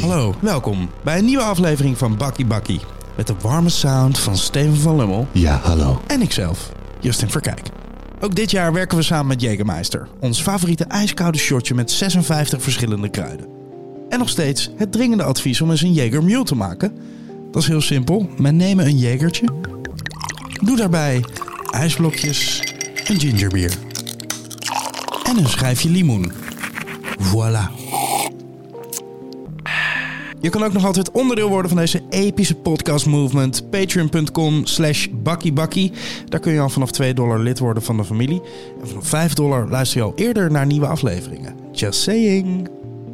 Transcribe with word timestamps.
Hallo, 0.00 0.34
welkom 0.40 0.90
bij 1.04 1.18
een 1.18 1.24
nieuwe 1.24 1.42
aflevering 1.42 1.98
van 1.98 2.16
Bakkie 2.16 2.46
Bakkie. 2.46 2.80
Met 3.16 3.26
de 3.26 3.34
warme 3.40 3.68
sound 3.68 4.18
van 4.18 4.36
Steven 4.36 4.76
van 4.76 4.96
Lummel 4.96 5.28
Ja, 5.32 5.60
hallo. 5.62 6.00
en 6.06 6.22
ikzelf, 6.22 6.72
Justin 7.00 7.30
Verkijk. 7.30 7.62
Ook 8.20 8.34
dit 8.34 8.50
jaar 8.50 8.72
werken 8.72 8.96
we 8.96 9.02
samen 9.02 9.26
met 9.26 9.42
Jägermeister, 9.42 10.08
ons 10.20 10.42
favoriete 10.42 10.84
ijskoude 10.84 11.38
shotje 11.38 11.74
met 11.74 11.90
56 11.90 12.62
verschillende 12.62 13.08
kruiden. 13.08 13.46
En 14.08 14.18
nog 14.18 14.28
steeds 14.28 14.70
het 14.76 14.92
dringende 14.92 15.22
advies 15.24 15.60
om 15.60 15.70
eens 15.70 15.82
een 15.82 15.92
Jaeger 15.92 16.24
Mule 16.24 16.44
te 16.44 16.54
maken. 16.54 16.92
Dat 17.50 17.62
is 17.62 17.68
heel 17.68 17.80
simpel. 17.80 18.28
Men 18.38 18.56
nemen 18.56 18.86
een 18.86 18.98
Jagertje. 18.98 19.46
Doe 20.64 20.76
daarbij 20.76 21.24
ijsblokjes, 21.70 22.62
een 23.06 23.20
gingerbier 23.20 23.72
en 25.24 25.36
een 25.38 25.48
schijfje 25.48 25.90
limoen. 25.90 26.32
Voilà. 27.20 27.70
Je 30.40 30.48
kan 30.50 30.62
ook 30.62 30.72
nog 30.72 30.84
altijd 30.84 31.10
onderdeel 31.10 31.48
worden 31.48 31.70
van 31.70 31.80
deze 31.80 32.02
epische 32.10 32.54
podcast 32.54 33.06
movement. 33.06 33.70
Patreon.com 33.70 34.66
slash 34.66 35.06
bakkiebakkie. 35.12 35.92
Daar 36.28 36.40
kun 36.40 36.52
je 36.52 36.60
al 36.60 36.68
vanaf 36.68 36.90
2 36.90 37.14
dollar 37.14 37.38
lid 37.38 37.58
worden 37.58 37.82
van 37.82 37.96
de 37.96 38.04
familie. 38.04 38.42
En 38.80 38.88
vanaf 38.88 39.06
5 39.06 39.34
dollar 39.34 39.68
luister 39.68 39.98
je 39.98 40.04
al 40.06 40.12
eerder 40.16 40.50
naar 40.50 40.66
nieuwe 40.66 40.86
afleveringen. 40.86 41.54
Just 41.72 42.00
saying. 42.00 42.68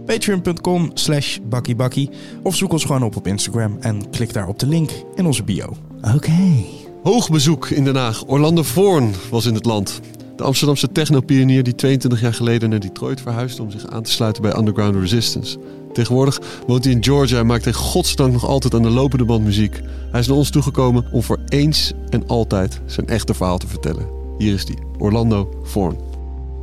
Patreon.com 0.04 0.90
slash 0.94 1.38
bakkiebakkie. 1.42 2.10
Of 2.42 2.56
zoek 2.56 2.72
ons 2.72 2.84
gewoon 2.84 3.02
op 3.02 3.16
op 3.16 3.26
Instagram 3.26 3.76
en 3.80 4.10
klik 4.10 4.32
daar 4.32 4.48
op 4.48 4.58
de 4.58 4.66
link 4.66 4.90
in 5.14 5.26
onze 5.26 5.42
bio. 5.42 5.76
Oké. 6.14 6.64
Hoog 7.02 7.30
bezoek 7.30 7.68
in 7.68 7.84
Den 7.84 7.96
Haag. 7.96 8.24
Orlando 8.26 8.62
Voorn 8.62 9.14
was 9.30 9.46
in 9.46 9.54
het 9.54 9.64
land. 9.64 10.00
De 10.36 10.42
Amsterdamse 10.42 10.92
technopionier 10.92 11.62
die 11.62 11.74
22 11.74 12.20
jaar 12.20 12.34
geleden 12.34 12.70
naar 12.70 12.80
Detroit 12.80 13.20
verhuisde 13.20 13.62
om 13.62 13.70
zich 13.70 13.86
aan 13.86 14.02
te 14.02 14.10
sluiten 14.10 14.42
bij 14.42 14.56
Underground 14.56 14.96
Resistance. 14.96 15.58
Tegenwoordig 15.92 16.40
woont 16.66 16.84
hij 16.84 16.92
in 16.92 17.04
Georgia 17.04 17.38
en 17.38 17.46
maakt 17.46 17.64
hij 17.64 17.72
godsdank 17.72 18.32
nog 18.32 18.44
altijd 18.46 18.74
aan 18.74 18.82
de 18.82 18.90
lopende 18.90 19.24
band 19.24 19.44
muziek. 19.44 19.80
Hij 20.10 20.20
is 20.20 20.26
naar 20.26 20.36
ons 20.36 20.50
toegekomen 20.50 21.08
om 21.12 21.22
voor 21.22 21.38
eens 21.48 21.92
en 22.08 22.26
altijd 22.26 22.80
zijn 22.86 23.08
echte 23.08 23.34
verhaal 23.34 23.58
te 23.58 23.66
vertellen. 23.66 24.06
Hier 24.38 24.54
is 24.54 24.64
hij, 24.64 24.76
Orlando 24.98 25.60
Voorn. 25.62 25.98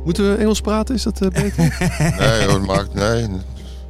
Moeten 0.04 0.30
we 0.30 0.36
Engels 0.36 0.60
praten? 0.60 0.94
Is 0.94 1.02
dat 1.02 1.20
eh, 1.20 1.28
beter? 1.42 1.76
Nee 2.18 2.46
hoor, 2.48 2.60
maakt, 2.64 2.94
nee, 2.94 3.28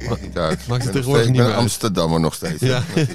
maakt 0.09 0.21
niet 0.21 0.37
uit. 0.37 0.67
Maakt 0.67 0.83
het 0.83 0.91
tegenwoordig 0.91 1.23
steeds- 1.23 1.27
niet 1.27 1.27
Ik 1.27 1.35
meer 1.35 1.45
uit. 1.45 1.55
Amsterdammer 1.55 2.19
nog 2.19 2.33
steeds. 2.33 2.61
Ja. 2.61 2.81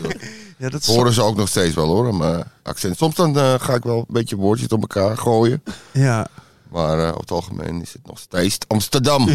Ja, 0.56 0.68
dat 0.68 0.84
Horen 0.86 1.12
ze 1.12 1.22
ook 1.22 1.36
nog 1.36 1.48
steeds 1.48 1.74
wel 1.74 1.86
hoor, 1.86 2.14
mijn 2.14 2.44
accent. 2.62 2.96
Soms 2.96 3.14
dan 3.14 3.38
eh, 3.38 3.54
ga 3.58 3.74
ik 3.74 3.82
wel 3.82 3.98
een 3.98 4.04
beetje 4.08 4.36
woordjes 4.36 4.68
op 4.68 4.80
elkaar 4.80 5.16
gooien. 5.16 5.62
Ja. 5.92 6.26
Maar 6.70 7.06
eh, 7.06 7.14
op 7.14 7.20
het 7.20 7.30
algemeen 7.30 7.80
is 7.80 7.92
het 7.92 8.06
nog 8.06 8.18
steeds 8.18 8.58
Amsterdam. 8.66 9.28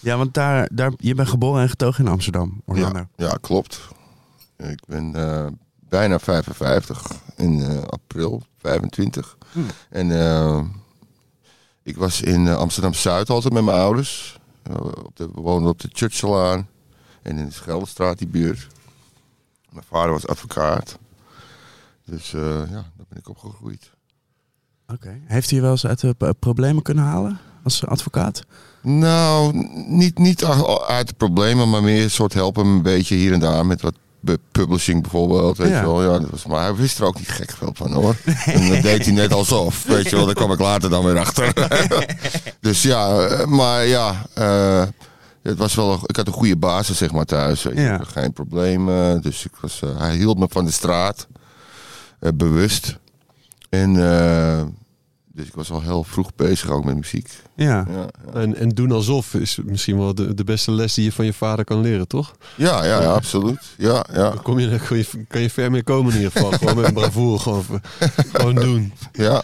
ja, 0.00 0.16
want 0.16 0.34
daar, 0.34 0.68
daar, 0.72 0.92
je 0.96 1.14
bent 1.14 1.28
geboren 1.28 1.62
en 1.62 1.68
getogen 1.68 2.04
in 2.04 2.10
Amsterdam, 2.10 2.62
Orlando. 2.64 2.98
ja, 2.98 3.26
ja, 3.26 3.38
klopt. 3.40 3.80
Ik 4.56 4.80
ben 4.86 5.14
eh, 5.14 5.46
bijna 5.88 6.18
55 6.18 7.12
in 7.36 7.62
eh, 7.62 7.82
april, 7.82 8.42
25. 8.58 9.36
Hmm. 9.52 9.66
En 9.90 10.10
ik 11.82 11.96
was 11.96 12.22
in 12.22 12.48
Amsterdam-Zuid 12.48 13.30
altijd 13.30 13.52
met 13.52 13.64
mijn 13.64 13.78
ouders. 13.78 14.38
Op 15.04 15.16
de, 15.16 15.28
we 15.34 15.40
woonden 15.40 15.70
op 15.70 15.80
de 15.80 15.88
Churchlaan 15.92 16.68
en 17.22 17.38
in 17.38 17.44
de 17.44 17.52
Scheldestraat, 17.52 18.18
die 18.18 18.28
buurt. 18.28 18.66
Mijn 19.70 19.84
vader 19.88 20.12
was 20.12 20.26
advocaat. 20.26 20.98
Dus 22.04 22.30
ja, 22.30 22.66
daar 22.66 23.06
ben 23.08 23.18
ik 23.18 23.28
opgegroeid. 23.28 23.90
Oké. 24.92 25.20
Heeft 25.24 25.50
hij 25.50 25.60
wel 25.60 25.70
eens 25.70 25.86
uit 25.86 26.00
de 26.00 26.34
problemen 26.38 26.82
kunnen 26.82 27.04
halen 27.04 27.38
als 27.64 27.86
advocaat? 27.86 28.42
Nou, 28.82 29.52
niet, 29.88 30.18
niet 30.18 30.44
uit 30.88 31.08
de 31.08 31.14
problemen, 31.16 31.70
maar 31.70 31.82
meer 31.82 32.02
een 32.02 32.10
soort 32.10 32.34
helpen 32.34 32.66
een 32.66 32.82
beetje 32.82 33.14
hier 33.14 33.32
en 33.32 33.40
daar 33.40 33.66
met 33.66 33.82
wat 33.82 33.94
publishing 34.52 35.02
bijvoorbeeld. 35.02 35.56
Weet 35.58 35.68
Ja. 35.68 35.80
je 35.80 35.86
wel. 35.86 36.02
Ja, 36.12 36.18
dat 36.18 36.30
was, 36.30 36.46
maar 36.46 36.60
hij 36.60 36.74
wist 36.74 36.98
er 36.98 37.04
ook 37.04 37.18
niet 37.18 37.28
gek 37.28 37.50
veel 37.50 37.70
van 37.74 37.92
hoor. 37.92 38.16
en 38.44 38.68
dat 38.68 38.82
deed 38.82 39.04
hij 39.04 39.14
net 39.14 39.32
alsof. 39.32 39.84
Weet 39.86 40.08
je 40.10 40.16
wel, 40.16 40.24
daar 40.26 40.34
kwam 40.34 40.52
ik 40.52 40.58
later 40.58 40.90
dan 40.90 41.04
weer 41.04 41.18
achter. 41.18 41.52
dus 42.60 42.82
ja, 42.82 43.18
eh, 43.26 43.46
maar 43.46 43.86
ja, 43.86 44.26
eh, 44.34 44.82
het 45.42 45.58
was 45.58 45.74
wel, 45.74 45.92
een- 45.92 46.00
ik 46.06 46.16
had 46.16 46.26
een 46.26 46.32
goede 46.32 46.56
basis 46.56 46.96
zeg 46.98 47.12
maar 47.12 47.24
thuis. 47.24 47.62
Weet 47.62 47.74
je. 47.76 47.80
Ja. 47.82 48.00
Geen 48.06 48.32
problemen. 48.32 49.22
Dus 49.22 49.44
ik 49.44 49.52
was, 49.60 49.80
eh, 49.82 49.98
hij 49.98 50.16
hield 50.16 50.38
me 50.38 50.46
van 50.50 50.64
de 50.64 50.70
straat, 50.70 51.26
bewust. 52.34 52.98
En 53.68 53.94
dus 55.38 55.46
ik 55.46 55.54
was 55.54 55.70
al 55.70 55.82
heel 55.82 56.04
vroeg 56.04 56.34
bezig 56.36 56.70
ook 56.70 56.84
met 56.84 56.96
muziek. 56.96 57.30
Ja. 57.56 57.66
Ja, 57.66 57.86
ja. 57.92 58.40
En, 58.40 58.56
en 58.56 58.68
doen 58.68 58.92
alsof 58.92 59.34
is 59.34 59.58
misschien 59.64 59.98
wel 59.98 60.14
de, 60.14 60.34
de 60.34 60.44
beste 60.44 60.72
les 60.72 60.94
die 60.94 61.04
je 61.04 61.12
van 61.12 61.24
je 61.24 61.32
vader 61.32 61.64
kan 61.64 61.80
leren, 61.80 62.08
toch? 62.08 62.34
Ja, 62.54 62.84
ja, 62.84 63.00
ja, 63.02 63.12
absoluut. 63.12 63.60
Ja, 63.76 64.04
ja, 64.12 64.30
Dan 64.30 64.42
kom 64.42 64.58
je, 64.58 64.68
dan 64.68 64.78
kan, 64.86 64.96
je, 64.96 65.06
kan 65.28 65.40
je 65.40 65.50
ver 65.50 65.70
mee 65.70 65.82
komen 65.82 66.12
in 66.12 66.16
ieder 66.18 66.32
geval. 66.32 66.50
gewoon 66.50 66.76
met 66.76 66.84
een 66.86 66.92
bravoure. 66.92 67.38
Gewoon, 67.38 67.64
gewoon 68.32 68.54
doen. 68.54 68.92
ja. 69.12 69.42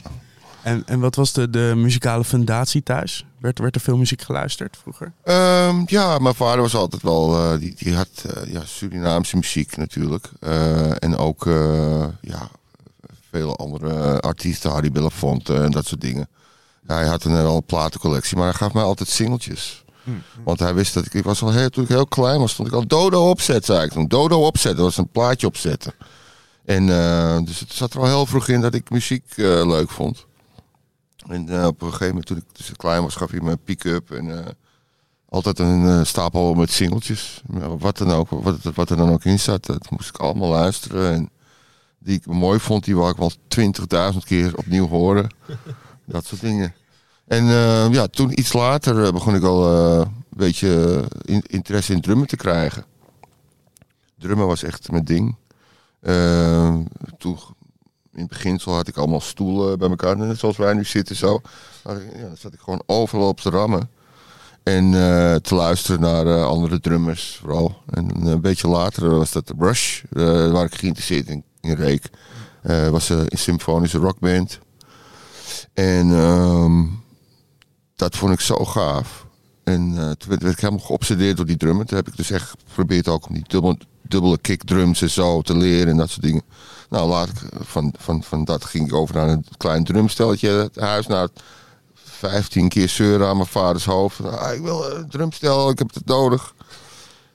En, 0.62 0.82
en 0.86 1.00
wat 1.00 1.14
was 1.14 1.32
de, 1.32 1.50
de 1.50 1.72
muzikale 1.76 2.24
fundatie 2.24 2.82
thuis? 2.82 3.26
Werd, 3.38 3.58
werd 3.58 3.74
er 3.74 3.80
veel 3.80 3.96
muziek 3.96 4.22
geluisterd 4.22 4.76
vroeger? 4.82 5.12
Ehm, 5.24 5.82
ja, 5.86 6.18
mijn 6.18 6.34
vader 6.34 6.60
was 6.60 6.74
altijd 6.74 7.02
wel, 7.02 7.36
eh, 7.36 7.58
die, 7.58 7.74
die 7.78 7.94
had 7.94 8.08
eh, 8.34 8.52
ja, 8.52 8.60
Surinaamse 8.64 9.36
muziek 9.36 9.76
natuurlijk. 9.76 10.30
Eh, 10.40 11.02
en 11.02 11.16
ook, 11.16 11.46
eh, 11.46 12.06
ja, 12.20 12.48
veel 13.34 13.56
andere 13.56 14.20
artiesten, 14.20 14.70
Harry 14.70 14.90
Belafonte 14.90 15.54
en 15.54 15.70
dat 15.70 15.86
soort 15.86 16.00
dingen. 16.00 16.28
Hij 16.86 17.06
had 17.06 17.24
een, 17.24 17.32
wel 17.32 17.56
een 17.56 17.64
platencollectie, 17.64 18.36
maar 18.36 18.46
hij 18.46 18.54
gaf 18.54 18.72
mij 18.72 18.82
altijd 18.82 19.08
singeltjes. 19.08 19.84
Want 20.44 20.58
hij 20.58 20.74
wist 20.74 20.94
dat 20.94 21.06
ik, 21.06 21.14
ik 21.14 21.24
was 21.24 21.42
al 21.42 21.52
heel, 21.52 21.68
toen 21.68 21.84
ik 21.84 21.88
heel 21.88 22.06
klein 22.06 22.40
was, 22.40 22.52
stond 22.52 22.68
ik 22.68 22.74
al 22.74 22.86
Dodo 22.86 23.30
opzet, 23.30 23.64
zei 23.64 23.84
ik 23.84 23.92
toen. 23.92 24.08
Dodo 24.08 24.46
opzetten, 24.46 24.76
dat 24.76 24.94
was 24.94 24.96
een 24.96 25.10
plaatje 25.10 25.46
opzetten. 25.46 25.94
En 26.64 26.88
eh, 26.88 27.38
dus 27.44 27.60
het 27.60 27.72
zat 27.72 27.94
er 27.94 28.00
al 28.00 28.06
heel 28.06 28.26
vroeg 28.26 28.48
in 28.48 28.60
dat 28.60 28.74
ik 28.74 28.90
muziek 28.90 29.24
eh, 29.36 29.66
leuk 29.66 29.90
vond. 29.90 30.26
En 31.28 31.48
eh, 31.48 31.66
op 31.66 31.82
een 31.82 31.88
gegeven 31.88 32.08
moment, 32.08 32.26
toen 32.26 32.36
ik 32.36 32.44
dus 32.52 32.72
klein 32.76 33.02
was, 33.02 33.14
gaf 33.14 33.30
hij 33.30 33.40
me 33.40 33.50
een 33.50 33.64
pick-up 33.64 34.10
en 34.10 34.38
eh, 34.38 34.50
altijd 35.28 35.58
een 35.58 35.88
eh, 35.88 36.04
stapel 36.04 36.54
met 36.54 36.70
singeltjes. 36.70 37.42
Wat, 37.78 37.98
dan 37.98 38.10
ook, 38.10 38.30
wat, 38.30 38.56
wat 38.74 38.90
er 38.90 38.96
dan 38.96 39.10
ook 39.10 39.24
in 39.24 39.38
zat, 39.38 39.66
dat 39.66 39.90
moest 39.90 40.08
ik 40.08 40.16
allemaal 40.16 40.48
luisteren. 40.48 41.12
En 41.12 41.30
die 42.04 42.16
ik 42.16 42.26
mooi 42.26 42.58
vond, 42.58 42.84
die 42.84 42.96
wou 42.96 43.10
ik 43.10 43.16
wel 43.16 43.32
20.000 44.12 44.18
keer 44.24 44.56
opnieuw 44.56 44.88
horen. 44.88 45.28
dat 46.06 46.24
soort 46.26 46.40
dingen. 46.40 46.74
En 47.26 47.48
eh, 47.48 47.92
ja, 47.92 48.06
toen 48.06 48.38
iets 48.38 48.52
later 48.52 49.04
eh, 49.04 49.12
begon 49.12 49.34
ik 49.34 49.42
al 49.42 49.72
eh, 49.74 49.98
een 49.98 50.12
beetje 50.36 51.04
in- 51.22 51.44
interesse 51.46 51.92
in 51.92 52.00
drummen 52.00 52.26
te 52.26 52.36
krijgen. 52.36 52.84
Drummen 54.18 54.46
was 54.46 54.62
echt 54.62 54.90
mijn 54.90 55.04
ding. 55.04 55.36
Toen, 57.18 57.38
in 58.12 58.20
het 58.20 58.28
beginsel 58.28 58.74
had 58.74 58.88
ik 58.88 58.96
allemaal 58.96 59.20
stoelen 59.20 59.78
bij 59.78 59.88
elkaar, 59.88 60.16
net 60.16 60.38
zoals 60.38 60.56
wij 60.56 60.74
nu 60.74 60.84
zitten 60.84 61.16
zo. 61.16 61.40
Maar, 61.84 62.02
ja, 62.02 62.26
dan 62.26 62.36
zat 62.36 62.52
ik 62.52 62.60
gewoon 62.60 62.82
overal 62.86 63.28
op 63.28 63.40
te 63.40 63.50
rammen. 63.50 63.90
En 64.62 64.90
te 65.42 65.54
luisteren 65.54 66.00
naar 66.00 66.44
andere 66.44 66.80
drummers 66.80 67.36
vooral. 67.42 67.76
En 67.90 68.26
een 68.26 68.40
beetje 68.40 68.68
later 68.68 69.10
was 69.10 69.32
dat 69.32 69.52
Rush, 69.58 70.02
eh, 70.12 70.50
waar 70.52 70.64
ik 70.64 70.74
geïnteresseerd 70.74 71.28
in, 71.28 71.44
in 71.64 71.74
reek. 71.74 72.10
Eh 72.62 72.88
was 72.88 73.08
een 73.08 73.26
symfonische 73.30 73.98
rockband. 73.98 74.58
En 75.74 76.12
ehm, 76.12 76.84
dat 77.96 78.16
vond 78.16 78.32
ik 78.32 78.40
zo 78.40 78.64
gaaf. 78.64 79.26
En 79.64 79.94
eh, 79.96 80.10
toen 80.10 80.28
werd, 80.28 80.42
ik 80.42 80.60
helemaal 80.60 80.84
geobsedeerd 80.84 81.36
door 81.36 81.46
die 81.46 81.56
drummen. 81.56 81.86
Toen 81.86 81.96
heb 81.96 82.08
ik 82.08 82.16
dus 82.16 82.30
echt 82.30 82.54
geprobeerd 82.66 83.08
ook 83.08 83.26
om 83.26 83.34
die 83.34 83.44
dubbel, 83.46 83.76
dubbele 84.02 84.38
kickdrums 84.38 85.02
en 85.02 85.10
zo 85.10 85.42
te 85.42 85.56
leren 85.56 85.88
en 85.88 85.96
dat 85.96 86.10
soort 86.10 86.22
dingen. 86.22 86.42
Nou, 86.90 87.08
laat 87.08 87.28
ik, 87.28 87.36
van, 87.60 87.94
van, 87.98 88.22
van 88.22 88.44
dat 88.44 88.64
ging 88.64 88.86
ik 88.86 88.94
over 88.94 89.14
naar 89.14 89.28
een 89.28 89.44
klein 89.56 89.84
drumstelletje. 89.84 90.48
Het 90.48 90.76
huis 90.76 91.06
naar 91.06 91.28
15 91.94 92.68
keer 92.68 92.88
zeuren 92.88 93.28
aan 93.28 93.36
mijn 93.36 93.48
vaders 93.48 93.84
hoofd. 93.84 94.24
Ah, 94.24 94.54
ik 94.54 94.60
wil 94.60 94.92
een 94.92 95.08
drumstel, 95.08 95.70
ik 95.70 95.78
heb 95.78 95.94
het 95.94 96.06
nodig. 96.06 96.54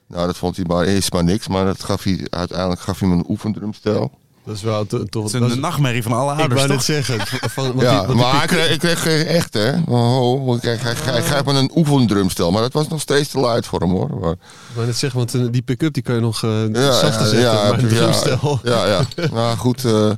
Nou, 0.08 0.26
dat 0.26 0.38
vond 0.38 0.56
hij 0.56 0.66
maar 0.66 0.86
eerst 0.86 1.14
maar 1.14 1.24
niks. 1.24 1.48
Maar 1.48 1.66
dat 1.66 1.84
gaf 1.84 2.04
hij, 2.04 2.28
uiteindelijk 2.30 2.82
gaf 2.82 3.00
hij 3.00 3.10
me 3.10 3.16
een 3.16 3.30
oefendrumstel. 3.30 4.12
Dat 4.50 4.58
is 4.58 4.64
wel 4.64 4.86
to- 4.86 5.04
toch... 5.04 5.24
Het 5.24 5.34
is 5.34 5.40
dat 5.40 5.50
een 5.50 5.56
is- 5.56 5.62
nachtmerrie 5.62 6.04
van 6.04 6.12
alle 6.12 6.34
ik 6.34 6.40
ouders, 6.40 6.60
wou 6.60 6.68
net 6.74 6.86
toch? 6.86 6.96
zeggen. 6.96 7.50
Van, 7.50 7.66
want 7.68 7.82
ja, 7.82 7.90
die- 7.90 7.98
want 8.08 8.08
die 8.08 8.18
maar 8.32 8.42
ik 8.44 8.48
kreeg, 8.50 8.70
ik 8.70 8.80
kreeg 8.80 9.02
geen 9.02 9.26
echt, 9.26 9.54
hè. 9.54 9.72
Oh, 9.88 10.46
want 10.46 10.62
kijk, 10.62 10.82
hij, 10.82 10.96
gaf 11.24 11.46
me 11.46 11.54
een 11.54 11.72
oefendrumstel. 11.76 12.52
Maar 12.52 12.62
dat 12.62 12.74
was 12.74 12.88
nog 12.88 13.02
steeds 13.02 13.30
te 13.30 13.40
luid 13.40 13.66
voor 13.66 13.80
hem, 13.80 13.90
hoor. 13.90 14.20
Maar, 14.20 14.32
Ik 14.32 14.38
wou 14.76 14.86
net 14.88 14.98
zeggen, 14.98 15.20
want 15.20 15.36
eh, 15.36 15.42
die 15.52 15.62
pick-up 15.62 15.94
die 15.94 16.04
kan 16.04 16.16
je 16.16 16.22
nog 16.22 16.44
eh, 16.44 16.68
Ja, 16.74 16.92
zachter 17.00 17.26
zetten. 17.26 17.40
ja, 17.40 17.54
maar 17.70 17.80
een 17.80 17.90
ja. 17.90 17.96
drumstel... 17.96 18.60
Ja, 18.64 18.86
ja. 18.88 19.02
Nou 19.34 19.58
goed. 19.58 19.86
eh, 19.86 20.12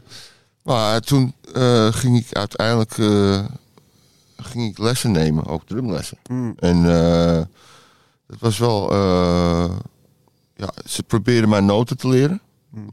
maar 0.64 1.00
toen 1.00 1.34
eh, 1.54 1.88
ging 1.92 2.18
ik 2.18 2.38
uiteindelijk 2.38 2.98
eh, 2.98 3.40
ging 4.38 4.70
ik 4.72 4.78
lessen 4.78 5.12
nemen, 5.12 5.46
ook 5.48 5.62
drumlessen. 5.68 6.18
Mm. 6.28 6.54
En 6.60 6.86
eh 6.92 7.42
het 8.28 8.40
was 8.40 8.58
wel. 8.58 8.92
eh, 8.92 9.70
ja, 10.56 10.70
ze 10.86 11.04
probeerden 11.04 11.50
mij 11.50 11.60
noten 11.60 11.98
te 11.98 12.08
leren. 12.08 12.42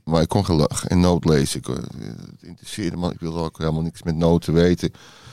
Maar 0.05 0.23
ik 0.23 0.29
kon 0.29 0.45
geen, 0.69 1.01
noot 1.01 1.25
lezen. 1.25 1.59
Ik, 1.61 1.69
eh, 1.69 1.75
het 1.75 2.43
interesseerde 2.43 2.97
me. 2.97 3.11
Ik 3.13 3.21
wilde 3.21 3.39
ook 3.39 3.59
helemaal 3.59 3.83
niks 3.83 4.03
met 4.03 4.17
noten 4.17 4.53
weten. 4.53 4.91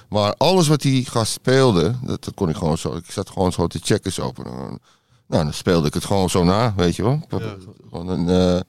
Maar 0.09 0.33
alles 0.37 0.67
wat 0.67 0.81
die 0.81 1.05
gast 1.05 1.31
speelde, 1.31 1.95
dat, 2.03 2.31
kon 2.35 2.49
ik 2.49 2.55
gewoon 2.55 2.77
zo. 2.77 2.95
Ik 2.95 3.11
zat 3.11 3.29
gewoon 3.29 3.51
zo 3.51 3.67
te 3.67 3.79
checken 3.83 4.11
zo. 4.13 4.25
op 4.27 4.37
een- 4.37 4.79
Nou, 5.27 5.43
dan 5.43 5.53
speelde 5.53 5.87
ik 5.87 5.93
het 5.93 6.05
gewoon 6.05 6.29
zo 6.29 6.43
na, 6.43 6.73
weet 6.75 6.95
je 6.95 7.03
wel. 7.03 7.25
Ja. 7.29 7.55
Een, 7.91 8.29
eh, 8.29 8.59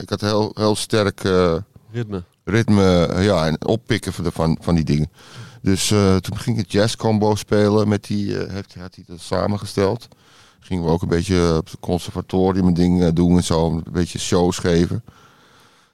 ik 0.00 0.08
had 0.08 0.20
heel, 0.20 0.50
heel 0.54 0.76
sterk 0.76 1.24
eh, 1.24 1.56
Ritme. 1.90 2.22
ritme 2.44 3.06
eh, 3.06 3.24
ja, 3.24 3.46
en 3.46 3.66
oppikken 3.66 4.12
van, 4.12 4.24
de, 4.24 4.32
van, 4.32 4.58
van 4.60 4.74
die 4.74 4.84
dingen. 4.84 5.10
Dus 5.62 5.90
eh, 5.90 6.16
toen 6.16 6.38
ging 6.38 6.58
ik 6.58 6.70
jazz 6.72 6.94
combo 6.96 7.34
spelen 7.34 7.88
met 7.88 8.04
die, 8.04 8.38
eh, 8.38 8.52
heeft, 8.52 8.74
had 8.74 8.94
hij 8.94 9.04
dat 9.06 9.20
samengesteld. 9.20 10.08
Gingen 10.66 10.84
we 10.84 10.90
ook 10.90 11.02
een 11.02 11.08
beetje 11.08 11.56
op 11.56 11.70
het 11.70 11.80
conservatorium 11.80 12.74
dingen 12.74 13.14
doen 13.14 13.36
en 13.36 13.44
zo, 13.44 13.70
een 13.70 13.84
beetje 13.90 14.18
shows 14.18 14.58
geven. 14.58 15.02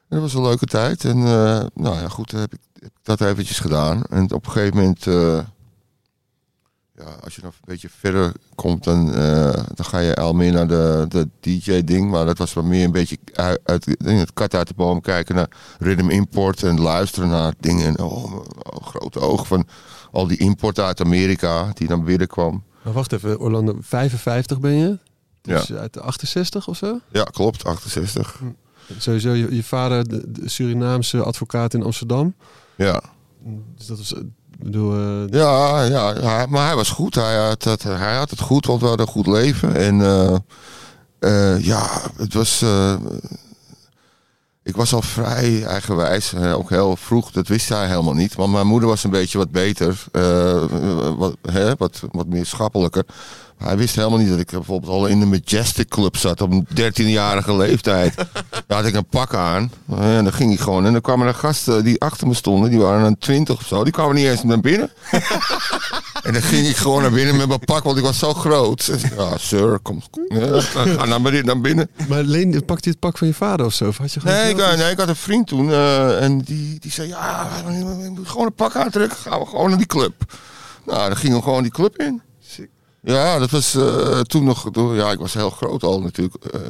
En 0.09 0.19
dat 0.19 0.21
was 0.21 0.35
een 0.35 0.43
leuke 0.43 0.67
tijd. 0.67 1.05
En 1.05 1.17
eh, 1.17 1.65
nou 1.75 1.97
ja, 1.97 2.09
goed, 2.09 2.31
heb 2.31 2.53
ik, 2.53 2.61
heb 2.73 2.85
ik 2.85 2.99
dat 3.03 3.21
eventjes 3.21 3.59
gedaan. 3.59 4.03
En 4.11 4.33
op 4.33 4.47
een 4.47 4.53
gegeven 4.53 4.77
moment, 4.77 5.07
eh, 5.07 5.39
ja, 6.95 7.05
als 7.25 7.35
je 7.35 7.41
dan 7.41 7.51
een 7.51 7.65
beetje 7.65 7.89
verder 7.99 8.33
komt, 8.55 8.85
dan, 8.85 9.15
eh, 9.15 9.53
dan 9.75 9.85
ga 9.85 9.99
je 9.99 10.17
al 10.17 10.33
meer 10.33 10.53
naar 10.53 10.69
de, 10.69 11.07
de 11.09 11.29
DJ-ding. 11.41 12.11
Maar 12.11 12.27
dat 12.27 12.39
was 12.39 12.55
wel 12.55 12.65
meer 12.65 12.85
een 12.85 12.93
beetje 12.93 13.19
uit, 13.35 13.61
uit 13.65 13.85
het 13.99 14.33
kat 14.33 14.55
uit 14.55 14.69
de 14.69 14.75
boom 14.75 15.01
kijken 15.01 15.35
naar 15.35 15.51
rhythm 15.79 16.11
import 16.11 16.63
en 16.63 16.81
luisteren 16.81 17.29
naar 17.29 17.55
dingen. 17.61 17.87
En 17.87 17.99
oh, 17.99 18.35
oh, 18.35 18.87
grote 18.87 19.21
ogen 19.21 19.47
van 19.47 19.67
al 20.11 20.27
die 20.27 20.39
import 20.39 20.79
uit 20.79 21.01
Amerika 21.01 21.71
die 21.75 21.89
dan 21.89 22.05
binnenkwam. 22.05 22.65
Maar 22.83 22.93
wacht 22.93 23.13
even, 23.13 23.39
Orlando, 23.39 23.77
55 23.81 24.61
ben 24.61 24.73
je? 24.73 24.99
Dus 25.43 25.73
uit 25.73 25.93
de 25.93 26.01
68 26.01 26.69
of 26.69 26.77
zo? 26.77 26.99
Ja, 27.13 27.25
klopt, 27.25 27.65
68. 27.65 28.41
Sowieso, 28.99 29.31
je, 29.31 29.55
je 29.55 29.63
vader, 29.65 30.09
de, 30.09 30.23
de 30.27 30.49
Surinaamse 30.49 31.23
advocaat 31.23 31.75
in 31.75 31.83
Amsterdam. 31.83 32.35
Ja. 32.75 33.03
Dus 33.77 33.87
dat 33.87 33.99
was, 33.99 34.15
eh, 34.15 34.21
bedoel, 34.59 34.93
eh, 34.93 35.29
Ja, 35.31 35.83
ja, 35.85 36.15
ja, 36.21 36.47
maar 36.47 36.67
hij 36.67 36.77
was 36.77 36.91
goed. 36.91 37.15
Hij 37.15 37.37
had 37.37 37.65
het, 37.65 37.83
hij 37.83 38.17
had 38.17 38.31
het 38.31 38.41
goed, 38.41 38.67
want 38.67 38.81
we 38.81 38.87
hadden 38.87 39.07
een 39.07 39.13
goed 39.13 39.27
leven. 39.27 39.77
En 39.77 40.01
eh, 41.19 41.65
ja, 41.65 42.01
het 42.17 42.35
was. 42.35 42.65
Eh, 44.63 44.71
ik 44.71 44.77
was 44.77 44.93
al 44.93 45.03
vrij 45.03 45.65
eigenwijs, 45.65 46.33
eh, 46.33 46.59
ook 46.59 46.71
heel 46.71 46.97
vroeg. 46.97 47.31
Dat 47.31 47.49
wist 47.49 47.69
hij 47.69 47.87
helemaal 47.87 48.15
niet. 48.15 48.37
Maar 48.37 48.49
mijn 48.49 48.67
moeder 48.67 48.89
was 48.89 49.05
een 49.05 49.11
beetje 49.11 49.39
wat 49.39 49.51
beter, 49.51 50.05
eh, 50.13 50.65
wat, 51.17 51.37
hè, 51.51 51.75
wat, 51.77 52.03
wat 52.13 52.27
meer 52.27 52.47
schappelijker. 52.47 53.05
Maar 53.59 53.69
hij 53.69 53.77
wist 53.77 53.97
helemaal 53.97 54.19
niet 54.19 54.29
dat 54.29 54.39
ik 54.39 54.51
bijvoorbeeld 54.51 54.93
al 54.93 55.07
in 55.07 55.21
de 55.21 55.27
Majestic 55.27 55.89
Club 55.89 56.17
zat 56.17 56.41
op 56.41 56.51
een 56.51 56.67
13-jarige 56.75 57.57
leeftijd. 57.57 58.15
Daar 58.67 58.79
had 58.79 58.87
ik 58.87 58.95
een 58.95 59.07
pak 59.07 59.35
aan. 59.35 59.73
En 59.97 60.25
dan 60.25 60.33
ging 60.33 60.53
ik 60.53 60.61
gewoon. 60.61 60.87
En 60.87 60.93
dan 60.93 61.01
kwamen 61.01 61.27
er 61.27 61.35
gasten 61.35 61.85
die 61.85 62.01
achter 62.01 62.27
me 62.27 62.35
stonden. 62.35 62.71
Die 62.71 62.79
waren 62.79 63.03
dan 63.03 63.19
20 63.19 63.57
of 63.57 63.67
zo. 63.67 63.85
Die 63.85 63.93
kwamen 63.93 64.15
niet 64.15 64.27
eens 64.27 64.43
naar 64.43 64.61
binnen. 64.61 64.91
en 66.23 66.33
dan 66.33 66.43
ging 66.43 66.67
ik 66.67 66.77
gewoon 66.77 67.03
naar 67.03 67.11
binnen 67.11 67.37
met 67.37 67.49
mijn 67.49 67.61
pak. 67.61 67.83
Want 67.85 67.97
ik 67.97 68.03
was 68.03 68.19
zo 68.19 68.35
groot. 68.35 68.91
Ja, 69.17 69.37
sir, 69.39 69.79
kom. 69.83 70.03
Ja, 70.29 70.61
ga 70.61 71.05
naar 71.05 71.61
binnen. 71.61 71.91
Maar 72.09 72.23
Leen, 72.23 72.65
pakte 72.65 72.85
je 72.85 72.91
het 72.91 72.99
pak 72.99 73.19
van 73.19 73.27
je 73.27 73.35
vader 73.35 73.67
of 73.67 73.75
zo? 73.75 73.89
Of 73.89 73.97
had 73.99 74.13
je 74.13 74.21
Nee, 74.25 74.51
ik, 74.51 74.57
nee, 74.57 74.91
ik 74.91 74.99
had 74.99 75.09
een 75.09 75.17
vriend 75.17 75.47
toen. 75.47 75.71
eh, 75.71 76.23
en 76.23 76.39
die, 76.39 76.79
die 76.81 76.91
zei: 76.91 77.09
Ja, 77.09 77.51
gewoon 78.25 78.47
een 78.47 78.55
pak 78.55 78.77
aantrekken. 78.77 79.19
Gaan 79.19 79.41
we 79.41 79.47
gewoon 79.47 79.69
naar 79.69 79.79
die 79.79 79.87
club. 79.87 80.13
Nou, 80.87 81.09
dan 81.09 81.17
gingen 81.17 81.37
we 81.37 81.43
gewoon 81.43 81.63
die 81.63 81.73
club 81.73 81.99
in. 81.99 82.23
Ja, 83.03 83.39
dat 83.39 83.51
was 83.51 83.75
eh, 83.75 84.21
toen 84.21 84.45
nog. 84.45 84.69
Ja, 84.95 85.11
ik 85.11 85.19
was 85.19 85.35
heel 85.35 85.51
groot 85.51 85.83
al 85.83 86.01
natuurlijk. 86.01 86.35
eh, 86.45 86.61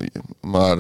maar 0.41 0.77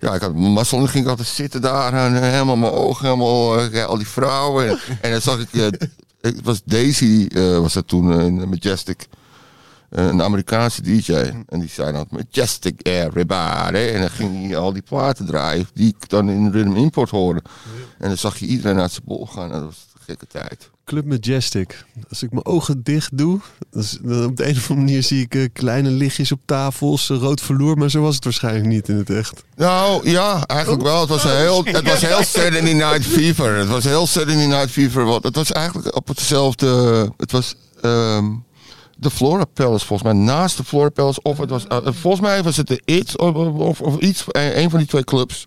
ja, 0.00 0.14
ik 0.14 0.20
had 0.20 0.34
mazzel. 0.34 0.78
En 0.78 0.88
ging 0.88 1.04
ik 1.04 1.10
altijd 1.10 1.28
zitten 1.28 1.60
daar. 1.60 1.92
En 1.94 2.22
helemaal 2.22 2.56
mijn 2.56 2.72
ogen, 2.72 3.04
helemaal 3.04 3.58
al 3.86 3.96
die 3.96 4.08
vrouwen. 4.08 4.68
En, 4.68 4.78
en 5.00 5.10
dan 5.10 5.20
zag 5.20 5.38
ik. 5.38 5.78
Het 6.22 6.42
was 6.42 6.62
Daisy, 6.64 7.28
eh, 7.34 7.58
was 7.58 7.72
dat 7.72 7.88
toen 7.88 8.12
eh, 8.12 8.26
in 8.26 8.48
Majestic. 8.48 9.08
Eh, 9.88 10.06
een 10.06 10.22
Amerikaanse 10.22 10.82
DJ. 10.82 11.12
En 11.48 11.60
die 11.60 11.68
zei 11.68 11.92
dan 11.92 12.06
Majestic 12.10 12.86
Everybody. 12.86 13.76
En 13.76 14.00
dan 14.00 14.10
ging 14.10 14.46
hij 14.46 14.56
al 14.56 14.72
die 14.72 14.82
platen 14.82 15.26
draaien. 15.26 15.66
Die 15.74 15.88
ik 15.88 16.08
dan 16.08 16.30
in 16.30 16.50
Rhythm 16.50 16.76
Import 16.76 17.10
hoorde. 17.10 17.42
En 17.98 18.08
dan 18.08 18.18
zag 18.18 18.36
je 18.36 18.46
iedereen 18.46 18.78
uit 18.78 18.92
zijn 18.92 19.04
bol 19.04 19.26
gaan. 19.26 19.52
En 19.52 19.60
dat 19.60 19.62
was 19.62 19.86
gekke 20.06 20.26
tijd. 20.26 20.70
Club 20.84 21.04
Majestic. 21.04 21.84
Als 22.08 22.22
ik 22.22 22.30
mijn 22.32 22.44
ogen 22.46 22.82
dicht 22.82 23.18
doe, 23.18 23.40
dan, 23.70 23.82
is- 23.82 23.98
dan 24.02 24.24
op 24.24 24.36
de 24.36 24.44
een 24.48 24.56
of 24.56 24.70
andere 24.70 24.74
manier 24.86 25.02
zie 25.02 25.20
ik 25.22 25.34
eh, 25.34 25.48
kleine 25.52 25.90
lichtjes 25.90 26.32
op 26.32 26.40
tafels, 26.44 27.10
eh, 27.10 27.16
rood 27.16 27.40
verloor, 27.40 27.78
maar 27.78 27.90
zo 27.90 28.00
was 28.00 28.14
het 28.14 28.24
waarschijnlijk 28.24 28.66
niet 28.66 28.88
in 28.88 28.96
het 28.96 29.10
echt. 29.10 29.42
Nou 29.56 30.10
ja, 30.10 30.46
eigenlijk 30.46 30.82
wel. 30.82 31.00
Het 31.00 31.08
was, 31.08 31.22
heel, 31.22 31.64
het 31.64 31.88
was 31.88 32.00
heel 32.00 32.22
Saturday 32.24 32.72
Night 32.72 33.04
Fever. 33.06 33.56
Het 33.56 33.68
was 33.68 33.84
heel 33.84 34.06
Saturday 34.06 34.46
Night 34.46 34.70
Fever. 34.70 35.04
Want 35.04 35.24
het 35.24 35.36
was 35.36 35.52
eigenlijk 35.52 35.96
op 35.96 36.08
hetzelfde. 36.08 37.12
Het 37.16 37.32
was 37.32 37.54
ehm, 37.80 38.30
de 38.98 39.10
Flora 39.10 39.44
Palace 39.44 39.86
volgens 39.86 40.12
mij. 40.12 40.22
Naast 40.22 40.56
de 40.56 40.64
Flora 40.64 40.88
Palace. 40.88 41.22
Of 41.22 41.38
het 41.38 41.50
was. 41.50 41.66
eh, 41.66 41.78
volgens 41.82 42.22
mij 42.22 42.42
was 42.42 42.56
het 42.56 42.66
de 42.66 42.82
It 42.84 43.18
of, 43.18 43.34
of, 43.34 43.80
of 43.80 43.96
iets. 43.98 44.24
Een, 44.28 44.58
een 44.58 44.70
van 44.70 44.78
die 44.78 44.88
twee 44.88 45.04
clubs. 45.04 45.46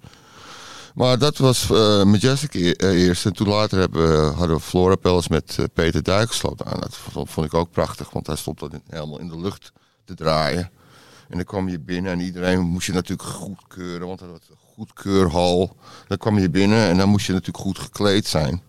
Maar 0.95 1.17
dat 1.17 1.37
was 1.37 1.69
eh, 1.71 2.03
Majestic 2.03 2.53
e- 2.53 2.71
eh, 2.71 3.03
eerst. 3.05 3.25
En 3.25 3.33
toen 3.33 3.47
later 3.47 3.79
hebben, 3.79 4.07
we- 4.11 4.31
hadden 4.35 4.55
we 4.55 4.61
Flora 4.61 4.95
Palace 4.95 5.27
met 5.31 5.55
eh, 5.59 5.65
Peter 5.73 6.03
Dijksloot 6.03 6.63
aan. 6.65 6.79
Dat 6.79 6.97
vond, 7.27 7.45
ik 7.47 7.53
ook 7.53 7.71
prachtig. 7.71 8.09
Want 8.09 8.27
hij 8.27 8.35
stond 8.35 8.61
in- 8.61 8.81
helemaal 8.89 9.19
in 9.19 9.27
de 9.27 9.39
lucht 9.39 9.71
te 10.05 10.13
draaien. 10.13 10.69
En 11.29 11.35
dan 11.37 11.43
kwam 11.45 11.69
je 11.69 11.79
binnen 11.79 12.11
en 12.11 12.19
iedereen 12.19 12.59
moest 12.59 12.85
je 12.87 12.93
natuurlijk 12.93 13.29
goedkeuren, 13.29 14.07
want 14.07 14.19
dat 14.19 14.29
was 14.29 14.39
een 14.49 14.55
goedkeurhal. 14.75 15.75
Dan 16.07 16.17
kwam 16.17 16.39
je 16.39 16.49
binnen 16.49 16.87
en 16.89 16.97
dan 16.97 17.09
moest 17.09 17.25
je 17.25 17.31
natuurlijk 17.31 17.63
goed 17.63 17.79
gekleed 17.79 18.27
zijn. 18.27 18.61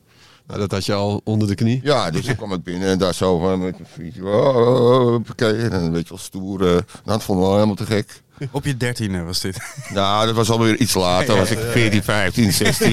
Nou, 0.46 0.61
dat 0.61 0.70
had 0.70 0.84
je 0.84 0.93
al 0.93 1.20
onder 1.25 1.49
de 1.49 1.55
knie. 1.55 1.81
Ja, 1.82 2.11
dus 2.11 2.25
dan 2.26 2.37
kwam 2.37 2.52
ik 2.52 2.62
binnen 2.62 2.88
en 2.88 2.99
daar 2.99 3.14
zo 3.14 3.38
van 3.38 3.58
met 3.58 3.78
mijn 3.78 3.90
vriendje. 3.93 4.25
Oh, 4.26 4.56
oh, 4.56 5.06
oh. 5.06 5.23
En 5.37 5.70
dan 5.70 5.82
een 5.82 5.93
beetje 5.93 6.08
wel 6.08 6.19
stoer. 6.19 6.58
nou, 6.61 6.82
dat 7.05 7.23
vonden 7.23 7.44
we 7.44 7.50
wel 7.50 7.55
helemaal 7.55 7.75
te 7.87 7.87
gek. 7.87 8.23
Op 8.50 8.65
je 8.65 8.77
dertiende 8.77 9.23
was 9.23 9.41
dit. 9.41 9.56
Nou, 9.94 10.27
dat 10.27 10.35
was 10.35 10.50
alweer 10.50 10.77
iets 10.77 10.94
later. 10.94 11.37
was 11.37 11.50
ik 11.50 11.59
14, 11.71 12.03
15, 12.03 12.53
16. 12.53 12.93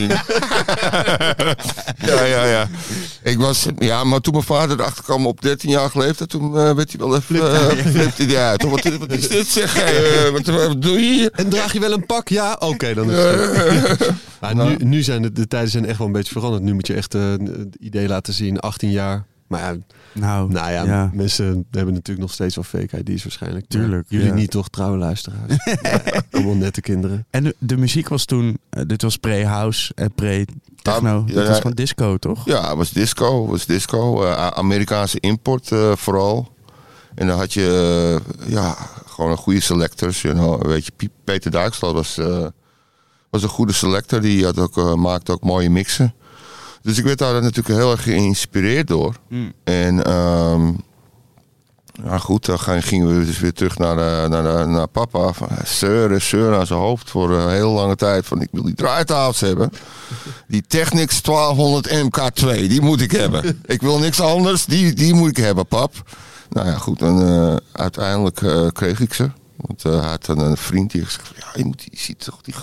ja, 1.97 2.23
ja, 2.25 2.45
ja. 2.45 2.67
Ik 3.23 3.37
was, 3.37 3.65
ja, 3.77 4.03
maar 4.03 4.19
toen 4.19 4.33
mijn 4.33 4.45
vader 4.45 4.79
erachter 4.79 5.03
kwam 5.03 5.27
op 5.27 5.41
13 5.41 5.69
jaar 5.69 5.89
leeftijd, 5.93 6.29
toen 6.29 6.57
eh, 6.57 6.73
werd 6.75 6.91
hij 6.91 6.99
wel 6.99 7.15
even, 7.15 7.51
eh, 7.53 7.85
flipte 7.85 8.23
hij 8.23 8.37
uit. 8.37 8.63
Wat, 8.63 8.83
wat 8.83 9.11
is 9.11 9.27
dit 9.27 9.47
zeg? 9.47 9.75
eh, 9.77 10.29
wat, 10.29 10.45
wat 10.45 10.81
doe 10.81 10.99
je 10.99 11.13
hier? 11.13 11.31
En 11.31 11.49
draag 11.49 11.73
je 11.73 11.79
wel 11.79 11.91
een 11.93 12.05
pak? 12.05 12.27
Ja, 12.27 12.55
oké, 12.59 12.93
dan 12.93 13.11
is 13.11 13.17
het. 13.17 14.11
Maar 14.41 14.55
nu, 14.55 14.75
nu 14.75 15.01
zijn 15.01 15.21
de, 15.21 15.31
de 15.31 15.47
tijden 15.47 15.69
zijn 15.69 15.85
echt 15.85 15.97
wel 15.97 16.07
een 16.07 16.13
beetje 16.13 16.33
veranderd. 16.33 16.63
Nu 16.63 16.73
moet 16.73 16.87
je 16.87 16.93
echt 16.93 17.13
het 17.13 17.75
idee 17.79 18.07
laten 18.07 18.33
zien, 18.33 18.59
18 18.59 18.91
jaar. 18.91 19.25
Maar 19.61 19.73
ja, 19.73 19.77
Nou, 20.13 20.51
nou 20.51 20.71
ja, 20.71 20.83
ja. 20.83 21.09
mensen 21.13 21.45
hebben 21.71 21.93
natuurlijk 21.93 22.19
nog 22.27 22.33
steeds 22.33 22.55
wel 22.55 22.63
fake 22.63 22.97
ID's 23.03 23.23
waarschijnlijk. 23.23 23.65
Tuurlijk, 23.67 24.05
Jullie 24.09 24.27
ja. 24.27 24.33
niet 24.33 24.51
toch, 24.51 24.69
trouwe 24.69 24.97
luisteraars? 24.97 25.57
Allemaal 26.31 26.55
nette 26.55 26.81
kinderen. 26.81 27.25
En 27.29 27.43
de, 27.43 27.55
de 27.59 27.77
muziek 27.77 28.07
was 28.09 28.25
toen, 28.25 28.57
eh, 28.69 28.83
dit 28.87 29.01
was 29.01 29.17
pre-house 29.17 29.91
en 29.95 30.13
pre-techno. 30.13 31.19
Ja, 31.19 31.25
dit 31.25 31.35
ja. 31.35 31.47
was 31.47 31.57
gewoon 31.57 31.73
disco, 31.75 32.17
toch? 32.17 32.45
Ja, 32.45 32.67
het 32.67 32.77
was 32.77 32.91
disco. 32.91 33.41
Het 33.41 33.49
was 33.51 33.65
disco. 33.65 34.23
eh, 34.25 34.47
Amerikaanse 34.47 35.19
import 35.19 35.71
eh, 35.71 35.91
vooral. 35.95 36.51
En 37.15 37.27
dan 37.27 37.37
had 37.37 37.53
je 37.53 38.19
eh, 38.45 38.49
ja, 38.51 38.75
gewoon 39.05 39.31
een 39.31 39.37
goede 39.37 39.59
selectors. 39.59 40.21
You 40.21 40.33
know. 40.35 40.61
Weet 40.65 40.85
je, 40.85 40.91
Piet- 40.95 41.11
Peter 41.23 41.51
Dijkstal 41.51 41.93
was, 41.93 42.17
eh, 42.17 42.45
was 43.29 43.43
een 43.43 43.49
goede 43.49 43.73
selector. 43.73 44.21
Die 44.21 44.43
had 44.45 44.59
ook, 44.59 44.77
eh, 44.77 44.93
maakte 44.93 45.31
ook 45.31 45.43
mooie 45.43 45.69
mixen. 45.69 46.13
Dus 46.83 46.97
ik 46.97 47.03
werd 47.03 47.17
daar 47.17 47.41
natuurlijk 47.41 47.67
heel 47.67 47.91
erg 47.91 48.03
geïnspireerd 48.03 48.87
door. 48.87 49.15
Mm. 49.27 49.53
En 49.63 50.03
ehm, 50.03 50.71
ja, 52.03 52.17
goed, 52.17 52.45
dan 52.45 52.59
gingen 52.59 53.19
we 53.19 53.25
dus 53.25 53.39
weer 53.39 53.53
terug 53.53 53.77
naar, 53.77 53.95
de, 53.95 54.27
naar, 54.29 54.67
naar 54.67 54.87
papa. 54.87 55.33
Van, 55.33 55.47
eh, 55.47 55.65
zeuren, 55.65 56.21
zeuren 56.21 56.59
aan 56.59 56.67
zijn 56.67 56.79
hoofd 56.79 57.09
voor 57.09 57.31
een 57.31 57.49
hele 57.49 57.67
lange 57.67 57.95
tijd. 57.95 58.25
Van 58.25 58.41
ik 58.41 58.47
wil 58.51 58.63
die 58.63 58.75
draaitafels 58.75 59.39
hebben. 59.39 59.71
Die 60.47 60.63
Technics 60.67 61.21
1200 61.21 61.89
MK2, 61.89 62.67
die 62.67 62.81
moet 62.81 63.01
ik 63.01 63.11
hebben. 63.11 63.61
Ik 63.65 63.81
wil 63.81 63.99
niks 63.99 64.21
anders, 64.21 64.65
die, 64.65 64.93
die 64.93 65.13
moet 65.13 65.29
ik 65.29 65.37
hebben, 65.37 65.65
pap. 65.65 65.93
Nou 66.49 66.67
ja, 66.67 66.77
goed, 66.77 67.01
en 67.01 67.27
eh, 67.27 67.55
uiteindelijk 67.71 68.41
eh, 68.41 68.67
kreeg 68.67 68.99
ik 68.99 69.13
ze. 69.13 69.29
Want 69.55 69.85
eh, 69.85 70.01
hij 70.01 70.09
had 70.09 70.27
een 70.27 70.57
vriend 70.57 70.91
die 70.91 71.05
gezegd: 71.05 71.31
Ja, 71.35 71.47
je, 71.55 71.65
moet, 71.65 71.83
je 71.91 71.97
ziet 71.97 72.23
toch, 72.23 72.41
die, 72.41 72.53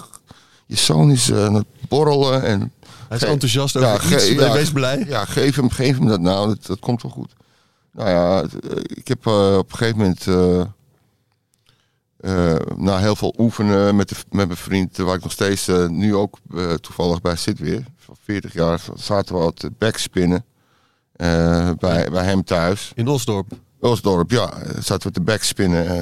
je 0.67 0.77
zoon 0.77 1.11
is 1.11 1.31
eh, 1.31 1.45
aan 1.45 1.55
het 1.55 1.67
borrelen. 1.89 2.43
En 2.43 2.73
Hij 3.11 3.19
is 3.19 3.25
enthousiast 3.25 3.75
Ja, 3.75 3.93
over 3.93 4.13
iets. 4.13 4.29
ja. 4.29 4.53
Wees 4.53 4.73
blij. 4.73 5.05
ja, 5.09 5.25
geef 5.25 5.57
hem, 5.57 5.71
geef 5.71 5.99
hem 5.99 6.07
dat 6.07 6.21
nou, 6.21 6.49
dat, 6.49 6.67
dat 6.67 6.79
komt 6.79 7.03
wel 7.03 7.11
goed. 7.11 7.33
Nou 7.93 8.09
ja, 8.09 8.43
eh, 8.43 8.49
ik 8.83 9.09
heb 9.09 9.27
eh, 9.27 9.57
op 9.59 9.71
een 9.71 9.77
gegeven 9.77 9.99
moment, 9.99 10.27
eh, 10.27 10.63
na 12.77 12.99
heel 12.99 13.17
veel 13.17 13.35
oefenen 13.39 13.97
met, 13.97 14.09
de, 14.09 14.15
met 14.31 14.47
mijn 14.47 14.59
vriend, 14.59 14.97
waar 14.97 15.15
ik 15.15 15.23
nog 15.23 15.33
steeds 15.33 15.67
nu 15.89 16.15
ook 16.15 16.39
toevallig 16.81 17.21
bij 17.21 17.37
zit 17.37 17.59
weer, 17.59 17.85
van 17.97 18.17
40 18.25 18.53
jaar, 18.53 18.81
zaten 18.95 19.35
we 19.35 19.41
al 19.41 19.53
te 19.53 19.71
backspinnen 19.79 20.45
bij, 21.79 22.09
bij 22.11 22.25
hem 22.25 22.45
thuis. 22.45 22.93
In 22.95 23.09
Osdorp. 23.09 23.53
Elsdorp, 23.81 24.31
ja. 24.31 24.53
Zaten 24.81 25.07
we 25.07 25.13
te 25.13 25.21
backspinnen. 25.21 25.87
eh, 25.89 26.01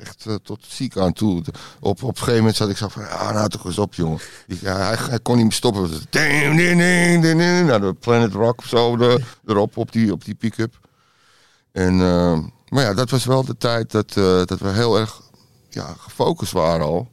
Echt 0.00 0.26
eh, 0.26 0.34
tot 0.42 0.58
ziek 0.68 0.96
aan 0.96 1.12
toe. 1.12 1.42
Op, 1.80 2.02
op 2.02 2.08
een 2.08 2.16
gegeven 2.16 2.36
moment 2.38 2.56
zat 2.56 2.68
ik 2.68 2.76
zo 2.76 2.88
van, 2.88 3.02
ja, 3.02 3.32
nou 3.32 3.48
toch 3.48 3.64
eens 3.64 3.78
op, 3.78 3.94
jongen. 3.94 4.18
Hij, 4.64 4.96
hij 4.98 5.18
kon 5.20 5.34
niet 5.34 5.44
meer 5.44 5.52
stoppen. 5.52 5.90
Ding, 6.10 6.56
ding, 6.56 6.78
ding, 6.78 7.22
ding. 7.22 7.66
Nou, 7.66 7.80
de 7.80 7.92
Planet 7.92 8.32
Rock 8.32 8.58
of 8.58 8.66
zo 8.66 8.96
de, 8.96 9.20
erop, 9.46 9.76
op 9.76 9.92
die, 9.92 10.12
op 10.12 10.24
die 10.24 10.34
pick-up. 10.34 10.78
En, 11.72 12.00
eh, 12.00 12.38
maar 12.68 12.82
ja, 12.82 12.94
dat 12.94 13.10
was 13.10 13.24
wel 13.24 13.44
de 13.44 13.56
tijd 13.56 13.90
dat, 13.90 14.12
dat 14.48 14.58
we 14.58 14.68
heel 14.68 14.98
erg 14.98 15.20
ja, 15.68 15.94
gefocust 15.98 16.52
waren 16.52 16.86
al. 16.86 17.08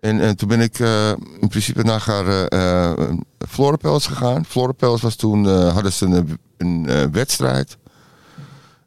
En, 0.00 0.20
en 0.20 0.36
toen 0.36 0.48
ben 0.48 0.60
ik 0.60 0.78
in 1.40 1.48
principe 1.48 1.82
naar 1.82 2.08
uh, 2.52 2.92
Flora 3.48 3.76
Palace 3.76 4.08
gegaan. 4.08 4.44
Flora 4.44 4.72
Palace 4.72 5.02
was 5.02 5.16
toen, 5.16 5.46
hadden 5.46 5.92
ze 5.92 6.04
een, 6.06 6.38
een 6.56 7.12
wedstrijd. 7.12 7.76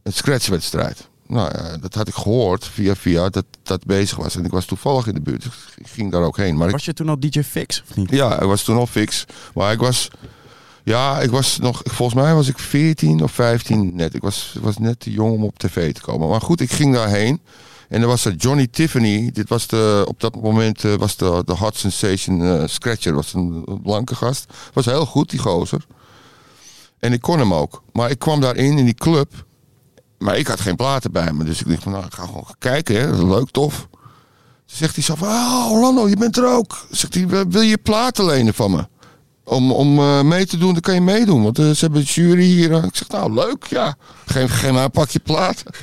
Een 0.04 0.14
scratchwedstrijd. 0.14 1.08
Nou 1.28 1.52
ja, 1.54 1.78
dat 1.78 1.94
had 1.94 2.08
ik 2.08 2.14
gehoord 2.14 2.68
via 2.68 2.96
via 2.96 3.30
dat 3.30 3.46
dat 3.64 3.86
bezig 3.86 4.18
was. 4.18 4.36
En 4.36 4.46
ik 4.46 4.52
was 4.52 4.66
toevallig 4.66 5.08
in 5.08 5.14
de 5.14 5.22
buurt. 5.22 5.44
Dus 5.44 5.54
ik 5.78 5.88
ging 5.88 6.12
daar 6.12 6.22
ook 6.22 6.38
heen. 6.38 6.58
Maar 6.58 6.68
ik, 6.68 6.74
Was 6.74 6.86
je 6.86 6.94
toen 6.94 7.10
al 7.10 7.20
DJ 7.20 7.42
Fix 7.42 7.84
of 7.90 7.96
niet? 7.96 8.10
ja, 8.12 8.40
ik 8.40 8.48
was 8.48 8.64
toen 8.64 8.78
al 8.78 8.88
fix. 8.88 9.26
Maar 9.54 9.72
ik 9.72 9.80
was... 9.80 10.10
Ja, 10.84 11.20
ik 11.20 11.30
was 11.30 11.58
nog... 11.58 11.82
Volgens 11.84 12.22
mij 12.22 12.34
was 12.34 12.48
ik 12.48 12.60
14 12.60 13.24
of 13.24 13.32
15 13.32 13.96
net. 13.96 14.14
Ik 14.14 14.22
was, 14.22 14.56
was 14.62 14.78
net 14.78 15.00
te 15.00 15.12
jong 15.12 15.34
om 15.34 15.44
op 15.44 15.60
tv 15.60 15.94
te 15.94 16.02
komen. 16.02 16.30
Maar 16.30 16.42
goed, 16.42 16.62
ik 16.62 16.72
ging 16.72 16.94
daarheen. 16.94 17.42
En 17.90 18.02
er 18.02 18.08
was 18.08 18.26
er 18.26 18.36
Johnny 18.36 18.68
Tiffany. 18.68 19.32
Dit 19.32 19.50
was 19.50 19.68
de, 19.68 20.04
op 20.08 20.20
dat 20.20 20.42
moment 20.42 20.84
eh, 20.84 20.94
was 20.94 21.16
de, 21.16 21.42
de 21.46 21.54
Hot 21.54 21.76
Sensation 21.78 22.42
eh, 22.44 22.64
Scratcher. 22.66 23.14
was 23.14 23.34
een, 23.34 23.64
een 23.66 23.82
blanke 23.82 24.16
gast. 24.16 24.54
Was 24.74 24.86
heel 24.86 25.06
goed, 25.06 25.30
die 25.30 25.40
gozer. 25.40 25.86
En 27.00 27.14
ik 27.14 27.22
kon 27.22 27.40
hem 27.40 27.54
ook. 27.54 27.84
Maar 27.92 28.10
ik 28.10 28.20
kwam 28.20 28.42
daarin, 28.42 28.78
in 28.78 28.86
die 28.86 28.94
club. 28.94 29.46
Maar 30.20 30.38
ik 30.38 30.48
had 30.48 30.62
geen 30.62 30.76
platen 30.76 31.12
bij 31.12 31.34
me. 31.34 31.44
Dus 31.44 31.62
ik 31.62 31.68
dacht 31.68 31.84
van, 31.84 31.92
nou, 31.92 32.06
ik 32.06 32.14
ga 32.14 32.26
gewoon 32.26 32.46
kijken. 32.60 32.96
Hè. 32.96 33.26
Leuk, 33.26 33.50
tof. 33.52 33.88
Toen 33.90 34.78
zegt 34.78 34.96
hij 34.96 35.04
zo 35.04 35.16
van, 35.16 35.28
oh, 35.28 35.72
Orlando, 35.72 36.08
je 36.08 36.18
bent 36.18 36.38
er 36.38 36.48
ook. 36.48 36.86
Zegt 36.92 37.14
hij, 37.14 37.28
wil 37.28 37.62
je 37.62 37.78
platen 37.78 38.26
lenen 38.26 38.54
van 38.54 38.72
me? 38.72 38.88
Om, 39.44 39.72
om 39.72 40.00
eh, 40.00 40.22
mee 40.22 40.46
te 40.46 40.58
doen, 40.58 40.72
dan 40.74 40.82
kan 40.82 40.94
je 40.94 41.02
meedoen. 41.02 41.44
Want 41.44 41.60
eh, 41.60 41.70
ze 41.70 41.80
hebben 41.80 42.00
een 42.00 42.06
jury 42.06 42.44
hier. 42.44 42.84
Ik 42.84 42.96
zeg, 42.96 43.08
nou, 43.08 43.34
leuk, 43.34 43.66
ja. 43.66 43.96
Geef, 44.26 44.60
geef 44.60 44.72
mij 44.72 44.84
een 44.84 44.92
pakje 44.92 45.20
platen. 45.20 45.74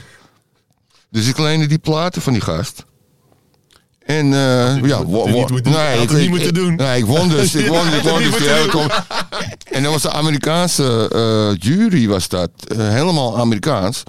Dus 1.11 1.28
ik 1.28 1.38
leende 1.38 1.66
die 1.66 1.78
platen 1.78 2.23
van 2.23 2.33
die 2.33 2.43
gast. 2.43 2.85
En 4.07 4.33
eh 4.33 4.77
ja, 4.83 4.97
had 4.97 5.05
wo- 5.07 5.25
het 5.25 5.33
wo- 5.35 5.39
niet 5.39 5.49
het 6.01 6.11
ik- 6.11 6.17
niet 6.19 6.29
moeten 6.29 6.55
doen. 6.55 6.75
Nee, 6.75 6.99
ik 6.99 7.07
won 7.07 7.29
dus. 7.29 7.55
Ik 7.65 7.67
won, 7.67 7.87
ik 7.95 8.03
won 8.03 8.19
dus 8.23 8.37
die 8.37 8.49
hele 8.49 8.69
kom- 8.69 8.91
En 9.71 9.83
dat 9.83 9.93
was 9.93 10.03
de 10.03 10.11
Amerikaanse 10.13 11.09
eh, 11.13 11.71
jury, 11.71 12.09
was 12.09 12.29
dat. 12.29 12.51
Eh, 12.69 12.79
helemaal 12.89 13.39
Amerikaans. 13.39 14.03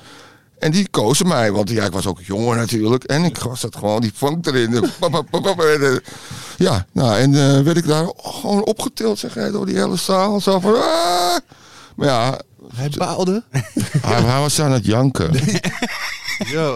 En 0.59 0.71
die 0.71 0.87
kozen 0.89 1.27
mij, 1.27 1.51
want 1.51 1.69
ja, 1.69 1.83
ik 1.85 1.91
was 1.91 2.05
ook 2.05 2.19
jonger 2.21 2.55
natuurlijk. 2.57 3.03
En 3.03 3.23
ik 3.23 3.37
was 3.37 3.61
dat 3.61 3.75
gewoon, 3.75 4.01
die 4.01 4.11
funk 4.15 4.45
erin. 4.45 4.71
Ja, 6.57 6.85
nou, 6.91 7.17
en 7.17 7.33
eh, 7.35 7.61
werd 7.61 7.77
ik 7.77 7.87
daar 7.87 8.05
gewoon 8.17 8.63
opgetild, 8.65 9.19
zeg 9.19 9.33
door 9.51 9.65
die 9.65 9.77
hele 9.77 9.95
zaal. 9.95 10.41
Zo 10.41 10.59
van, 10.59 10.73
ah. 10.75 11.37
Maar 11.95 12.07
ja, 12.07 12.39
Hij 12.75 12.89
baalde. 12.97 13.43
hij, 14.01 14.21
hij 14.21 14.39
was 14.39 14.59
aan 14.61 14.71
het 14.71 14.85
janken. 14.85 15.31
Ja. 16.37 16.73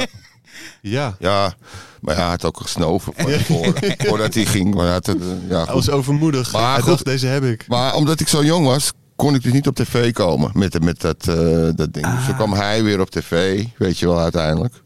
Ja. 0.81 1.15
Ja, 1.19 1.53
maar 2.01 2.15
ja, 2.15 2.21
hij 2.21 2.29
had 2.29 2.45
ook 2.45 2.61
gesnoven 2.61 3.13
tevoren, 3.15 3.73
voordat 4.07 4.33
hij 4.33 4.45
ging. 4.45 4.73
Maar, 4.75 4.83
hij 4.83 4.93
had 4.93 5.05
het, 5.05 5.21
eh, 5.21 5.49
ja, 5.49 5.65
Hij 5.65 5.73
was 5.73 5.89
overmoedig. 5.89 6.51
Maar 6.51 6.71
hij 6.71 6.79
goed. 6.79 6.89
dacht, 6.89 7.05
deze 7.05 7.27
heb 7.27 7.43
ik. 7.43 7.67
maar 7.67 7.95
omdat 7.95 8.19
ik 8.19 8.27
zo 8.27 8.43
jong 8.43 8.65
was, 8.65 8.91
kon 9.15 9.35
ik 9.35 9.43
dus 9.43 9.53
niet 9.53 9.67
op 9.67 9.75
tv 9.75 10.11
komen 10.11 10.51
met, 10.53 10.83
met 10.83 11.01
dat, 11.01 11.27
eh, 11.27 11.35
dat 11.75 11.93
ding. 11.93 12.15
Dus 12.15 12.25
toen 12.25 12.35
kwam 12.35 12.53
hij 12.53 12.83
weer 12.83 12.99
op 12.99 13.09
tv, 13.09 13.65
weet 13.77 13.99
je 13.99 14.05
wel, 14.05 14.19
uiteindelijk. 14.19 14.83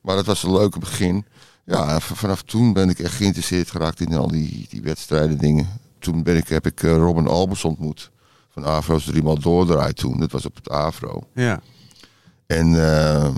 Maar 0.00 0.16
dat 0.16 0.26
was 0.26 0.42
een 0.42 0.52
leuke 0.52 0.78
begin. 0.78 1.26
Ja, 1.64 2.00
vanaf 2.00 2.42
toen 2.42 2.72
ben 2.72 2.88
ik 2.88 2.98
echt 2.98 3.14
geïnteresseerd 3.14 3.70
geraakt 3.70 4.00
in 4.00 4.14
al 4.14 4.28
die, 4.28 4.66
die 4.70 4.82
wedstrijden 4.82 5.38
dingen. 5.38 5.68
Toen 5.98 6.22
ben 6.22 6.36
ik, 6.36 6.48
heb 6.48 6.66
ik 6.66 6.82
eh, 6.82 6.96
Robin 6.96 7.26
Albers 7.26 7.64
ontmoet. 7.64 8.10
Van 8.50 8.64
Afro's 8.64 9.04
driemaal 9.04 9.38
doordraaid 9.38 9.96
toen. 9.96 10.20
Dat 10.20 10.32
was 10.32 10.46
op 10.46 10.54
het 10.54 10.68
Afro. 10.68 11.22
Ja. 11.34 11.60
En 12.46 12.88
eh, 12.88 13.28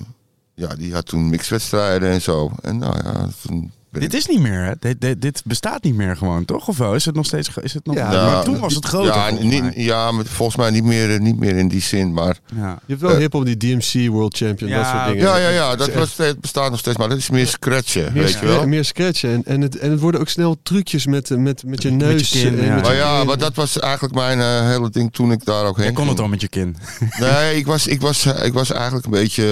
ja, 0.56 0.74
die 0.74 0.94
had 0.94 1.06
toen 1.06 1.28
mixwedstrijden 1.28 2.10
en 2.10 2.22
zo. 2.22 2.52
En 2.62 2.78
nou 2.78 2.96
ja, 3.04 3.28
toen 3.42 3.72
ben 4.00 4.08
Dit 4.10 4.14
is 4.20 4.26
niet 4.26 4.40
meer, 4.40 4.64
hè? 4.64 4.72
Dit, 4.78 5.00
dit, 5.00 5.22
dit 5.22 5.42
bestaat 5.44 5.82
niet 5.82 5.94
meer 5.94 6.16
gewoon, 6.16 6.44
toch? 6.44 6.68
Of 6.68 6.76
wel? 6.76 6.94
Is 6.94 7.04
het 7.04 7.14
nog 7.14 7.26
steeds... 7.26 7.50
Is 7.62 7.74
het 7.74 7.86
nog... 7.86 7.94
Ja, 7.96 8.04
maar 8.10 8.14
nou, 8.30 8.44
toen 8.44 8.58
was 8.58 8.74
het 8.74 8.84
groter, 8.86 9.14
Ja, 9.14 9.28
volgens 9.28 9.48
niet, 9.50 9.62
mij. 9.62 9.72
ja 9.74 10.10
maar 10.12 10.24
volgens 10.26 10.56
mij 10.56 10.70
niet 10.70 10.84
meer, 10.84 11.20
niet 11.20 11.38
meer 11.38 11.56
in 11.56 11.68
die 11.68 11.80
zin. 11.82 12.12
Maar 12.12 12.38
Ja. 12.56 12.68
Je 12.68 12.92
hebt 12.92 13.00
wel 13.00 13.10
Eh, 13.10 13.16
hip-hop, 13.18 13.44
die 13.44 13.56
DMC 13.56 14.08
World 14.10 14.36
Champion, 14.36 14.70
dat 14.70 14.78
Ja, 14.80 14.92
soort 14.92 15.06
dingen. 15.06 15.28
ja, 15.28 15.36
ja, 15.36 15.48
ja, 15.48 15.76
dat 15.76 15.92
was 15.94 16.16
bestaat 16.40 16.70
nog 16.70 16.78
steeds. 16.78 16.96
Maar 16.96 17.08
dat 17.08 17.18
is 17.18 17.30
meer 17.30 17.46
scratchen, 17.46 18.12
meer, 18.12 18.22
weet 18.22 18.32
je 18.32 18.46
wel. 18.46 18.58
meer, 18.58 18.68
meer 18.68 18.84
scratchen. 18.84 19.30
En, 19.32 19.42
en, 19.44 19.60
het, 19.60 19.78
en 19.78 19.90
het 19.90 20.00
worden 20.00 20.20
ook 20.20 20.28
snel 20.28 20.56
trucjes 20.62 21.06
met, 21.06 21.30
met, 21.30 21.38
met 21.38 21.62
je 21.62 21.68
Met 21.68 21.82
je 21.82 21.90
neus. 21.90 22.30
kin, 22.30 22.58
en 22.58 22.64
ja. 22.64 22.74
met 22.74 22.84
je 22.86 22.90
Maar 22.92 22.94
ja, 22.94 23.16
kin. 23.18 23.26
maar 23.26 23.38
dat 23.38 23.54
was 23.54 23.78
eigenlijk 23.78 24.14
mijn 24.14 24.40
eh, 24.40 24.66
hele 24.68 24.90
ding 24.90 25.12
toen 25.12 25.32
ik 25.32 25.44
daar 25.44 25.64
ook 25.64 25.76
heen 25.76 25.84
Jij 25.84 25.94
kon 25.94 26.04
ging. 26.04 26.16
het 26.16 26.24
al 26.24 26.30
met 26.30 26.40
je 26.40 26.48
kin. 26.48 26.76
Nee, 27.20 27.56
ik 27.56 27.66
was, 27.66 27.86
ik, 27.86 28.00
was, 28.00 28.26
ik 28.26 28.52
was 28.52 28.70
eigenlijk 28.72 29.04
een 29.04 29.10
beetje 29.10 29.44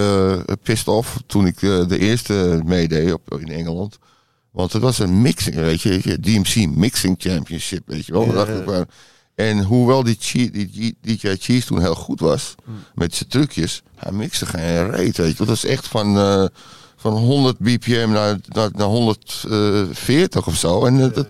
eh, 0.47 0.55
pissed 0.63 0.89
off 0.89 1.17
toen 1.27 1.47
ik 1.47 1.61
de 1.61 1.99
eerste 1.99 2.61
meedeed 2.65 3.13
op, 3.13 3.39
in 3.41 3.49
Engeland. 3.49 3.99
Want 4.55 4.73
het 4.73 4.83
was 4.83 4.99
een 4.99 5.23
mixing, 5.23 5.55
weet 5.55 5.83
je, 5.83 6.19
DMC 6.21 6.77
Mixing 6.77 7.15
Championship, 7.19 7.83
weet 7.87 8.07
je 8.07 8.13
wel. 8.13 8.33
Dacht 8.33 8.49
ik. 8.49 8.87
En 9.35 9.63
hoewel 9.63 10.03
die, 10.03 10.19
die, 10.33 10.51
die 10.71 10.97
DJ 11.01 11.37
Cheese 11.39 11.67
toen 11.67 11.81
heel 11.81 11.95
goed 11.95 12.21
was 12.21 12.55
Hmm. 12.65 12.85
met 12.95 13.15
zijn 13.15 13.29
trucjes, 13.29 13.83
hij 13.97 14.13
mixte 14.13 14.47
geen 14.47 14.91
reet, 14.91 15.17
weet 15.17 15.31
je. 15.31 15.37
Dat 15.37 15.47
was 15.47 15.65
echt 15.65 15.89
van, 15.89 16.19
eh, 16.19 16.45
van 16.97 17.13
100 17.13 17.59
bpm 17.59 18.11
naar, 18.11 18.39
naar, 18.49 18.71
naar 18.73 18.87
140 18.87 20.47
of 20.47 20.57
zo. 20.57 20.85
En 20.85 21.01
eh, 21.01 21.15
dat, 21.15 21.29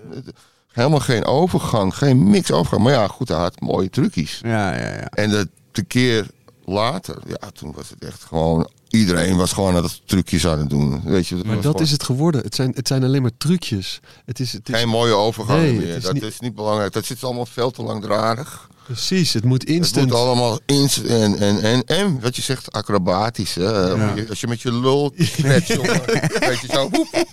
helemaal 0.73 1.01
geen 1.01 1.25
overgang, 1.25 1.97
geen 1.97 2.31
mix-overgang. 2.31 2.83
Maar 2.83 2.93
ja, 2.93 3.07
goed, 3.07 3.29
hij 3.29 3.39
had 3.39 3.61
mooie 3.61 3.91
trucjes. 3.91 4.41
Ja, 4.43 4.77
ja, 4.77 4.89
ja. 4.89 5.09
En 5.09 5.49
de 5.73 5.83
keer 5.83 6.27
later, 6.65 7.17
ja, 7.27 7.51
toen 7.51 7.73
was 7.77 7.91
het 7.91 8.05
echt 8.05 8.25
gewoon... 8.25 8.69
Iedereen 8.95 9.37
was 9.37 9.53
gewoon 9.53 9.75
het 9.75 10.01
trucjes 10.07 10.47
aan 10.47 10.59
het 10.59 10.71
doen. 10.71 11.01
Weet 11.05 11.27
je, 11.27 11.37
Maar 11.45 11.61
dat 11.61 11.81
is 11.81 11.91
het 11.91 12.03
geworden. 12.03 12.43
Het 12.43 12.55
zijn, 12.55 12.73
het 12.75 12.89
zijn 12.89 13.05
alleen 13.05 13.23
maar 13.23 13.37
trucjes. 13.39 14.01
Het 14.25 14.41
is, 14.41 14.53
het 14.53 14.69
is 14.69 14.75
Geen 14.79 14.89
mooie 14.89 15.13
overgangen 15.15 15.63
Nee, 15.63 15.73
meer. 15.79 15.97
is 15.97 16.03
dat 16.03 16.13
niet- 16.13 16.23
is 16.23 16.41
niet 16.41 16.55
belangrijk. 16.55 16.93
Dat 16.93 17.05
zit 17.05 17.25
allemaal 17.25 17.47
veel 17.47 17.71
te 17.71 17.83
langdradig. 17.83 18.69
Precies, 18.85 19.33
het 19.33 19.45
moet 19.45 19.61
Het 19.61 19.71
instant. 19.71 20.07
moet 20.07 20.15
allemaal 20.19 20.59
instant. 20.67 21.07
En, 21.09 21.39
en, 21.39 21.61
en, 21.63 21.85
en 21.85 22.21
wat 22.21 22.37
je 22.37 22.43
zegt, 22.43 22.73
acrobatisch. 22.73 23.55
Hè? 23.55 23.63
Ja. 23.89 24.15
Als 24.29 24.41
je 24.41 24.47
met 24.47 24.63
je 24.63 24.73
lul 24.73 25.13
scratcht, 25.17 25.67
jongen, 25.77 26.03
weet 26.41 26.61
je 26.61 26.67
zo. 26.73 26.89
woep. 26.91 27.25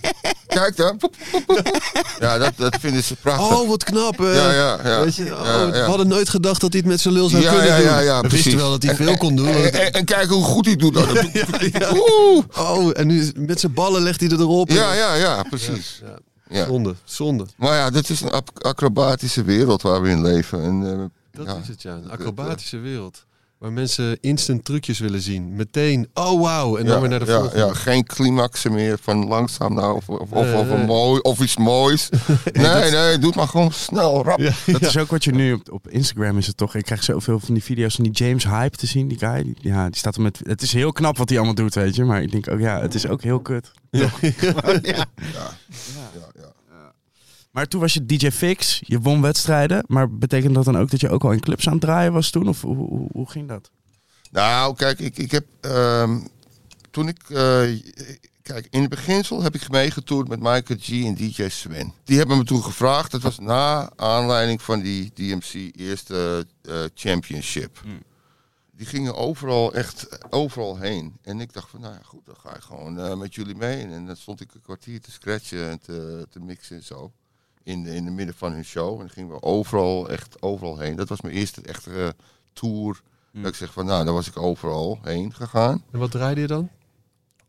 Kijk 0.46 0.76
dan. 0.76 0.96
woep, 0.98 1.14
woep, 1.32 1.42
woep. 1.46 1.80
Ja, 2.18 2.38
dat, 2.38 2.52
dat 2.56 2.76
vinden 2.80 3.04
ze 3.04 3.16
prachtig. 3.16 3.58
Oh, 3.60 3.68
wat 3.68 3.84
knap. 3.84 4.18
hè? 4.18 4.30
Ja, 4.32 4.52
ja, 4.52 4.78
ja. 4.84 5.04
Weet 5.04 5.14
je, 5.16 5.22
oh, 5.38 5.44
Ja, 5.44 5.70
We 5.70 5.78
hadden 5.78 6.08
nooit 6.08 6.28
gedacht 6.28 6.60
dat 6.60 6.72
hij 6.72 6.80
het 6.80 6.90
met 6.90 7.00
zijn 7.00 7.14
lul 7.14 7.28
zou 7.28 7.42
kunnen 7.42 7.64
ja, 7.66 7.76
doen. 7.76 7.84
ja, 7.86 7.98
ja, 7.98 8.20
we 8.20 8.28
wisten 8.28 8.56
wel 8.56 8.70
dat 8.70 8.82
hij 8.82 8.90
En- 8.90 8.96
veel 8.96 9.16
kon 9.16 9.36
doen. 9.36 9.48
En, 9.48 9.72
en, 9.72 9.92
en 9.92 10.04
kijk 10.04 10.28
hoe 10.28 10.44
goed 10.44 10.66
hij 10.66 10.76
doet. 10.76 10.94
dat. 10.94 11.06
Oh, 12.58 12.90
en 12.98 13.06
nu 13.06 13.32
met 13.34 13.60
zijn 13.60 13.72
ballen 13.74 14.02
legt 14.02 14.20
hij 14.20 14.28
er 14.30 14.40
erop. 14.40 14.70
Ja, 14.70 14.92
ja, 14.94 15.14
ja, 15.14 15.42
precies. 15.42 16.02
Zonde, 16.66 16.94
zonde. 17.04 17.46
Maar 17.56 17.74
ja, 17.76 17.90
dit 17.90 18.08
is 18.10 18.20
een 18.20 18.30
ac- 18.30 18.58
acrobatische 18.58 19.42
wereld 19.42 19.82
waar 19.82 20.02
we 20.02 20.08
in 20.08 20.22
leven. 20.22 20.62
En, 20.62 20.86
eh, 20.92 21.04
Dat 21.32 21.46
ja. 21.46 21.56
is 21.56 21.68
het, 21.68 21.82
ja. 21.82 21.94
Een 21.94 22.10
acrobatische 22.10 22.78
wereld. 22.78 23.26
Waar 23.58 23.72
mensen 23.72 24.18
instant 24.20 24.64
trucjes 24.64 24.98
willen 24.98 25.20
zien. 25.20 25.54
Meteen, 25.54 26.08
oh 26.14 26.40
wauw. 26.40 26.76
En 26.76 26.84
dan 26.84 26.94
ja, 26.94 27.00
weer 27.00 27.10
naar 27.10 27.18
de 27.18 27.26
ja, 27.26 27.38
volgende. 27.38 27.64
ja, 27.64 27.72
geen 27.74 28.04
climaxen 28.04 28.72
meer 28.72 28.98
van 29.02 29.26
langzaam 29.26 29.74
nou 29.74 29.96
of, 29.96 30.08
of, 30.08 30.32
of, 30.32 30.44
Nee, 30.44 30.54
of 30.54 30.68
een 30.68 30.76
nee. 30.76 30.86
mooi, 30.86 31.20
of 31.20 31.40
iets 31.40 31.56
moois. 31.56 32.08
nee, 32.52 32.90
nee, 32.90 33.18
doe 33.18 33.26
het 33.26 33.34
maar 33.34 33.48
gewoon 33.48 33.72
snel, 33.72 34.24
rap. 34.24 34.38
Ja, 34.38 34.52
Dat 34.66 34.80
ja. 34.80 34.86
is 34.86 34.98
ook 34.98 35.10
wat 35.10 35.24
je 35.24 35.32
nu 35.32 35.52
op, 35.52 35.72
op 35.72 35.88
Instagram 35.88 36.38
is 36.38 36.46
het 36.46 36.56
toch. 36.56 36.74
Ik 36.74 36.84
krijg 36.84 37.04
zoveel 37.04 37.40
van 37.40 37.54
die 37.54 37.62
video's 37.64 37.94
van 37.94 38.04
die 38.04 38.12
James 38.12 38.44
Hype 38.44 38.76
te 38.76 38.86
zien. 38.86 39.08
Die 39.08 39.18
guy, 39.18 39.42
die, 39.42 39.56
ja, 39.60 39.86
die 39.86 39.96
staat 39.96 40.14
er 40.16 40.22
met. 40.22 40.40
Het 40.42 40.62
is 40.62 40.72
heel 40.72 40.92
knap 40.92 41.18
wat 41.18 41.28
hij 41.28 41.38
allemaal 41.38 41.56
doet, 41.56 41.74
weet 41.74 41.94
je. 41.94 42.04
Maar 42.04 42.22
ik 42.22 42.30
denk 42.30 42.50
ook, 42.50 42.60
ja, 42.60 42.80
het 42.80 42.94
is 42.94 43.06
ook 43.06 43.22
heel 43.22 43.40
kut. 43.40 43.72
Ja. 43.90 44.08
Ja, 44.82 45.06
ja. 45.22 45.56
Maar 47.52 47.68
toen 47.68 47.80
was 47.80 47.92
je 47.92 48.06
DJ 48.06 48.30
Fix, 48.30 48.82
je 48.84 49.00
won 49.00 49.20
wedstrijden. 49.20 49.84
Maar 49.86 50.10
betekent 50.16 50.54
dat 50.54 50.64
dan 50.64 50.78
ook 50.78 50.90
dat 50.90 51.00
je 51.00 51.08
ook 51.08 51.24
al 51.24 51.32
in 51.32 51.40
clubs 51.40 51.66
aan 51.66 51.72
het 51.72 51.82
draaien 51.82 52.12
was 52.12 52.30
toen? 52.30 52.48
Of 52.48 52.60
hoe, 52.60 52.76
hoe, 52.76 53.08
hoe 53.12 53.30
ging 53.30 53.48
dat? 53.48 53.70
Nou, 54.30 54.74
kijk, 54.74 54.98
ik, 54.98 55.18
ik 55.18 55.30
heb 55.30 55.46
ehm, 55.60 56.20
toen 56.90 57.08
ik 57.08 57.30
eh, 57.30 57.62
kijk 58.42 58.66
in 58.70 58.80
het 58.80 58.90
beginsel 58.90 59.42
heb 59.42 59.54
ik 59.54 59.70
meegetoerd 59.70 60.28
met 60.28 60.40
Michael 60.40 60.78
G 60.80 60.88
en 60.88 61.14
DJ 61.14 61.48
Sven. 61.48 61.92
Die 62.04 62.18
hebben 62.18 62.38
me 62.38 62.44
toen 62.44 62.62
gevraagd. 62.62 63.10
Dat 63.10 63.22
was 63.22 63.38
na 63.38 63.92
aanleiding 63.96 64.62
van 64.62 64.80
die 64.80 65.10
DMC 65.14 65.76
eerste 65.76 66.46
eh, 66.62 66.84
championship. 66.94 67.78
Hmm. 67.82 68.02
Die 68.72 68.86
gingen 68.86 69.14
overal 69.14 69.74
echt 69.74 70.08
overal 70.30 70.78
heen. 70.78 71.16
En 71.22 71.40
ik 71.40 71.52
dacht 71.52 71.70
van, 71.70 71.80
nou 71.80 71.94
ja, 71.94 72.00
goed, 72.02 72.26
dan 72.26 72.36
ga 72.36 72.56
ik 72.56 72.62
gewoon 72.62 72.98
eh, 72.98 73.16
met 73.16 73.34
jullie 73.34 73.56
mee. 73.56 73.84
En 73.86 74.06
dan 74.06 74.16
stond 74.16 74.40
ik 74.40 74.54
een 74.54 74.60
kwartier 74.60 75.00
te 75.00 75.10
scratchen 75.10 75.70
en 75.70 75.80
te, 75.80 76.26
te 76.30 76.40
mixen 76.40 76.76
en 76.76 76.82
zo. 76.82 77.12
In 77.64 77.82
de, 77.82 77.94
in 77.94 78.04
de 78.04 78.10
midden 78.10 78.34
van 78.34 78.52
hun 78.52 78.64
show. 78.64 78.92
En 78.92 78.98
dan 78.98 79.10
gingen 79.10 79.30
we 79.30 79.42
overal, 79.42 80.08
echt 80.08 80.42
overal 80.42 80.78
heen. 80.78 80.96
Dat 80.96 81.08
was 81.08 81.20
mijn 81.20 81.34
eerste 81.34 81.62
echte 81.62 81.90
eh, 81.90 82.08
tour 82.52 83.00
Dat 83.32 83.46
ik 83.46 83.54
zeg 83.54 83.72
van, 83.72 83.86
nou, 83.86 84.04
daar 84.04 84.14
was 84.14 84.28
ik 84.28 84.36
overal 84.36 84.98
heen 85.02 85.34
gegaan. 85.34 85.84
En 85.90 85.98
wat 85.98 86.10
draaide 86.10 86.40
je 86.40 86.46
dan? 86.46 86.68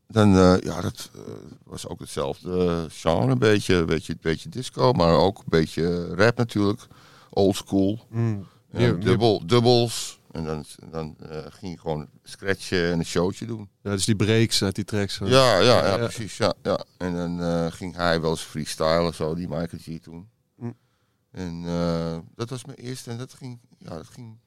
Dan, 0.08 0.38
eh, 0.38 0.60
ja, 0.60 0.82
dat 0.82 1.10
eh, 1.16 1.22
was 1.64 1.88
ook 1.88 2.00
hetzelfde 2.00 2.86
genre. 2.90 3.32
Een 3.32 3.38
beetje, 3.38 3.76
een 3.76 3.86
beetje, 3.86 4.14
een 4.14 4.20
beetje 4.22 4.50
disco, 4.50 4.92
maar 4.92 5.18
ook 5.18 5.38
een 5.38 5.44
beetje 5.46 6.16
rap 6.16 6.38
natuurlijk. 6.38 6.88
Old 7.30 7.56
school. 7.56 8.06
Mm. 8.10 8.48
Ja, 8.72 8.92
dubbel, 8.92 9.46
dubbels. 9.46 10.20
En 10.34 10.44
dan, 10.44 10.66
dan 10.90 11.16
eh, 11.30 11.38
ging 11.50 11.74
je 11.74 11.80
gewoon 11.80 12.10
scratchen 12.24 12.92
en 12.92 13.00
een 13.00 13.06
showtje 13.06 13.46
doen. 13.46 13.70
Ja, 13.82 13.92
dus 13.92 14.06
die 14.06 14.16
breaks 14.16 14.64
uit 14.64 14.76
die 14.76 14.84
tracks. 14.84 15.14
zo. 15.14 15.26
Ja, 15.28 15.60
ja, 15.60 15.86
ja, 15.86 15.86
Ja. 15.88 15.98
precies. 15.98 16.38
Ja, 16.38 16.54
ja. 16.64 16.84
En 16.98 17.14
dan 17.14 17.42
eh, 17.42 17.72
ging 17.72 17.96
hij 17.96 18.22
wel 18.22 18.30
eens 18.30 18.42
freestylen, 18.42 19.14
zo, 19.14 19.36
die 19.36 19.48
Michael 19.48 19.82
G 19.82 20.00
toen. 20.02 20.30
Mm. 20.56 20.78
En 21.32 21.64
eh, 21.66 22.18
dat 22.36 22.50
was 22.50 22.66
mijn 22.66 22.78
eerste. 22.78 23.12
En 23.12 23.18
dat 23.18 23.34
ging, 23.34 23.60
ja, 23.78 23.90
dat 23.96 24.08
ging 24.08 24.40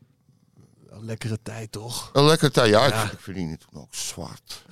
Wel 0.96 1.04
Lekkere 1.04 1.38
tijd 1.42 1.72
toch? 1.72 2.10
een 2.12 2.24
lekker 2.24 2.52
tijd. 2.52 2.68
Ja, 2.70 2.86
Ja. 2.86 3.04
Ik, 3.04 3.12
ik 3.12 3.18
verdiende 3.20 3.58
toen 3.58 3.80
ook 3.82 3.94
zwart. 3.94 4.62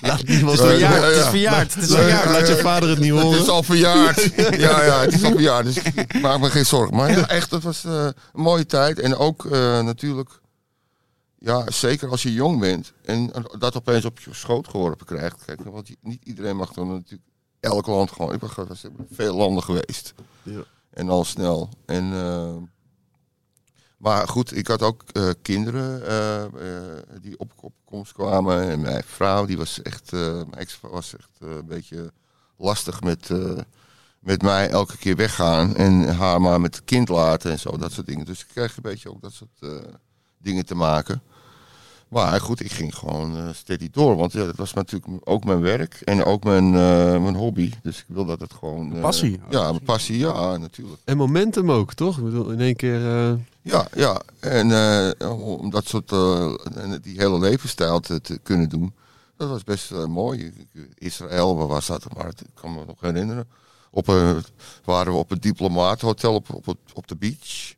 Laat 0.00 0.22
niemand 0.22 0.58
Verjaard, 0.60 1.02
ja. 1.02 1.08
het 1.08 1.16
is 1.16 1.26
verjaard. 1.28 1.74
Het 1.74 1.82
is 1.84 1.90
Ja, 1.90 1.96
verjaard. 1.96 2.24
ja, 2.24 2.32
Laat 2.32 2.48
je 2.48 2.56
vader 2.56 2.88
het 2.88 2.98
niet 2.98 3.12
Het 3.12 3.22
horen. 3.22 3.40
is 3.40 3.48
al 3.48 3.62
verjaard. 3.62 4.30
ja, 4.66 4.84
ja, 4.84 5.00
het 5.00 5.12
is 5.14 5.24
al 5.24 5.30
verjaard. 5.30 5.64
Dus 5.64 5.76
ik 5.78 6.20
maak 6.20 6.40
me 6.40 6.50
geen 6.50 6.66
zorgen. 6.66 6.96
Maar 6.96 7.10
ja, 7.10 7.28
echt, 7.28 7.50
dat 7.50 7.62
was 7.62 7.84
eh, 7.84 8.04
een 8.04 8.14
mooie 8.32 8.66
tijd. 8.66 8.98
En 8.98 9.16
ook 9.16 9.44
eh, 9.44 9.82
natuurlijk, 9.82 10.30
ja, 11.38 11.70
zeker 11.70 12.10
als 12.10 12.22
je 12.22 12.32
jong 12.32 12.60
bent 12.60 12.92
en 13.04 13.30
dat 13.58 13.76
opeens 13.76 14.04
op 14.04 14.20
je 14.20 14.34
schoot 14.34 14.68
geworpen 14.68 15.06
krijgt. 15.06 15.44
Kijk, 15.44 15.60
want 15.64 15.90
niet 16.00 16.24
iedereen 16.24 16.56
mag 16.56 16.72
dan 16.72 16.88
natuurlijk 16.88 17.30
elk 17.60 17.86
land 17.86 18.10
gewoon. 18.10 18.34
Ik 18.34 18.40
in 18.82 18.96
veel 19.12 19.36
landen 19.36 19.62
geweest. 19.62 20.14
Ja. 20.42 20.60
En 20.90 21.08
al 21.08 21.24
snel. 21.24 21.68
En, 21.86 22.12
eh, 22.12 22.54
maar 24.02 24.28
goed, 24.28 24.56
ik 24.56 24.66
had 24.66 24.82
ook 24.82 25.02
eh, 25.12 25.28
kinderen 25.42 26.06
eh, 26.06 26.42
eh, 26.44 26.50
die 27.20 27.38
op 27.38 27.52
opkomst 27.60 28.12
kwamen. 28.12 28.70
En 28.70 28.80
mijn 28.80 29.02
vrouw, 29.06 29.44
die 29.46 29.56
was 29.56 29.82
echt, 29.82 30.12
eh, 30.12 30.20
mijn 30.34 30.54
ex 30.54 30.78
was 30.80 31.16
echt 31.16 31.30
eh, 31.40 31.48
een 31.48 31.66
beetje 31.66 32.12
lastig 32.56 33.00
met, 33.00 33.30
eh, 33.30 33.58
met 34.18 34.42
mij 34.42 34.68
elke 34.70 34.96
keer 34.96 35.16
weggaan. 35.16 35.76
En 35.76 36.14
haar 36.16 36.40
maar 36.40 36.60
met 36.60 36.74
het 36.74 36.84
kind 36.84 37.08
laten 37.08 37.50
en 37.50 37.58
zo, 37.58 37.76
dat 37.76 37.92
soort 37.92 38.06
dingen. 38.06 38.24
Dus 38.26 38.40
ik 38.40 38.46
kreeg 38.54 38.76
een 38.76 38.82
beetje 38.82 39.10
ook 39.10 39.22
dat 39.22 39.32
soort 39.32 39.58
eh, 39.60 39.70
dingen 40.38 40.66
te 40.66 40.74
maken. 40.74 41.22
Maar 42.08 42.40
goed, 42.40 42.60
ik 42.60 42.72
ging 42.72 42.94
gewoon 42.94 43.36
eh, 43.36 43.48
steady 43.52 43.88
door. 43.92 44.16
Want 44.16 44.32
ja, 44.32 44.44
dat 44.44 44.56
was 44.56 44.72
natuurlijk 44.72 45.28
ook 45.28 45.44
mijn 45.44 45.60
werk 45.60 45.94
en 46.04 46.24
ook 46.24 46.44
mijn, 46.44 46.64
eh, 46.66 47.22
mijn 47.22 47.34
hobby. 47.34 47.70
Dus 47.82 47.98
ik 47.98 48.04
wil 48.08 48.24
dat 48.24 48.40
het 48.40 48.52
gewoon... 48.52 48.94
eh, 48.94 49.00
Passie. 49.00 49.40
ja, 49.50 49.62
mijn 49.70 49.82
passie, 49.84 50.18
ja, 50.18 50.56
natuurlijk. 50.56 51.00
En 51.04 51.16
momentum 51.16 51.70
ook, 51.70 51.94
toch? 51.94 52.18
Ik 52.18 52.24
bedoel, 52.24 52.50
in 52.50 52.60
één 52.60 52.76
keer... 52.76 53.28
eh, 53.28 53.32
Ja, 53.62 53.86
ja. 53.94 54.22
En 54.40 54.70
eh, 55.18 55.46
om 55.46 55.70
dat 55.70 55.86
soort, 55.86 56.12
eh, 56.12 56.54
die 57.02 57.18
hele 57.18 57.38
levensstijl 57.38 58.00
te, 58.00 58.38
kunnen 58.42 58.68
doen, 58.68 58.94
dat 59.36 59.48
was 59.48 59.64
best 59.64 59.90
eh, 59.90 60.04
mooi. 60.04 60.52
Israël, 60.94 61.56
waar 61.56 61.66
was 61.66 61.86
dat? 61.86 62.14
Maar 62.14 62.26
ik 62.26 62.46
kan 62.54 62.74
me 62.74 62.84
nog 62.84 63.00
herinneren. 63.00 63.48
Op 63.90 64.08
een, 64.08 64.44
waren 64.84 65.12
we 65.12 65.18
op 65.18 65.30
het 65.30 65.42
Diplomaathotel 65.42 66.34
op, 66.34 66.76
op 66.94 67.08
de 67.08 67.16
beach. 67.16 67.74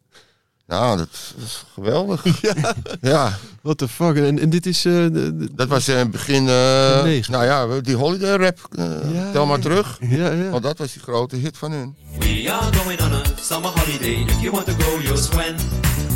Nou, 0.66 0.96
dat, 0.96 1.08
dat 1.36 1.44
is 1.46 1.64
geweldig. 1.74 2.24
ja, 2.42 2.74
Ja, 3.00 3.38
what 3.62 3.78
the 3.78 3.88
fuck. 3.88 4.16
En, 4.16 4.38
en 4.38 4.50
dit 4.50 4.66
is... 4.66 4.84
eh, 4.84 4.92
de- 4.92 5.36
de- 5.36 5.48
dat 5.54 5.68
was 5.68 5.88
in 5.88 5.96
het 5.96 6.10
begin, 6.10 6.48
eh, 6.48 7.02
Negen. 7.02 7.32
nou 7.32 7.44
ja, 7.44 7.80
die 7.80 7.96
holiday 7.96 8.36
rap. 8.36 8.58
eh, 8.70 8.84
Ja, 9.14 9.30
tel 9.32 9.46
maar 9.46 9.56
ja. 9.56 9.62
terug. 9.62 9.98
ja, 10.00 10.30
ja. 10.30 10.50
Want 10.50 10.62
dat 10.62 10.78
was 10.78 10.92
die 10.92 11.02
grote 11.02 11.36
hit 11.36 11.56
van 11.58 11.72
hun. 11.72 11.94
We 12.18 12.50
are 12.52 12.76
going 12.76 13.00
on 13.00 13.12
a 13.12 13.20
summer 13.40 13.70
holiday. 13.70 14.24
If 14.26 14.40
you 14.40 14.50
want 14.50 14.66
to 14.66 14.72
go, 14.78 14.98
you'll 15.00 15.16
swim. 15.22 15.54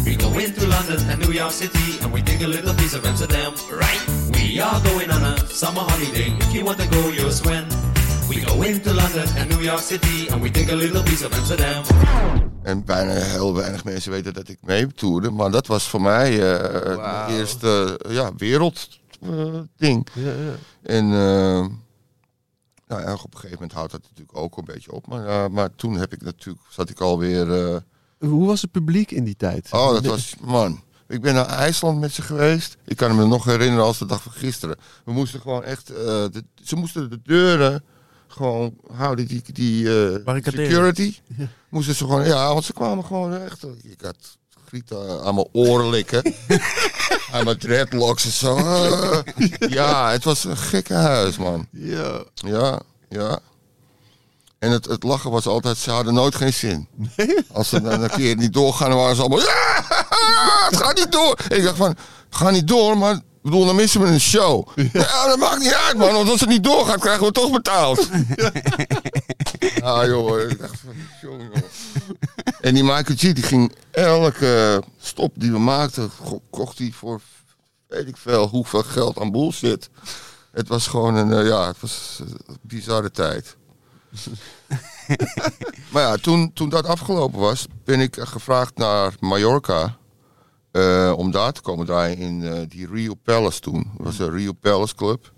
We 0.05 0.15
go 0.23 0.39
into 0.39 0.67
London 0.67 1.09
and 1.11 1.19
New 1.19 1.33
York 1.33 1.53
City, 1.53 1.99
and 2.03 2.13
we 2.13 2.23
take 2.23 2.45
a 2.45 2.49
little 2.49 2.75
piece 2.75 2.97
of 2.97 3.05
Amsterdam. 3.05 3.53
Right? 3.71 4.01
We 4.31 4.63
are 4.63 4.81
going 4.83 5.11
on 5.13 5.23
a 5.23 5.35
summer 5.53 5.81
holiday. 5.83 6.33
If 6.39 6.53
you 6.55 6.65
want 6.65 6.79
to 6.79 6.87
go, 6.89 7.11
you'll 7.13 7.33
swim. 7.33 7.65
We 8.29 8.35
go 8.35 8.63
into 8.63 8.93
London 8.95 9.27
and 9.37 9.49
New 9.49 9.63
York 9.63 9.81
City, 9.81 10.29
and 10.31 10.43
we 10.43 10.51
take 10.51 10.73
a 10.73 10.75
little 10.75 11.03
piece 11.03 11.27
of 11.27 11.39
Amsterdam. 11.39 11.85
En 12.63 12.85
bijna 12.85 13.13
heel 13.13 13.55
weinig 13.55 13.85
mensen 13.85 14.11
weten 14.11 14.35
dat 14.35 14.49
ik 14.49 14.59
mee 14.61 14.87
toerde. 14.87 15.31
Maar 15.31 15.51
dat 15.51 15.67
was 15.67 15.89
voor 15.89 16.01
mij 16.01 16.53
eh 16.53 16.97
Wauw. 16.97 17.27
het 17.27 17.37
eerste 17.39 18.01
ja, 18.09 18.33
wereldding. 18.37 20.07
ja, 20.15 20.31
ja. 20.33 20.55
en 20.83 21.05
eh, 21.05 21.67
nou 22.87 23.03
ja, 23.03 23.13
op 23.13 23.25
een 23.25 23.41
gegeven 23.41 23.51
moment 23.53 23.73
houdt 23.73 23.93
dat 23.93 24.03
natuurlijk 24.03 24.39
ook 24.39 24.57
een 24.57 24.65
beetje 24.65 24.93
op. 24.93 25.07
Maar, 25.07 25.27
eh, 25.27 25.49
maar 25.49 25.75
toen 25.77 25.95
heb 25.97 26.13
ik 26.13 26.23
natuurlijk, 26.23 26.67
zat 26.71 26.91
ik 26.91 27.01
alweer... 27.01 27.53
eh 27.53 27.77
Hoe 28.19 28.47
was 28.47 28.63
het 28.63 28.71
publiek 28.71 29.11
in 29.11 29.25
die 29.25 29.37
tijd? 29.37 29.69
oh, 29.73 29.93
dat 29.93 30.05
was... 30.05 30.35
Man, 30.41 30.81
ik 31.09 31.21
ben 31.21 31.35
naar 31.35 31.47
IJsland 31.47 32.01
met 32.01 32.13
ze 32.13 32.23
geweest. 32.23 32.77
Ik 32.85 32.97
kan 32.97 33.17
me 33.17 33.27
nog 33.27 33.45
herinneren 33.45 33.85
als 33.85 33.99
de 33.99 34.07
dag 34.07 34.23
van 34.23 34.33
gisteren. 34.33 34.77
We 35.05 35.13
moesten 35.13 35.41
gewoon 35.41 35.65
echt... 35.65 35.91
eh, 35.91 35.97
de, 36.07 36.45
ze 36.65 36.77
moesten 36.77 37.11
de 37.11 37.21
deuren 37.23 37.85
gewoon 38.39 38.75
houden, 38.93 39.27
die, 39.27 39.43
die 39.53 40.11
eh, 40.25 40.37
security. 40.45 41.15
Moesten 41.69 41.95
ze 41.95 42.05
gewoon... 42.05 42.25
Ja, 42.25 42.53
want 42.53 42.65
ze 42.65 42.73
kwamen 42.73 43.05
gewoon 43.05 43.37
echt... 43.37 43.63
Ik 43.83 44.01
had 44.01 44.17
Griet 44.67 44.91
eh, 44.91 45.27
aan 45.27 45.35
mijn 45.35 45.49
oren 45.53 45.91
likken. 45.91 46.35
aan 47.33 47.45
mijn 47.45 47.59
dreadlocks 47.59 48.25
en 48.25 48.31
zo. 48.31 48.57
Ah. 48.57 49.19
ja, 49.59 50.11
het 50.11 50.25
was 50.25 50.45
een 50.45 50.57
gekke 50.57 50.95
huis, 50.95 51.37
man. 51.37 51.67
Ja. 51.71 52.23
Ja, 52.35 52.81
ja. 53.09 53.39
En 54.59 54.71
het, 54.71 54.85
het 54.85 55.03
lachen 55.03 55.31
was 55.31 55.47
altijd, 55.47 55.77
ze 55.77 55.91
hadden 55.91 56.15
nooit 56.15 56.35
geen 56.35 56.53
zin. 56.53 56.89
Als 57.53 57.69
ze 57.69 57.81
dan 57.81 58.03
een 58.03 58.11
keer 58.11 58.37
niet 58.37 58.53
doorgaan, 58.53 58.89
dan 58.89 58.99
waren 58.99 59.17
ze 59.17 59.23
allemaal... 59.23 59.41
Ja, 60.19 60.67
het 60.69 60.77
gaat 60.77 60.97
niet 60.97 61.13
door. 61.13 61.39
En 61.49 61.57
ik 61.57 61.63
dacht 61.63 61.77
van, 61.77 61.97
ga 62.31 62.51
niet 62.51 62.69
door, 62.69 62.99
maar... 62.99 63.21
Ik 63.49 63.55
bedoel, 63.55 63.67
dan 63.67 63.77
missen 63.77 64.01
we 64.01 64.07
een 64.07 64.21
show. 64.21 64.69
Ja, 64.93 65.27
dat 65.27 65.39
maakt 65.39 65.59
niet 65.59 65.75
uit, 65.75 65.97
man. 65.97 66.13
Want 66.13 66.29
als 66.29 66.41
het 66.41 66.49
niet 66.49 66.65
doorgaat, 66.65 67.01
krijgen 67.01 67.27
we 67.27 67.33
toch 67.33 67.51
betaald. 67.51 68.09
ah, 69.83 70.07
joh. 70.07 70.41
Ik 70.41 70.59
dacht 70.59 70.79
van, 70.85 70.95
jongen, 71.23 71.51
joh. 71.55 71.63
En 72.61 72.75
die 72.75 72.83
Michael 72.83 73.17
G, 73.17 73.21
die 73.21 73.43
ging 73.43 73.73
elke 73.91 74.83
stop 75.01 75.33
die 75.35 75.53
we 75.53 75.59
maakten, 75.59 76.11
kocht 76.51 76.79
hij 76.79 76.93
voor 76.95 77.21
weet 77.87 78.09
ik 78.09 78.17
veel 78.17 78.49
hoeveel 78.49 78.83
geld 78.83 79.19
aan 79.19 79.33
bullshit. 79.33 79.91
Het 80.53 80.69
was 80.69 80.87
gewoon 80.87 81.15
een, 81.15 81.33
eh, 81.33 81.47
ja, 81.47 81.67
het 81.67 81.81
was 81.81 82.21
een 82.47 82.59
bizarre 82.61 83.11
tijd. 83.11 83.57
maar 85.93 86.03
ja, 86.03 86.17
toen, 86.17 86.53
toen 86.53 86.69
dat 86.69 86.87
afgelopen 86.87 87.39
was, 87.39 87.67
ben 87.85 88.01
ik 88.01 88.17
eh, 88.17 88.27
gevraagd 88.27 88.77
naar 88.77 89.15
Mallorca. 89.21 89.98
Eh, 90.71 91.13
om 91.17 91.31
daar 91.31 91.53
te 91.53 91.61
komen 91.61 91.87
draaien 91.87 92.17
in 92.19 92.43
eh, 92.47 92.61
die 92.69 92.87
Rio 92.87 93.15
Palace 93.15 93.61
toen. 93.61 93.91
Dat 93.97 94.07
was 94.07 94.19
een 94.19 94.31
Rio 94.31 94.53
Palace 94.53 94.95
Club. 94.95 95.33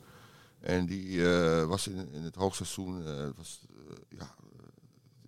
En 0.60 0.86
die 0.86 1.32
eh, 1.34 1.64
was 1.64 1.88
in, 1.88 2.08
in 2.12 2.22
het 2.22 2.34
hoogseizoen. 2.34 3.06
eh, 3.06 3.12
was, 3.36 3.60
ja, 4.08 4.34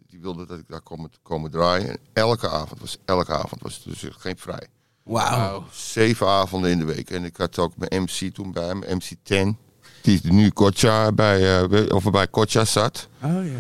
die 0.07 0.21
wilde 0.21 0.47
dat 0.47 0.59
ik 0.59 0.69
daar 0.69 0.81
kom, 0.81 1.09
komen 1.23 1.51
draaien. 1.51 1.89
En 1.89 1.99
elke 2.13 2.49
avond 2.49 2.81
was, 2.81 2.99
elke 3.05 3.33
avond 3.33 3.63
was 3.63 3.75
het 3.75 3.85
dus 3.85 4.05
geen 4.19 4.39
vrij. 4.39 4.67
Wauw. 5.03 5.65
Zeven 5.73 6.27
avonden 6.27 6.71
in 6.71 6.79
de 6.79 6.85
week. 6.85 7.11
En 7.11 7.25
ik 7.25 7.37
had 7.37 7.59
ook 7.59 7.73
mijn 7.77 8.03
MC 8.03 8.35
toen 8.35 8.53
bij 8.53 8.75
me, 8.75 8.87
MC10. 8.87 9.71
Die 10.03 10.21
nu 10.33 10.51
Kocha 10.51 11.13
bij, 11.13 11.63
eh, 11.63 11.95
of 11.95 12.11
bij 12.11 12.27
Kocha 12.29 12.65
zat. 12.65 13.09
Oh 13.23 13.47
ja. 13.47 13.59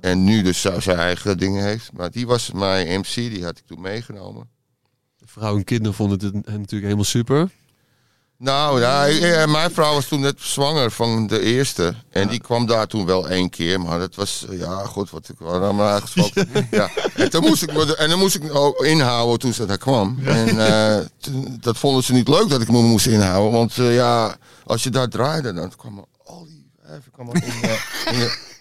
En 0.00 0.24
nu 0.24 0.42
dus 0.42 0.60
zijn 0.60 0.98
eigen 0.98 1.38
dingen 1.38 1.64
heeft. 1.64 1.92
Maar 1.92 2.10
die 2.10 2.26
was 2.26 2.52
mijn 2.52 3.00
MC, 3.00 3.14
die 3.14 3.44
had 3.44 3.58
ik 3.58 3.66
toen 3.66 3.80
meegenomen. 3.80 4.48
Vrouw 5.38 5.56
en 5.56 5.64
kinderen 5.64 5.94
vonden 5.94 6.18
het 6.24 6.32
natuurlijk 6.46 6.82
helemaal 6.82 7.04
super. 7.04 7.50
Nou, 8.38 8.80
ja, 8.80 9.06
eh, 9.08 9.46
mijn 9.52 9.70
vrouw 9.70 9.94
was 9.94 10.06
toen 10.06 10.20
net 10.20 10.40
zwanger 10.40 10.90
van 10.90 11.26
de 11.26 11.40
eerste. 11.40 11.94
En 12.10 12.28
die 12.28 12.40
kwam 12.40 12.66
daar 12.66 12.86
toen 12.86 13.06
wel 13.06 13.28
één 13.28 13.50
keer. 13.50 13.80
Maar 13.80 13.98
dat 13.98 14.14
was, 14.14 14.46
eh, 14.50 14.58
ja, 14.58 14.84
goed, 14.84 15.10
wat 15.10 15.28
ik 15.28 15.38
wel 15.38 15.64
aan 15.64 15.76
me 15.76 15.82
aangesproken. 15.82 16.48
Ja. 16.70 16.90
En, 17.14 17.30
toen 17.30 17.42
moest 17.44 17.62
ik 17.62 17.72
me, 17.72 17.96
en 17.96 18.08
dan 18.08 18.18
moest 18.18 18.34
ik 18.34 18.42
inhouden 18.84 19.38
toen 19.38 19.52
ze 19.52 19.66
daar 19.66 19.78
kwam. 19.78 20.18
En 20.24 20.66
eh, 20.66 21.04
toen- 21.20 21.56
dat 21.60 21.78
vonden 21.78 22.02
ze 22.04 22.12
niet 22.12 22.28
leuk 22.28 22.48
dat 22.48 22.60
ik 22.62 22.70
me 22.70 22.82
moest 22.82 23.06
inhouden. 23.06 23.52
Want 23.52 23.78
eh, 23.78 23.94
ja, 23.94 24.36
als 24.64 24.82
je 24.82 24.90
daar 24.90 25.08
draaide, 25.08 25.52
dan 25.52 25.72
kwamen 25.76 26.04
al 26.24 26.44
die 26.44 26.70
wijven 26.82 27.10
kwamen 27.12 27.34
in, 27.34 27.42
eh, 27.62 28.12
in 28.12 28.18
de... 28.18 28.52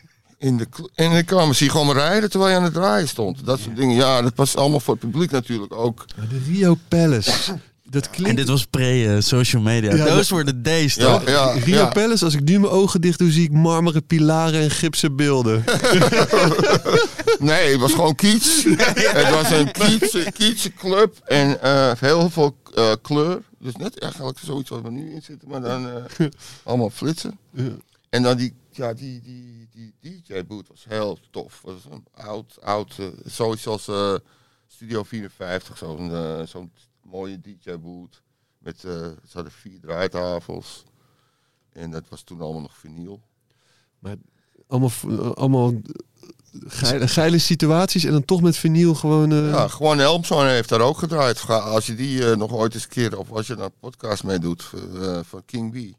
In 0.43 0.57
de, 0.57 0.67
en 0.95 1.11
dan 1.11 1.25
kwamen 1.25 1.55
ze 1.55 1.69
gewoon 1.69 1.93
rijden 1.93 2.29
terwijl 2.29 2.51
je 2.51 2.57
aan 2.57 2.63
het 2.63 2.73
draaien 2.73 3.07
stond. 3.07 3.45
Dat 3.45 3.59
soort 3.59 3.75
dingen. 3.75 3.95
Ja, 3.95 4.21
dat 4.21 4.33
was 4.35 4.55
allemaal 4.55 4.79
voor 4.79 4.93
het 4.93 5.03
publiek 5.09 5.31
natuurlijk 5.31 5.73
ook. 5.75 6.05
De 6.29 6.41
Rio 6.47 6.77
Palace. 6.87 7.31
Dat 7.89 8.05
En 8.05 8.11
klinkt... 8.11 8.37
dit 8.37 8.47
was 8.47 8.65
pre-social 8.65 9.61
media. 9.61 9.95
Ja, 9.95 10.05
Those 10.05 10.35
were 10.35 10.45
the 10.45 10.61
days, 10.61 10.95
Ja, 10.95 11.17
toch? 11.17 11.29
ja, 11.29 11.51
Rio 11.51 11.75
ja. 11.75 11.85
Palace, 11.85 12.25
als 12.25 12.33
ik 12.33 12.43
nu 12.43 12.59
mijn 12.59 12.71
ogen 12.71 13.01
dicht 13.01 13.19
doe, 13.19 13.31
zie 13.31 13.43
ik 13.43 13.51
marmeren 13.51 14.05
pilaren 14.05 14.61
en 14.61 14.71
gipsen 14.71 15.15
beelden. 15.15 15.63
Nee, 17.39 17.71
het 17.71 17.79
was 17.79 17.93
gewoon 17.93 18.15
kiets. 18.15 18.63
Het 19.19 19.29
was 19.29 19.51
een 19.51 19.71
kietse, 19.71 20.31
kietse 20.33 20.73
club 20.73 21.17
en 21.25 21.61
eh, 21.61 21.91
heel 21.99 22.29
veel 22.29 22.55
eh, 22.75 22.91
kleur. 23.01 23.41
Dus 23.59 23.75
net 23.75 23.99
eigenlijk 23.99 24.39
zoiets 24.43 24.69
wat 24.69 24.81
we 24.81 24.91
nu 24.91 25.13
in 25.13 25.21
zitten, 25.21 25.49
maar 25.49 25.61
dan 25.61 25.87
eh, 25.89 26.25
allemaal 26.63 26.89
flitsen. 26.89 27.37
En 28.09 28.23
dan 28.23 28.37
die, 28.37 28.53
ja, 28.71 28.93
die, 28.93 29.21
die, 29.23 29.62
die 29.73 29.93
DJ-boot 29.99 30.67
was 30.67 30.85
heel 30.85 31.17
tof. 31.31 31.61
Was 31.61 31.85
een 31.89 32.05
oud, 32.11 32.61
oud, 32.61 32.99
zoiets 33.25 33.67
als, 33.67 33.87
eh, 33.87 34.15
Studio 34.73 35.03
54, 35.03 35.77
zo'n 35.77 36.11
eh, 36.11 36.41
zo'n 36.45 36.71
mooie 37.01 37.39
DJ-boot. 37.41 38.21
Met, 38.57 38.79
ze 38.79 39.15
hadden 39.33 39.51
vier 39.51 39.79
draaitafels. 39.79 40.83
En 41.71 41.91
dat 41.91 42.03
was 42.09 42.21
toen 42.21 42.41
allemaal 42.41 42.61
nog 42.61 42.77
vinyl. 42.77 43.21
Allemaal, 44.67 44.89
eh, 45.07 45.31
allemaal 45.31 45.71
eh, 45.71 45.79
geile, 46.51 47.07
geile 47.07 47.37
situaties 47.37 48.03
en 48.03 48.11
dan 48.11 48.25
toch 48.25 48.41
met 48.41 48.57
vinyl 48.57 48.95
gewoon... 48.95 49.29
Ja, 49.29 49.67
gewoon 49.67 49.99
Elmson 49.99 50.47
heeft 50.47 50.69
daar 50.69 50.81
ook 50.81 50.97
gedraaid. 50.97 51.49
Als 51.49 51.85
je 51.85 51.95
die 51.95 52.35
nog 52.35 52.51
ooit 52.51 52.73
eens 52.73 52.83
een 52.83 52.89
keer, 52.89 53.17
of 53.17 53.31
als 53.31 53.47
je 53.47 53.55
daar 53.55 53.65
een 53.65 53.79
podcast 53.79 54.23
mee 54.23 54.39
doet, 54.39 54.63
van 55.23 55.45
King 55.45 55.71
B. 55.71 55.95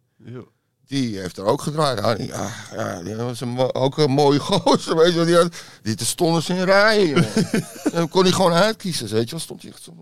Die 0.95 1.19
heeft 1.19 1.37
er 1.37 1.45
ook 1.45 1.63
gedraaid. 1.63 1.99
Ja, 1.99 2.15
die- 2.15 2.33
ja, 2.77 3.03
die 3.03 3.15
was 3.15 3.41
een, 3.41 3.75
ook 3.75 3.99
een 3.99 4.11
mooie 4.11 4.39
gozer. 4.49 4.97
Weet 4.97 5.15
je, 5.15 5.25
die, 5.25 5.37
had, 5.37 5.55
die 5.83 5.95
te 5.95 6.07
stonden 6.07 6.43
ze 6.43 6.55
in 6.55 6.65
rijen. 6.65 7.27
en 7.93 8.09
kon 8.09 8.23
hij 8.23 8.33
gewoon 8.33 8.53
uitkiezen. 8.53 9.09
Weet 9.09 9.25
je, 9.25 9.31
wel. 9.31 9.41
stond 9.41 9.63
hij 9.63 9.71
echt 9.71 9.83
zo. 9.83 9.93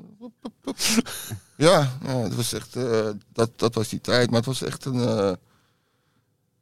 ja 1.57 1.93
dat, 2.23 2.35
was 2.35 2.53
echt, 2.53 2.77
eh, 2.77 3.09
dat, 3.33 3.51
dat 3.57 3.75
was 3.75 3.89
die 3.89 4.01
tijd. 4.01 4.27
Maar 4.27 4.37
het 4.39 4.47
was 4.47 4.63
echt 4.63 4.85
een, 4.85 5.01
eh, 5.01 5.33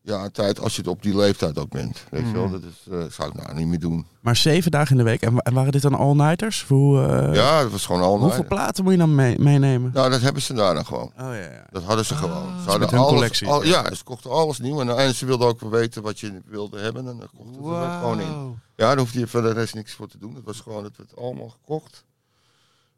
ja, 0.02 0.28
tijd 0.28 0.60
als 0.60 0.74
je 0.74 0.80
het 0.80 0.90
op 0.90 1.02
die 1.02 1.16
leeftijd 1.16 1.58
ook 1.58 1.68
bent. 1.70 2.04
Weet 2.10 2.26
je 2.26 2.32
wel, 2.32 2.50
dat 2.50 2.62
is, 2.62 2.92
eh, 2.92 3.04
zou 3.10 3.28
ik 3.28 3.34
nou 3.34 3.54
niet 3.54 3.66
meer 3.66 3.78
doen. 3.78 4.06
Maar 4.20 4.36
zeven 4.36 4.70
dagen 4.70 4.90
in 4.90 4.96
de 4.96 5.02
week. 5.10 5.22
En, 5.22 5.32
wa- 5.34 5.40
en 5.40 5.54
waren 5.54 5.72
dit 5.72 5.82
dan 5.82 5.94
all-nighters? 5.94 6.64
Hoe, 6.68 7.02
eh, 7.06 7.34
ja, 7.34 7.62
dat 7.62 7.70
was 7.70 7.86
gewoon 7.86 8.02
al. 8.02 8.18
hoeveel 8.18 8.44
platen 8.46 8.84
moet 8.84 8.92
je 8.92 8.98
dan 8.98 9.14
mee- 9.14 9.38
meenemen? 9.38 9.90
Nou, 9.94 10.10
dat 10.10 10.20
hebben 10.20 10.42
ze 10.42 10.52
daar 10.54 10.74
dan 10.74 10.86
gewoon. 10.86 11.06
Oh 11.06 11.12
ja, 11.16 11.34
ja. 11.34 11.66
Dat 11.70 11.82
hadden 11.82 12.04
ze 12.04 12.14
gewoon. 12.14 12.46
Ze 12.46 12.54
met 12.56 12.64
hadden 12.66 12.88
hun 12.88 12.98
alles, 12.98 13.12
collectie. 13.12 13.48
al- 13.48 13.64
ja, 13.64 13.94
ze 13.94 14.04
kochten 14.04 14.30
alles 14.30 14.58
nieuw. 14.58 14.80
En, 14.80 14.96
en 14.98 15.14
ze 15.14 15.26
wilden 15.26 15.48
ook 15.48 15.60
weten 15.60 16.02
wat 16.02 16.20
je 16.20 16.40
wilde 16.46 16.78
hebben. 16.78 17.08
En 17.08 17.16
dan 17.18 17.28
kochten 17.36 17.54
ze 17.54 17.70
dat 17.70 17.92
gewoon 18.00 18.20
in. 18.20 18.58
Ja, 18.76 18.86
daar 18.86 18.98
hoefde 18.98 19.18
je 19.18 19.26
verder 19.26 19.52
rest 19.52 19.74
niks 19.74 19.92
voor 19.94 20.08
te 20.08 20.18
doen. 20.18 20.34
Het 20.34 20.44
was 20.44 20.60
gewoon, 20.60 20.84
het 20.84 20.96
werd 20.96 21.16
allemaal 21.16 21.48
gekocht. 21.48 22.04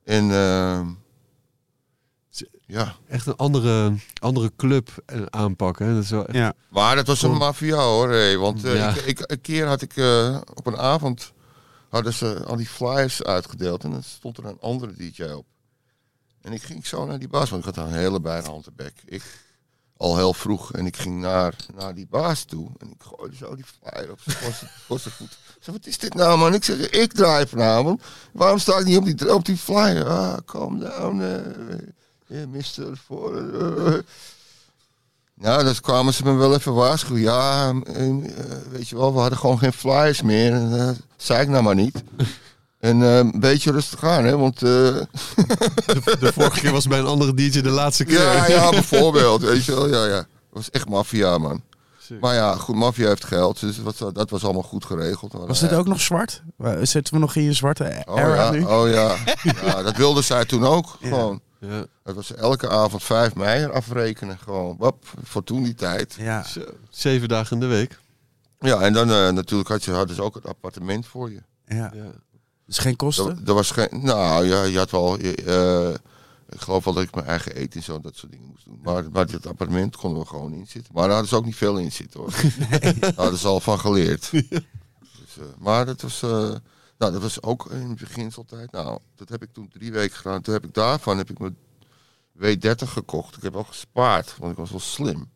En 0.05 0.31
ehm, 0.31 0.87
ja, 2.67 2.95
Echt 3.09 3.27
een 3.27 3.37
andere, 3.37 3.95
andere 4.21 4.53
club 4.57 5.03
en 5.07 5.33
aanpak. 5.33 5.79
Hè? 5.79 5.95
Dat 5.95 6.03
is 6.03 6.11
wel 6.11 6.27
echt... 6.27 6.37
ja. 6.37 6.53
maar 6.69 6.97
dat 6.97 7.07
was 7.07 7.23
een 7.23 7.37
maffia 7.37 7.77
hoor. 7.77 8.11
hé. 8.11 8.37
Want 8.37 8.65
eh, 8.65 8.75
Ja. 8.75 8.89
ik, 8.91 9.05
ik, 9.05 9.31
een 9.31 9.41
keer 9.41 9.67
had 9.67 9.83
ik 9.83 9.97
eh, 9.97 10.41
op 10.55 10.67
een 10.67 10.79
avond 10.79 11.33
hadden 11.89 12.13
ze 12.13 12.45
al 12.45 12.57
die 12.57 12.67
flyers 12.67 13.23
uitgedeeld. 13.23 13.85
En 13.85 13.91
dan 13.91 14.03
stond 14.03 14.39
er 14.39 14.45
een 14.45 14.61
andere 14.61 14.93
DJ 14.93 15.23
op. 15.23 15.47
En 16.41 16.53
ik 16.53 16.63
ging 16.63 16.87
zo 16.87 17.07
naar 17.07 17.19
die 17.19 17.29
baas, 17.29 17.51
want 17.51 17.67
ik 17.67 17.75
had 17.75 17.87
een 17.87 17.93
hele 17.93 18.21
bijna 18.21 18.51
bek. 18.75 19.03
Ik 19.05 19.23
al 19.97 20.17
heel 20.17 20.35
vroeg 20.35 20.73
en 20.73 20.87
ik 20.87 20.97
ging 20.97 21.21
naar, 21.21 21.57
naar 21.75 21.95
die 21.95 22.07
baas 22.11 22.45
toe. 22.45 22.71
En 22.79 22.91
ik 22.91 23.03
gooide 23.03 23.37
zo 23.37 23.55
die 23.55 23.65
flyer 23.65 24.11
op 24.11 24.21
zijn 24.99 25.15
voet. 25.15 25.31
Ik 25.31 25.63
zei, 25.63 25.77
wat 25.77 25.87
is 25.87 25.99
dit 25.99 26.15
nou 26.15 26.39
man? 26.39 26.55
Ik 26.55 26.65
zeg, 26.65 26.91
ik 26.91 27.13
draai 27.13 27.47
vanavond. 27.47 28.03
Waarom 28.33 28.59
sta 28.59 28.79
ik 28.79 28.85
niet 28.85 28.99
op 28.99 29.05
die, 29.05 29.35
op 29.35 29.45
die 29.45 29.57
flyer? 29.57 30.09
Ah, 30.09 30.37
calm 30.45 30.79
down, 30.79 31.21
eh 31.21 31.79
mister. 32.49 33.01
Voor. 33.07 33.43
Nou, 35.35 35.65
dan 35.65 35.75
kwamen 35.81 36.15
ze 36.15 36.25
me 36.25 36.33
wel 36.35 36.55
even 36.55 36.75
waarschuwen. 36.75 37.21
Ja, 37.23 37.69
eh, 37.85 38.07
weet 38.71 38.89
je 38.89 38.97
wel, 38.97 39.13
we 39.15 39.19
hadden 39.21 39.39
gewoon 39.39 39.59
geen 39.59 39.73
flyers 39.73 40.23
meer. 40.23 40.53
En, 40.53 40.79
eh, 40.81 40.89
zei 41.17 41.43
ik 41.43 41.49
nou 41.49 41.63
maar 41.63 41.75
niet. 41.75 42.03
En 42.83 43.03
eh, 43.03 43.17
een 43.17 43.41
beetje 43.41 43.71
rustig 43.73 44.05
aan, 44.05 44.25
hè, 44.25 44.37
want... 44.37 44.55
eh, 44.57 44.69
De, 44.69 46.17
de 46.21 46.33
vorige 46.33 46.61
keer 46.61 46.73
was 46.73 46.87
bij 46.87 46.99
een 46.99 47.07
andere 47.07 47.35
DJ 47.35 47.61
de 47.61 47.69
laatste 47.71 48.05
keer. 48.05 48.21
ja, 48.23 48.47
ja, 48.49 48.71
bijvoorbeeld, 48.81 49.43
weet 49.43 49.65
je 49.65 49.75
wel. 49.75 49.89
Ja, 49.89 50.05
ja. 50.05 50.17
Dat 50.17 50.27
was 50.51 50.71
echt 50.71 50.89
maffia, 50.89 51.39
man. 51.39 51.63
Sick. 51.99 52.21
Maar 52.21 52.35
ja, 52.35 52.55
goed, 52.57 52.75
maffia 52.77 53.09
heeft 53.09 53.25
geld, 53.25 53.61
dus 53.61 53.77
dat, 53.83 53.99
was- 53.99 54.13
dat 54.13 54.31
was 54.31 54.45
allemaal 54.45 54.63
goed 54.63 54.85
geregeld. 54.85 55.33
Maar, 55.33 55.47
Was 55.47 55.61
dit 55.61 55.73
ook 55.73 55.87
nog 55.87 56.01
zwart? 56.01 56.43
Wa- 56.57 56.85
Zitten 56.85 57.15
we 57.15 57.21
nog 57.21 57.35
in 57.37 57.43
je 57.43 57.53
zwarte 57.53 58.03
Oh 58.09 58.19
era 58.19 58.35
ja, 58.35 58.51
nu? 58.51 58.65
oh 58.65 58.89
ja. 58.91 59.15
ja. 59.65 59.83
Dat 59.83 59.97
wilde 59.97 60.23
zij 60.23 60.45
toen 60.45 60.65
ook, 60.67 60.97
Ja. 61.01 61.09
gewoon. 61.09 61.41
Ja. 61.67 61.87
Het 62.03 62.15
was 62.15 62.35
elke 62.35 62.69
avond 62.69 63.03
5 63.03 63.35
mei 63.35 63.67
afrekenen, 63.67 64.39
gewoon. 64.39 64.77
Wap, 64.79 65.05
voor 65.23 65.45
toen 65.45 65.63
die 65.63 65.75
tijd. 65.75 66.15
Ja. 66.19 66.43
Zo, 66.45 66.61
zeven 66.91 67.29
dagen 67.29 67.53
in 67.53 67.61
de 67.61 67.67
week. 67.67 67.99
Ja, 68.59 68.81
en 68.81 68.93
dan 68.93 69.11
eh, 69.11 69.31
natuurlijk 69.31 69.69
had 69.69 69.85
je, 69.85 69.91
hadden 69.91 70.17
ze 70.17 70.23
ook 70.23 70.35
het 70.35 70.47
appartement 70.47 71.07
voor 71.07 71.31
je. 71.31 71.43
ja. 71.67 71.93
Ja. 71.95 72.13
Dus 72.67 72.79
geen 72.79 72.97
kosten? 72.97 73.27
Er, 73.31 73.49
er 73.49 73.55
was 73.55 73.71
geen, 73.71 73.89
nou 73.91 74.47
ja, 74.47 74.63
je 74.63 74.79
had 74.79 74.91
wel, 74.91 75.19
eh, 75.19 75.89
ik 76.49 76.61
geloof 76.61 76.85
wel 76.85 76.95
dat 76.95 77.03
ik 77.03 77.15
mijn 77.15 77.27
eigen 77.27 77.55
eten 77.55 77.73
en 77.81 77.83
zo, 77.83 78.01
dat 78.01 78.17
soort 78.17 78.33
dingen 78.33 78.47
moest 78.47 78.65
doen. 78.65 78.81
Maar, 78.83 79.05
maar 79.13 79.27
dit 79.27 79.47
appartement 79.47 79.97
konden 79.97 80.23
we 80.23 80.29
gewoon 80.29 80.53
in 80.53 80.67
zitten. 80.67 80.93
Maar 80.95 81.03
daar 81.03 81.13
hadden 81.13 81.29
ze 81.29 81.37
ook 81.37 81.45
niet 81.45 81.57
veel 81.57 81.79
in 81.79 81.93
zitten 81.93 82.21
hoor. 82.21 82.31
Daar 83.01 83.13
hadden 83.15 83.39
ze 83.39 83.47
al 83.49 83.61
van 83.61 83.79
geleerd. 83.79 84.31
Dus, 85.21 85.39
eh, 85.39 85.45
maar 85.59 85.87
dat 85.87 86.01
was, 86.01 86.23
eh, 86.23 86.55
nou, 86.99 87.13
dat 87.13 87.23
was 87.23 87.43
ook 87.43 87.71
in 87.71 87.89
het 87.89 87.99
beginseltijd. 87.99 88.73
Nou, 88.73 88.99
dat 89.15 89.29
heb 89.29 89.43
ik 89.43 89.53
toen 89.53 89.69
drie 89.69 89.93
weken 89.93 90.17
gedaan. 90.17 90.43
Toen 90.43 90.55
heb 90.55 90.65
ik 90.65 90.75
daarvan 90.75 91.19
heb 91.19 91.31
ik 91.31 91.39
mijn 91.39 91.57
W30 92.39 92.89
gekocht. 92.89 93.37
Ik 93.37 93.43
heb 93.43 93.57
al 93.57 93.65
gespaard, 93.65 94.37
want 94.39 94.53
ik 94.53 94.59
was 94.59 94.71
wel 94.71 94.81
slim. 94.81 95.31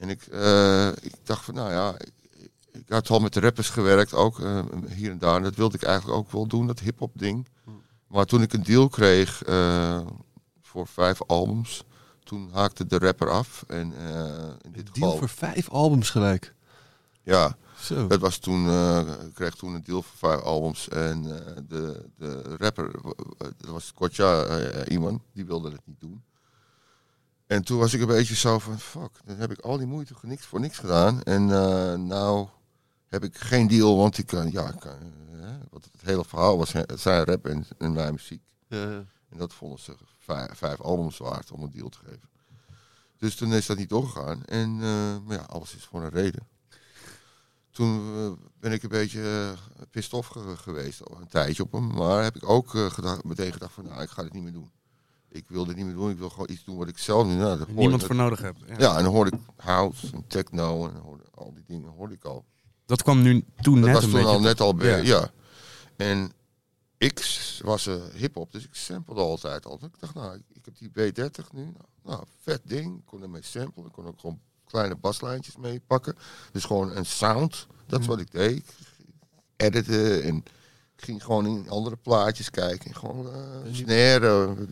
En 0.00 0.08
ik, 0.08 0.22
eh, 0.22 0.88
ik 0.88 1.14
dacht 1.24 1.44
van, 1.44 1.54
nou 1.54 1.70
ja, 1.72 1.94
ik, 1.98 2.12
ik 2.72 2.88
had 2.88 3.10
al 3.10 3.20
met 3.20 3.32
de 3.32 3.40
rappers 3.40 3.68
gewerkt, 3.68 4.14
ook 4.14 4.40
eh, 4.40 4.62
hier 4.88 5.10
en 5.10 5.18
daar. 5.18 5.36
En 5.36 5.42
dat 5.42 5.54
wilde 5.54 5.76
ik 5.76 5.82
eigenlijk 5.82 6.18
ook 6.18 6.30
wel 6.30 6.46
doen, 6.46 6.66
dat 6.66 6.80
hip-hop 6.80 7.12
ding. 7.14 7.48
Maar 8.06 8.24
toen 8.24 8.42
ik 8.42 8.52
een 8.52 8.62
deal 8.62 8.88
kreeg 8.88 9.42
eh, 9.42 10.00
voor 10.62 10.86
vijf 10.86 11.22
albums, 11.26 11.84
toen 12.24 12.50
haakte 12.52 12.86
de 12.86 12.98
rapper 12.98 13.30
af. 13.30 13.64
En 13.66 13.92
in 14.62 14.72
dit 14.72 14.94
Deal 14.94 15.10
geval, 15.10 15.16
voor 15.16 15.28
vijf 15.28 15.68
albums 15.68 16.10
gelijk. 16.10 16.54
ja, 17.22 17.56
Zo. 17.80 18.06
dat 18.06 18.20
was 18.20 18.38
toen, 18.38 18.66
eh, 18.66 19.00
ik 19.26 19.34
kreeg 19.34 19.54
toen 19.54 19.74
een 19.74 19.82
deal 19.84 20.02
voor 20.02 20.16
vijf 20.16 20.40
albums. 20.40 20.88
En 20.88 21.46
eh, 21.46 21.56
de, 21.68 22.10
de 22.16 22.56
rapper, 22.56 22.94
eh, 22.94 23.48
dat 23.56 23.70
was 23.70 23.92
Kotja 23.92 24.84
iemand, 24.84 25.22
die 25.32 25.44
wilde 25.44 25.70
het 25.70 25.80
niet 25.84 26.00
doen. 26.00 26.22
En 27.50 27.62
toen 27.62 27.78
was 27.78 27.94
ik 27.94 28.00
een 28.00 28.06
beetje 28.06 28.34
zo 28.34 28.58
van, 28.58 28.78
fuck, 28.78 29.10
dan 29.24 29.36
heb 29.36 29.50
ik 29.50 29.60
al 29.60 29.76
die 29.76 29.86
moeite 29.86 30.14
voor 30.14 30.28
niks, 30.28 30.46
voor 30.46 30.60
niks 30.60 30.78
gedaan. 30.78 31.22
En 31.22 31.50
eh, 31.50 31.94
nou 31.94 32.48
heb 33.08 33.24
ik 33.24 33.38
geen 33.38 33.68
deal, 33.68 33.96
want 33.96 34.18
ik 34.18 34.26
kan, 34.26 34.50
ja, 34.50 34.68
ik 34.68 34.80
kan, 34.80 34.98
want 35.70 35.88
het 35.92 36.00
hele 36.02 36.24
verhaal 36.24 36.58
was 36.58 36.72
zijn 36.94 37.24
rap 37.24 37.46
en, 37.46 37.66
en 37.78 37.92
mijn 37.92 38.12
muziek. 38.12 38.42
Ja, 38.66 38.78
ja. 38.78 39.04
En 39.28 39.38
dat 39.38 39.52
vonden 39.52 39.78
ze 39.78 39.94
vijf, 40.18 40.50
vijf 40.54 40.80
albums 40.80 41.18
waard 41.18 41.50
om 41.50 41.62
een 41.62 41.70
deal 41.70 41.88
te 41.88 41.98
geven. 41.98 42.28
Dus 43.18 43.34
toen 43.34 43.52
is 43.52 43.66
dat 43.66 43.76
niet 43.76 43.88
doorgegaan. 43.88 44.44
En 44.44 44.76
maar 45.24 45.36
ja, 45.36 45.44
alles 45.48 45.74
is 45.74 45.84
voor 45.84 46.02
een 46.02 46.10
reden. 46.10 46.46
Toen 47.70 48.14
eh, 48.16 48.30
ben 48.60 48.72
ik 48.72 48.82
een 48.82 48.88
beetje 48.88 49.20
uh, 49.20 49.82
pissed 49.90 50.12
off 50.12 50.28
ge- 50.28 50.56
geweest, 50.56 51.00
een 51.04 51.28
tijdje 51.28 51.62
op 51.62 51.72
hem. 51.72 51.86
Maar 51.94 52.22
heb 52.22 52.36
ik 52.36 52.48
ook 52.48 52.74
eh, 52.74 52.90
gedacht, 52.90 53.24
meteen 53.24 53.52
gedacht 53.52 53.72
van, 53.72 53.84
nou, 53.84 54.02
ik 54.02 54.08
ga 54.10 54.22
dit 54.22 54.32
niet 54.32 54.42
meer 54.42 54.52
doen. 54.52 54.70
Ik 55.28 55.44
wil 55.48 55.64
dit 55.64 55.76
niet 55.76 55.84
meer 55.84 55.94
doen, 55.94 56.10
ik 56.10 56.18
wil 56.18 56.30
gewoon 56.30 56.48
iets 56.50 56.64
doen 56.64 56.76
wat 56.76 56.88
ik 56.88 56.98
zelf 56.98 57.26
nu... 57.26 57.34
Nou, 57.34 57.64
Niemand 57.72 58.04
voor 58.04 58.14
nodig 58.14 58.40
hebt. 58.40 58.60
Ja. 58.66 58.74
Ja, 58.78 58.96
en 58.96 59.04
dan 59.04 59.12
hoorde 59.12 59.30
ik 59.36 59.40
house 59.64 60.12
en 60.12 60.26
techno 60.26 60.88
en 60.88 60.96
hoorde, 60.96 61.24
al 61.34 61.52
die 61.54 61.64
dingen 61.66 61.90
hoorde 61.90 62.14
ik 62.14 62.24
al. 62.24 62.44
Dat 62.86 63.02
kwam 63.02 63.22
nu 63.22 63.44
toen 63.60 63.74
Dat 63.80 63.84
net 63.84 63.94
was 63.94 64.04
een 64.04 64.10
toen 64.10 64.18
beetje. 64.20 64.34
al 64.34 64.40
net 64.40 64.60
al 64.60 64.74
bij, 64.74 65.04
Ja. 65.04 65.18
ja. 65.20 65.30
En 65.96 66.32
ik 66.98 67.18
was 67.64 67.86
uh, 67.86 67.94
hip-hop, 68.14 68.52
dus 68.52 68.64
ik 68.64 68.74
samplede 68.74 69.20
altijd 69.20 69.66
al. 69.66 69.78
Ik 69.82 70.00
dacht, 70.00 70.14
nou, 70.14 70.34
ik, 70.34 70.42
ik 70.52 70.64
heb 70.64 70.78
die 70.78 70.88
B30 71.12 71.50
nu. 71.52 71.62
Nou, 71.62 71.74
nou, 72.04 72.24
vet 72.42 72.60
ding. 72.64 72.98
Ik 72.98 73.04
kon 73.04 73.22
ermee 73.22 73.42
samplen. 73.42 73.86
Ik 73.86 73.92
kon 73.92 74.06
ook 74.06 74.20
gewoon 74.20 74.40
kleine 74.70 74.96
baslijntjes 74.96 75.56
mee 75.56 75.80
pakken. 75.86 76.16
Dus 76.52 76.64
gewoon 76.64 76.96
een 76.96 77.06
sound. 77.06 77.66
Dat 77.86 78.00
is 78.00 78.06
wat 78.06 78.20
ik 78.20 78.32
deed. 78.32 78.64
Editen 79.56 80.22
en 80.22 80.36
ik 80.96 81.04
ging 81.04 81.24
gewoon 81.24 81.46
in 81.46 81.68
andere 81.68 81.96
plaatjes 81.96 82.50
kijken. 82.50 82.86
En 82.86 82.96
gewoon 82.96 83.26
uh, 83.26 83.74
snaren. 83.74 84.68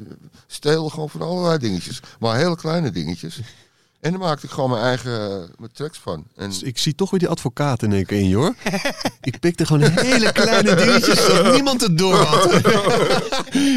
Stelen 0.47 0.91
gewoon 0.91 1.11
van 1.11 1.23
allerlei 1.23 1.59
dingetjes. 1.59 2.01
Maar 2.19 2.37
hele 2.37 2.57
kleine 2.57 2.91
dingetjes. 2.91 3.41
En 4.01 4.11
dan 4.11 4.21
maakte 4.21 4.47
ik 4.47 4.53
gewoon 4.53 4.71
mijn 4.71 4.83
eigen 4.83 5.31
uh, 5.31 5.45
mijn 5.59 5.73
tracks 5.73 5.99
van. 5.99 6.25
En 6.37 6.49
Dus 6.49 6.63
ik 6.63 6.79
zie 6.79 6.95
toch 6.95 7.11
weer 7.11 7.19
die 7.21 7.29
advocaat 7.29 7.83
in 7.83 7.93
één 7.93 8.07
keer 8.07 8.21
in 8.21 8.35
hoor. 8.35 8.55
ik 9.21 9.39
pikte 9.41 9.67
gewoon 9.67 9.83
hele 9.91 10.33
kleine 10.33 10.75
dingetjes 10.75 11.27
dat 11.27 11.53
niemand 11.53 11.81
het 11.81 11.99
door 11.99 12.15
had. 12.15 12.53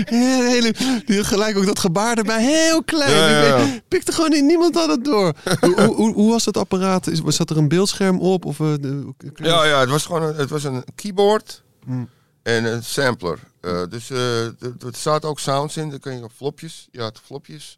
hele, 0.06 0.74
die 1.06 1.24
gelijk 1.24 1.58
ook 1.58 1.66
dat 1.66 1.80
gebaar 1.80 2.18
erbij, 2.18 2.44
heel 2.44 2.84
klein. 2.84 3.12
Ja, 3.12 3.30
ja, 3.30 3.46
ja. 3.58 3.74
Ik 3.74 3.82
pikte 3.88 4.12
gewoon 4.12 4.34
in, 4.34 4.46
niemand 4.46 4.76
had 4.76 4.90
het 4.90 5.06
door. 5.06 5.34
hoe, 5.60 5.82
hoe, 5.82 6.14
hoe, 6.14 6.30
was 6.32 6.44
dat 6.44 6.58
apparaat? 6.58 7.08
Is- 7.08 7.22
Zat 7.26 7.50
er 7.50 7.58
een 7.58 7.68
beeldscherm 7.68 8.20
op? 8.20 8.46
Of, 8.46 8.60
uh, 8.60 8.74
de, 8.80 9.14
Ja, 9.36 9.64
ja, 9.66 9.80
het 9.80 9.90
was 9.90 10.06
gewoon 10.06 10.24
een, 10.24 10.36
het 10.36 10.50
was 10.50 10.64
een 10.64 10.84
keyboard 10.96 11.64
Hmm. 11.86 12.10
en 12.44 12.66
een 12.66 12.84
sampler. 12.84 13.40
Uh, 13.62 13.82
dus 13.90 14.10
er 14.10 14.54
zaten 14.92 15.30
ook 15.30 15.40
sounds 15.40 15.78
in, 15.78 15.90
dan 15.90 16.00
kun 16.00 16.14
je 16.14 16.28
flopjes. 16.36 16.88
Je 16.92 17.02
had 17.02 17.20
flopjes. 17.26 17.78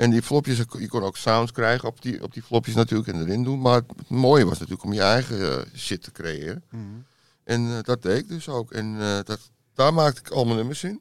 En 0.00 0.10
die 0.10 0.22
flopjes, 0.22 0.58
je 0.78 0.88
kon 0.88 1.02
ook 1.02 1.16
sounds 1.16 1.52
krijgen 1.52 1.88
op 1.88 2.02
die, 2.02 2.22
op 2.22 2.32
die 2.32 2.42
flopjes 2.42 2.74
natuurlijk 2.74 3.08
en 3.08 3.20
erin 3.20 3.42
doen. 3.42 3.60
Maar 3.60 3.82
het 3.96 4.08
mooie 4.08 4.44
was 4.44 4.58
natuurlijk 4.58 4.84
om 4.84 4.92
je 4.92 5.00
eigen 5.00 5.38
uh, 5.38 5.58
shit 5.74 6.02
te 6.02 6.12
creëren. 6.12 6.62
Hmm. 6.68 7.04
En 7.44 7.62
uh, 7.62 7.78
dat 7.82 8.02
deed 8.02 8.18
ik 8.18 8.28
dus 8.28 8.48
ook. 8.48 8.72
En 8.72 8.86
uh, 8.94 9.18
dat, 9.22 9.50
daar 9.74 9.94
maakte 9.94 10.20
ik 10.20 10.30
al 10.30 10.44
mijn 10.44 10.56
nummers 10.56 10.84
in. 10.84 11.00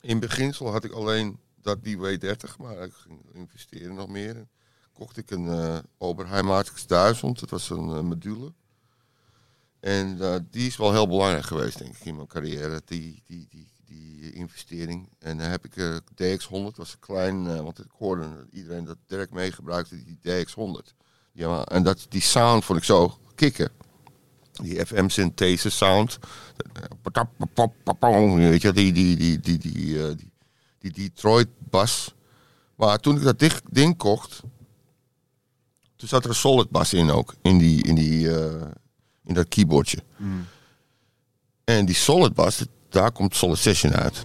In 0.00 0.20
beginsel 0.20 0.70
had 0.70 0.84
ik 0.84 0.92
alleen 0.92 1.38
dat 1.62 1.84
die 1.84 1.96
W30, 1.96 2.56
maar 2.58 2.82
ik 2.82 2.92
ging 2.92 3.20
investeren 3.32 3.94
nog 3.94 4.08
meer. 4.08 4.36
En 4.36 4.48
kocht 4.92 5.16
ik 5.16 5.30
een 5.30 5.44
uh, 5.44 5.78
Oberheim 5.98 6.44
Matrix 6.44 6.86
1000, 6.86 7.40
dat 7.40 7.50
was 7.50 7.70
een 7.70 8.06
module. 8.06 8.52
En 9.80 10.20
eh, 10.20 10.36
die 10.50 10.66
is 10.66 10.76
wel 10.76 10.92
heel 10.92 11.08
belangrijk 11.08 11.44
geweest, 11.44 11.78
denk 11.78 11.96
ik, 11.96 12.04
in 12.04 12.14
mijn 12.14 12.26
carrière. 12.26 12.82
Die, 12.84 13.22
die, 13.24 13.46
die, 13.50 13.68
die 13.88 14.32
investering. 14.32 15.08
En 15.18 15.38
dan 15.38 15.46
heb 15.50 15.64
ik 15.64 15.76
eh 15.76 15.96
DX100, 15.96 16.76
was 16.76 16.92
een 16.92 16.98
klein, 17.00 17.46
eh, 17.46 17.60
want 17.60 17.78
ik 17.78 17.90
hoorde 17.98 18.46
iedereen 18.52 18.84
dat 18.84 18.96
Dirk 19.06 19.30
meegebruikte, 19.30 20.04
die 20.04 20.18
DX100. 20.22 20.94
Ja, 21.32 21.64
en 21.64 21.82
dat, 21.82 22.06
die 22.08 22.20
sound 22.20 22.64
vond 22.64 22.78
ik 22.78 22.84
zo 22.84 23.18
kicken. 23.34 23.70
Die 24.52 24.86
FM 24.86 25.08
synthese 25.08 25.70
sound. 25.70 26.18
Weet 28.36 28.62
je, 28.62 28.72
die, 28.72 28.92
die, 28.92 29.16
die, 29.16 29.40
die, 29.40 29.58
die, 29.58 30.06
eh, 30.08 30.16
die, 30.16 30.30
die 30.78 30.92
Detroit 30.92 31.48
bas. 31.58 32.14
Maar 32.76 32.98
toen 32.98 33.16
ik 33.16 33.22
dat 33.22 33.38
dig- 33.38 33.62
ding 33.70 33.96
kocht, 33.96 34.40
toen 35.96 36.08
zat 36.08 36.24
er 36.24 36.30
een 36.30 36.36
solid 36.36 36.70
bas 36.70 36.92
in 36.92 37.10
ook. 37.10 37.34
In, 37.42 37.58
die, 37.58 37.82
in, 37.84 37.94
die, 37.94 38.36
eh, 38.36 38.66
in 39.24 39.34
dat 39.34 39.48
keyboardje. 39.48 40.02
En 41.64 41.86
die 41.86 41.94
solid 41.94 42.34
bas, 42.34 42.64
daar 42.90 43.12
komt 43.12 43.36
Solid 43.36 43.58
uit. 43.94 44.24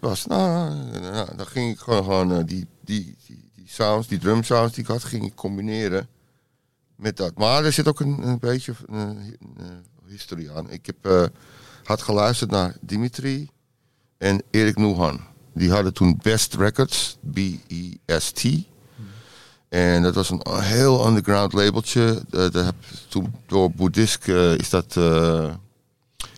Bas. 0.00 0.26
Nou, 0.26 0.74
nou, 0.74 1.00
nou, 1.00 1.36
dan 1.36 1.46
ging 1.46 1.72
ik 1.72 1.78
gewoon, 1.78 2.02
gewoon 2.04 2.32
eh, 2.32 2.44
die, 2.44 2.66
die, 2.84 3.16
die, 3.26 3.64
sounds, 3.66 4.08
die 4.08 4.18
drum 4.18 4.42
sounds 4.42 4.74
die 4.74 4.82
ik 4.84 4.90
had, 4.90 5.04
ging 5.04 5.24
ik 5.24 5.34
combineren 5.34 6.08
met 6.96 7.16
dat. 7.16 7.38
Maar 7.38 7.64
er 7.64 7.72
zit 7.72 7.88
ook 7.88 8.00
een, 8.00 8.26
een 8.28 8.38
beetje 8.38 8.74
een, 8.86 9.36
historie 10.06 10.50
aan. 10.52 10.70
Ik 10.70 10.86
heb, 10.86 11.06
eh, 11.06 11.24
had 11.84 12.02
geluisterd 12.02 12.50
naar 12.50 12.76
Dimitri 12.80 13.48
en 14.18 14.42
Erik 14.50 14.76
Nuhan. 14.76 15.20
Die 15.54 15.70
hadden 15.70 15.94
toen 15.94 16.18
Best 16.22 16.54
Records, 16.54 17.18
B-E-S-T. 17.32 18.44
En 19.68 20.02
dat 20.02 20.14
was 20.14 20.30
een 20.30 20.42
heel 20.60 21.06
underground 21.06 21.52
labeltje. 21.52 22.22
Eh, 22.30 22.50
dat 22.50 22.54
heb, 22.64 22.74
toen 23.08 23.34
door 23.46 23.70
Boeddhisk 23.70 24.26
is 24.26 24.70
dat, 24.70 24.96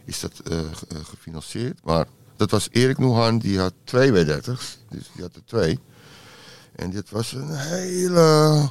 is 0.05 0.21
dat 0.21 0.41
ge- 0.45 1.05
gefinancierd. 1.05 1.85
Maar 1.85 2.07
dat 2.51 2.61
was 2.61 2.69
Erik 2.71 2.99
Nuhan, 2.99 3.39
die 3.39 3.59
had 3.59 3.73
twee 3.85 4.11
W30's. 4.11 4.79
Dus 4.91 5.11
die 5.15 5.23
had 5.23 5.35
er 5.35 5.45
twee. 5.47 5.79
En 6.77 6.91
dit 6.91 7.11
was 7.11 7.33
een 7.33 7.57
hele 7.57 8.71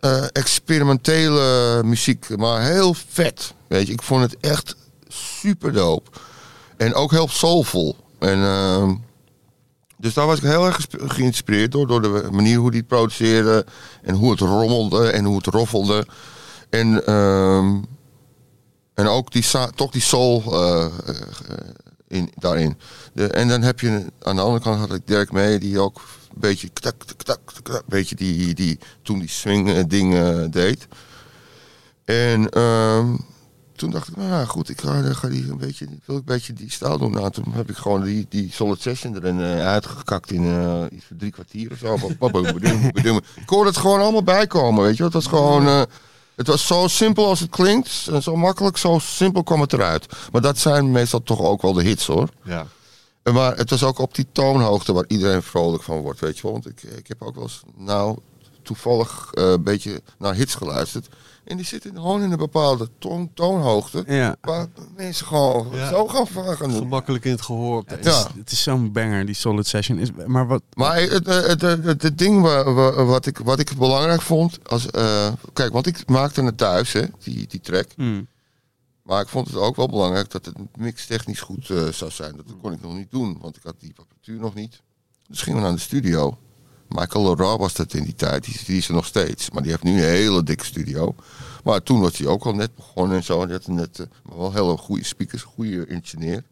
eh, 0.00 0.24
experimentele 0.32 1.80
muziek, 1.84 2.36
maar 2.36 2.62
heel 2.62 2.94
vet. 2.94 3.54
Weet 3.66 3.86
je, 3.86 3.92
ik 3.92 4.02
vond 4.02 4.22
het 4.22 4.36
echt 4.40 4.76
super 5.08 5.72
dope. 5.72 6.10
En 6.76 6.94
ook 6.94 7.10
heel 7.10 7.28
soulful. 7.28 7.96
En, 8.18 8.42
ehm, 8.42 8.94
dus 9.96 10.14
daar 10.14 10.26
was 10.26 10.38
ik 10.38 10.44
heel 10.44 10.66
erg 10.66 10.86
geïnspireerd 10.90 11.72
door, 11.72 11.86
door 11.86 12.02
de 12.02 12.28
manier 12.30 12.58
hoe 12.58 12.70
die 12.70 12.80
het 12.80 12.88
produceerde. 12.88 13.66
En 14.02 14.14
hoe 14.14 14.30
het 14.30 14.40
rommelde 14.40 15.10
en 15.10 15.24
hoe 15.24 15.36
het 15.36 15.46
roffelde. 15.46 16.06
En, 16.70 17.06
ehm, 17.06 17.76
en 18.94 19.06
ook 19.06 19.32
die, 19.32 19.44
toch 19.74 19.90
die 19.90 20.02
soul 20.02 20.42
eh, 20.46 20.84
eh, 20.84 20.90
in, 22.08 22.30
daarin. 22.34 22.78
De, 23.12 23.26
en 23.26 23.48
dan 23.48 23.62
heb 23.62 23.80
je 23.80 24.04
aan 24.22 24.36
de 24.36 24.42
andere 24.42 24.62
kant 24.62 24.78
had 24.78 24.94
ik 24.94 25.06
Dirk 25.06 25.32
mee, 25.32 25.58
die 25.58 25.78
ook 25.78 25.96
een 25.96 26.40
beetje 26.40 26.68
ktak, 26.68 26.94
ktak, 27.16 27.40
ktak, 27.62 27.82
beetje 27.86 28.14
die, 28.14 28.54
die 28.54 28.78
toen 29.02 29.18
die 29.18 29.28
swing 29.28 29.70
eh, 29.70 29.84
dingen 29.86 30.50
deed. 30.50 30.86
En 32.04 32.48
ehm, 32.48 33.14
toen 33.78 33.90
dacht 33.90 34.08
ik, 34.08 34.16
nou 34.16 34.28
ja, 34.28 34.44
goed, 34.44 34.68
ik 34.68 34.80
ga, 34.80 35.12
ga 35.12 35.28
die 35.28 35.50
een 35.50 35.56
beetje, 35.56 35.86
wil 35.86 36.16
ik 36.16 36.22
een 36.28 36.34
beetje 36.34 36.52
die 36.52 36.70
stijl 36.70 36.98
doen. 36.98 37.10
Nou, 37.10 37.30
toen 37.30 37.52
heb 37.52 37.70
ik 37.70 37.76
gewoon 37.76 38.02
die, 38.02 38.26
die 38.28 38.52
solid 38.52 38.80
session 38.80 39.16
erin 39.16 39.40
eh, 39.40 39.66
uitgekakt 39.66 40.32
in 40.32 40.44
eh, 40.44 40.84
iets 40.90 41.04
drie 41.18 41.30
kwartier 41.30 41.70
of 41.70 41.78
zo. 41.78 41.94
ik 43.42 43.48
hoorde 43.48 43.68
het 43.68 43.78
gewoon 43.78 44.00
allemaal 44.00 44.22
bijkomen, 44.22 44.84
weet 44.84 44.96
je. 44.96 45.04
Het 45.04 45.12
was 45.12 45.26
gewoon, 45.26 45.66
eh, 45.66 45.82
het 46.38 46.46
was 46.46 46.66
zo 46.66 46.88
simpel 46.88 47.26
als 47.26 47.40
het 47.40 47.50
klinkt. 47.50 48.08
En 48.10 48.22
zo 48.22 48.36
makkelijk, 48.36 48.76
zo 48.76 48.98
simpel 48.98 49.42
kwam 49.42 49.60
het 49.60 49.72
eruit. 49.72 50.06
Maar 50.32 50.40
dat 50.40 50.58
zijn 50.58 50.90
meestal 50.90 51.22
toch 51.22 51.40
ook 51.40 51.62
wel 51.62 51.72
de 51.72 51.82
hits, 51.82 52.06
hoor. 52.06 52.28
Ja. 52.44 52.66
En 53.22 53.34
Maar 53.34 53.56
het 53.56 53.70
was 53.70 53.82
ook 53.82 53.98
op 53.98 54.14
die 54.14 54.26
toonhoogte 54.32 54.92
waar 54.92 55.04
iedereen 55.06 55.42
vrolijk 55.42 55.82
van 55.82 56.00
wordt, 56.00 56.20
weet 56.20 56.36
je 56.36 56.42
wel. 56.42 56.52
Want 56.52 56.66
ik, 56.68 56.82
ik 56.82 57.08
heb 57.08 57.22
ook 57.22 57.34
wel 57.34 57.44
eens, 57.44 57.62
nou, 57.76 58.18
toevallig 58.62 59.30
eh, 59.32 59.50
een 59.50 59.62
beetje 59.62 60.02
naar 60.18 60.34
hits 60.34 60.54
geluisterd. 60.54 61.08
En 61.48 61.56
die 61.56 61.66
zitten 61.66 61.94
gewoon 61.94 62.22
in 62.22 62.30
een 62.32 62.38
bepaalde 62.38 62.88
toon, 62.98 63.30
toonhoogte. 63.34 64.04
Ja. 64.06 64.36
Waar 64.40 64.66
mensen 64.96 65.26
gewoon 65.26 65.68
Ja. 65.72 65.88
zo 65.88 66.06
gaan 66.06 66.26
doen. 66.70 66.78
Gemakkelijk 66.78 67.24
in 67.24 67.30
het 67.30 67.42
gehoor. 67.42 67.82
Het 67.86 68.06
is, 68.06 68.12
Ja. 68.12 68.26
het 68.38 68.50
is 68.52 68.62
zo'n 68.62 68.92
banger, 68.92 69.26
die 69.26 69.34
Solid 69.34 69.66
Session. 69.66 69.98
Is, 69.98 70.08
maar 70.26 70.46
wat... 70.46 70.62
Maar 70.74 71.00
het, 71.00 71.26
het, 71.26 71.60
het, 71.60 71.84
het, 71.84 72.02
het 72.02 72.18
ding 72.18 72.42
wa- 72.42 72.72
wa- 72.72 73.04
wat, 73.04 73.26
ik, 73.26 73.38
wat 73.38 73.58
ik 73.58 73.76
belangrijk 73.76 74.22
vond, 74.22 74.58
als, 74.68 74.90
eh, 74.90 75.32
kijk, 75.52 75.72
want 75.72 75.86
ik 75.86 76.08
maakte 76.08 76.42
het 76.42 76.58
thuis, 76.58 76.92
hè, 76.92 77.02
die, 77.24 77.46
die 77.46 77.60
track. 77.60 77.86
Hmm. 77.96 78.26
Maar 79.02 79.20
ik 79.22 79.28
vond 79.28 79.46
het 79.46 79.56
ook 79.56 79.76
wel 79.76 79.88
belangrijk 79.88 80.30
dat 80.30 80.44
het 80.44 80.54
mixtechnisch 80.76 81.40
goed 81.40 81.70
eh, 81.70 81.86
zou 81.86 82.10
zijn. 82.10 82.36
Dat 82.36 82.44
kon 82.62 82.72
ik 82.72 82.82
nog 82.82 82.94
niet 82.94 83.10
doen, 83.10 83.38
want 83.40 83.56
ik 83.56 83.62
had 83.62 83.74
die 83.78 83.92
apparatuur 83.96 84.38
nog 84.40 84.54
niet. 84.54 84.82
Dus 85.28 85.42
gingen 85.42 85.60
we 85.60 85.66
naar 85.66 85.74
de 85.76 85.80
studio. 85.82 86.38
Michael 86.88 87.24
Laurent 87.24 87.60
was 87.60 87.74
dat 87.74 87.94
in 87.94 88.04
die 88.04 88.14
tijd. 88.14 88.44
Die, 88.66 88.76
is 88.76 88.88
er 88.88 88.94
nog 88.94 89.06
steeds. 89.06 89.50
Maar 89.50 89.62
die 89.62 89.70
heeft 89.70 89.82
nu 89.82 89.92
een 90.02 90.08
hele 90.08 90.42
dikke 90.42 90.64
studio. 90.64 91.14
Maar 91.64 91.82
toen 91.82 92.00
was 92.00 92.18
hij 92.18 92.26
ook 92.26 92.44
al 92.44 92.54
net 92.54 92.74
begonnen 92.74 93.16
en 93.16 93.24
zo. 93.24 93.42
En 93.42 93.50
had 93.50 93.66
net, 93.66 93.98
eh, 93.98 94.06
maar 94.22 94.38
wel 94.38 94.52
hele 94.52 94.76
goede 94.76 95.04
speakers, 95.04 95.42
goede 95.42 95.86
engineer. 95.86 96.42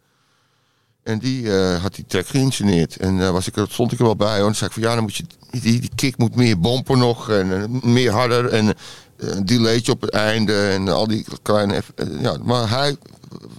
En 1.03 1.19
die 1.19 1.59
eh, 1.59 1.83
had 1.83 1.95
die 1.95 2.05
track 2.07 2.27
geïngineerd. 2.27 2.97
En 2.97 3.19
daar 3.19 3.33
was 3.33 3.47
ik, 3.47 3.57
er- 3.57 3.67
stond 3.71 3.93
ik 3.93 3.99
er 3.99 4.05
wel 4.05 4.17
bij. 4.17 4.39
hoor. 4.39 4.49
En 4.49 4.55
zei 4.55 4.67
ik 4.67 4.73
van 4.75 4.83
ja, 4.83 4.95
dan 4.95 5.03
moet 5.03 5.17
je, 5.17 5.25
die, 5.51 5.91
kick 5.95 6.17
moet 6.19 6.35
meer 6.35 6.61
bompen 6.61 6.99
nog. 6.99 7.31
En 7.31 7.63
eh, 7.63 7.83
meer 7.83 8.11
harder. 8.13 8.49
En 8.49 8.69
eh, 8.69 8.75
een 9.29 9.47
delaytje 9.47 9.93
op 9.93 10.01
het 10.01 10.11
einde. 10.11 10.69
En 10.69 10.89
al 10.89 11.07
die 11.07 11.27
kleine... 11.43 11.83
eh, 11.95 12.21
ja, 12.21 12.37
maar 12.43 12.71
hij, 12.71 12.97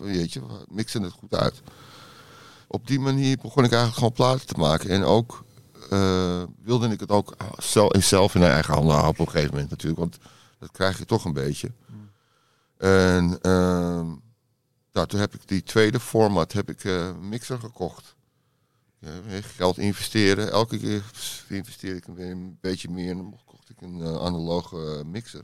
weet 0.02 0.34
je, 0.34 0.42
mixte 0.70 1.00
het 1.02 1.12
goed 1.20 1.36
uit. 1.40 1.62
Op 2.68 2.88
die 2.88 3.00
manier 3.00 3.38
begon 3.42 3.64
ik 3.64 3.72
eigenlijk 3.72 3.94
gewoon 3.94 4.12
platen 4.14 4.48
te 4.48 4.60
maken. 4.60 4.90
En 4.90 5.04
ook 5.04 5.44
eh, 5.90 6.44
wilde 6.64 6.88
ik 6.88 7.00
het 7.00 7.12
ook 7.12 7.36
zelf, 7.98 8.36
in 8.36 8.44
eigen 8.44 8.74
handen 8.74 8.96
houden 8.96 9.12
op 9.12 9.20
een 9.20 9.32
gegeven 9.32 9.54
moment 9.54 9.70
natuurlijk. 9.70 10.00
Want 10.00 10.18
dat 10.60 10.72
krijg 10.72 10.98
je 10.98 11.06
toch 11.06 11.26
een 11.26 11.34
beetje. 11.34 11.72
En 12.78 13.40
nou, 14.98 15.10
toen 15.10 15.20
heb 15.20 15.34
ik 15.34 15.48
die 15.48 15.64
tweede 15.64 16.00
format, 16.00 16.54
heb 16.54 16.70
ik 16.70 16.84
eh, 16.84 17.08
een 17.08 17.30
mixer 17.30 17.60
gekocht. 17.60 18.16
Ja, 19.00 19.10
geld 19.42 19.78
investeren. 19.78 20.52
Elke 20.52 20.78
keer 20.78 21.04
investeer 21.48 21.96
ik 21.96 22.08
een 22.08 22.58
beetje 22.62 22.90
meer. 22.90 23.12
En 23.12 23.18
dan 23.18 23.40
kocht 23.46 23.70
ik 23.70 23.82
een 23.82 24.02
eh, 24.02 24.16
analoge 24.16 24.98
eh, 24.98 25.06
mixer. 25.06 25.44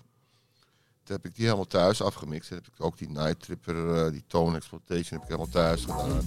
Heb 1.07 1.25
ik 1.25 1.35
die 1.35 1.45
helemaal 1.45 1.67
thuis 1.67 2.01
afgemixt. 2.01 2.49
Heb 2.49 2.67
ik 2.67 2.85
ook 2.85 2.97
die 2.97 3.09
Night 3.09 3.39
Tripper, 3.39 4.05
eh, 4.05 4.11
die 4.11 4.23
Tone 4.27 4.55
Exploitation, 4.55 5.19
heb 5.19 5.21
ik 5.21 5.27
helemaal 5.27 5.47
thuis 5.47 5.81
gedaan. 5.81 6.21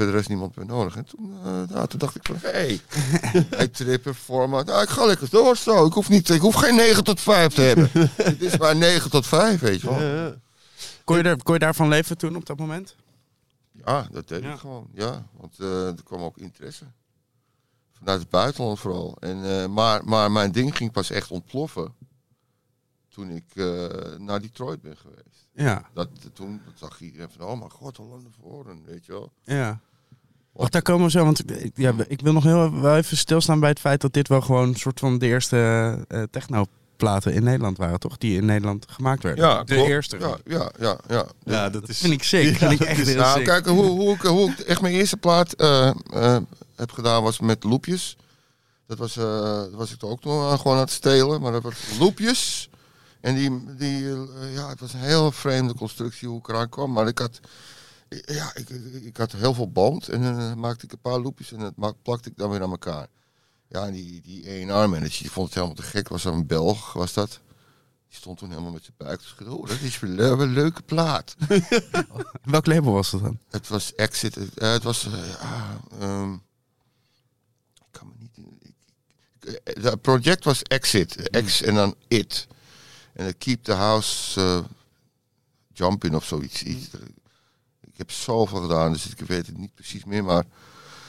Verder 0.00 0.20
is 0.20 0.26
niemand 0.26 0.56
meer 0.56 0.66
nodig. 0.66 0.96
En 0.96 1.04
toen, 1.04 1.34
eh, 1.44 1.74
nou, 1.74 1.86
toen 1.88 1.98
dacht 1.98 2.16
ik 2.16 2.22
van, 2.26 2.36
hé, 2.40 2.50
hey, 2.50 2.80
ik 3.64 3.72
trippen 3.72 4.14
format. 4.14 4.66
Nou, 4.66 4.82
ik 4.82 4.88
ga 4.88 5.04
lekker 5.04 5.30
door 5.30 5.56
zo. 5.56 5.86
Ik 5.86 5.92
hoef, 5.92 6.08
niet, 6.08 6.28
ik 6.28 6.40
hoef 6.40 6.54
geen 6.54 6.74
9 6.74 7.04
tot 7.04 7.20
5 7.20 7.54
te 7.54 7.60
hebben. 7.60 7.90
Het 8.22 8.42
is 8.42 8.56
maar 8.56 8.76
9 8.76 9.10
tot 9.10 9.26
5, 9.26 9.60
weet 9.60 9.80
je 9.80 9.90
wel. 9.90 10.02
Ja. 10.02 10.34
Kon 11.04 11.16
je, 11.16 11.22
er, 11.22 11.42
kon 11.42 11.54
je 11.54 11.60
daarvan 11.60 11.88
leven 11.88 12.18
toen 12.18 12.36
op 12.36 12.46
dat 12.46 12.58
moment? 12.58 12.96
Ja, 13.84 14.08
dat 14.12 14.28
deed 14.28 14.42
Ja. 14.42 14.52
ik 14.52 14.58
gewoon. 14.58 14.88
Ja, 14.92 15.26
want 15.32 15.58
eh, 15.58 15.86
er 15.86 16.02
kwam 16.04 16.20
ook 16.22 16.38
interesse. 16.38 16.84
Vanuit 17.92 18.20
het 18.20 18.28
buitenland 18.30 18.78
vooral. 18.80 19.16
En, 19.20 19.44
eh, 19.44 19.66
maar, 19.66 20.04
maar 20.04 20.30
mijn 20.32 20.52
ding 20.52 20.76
ging 20.76 20.92
pas 20.92 21.10
echt 21.10 21.30
ontploffen 21.30 21.94
toen 23.08 23.30
ik 23.30 23.44
eh, 23.54 23.86
naar 24.18 24.40
Detroit 24.40 24.82
ben 24.82 24.96
geweest. 24.96 25.48
Ja, 25.52 25.88
Dat, 25.94 26.08
toen 26.32 26.60
dat 26.64 26.74
zag 26.78 27.00
iedereen 27.00 27.30
van, 27.30 27.46
oh 27.46 27.58
mijn 27.58 27.70
god, 27.70 27.96
Hollande 27.96 28.28
Voren, 28.40 28.84
weet 28.84 29.06
je 29.06 29.12
wel. 29.12 29.32
ja. 29.44 29.80
Wacht, 30.52 30.72
daar 30.72 30.82
komen 30.82 31.04
we 31.04 31.10
zo, 31.10 31.24
want 31.24 31.50
ik- 31.50 31.76
ja, 31.76 31.94
ik 32.08 32.20
wil 32.20 32.32
nog 32.32 32.44
heel 32.44 32.80
wel 32.80 32.96
even 32.96 33.16
stilstaan 33.16 33.60
bij 33.60 33.68
het 33.68 33.80
feit 33.80 34.00
dat 34.00 34.12
dit 34.12 34.28
wel 34.28 34.40
gewoon 34.40 34.68
een 34.68 34.74
soort 34.74 34.98
van 35.00 35.18
de 35.18 35.26
eerste 35.26 35.56
eh 36.08 36.22
techno-platen 37.00 37.32
in 37.32 37.44
Nederland 37.44 37.78
waren, 37.78 38.00
toch? 38.00 38.18
Die 38.18 38.36
in 38.36 38.44
Nederland 38.44 38.86
gemaakt 38.88 39.22
werden. 39.22 39.66
de 39.66 39.74
klopt. 39.74 39.88
eerste. 39.88 40.18
Ja, 40.18 40.36
ja, 40.44 40.70
ja. 40.78 40.98
ja. 41.08 41.26
Ja, 41.44 41.70
dat 41.70 41.88
is... 41.88 41.98
Vind 41.98 42.12
ik 42.12 42.22
sick. 42.22 42.56
Vind 42.56 42.72
ik 42.72 42.80
echt 42.80 43.06
heel 43.06 43.16
Nou, 43.16 43.36
sick. 43.36 43.46
kijk, 43.46 43.66
hoe, 43.66 43.84
hoe, 43.84 44.14
ik, 44.14 44.20
hoe 44.20 44.50
ik 44.50 44.58
echt 44.58 44.80
mijn 44.80 44.94
eerste 44.94 45.16
plaat 45.16 45.52
eh, 45.52 45.88
eh, 45.88 46.36
heb 46.76 46.90
gedaan 46.92 47.22
was 47.22 47.40
met 47.40 47.64
loopjes. 47.64 48.16
Dat 48.86 48.98
was, 48.98 49.16
eh, 49.16 49.24
dat 49.60 49.72
was 49.72 49.92
ik 49.92 50.04
ook 50.04 50.24
nog 50.24 50.60
gewoon 50.60 50.76
aan 50.76 50.82
het 50.82 50.90
stelen, 50.90 51.40
maar 51.40 51.52
dat 51.52 51.62
was 51.62 51.74
loopjes. 51.98 52.70
En 53.20 53.34
die, 53.34 53.74
die 53.76 54.06
ja, 54.54 54.68
het 54.68 54.80
was 54.80 54.92
een 54.92 55.00
heel 55.00 55.32
vreemde 55.32 55.74
constructie 55.74 56.28
hoe 56.28 56.38
ik 56.38 56.48
eraan 56.48 56.68
kwam. 56.68 56.92
Maar 56.92 57.06
ik 57.06 57.18
had, 57.18 57.40
ja, 58.08 58.50
ik, 58.54 58.68
ik, 59.02 59.16
had 59.16 59.32
heel 59.32 59.54
veel 59.54 59.70
band 59.70 60.08
en 60.08 60.22
dan 60.22 60.58
maakte 60.58 60.84
ik 60.84 60.92
een 60.92 61.00
paar 61.00 61.18
loopjes 61.18 61.52
en 61.52 61.72
dat 61.76 62.02
plakte 62.02 62.28
ik 62.28 62.36
dan 62.36 62.50
weer 62.50 62.62
aan 62.62 62.70
elkaar. 62.70 63.06
Ja, 63.70 63.86
en 63.86 63.92
die, 63.92 64.20
die 64.20 64.70
A&R-manager, 64.72 65.22
die 65.22 65.30
vond 65.30 65.46
het 65.46 65.54
helemaal 65.54 65.76
te 65.76 65.82
gek. 65.82 66.08
Was 66.08 66.22
dat 66.22 66.32
een 66.34 66.46
Belg, 66.46 66.92
was 66.92 67.12
dat? 67.12 67.40
Die 68.08 68.18
stond 68.18 68.38
toen 68.38 68.48
helemaal 68.48 68.72
met 68.72 68.84
zijn 68.84 68.96
buik 68.96 69.20
te 69.20 69.26
schudden. 69.26 69.56
Oh, 69.58 69.66
dat 69.68 69.80
is 69.80 69.98
wel 69.98 70.40
een 70.40 70.52
leuke 70.52 70.82
plaat. 70.82 71.36
Welk 72.42 72.66
label 72.66 72.92
was 72.92 73.10
dat 73.10 73.22
dan? 73.22 73.38
Het 73.50 73.68
was 73.68 73.94
Exit. 73.94 74.34
Het, 74.34 74.58
eh, 74.58 74.70
het 74.72 74.82
was. 74.82 75.06
eh, 75.06 75.28
ja, 75.28 75.80
ehm, 76.00 76.32
ik 76.32 77.86
kan 77.90 78.06
me 78.06 78.12
niet. 78.34 78.72
Het 79.64 80.00
project 80.02 80.44
was 80.44 80.62
Exit. 80.62 81.30
X 81.44 81.62
en 81.62 81.74
dan 81.74 81.94
It. 82.08 82.46
En 83.12 83.24
het 83.24 83.38
Keep 83.38 83.64
the 83.64 83.72
House 83.72 84.40
eh, 84.40 84.64
Jumping 85.72 86.14
of 86.14 86.24
zoiets. 86.24 86.62
Iets. 86.62 86.86
Ik 87.80 87.96
heb 87.96 88.10
zoveel 88.10 88.60
gedaan, 88.60 88.92
dus 88.92 89.06
ik 89.06 89.18
weet 89.26 89.46
het 89.46 89.56
niet 89.58 89.74
precies 89.74 90.04
meer. 90.04 90.24
Maar 90.24 90.44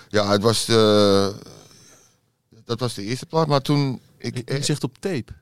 ja, 0.10 0.32
het 0.32 0.41
was 0.41 0.65
de. 0.65 1.60
Dat 2.71 2.79
was 2.79 2.93
de 2.93 3.03
eerste 3.03 3.25
plaat. 3.25 3.47
Maar 3.47 3.62
toen. 3.62 4.01
Ik, 4.17 4.49
Je 4.49 4.63
zegt 4.63 4.84
op 4.84 4.97
tape. 4.99 5.34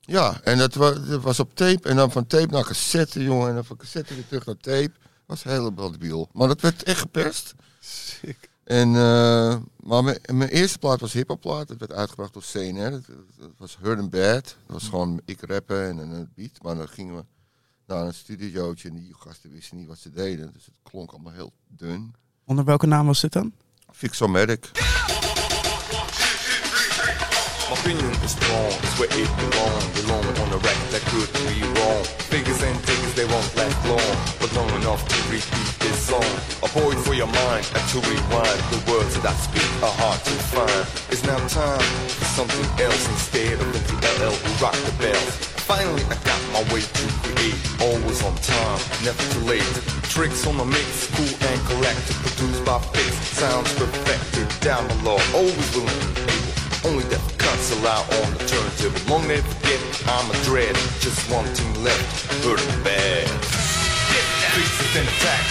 ja, 0.00 0.40
en 0.42 0.58
dat 0.58 0.74
was, 0.74 1.06
dat 1.06 1.22
was 1.22 1.40
op 1.40 1.54
tape. 1.54 1.88
En 1.88 1.96
dan 1.96 2.10
van 2.10 2.26
tape 2.26 2.52
naar 2.52 2.64
cassette, 2.64 3.22
jongen. 3.22 3.48
En 3.48 3.54
dan 3.54 3.64
van 3.64 3.76
cassette 3.76 4.14
weer 4.14 4.26
terug 4.26 4.46
naar 4.46 4.56
tape. 4.56 4.92
was 5.26 5.42
helemaal 5.42 5.90
debiel. 5.90 6.28
Maar 6.32 6.48
dat 6.48 6.60
werd 6.60 6.82
echt 6.82 6.98
geperst. 6.98 7.54
Sick. 7.80 8.50
En, 8.64 8.88
eh, 8.88 9.56
maar 9.76 10.04
mijn, 10.04 10.18
mijn 10.32 10.50
eerste 10.50 10.78
plaat 10.78 11.00
was 11.00 11.12
hiphopplaat. 11.12 11.68
Dat 11.68 11.78
werd 11.78 11.92
uitgebracht 11.92 12.32
door 12.32 12.44
CNR. 12.52 12.90
Dat, 12.90 13.06
dat 13.38 13.50
was 13.56 13.76
Heard 13.80 13.98
and 13.98 14.10
Bad. 14.10 14.44
Dat 14.44 14.54
was 14.66 14.88
gewoon 14.88 15.20
ik 15.24 15.40
rappen 15.40 15.88
en 15.88 15.98
een 15.98 16.30
beat. 16.34 16.62
Maar 16.62 16.74
dan 16.74 16.88
gingen 16.88 17.16
we 17.16 17.24
naar 17.86 18.06
een 18.06 18.14
studiootje 18.14 18.88
en 18.88 18.94
die 18.94 19.14
gasten 19.18 19.50
wisten 19.50 19.76
niet 19.76 19.86
wat 19.86 19.98
ze 19.98 20.10
deden. 20.10 20.52
Dus 20.52 20.64
het 20.64 20.74
klonk 20.82 21.10
allemaal 21.10 21.32
heel 21.32 21.52
dun. 21.68 22.14
Onder 22.44 22.64
welke 22.64 22.86
naam 22.86 23.06
was 23.06 23.20
dit 23.20 23.32
dan? 23.32 23.52
Fixomatic. 23.92 24.70
Opinion 27.84 28.16
is 28.24 28.32
strong, 28.32 28.72
it's 28.80 28.96
where 28.96 29.12
it 29.12 29.28
belong. 29.36 29.82
Belong 29.92 30.24
on 30.40 30.48
a 30.56 30.60
record 30.64 30.88
that 30.88 31.04
could 31.12 31.28
be 31.44 31.60
wrong. 31.76 32.00
Figures 32.32 32.62
and 32.64 32.72
tickets, 32.80 33.12
they 33.12 33.28
won't 33.28 33.44
last 33.60 33.76
long, 33.84 34.12
but 34.40 34.48
long 34.56 34.72
enough 34.80 35.04
to 35.04 35.16
repeat 35.28 35.68
this 35.84 36.08
song. 36.08 36.24
A 36.64 36.68
poet 36.72 36.96
for 37.04 37.12
your 37.12 37.28
mind, 37.28 37.68
and 37.76 37.84
to 37.92 38.00
rewind. 38.08 38.60
The 38.72 38.80
words 38.88 39.20
that 39.20 39.28
I 39.28 39.36
speak 39.36 39.68
are 39.84 39.92
hard 40.00 40.16
to 40.16 40.32
find. 40.48 40.80
It's 41.12 41.28
now 41.28 41.36
time 41.44 41.84
for 42.08 42.24
something 42.32 42.64
else 42.80 43.04
instead 43.04 43.60
of 43.60 43.68
the 43.68 43.96
LL 44.16 44.32
who 44.32 44.50
rock 44.64 44.76
the 44.88 44.94
bells. 44.96 45.36
Finally, 45.68 46.08
I 46.08 46.16
got 46.24 46.40
my 46.56 46.64
way 46.72 46.80
to 46.80 47.04
create. 47.20 47.60
Always 47.84 48.24
on 48.24 48.32
time, 48.40 48.80
never 49.04 49.20
too 49.28 49.44
late. 49.44 49.72
Tricks 50.08 50.48
on 50.48 50.56
the 50.56 50.64
mix, 50.64 51.12
cool 51.12 51.36
and 51.52 51.60
collected. 51.68 52.16
Produced 52.32 52.64
by 52.64 52.80
Fix, 52.96 53.12
sounds 53.36 53.68
perfected. 53.76 54.48
Down 54.64 54.88
below, 54.88 55.20
always 55.36 55.68
willing 55.76 56.00
and 56.00 56.16
able. 56.32 56.63
Only 56.84 57.04
the 57.08 57.18
cuts 57.36 57.70
allowed 57.76 58.06
on 58.20 58.28
the 58.36 58.44
turntable. 58.44 59.00
Long 59.10 59.26
never 59.26 59.42
forget, 59.42 59.80
I'm 60.14 60.30
a 60.30 60.36
dread. 60.44 60.76
Just 61.00 61.30
one 61.30 61.48
thing 61.54 61.82
left, 61.82 62.44
hurt 62.44 62.62
bad. 62.84 63.28
Attack. 64.94 65.44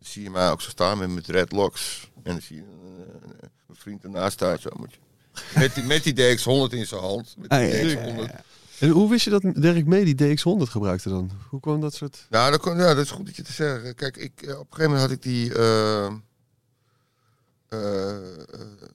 zie 0.00 0.22
je 0.22 0.30
mij 0.30 0.50
ook 0.50 0.60
zo 0.60 0.70
staan 0.70 0.98
met 0.98 1.08
mijn 1.08 1.22
dreadlocks. 1.22 2.10
En 2.22 2.32
dan 2.32 2.40
zie 2.42 2.56
je 2.56 2.62
eh, 2.62 3.22
mijn 3.66 3.78
vriend 3.78 4.04
ernaast 4.04 4.32
staan. 4.32 4.58
Zo 4.58 4.70
moet 4.76 4.92
je. 4.92 4.98
Met 5.58 5.74
die, 5.74 5.84
met 5.84 6.02
die 6.04 6.12
DX100 6.14 6.72
in 6.74 6.86
zijn 6.86 7.00
hand. 7.00 7.34
Met 7.38 7.50
die 7.50 7.58
Ah, 7.58 7.68
ja, 7.68 7.76
ja, 7.76 7.96
DX100. 8.28 8.44
En 8.78 8.88
hoe 8.88 9.10
wist 9.10 9.24
je 9.24 9.30
dat 9.30 9.42
Dirk 9.54 9.86
mee 9.86 10.14
die 10.14 10.36
DX100 10.36 10.62
gebruikte 10.70 11.08
dan? 11.08 11.30
Hoe 11.48 11.60
kwam 11.60 11.80
dat 11.80 11.94
soort... 11.94 12.26
Nou, 12.30 12.50
dat, 12.50 12.60
kon, 12.60 12.76
ja, 12.78 12.94
dat 12.94 13.04
is 13.04 13.10
goed 13.10 13.26
dat 13.26 13.36
je 13.36 13.42
te 13.42 13.52
zeggen. 13.52 13.94
Kijk, 13.94 14.16
ik, 14.16 14.42
eh, 14.42 14.58
op 14.58 14.60
een 14.60 14.66
gegeven 14.70 14.90
moment 14.90 15.00
had 15.00 15.10
ik 15.10 15.22
die. 15.22 15.54
eh, 15.54 15.98
eh, 15.98 16.04
eh, 16.06 16.12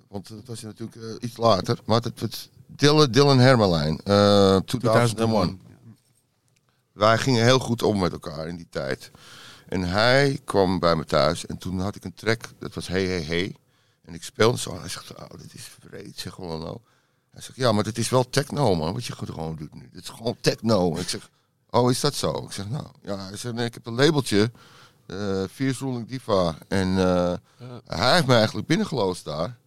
want 0.07 0.27
dat 0.27 0.45
was 0.45 0.61
natuurlijk 0.61 0.95
eh, 0.95 1.03
iets 1.19 1.37
later. 1.37 1.79
Maar 1.85 2.01
het 2.01 2.19
was 2.21 2.49
Dylan, 2.65 3.11
Dylan 3.11 3.39
Hermelijn. 3.39 3.99
eh 4.03 4.57
2001. 4.57 5.61
Wij 6.91 7.17
gingen 7.17 7.43
heel 7.43 7.59
goed 7.59 7.83
om 7.83 7.99
met 7.99 8.11
elkaar 8.11 8.47
in 8.47 8.55
die 8.55 8.67
tijd. 8.69 9.11
En 9.67 9.81
hij 9.81 10.39
kwam 10.43 10.79
bij 10.79 10.95
me 10.95 11.05
thuis 11.05 11.45
en 11.45 11.57
toen 11.57 11.79
had 11.79 11.95
ik 11.95 12.03
een 12.03 12.13
track, 12.13 12.43
dat 12.59 12.73
was 12.73 12.87
Hey 12.87 13.05
Hey 13.05 13.23
Hey. 13.23 13.55
En 14.05 14.13
ik 14.13 14.23
speelde 14.23 14.57
zo 14.57 14.71
en 14.73 14.79
hij 14.79 14.89
zegt, 14.89 15.15
oh, 15.15 15.29
dit 15.41 15.53
is 15.53 15.69
vreed, 15.79 16.19
zeg 16.19 16.33
gewoon 16.33 16.59
nou. 16.59 16.77
Hij 17.31 17.41
zegt, 17.41 17.57
ja, 17.57 17.71
maar 17.71 17.83
dit 17.83 17.97
is 17.97 18.09
wel 18.09 18.29
techno, 18.29 18.75
man, 18.75 18.93
wat 18.93 19.05
je 19.05 19.13
gewoon 19.13 19.55
doet 19.55 19.73
nu. 19.73 19.89
Dit 19.91 20.01
is 20.03 20.09
gewoon 20.09 20.35
techno. 20.41 20.95
En 20.95 21.01
ik 21.01 21.09
zeg, 21.09 21.29
oh, 21.69 21.91
is 21.91 21.99
dat 21.99 22.15
zo? 22.15 22.31
Ik 22.45 22.51
zeg, 22.51 22.69
nou, 22.69 22.85
ja, 23.01 23.17
hij 23.17 23.37
zegt, 23.37 23.55
nee, 23.55 23.65
ik 23.65 23.73
heb 23.73 23.85
een 23.85 23.93
labeltje, 23.95 24.51
eh 25.11 25.43
Fierce 25.53 25.85
Ruling 25.85 26.07
Diva. 26.07 26.55
En 26.67 26.97
eh, 26.97 27.33
hij 27.87 28.13
heeft 28.13 28.27
me 28.27 28.35
eigenlijk 28.35 28.67
binnengeloosd 28.67 29.25
daar. 29.25 29.57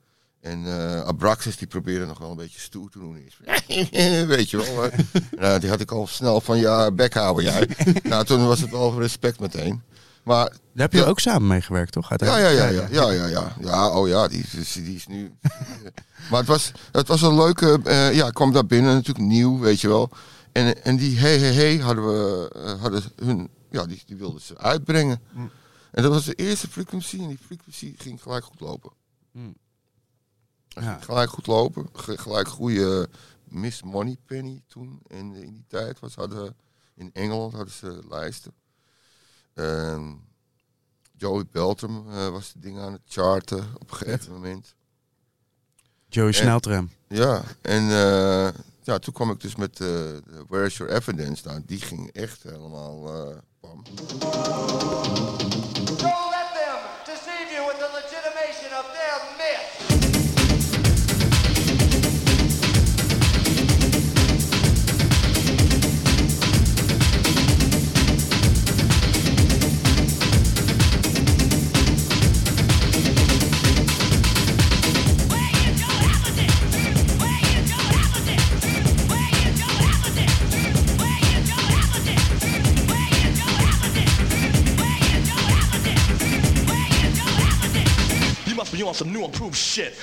En 0.40 0.66
eh 0.66 1.00
Abraxas 1.00 1.56
die 1.56 1.66
probeerde 1.66 2.06
nog 2.06 2.18
wel 2.18 2.30
een 2.30 2.36
beetje 2.36 2.60
stoer 2.60 2.90
te 2.90 2.98
doen. 2.98 3.12
Weet 4.26 4.50
je 4.50 4.56
wel. 4.56 4.82
hè. 4.82 4.88
nou, 5.46 5.60
die 5.60 5.68
had 5.70 5.80
ik 5.80 5.90
al 5.90 6.06
snel 6.06 6.40
van, 6.40 6.58
ja, 6.58 6.90
bek 6.90 7.14
houden 7.14 7.44
jij. 7.44 7.68
nou, 8.02 8.24
toen 8.24 8.46
was 8.46 8.60
het 8.60 8.70
wel 8.70 8.98
respect 9.00 9.40
meteen. 9.40 9.82
Maar 10.22 10.44
Daar 10.48 10.58
heb 10.74 10.92
je 10.92 10.98
Ja. 10.98 11.04
ook 11.04 11.20
samen 11.20 11.46
mee 11.46 11.60
gewerkt, 11.60 11.92
toch? 11.92 12.10
ja, 12.16 12.36
ja, 12.38 12.48
ja, 12.48 12.68
ja, 12.68 12.86
ja, 12.90 13.10
ja, 13.10 13.26
ja. 13.26 13.56
Ja, 13.60 13.88
oh 13.90 14.08
ja, 14.08 14.28
die, 14.28 14.44
is- 14.56 14.72
die 14.72 14.94
is 14.94 15.06
nu. 15.06 15.32
maar 16.30 16.38
het 16.38 16.48
was, 16.48 16.72
het 16.92 17.08
was 17.08 17.22
een 17.22 17.34
leuke. 17.36 17.80
eh, 17.84 18.14
ja, 18.14 18.26
ik 18.26 18.34
kwam 18.34 18.52
daar 18.52 18.66
binnen, 18.66 18.94
natuurlijk 18.94 19.26
nieuw, 19.26 19.58
weet 19.58 19.80
je 19.80 19.88
wel. 19.88 20.10
En, 20.52 20.84
en 20.84 20.96
die 20.96 21.18
hey, 21.18 21.38
hey, 21.38 21.52
hey 21.52 21.76
hadden 21.76 22.06
we, 22.06 22.50
hadden 22.80 23.02
hun, 23.24 23.48
ja, 23.74 23.86
die, 23.86 24.02
die 24.06 24.16
wilden 24.16 24.40
ze 24.40 24.58
uitbrengen. 24.58 25.20
En 25.90 26.02
dat 26.02 26.12
was 26.12 26.24
de 26.24 26.34
eerste 26.34 26.68
frequency 26.68 27.18
en 27.20 27.28
die 27.28 27.38
frequency 27.38 27.94
ging 27.98 28.22
gelijk 28.22 28.44
goed 28.44 28.60
lopen. 28.60 28.92
Ja. 30.68 30.98
Gelijk 31.00 31.30
goed 31.30 31.46
lopen, 31.46 31.88
ge- 31.92 32.18
gelijk 32.18 32.48
goede 32.48 33.08
Miss 33.44 33.82
Money 33.82 34.16
Penny 34.26 34.62
toen 34.66 35.00
in, 35.06 35.34
in 35.34 35.52
die 35.52 35.64
tijd 35.68 36.00
was. 36.00 36.14
Hadden, 36.14 36.56
in 36.94 37.10
Engeland 37.12 37.52
hadden 37.52 37.74
ze 37.74 38.00
lijsten. 38.08 38.52
Joey 41.16 41.44
Beltram 41.50 42.10
eh, 42.10 42.28
was 42.28 42.52
de 42.52 42.58
ding 42.58 42.78
aan 42.78 42.92
het 42.92 43.02
charten 43.06 43.66
op 43.78 43.90
een 43.90 43.96
gegeven 43.96 44.32
moment. 44.32 44.74
Joey 46.08 46.32
Sneltram. 46.32 46.90
Ja, 47.08 47.42
en 47.60 47.82
eh, 47.90 48.48
ja, 48.86 48.98
toen 48.98 49.14
kwam 49.14 49.30
ik 49.30 49.40
dus 49.40 49.56
met 49.56 49.76
de 49.76 50.22
Where's 50.48 50.76
Your 50.76 50.92
Evidence. 50.92 51.48
Nou, 51.48 51.62
die 51.66 51.80
ging 51.80 52.10
echt 52.12 52.42
helemaal 52.42 53.14
eh 53.14 53.36
new 89.04 89.24
improved 89.24 89.56
shit. 89.56 89.94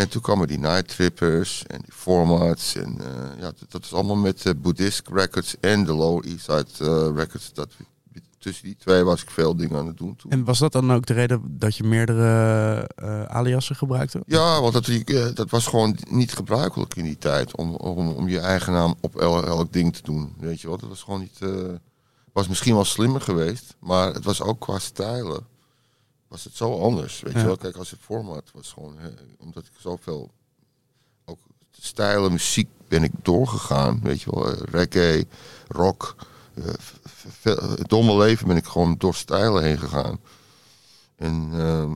En 0.00 0.08
toen 0.08 0.20
kwamen 0.20 0.48
die 0.48 0.58
Night 0.58 0.88
Trippers 0.88 1.66
en 1.66 1.80
die 1.80 1.92
Formats. 1.92 2.74
En 2.74 3.00
eh, 3.00 3.40
ja, 3.40 3.52
dat, 3.68 3.84
is 3.84 3.92
allemaal 3.92 4.16
met 4.16 4.44
uh, 4.44 4.52
Buddhist 4.56 5.08
Records 5.12 5.56
en 5.60 5.84
de 5.84 5.92
Lower 5.92 6.24
East 6.24 6.44
Side 6.44 6.90
eh, 6.90 7.16
Records 7.16 7.52
dat 7.52 7.72
tussen 8.40 8.64
die 8.64 8.76
twee 8.76 9.02
was 9.04 9.22
ik 9.22 9.30
veel 9.30 9.56
dingen 9.56 9.78
aan 9.78 9.86
het 9.86 9.96
doen 9.96 10.16
toen. 10.16 10.30
En 10.30 10.44
was 10.44 10.58
dat 10.58 10.72
dan 10.72 10.92
ook 10.92 11.06
de 11.06 11.12
reden 11.14 11.58
dat 11.58 11.76
je 11.76 11.84
meerdere 11.84 12.88
eh 12.94 13.24
aliasen 13.24 13.76
gebruikte? 13.76 14.22
Ja, 14.26 14.60
want 14.60 14.72
dat, 14.72 14.88
eh, 14.88 15.34
dat 15.34 15.50
was 15.50 15.66
gewoon 15.66 15.96
niet 16.08 16.32
gebruikelijk 16.32 16.94
in 16.94 17.04
die 17.04 17.18
tijd. 17.18 17.56
Om, 17.56 17.74
om, 17.74 18.08
om 18.08 18.28
je 18.28 18.38
eigen 18.40 18.72
naam 18.72 18.94
op 19.00 19.16
el- 19.16 19.44
elk 19.46 19.72
ding 19.72 19.94
te 19.96 20.02
doen. 20.02 20.34
Weet 20.38 20.60
je 20.60 20.68
wel, 20.68 20.78
dat 20.78 20.88
was 20.88 21.02
gewoon 21.02 21.20
niet. 21.20 21.38
eh, 21.40 21.74
was 22.32 22.48
misschien 22.48 22.74
wel 22.74 22.84
slimmer 22.84 23.20
geweest, 23.20 23.76
maar 23.80 24.12
het 24.14 24.24
was 24.24 24.42
ook 24.42 24.60
qua 24.60 24.78
stijlen. 24.78 25.46
Was 26.28 26.44
het 26.44 26.56
zo 26.56 26.80
anders. 26.80 27.20
Weet 27.20 27.32
Ja. 27.32 27.38
je 27.40 27.46
wel, 27.46 27.56
kijk, 27.56 27.76
als 27.76 27.90
het 27.90 28.00
format 28.02 28.50
was 28.54 28.72
gewoon. 28.72 28.98
eh, 28.98 29.06
omdat 29.38 29.64
ik 29.64 29.72
zoveel. 29.78 30.30
Ook 31.24 31.38
stijlen, 31.70 32.32
muziek 32.32 32.68
ben 32.88 33.02
ik 33.02 33.12
doorgegaan. 33.22 34.00
Weet 34.02 34.22
je 34.22 34.30
wel, 34.30 34.52
reggae, 34.54 35.26
rock. 35.68 36.14
Het 37.42 37.88
domme 37.88 38.16
leven 38.16 38.46
ben 38.46 38.56
ik 38.56 38.66
gewoon 38.66 38.94
door 38.98 39.14
stijlen 39.14 39.62
heen 39.62 39.78
gegaan. 39.78 40.18
En. 41.16 41.48
ehm, 41.52 41.92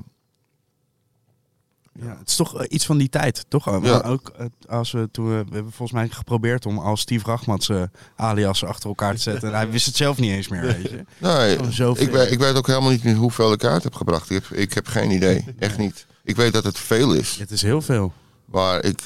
Ja, 2.01 2.17
het 2.19 2.29
is 2.29 2.37
toch 2.37 2.61
eh, 2.61 2.67
iets 2.69 2.87
van 2.87 2.99
die 2.99 3.09
tijd, 3.09 3.45
toch? 3.49 3.67
Eh, 3.67 3.79
Ja. 3.83 4.01
Ook 4.01 4.29
eh, 4.29 4.47
als 4.69 4.93
we 4.93 5.09
toen 5.13 5.29
we, 5.29 5.35
hebben 5.35 5.73
volgens 5.73 5.93
mij 5.93 6.09
geprobeerd 6.09 6.67
om 6.67 6.79
als 6.79 7.01
Steve 7.01 7.27
Rachmats 7.27 7.69
eh 7.69 7.83
aliasen 8.17 8.69
achter 8.69 8.89
elkaar 8.89 9.15
te 9.15 9.21
zetten. 9.21 9.49
En 9.49 9.55
hij 9.55 9.71
wist 9.71 9.87
het 9.87 9.97
zelf 9.97 10.19
niet 10.19 10.31
eens 10.31 10.49
meer, 10.49 10.61
weet 10.63 10.83
je. 10.91 11.05
Nee, 11.19 11.59
zoveel. 11.73 12.05
ik, 12.05 12.11
weet, 12.11 12.31
ik 12.31 12.39
weet 12.39 12.55
ook 12.57 12.67
helemaal 12.67 12.91
niet 12.91 13.05
meer 13.05 13.15
hoeveel 13.17 13.53
ik 13.53 13.65
uit 13.65 13.83
heb 13.83 13.95
gebracht. 13.95 14.31
Ik 14.31 14.43
heb, 14.49 14.59
ik 14.59 14.73
heb 14.75 14.87
geen 14.87 15.11
idee, 15.11 15.45
echt 15.59 15.79
niet. 15.79 16.07
Ik 16.25 16.37
weet 16.37 16.53
dat 16.53 16.65
het 16.65 16.79
veel 16.79 17.13
is, 17.15 17.37
Het 17.37 17.51
is 17.51 17.63
heel 17.63 17.83
veel. 17.83 18.13
maar 18.45 18.85
ik, 18.85 19.05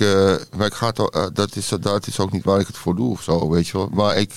maar 0.57 0.67
ik 0.67 0.75
ga 0.75 0.93
dat, 1.33 1.57
is, 1.57 1.69
dat 1.81 2.07
is 2.07 2.21
ook 2.21 2.33
niet 2.33 2.45
waar 2.45 2.61
ik 2.61 2.67
het 2.67 2.77
voor 2.77 2.97
doe 2.97 3.11
of 3.11 3.23
zo, 3.23 3.51
weet 3.51 3.67
je 3.69 3.77
wel. 3.79 3.89
Maar 3.93 4.17
ik, 4.17 4.33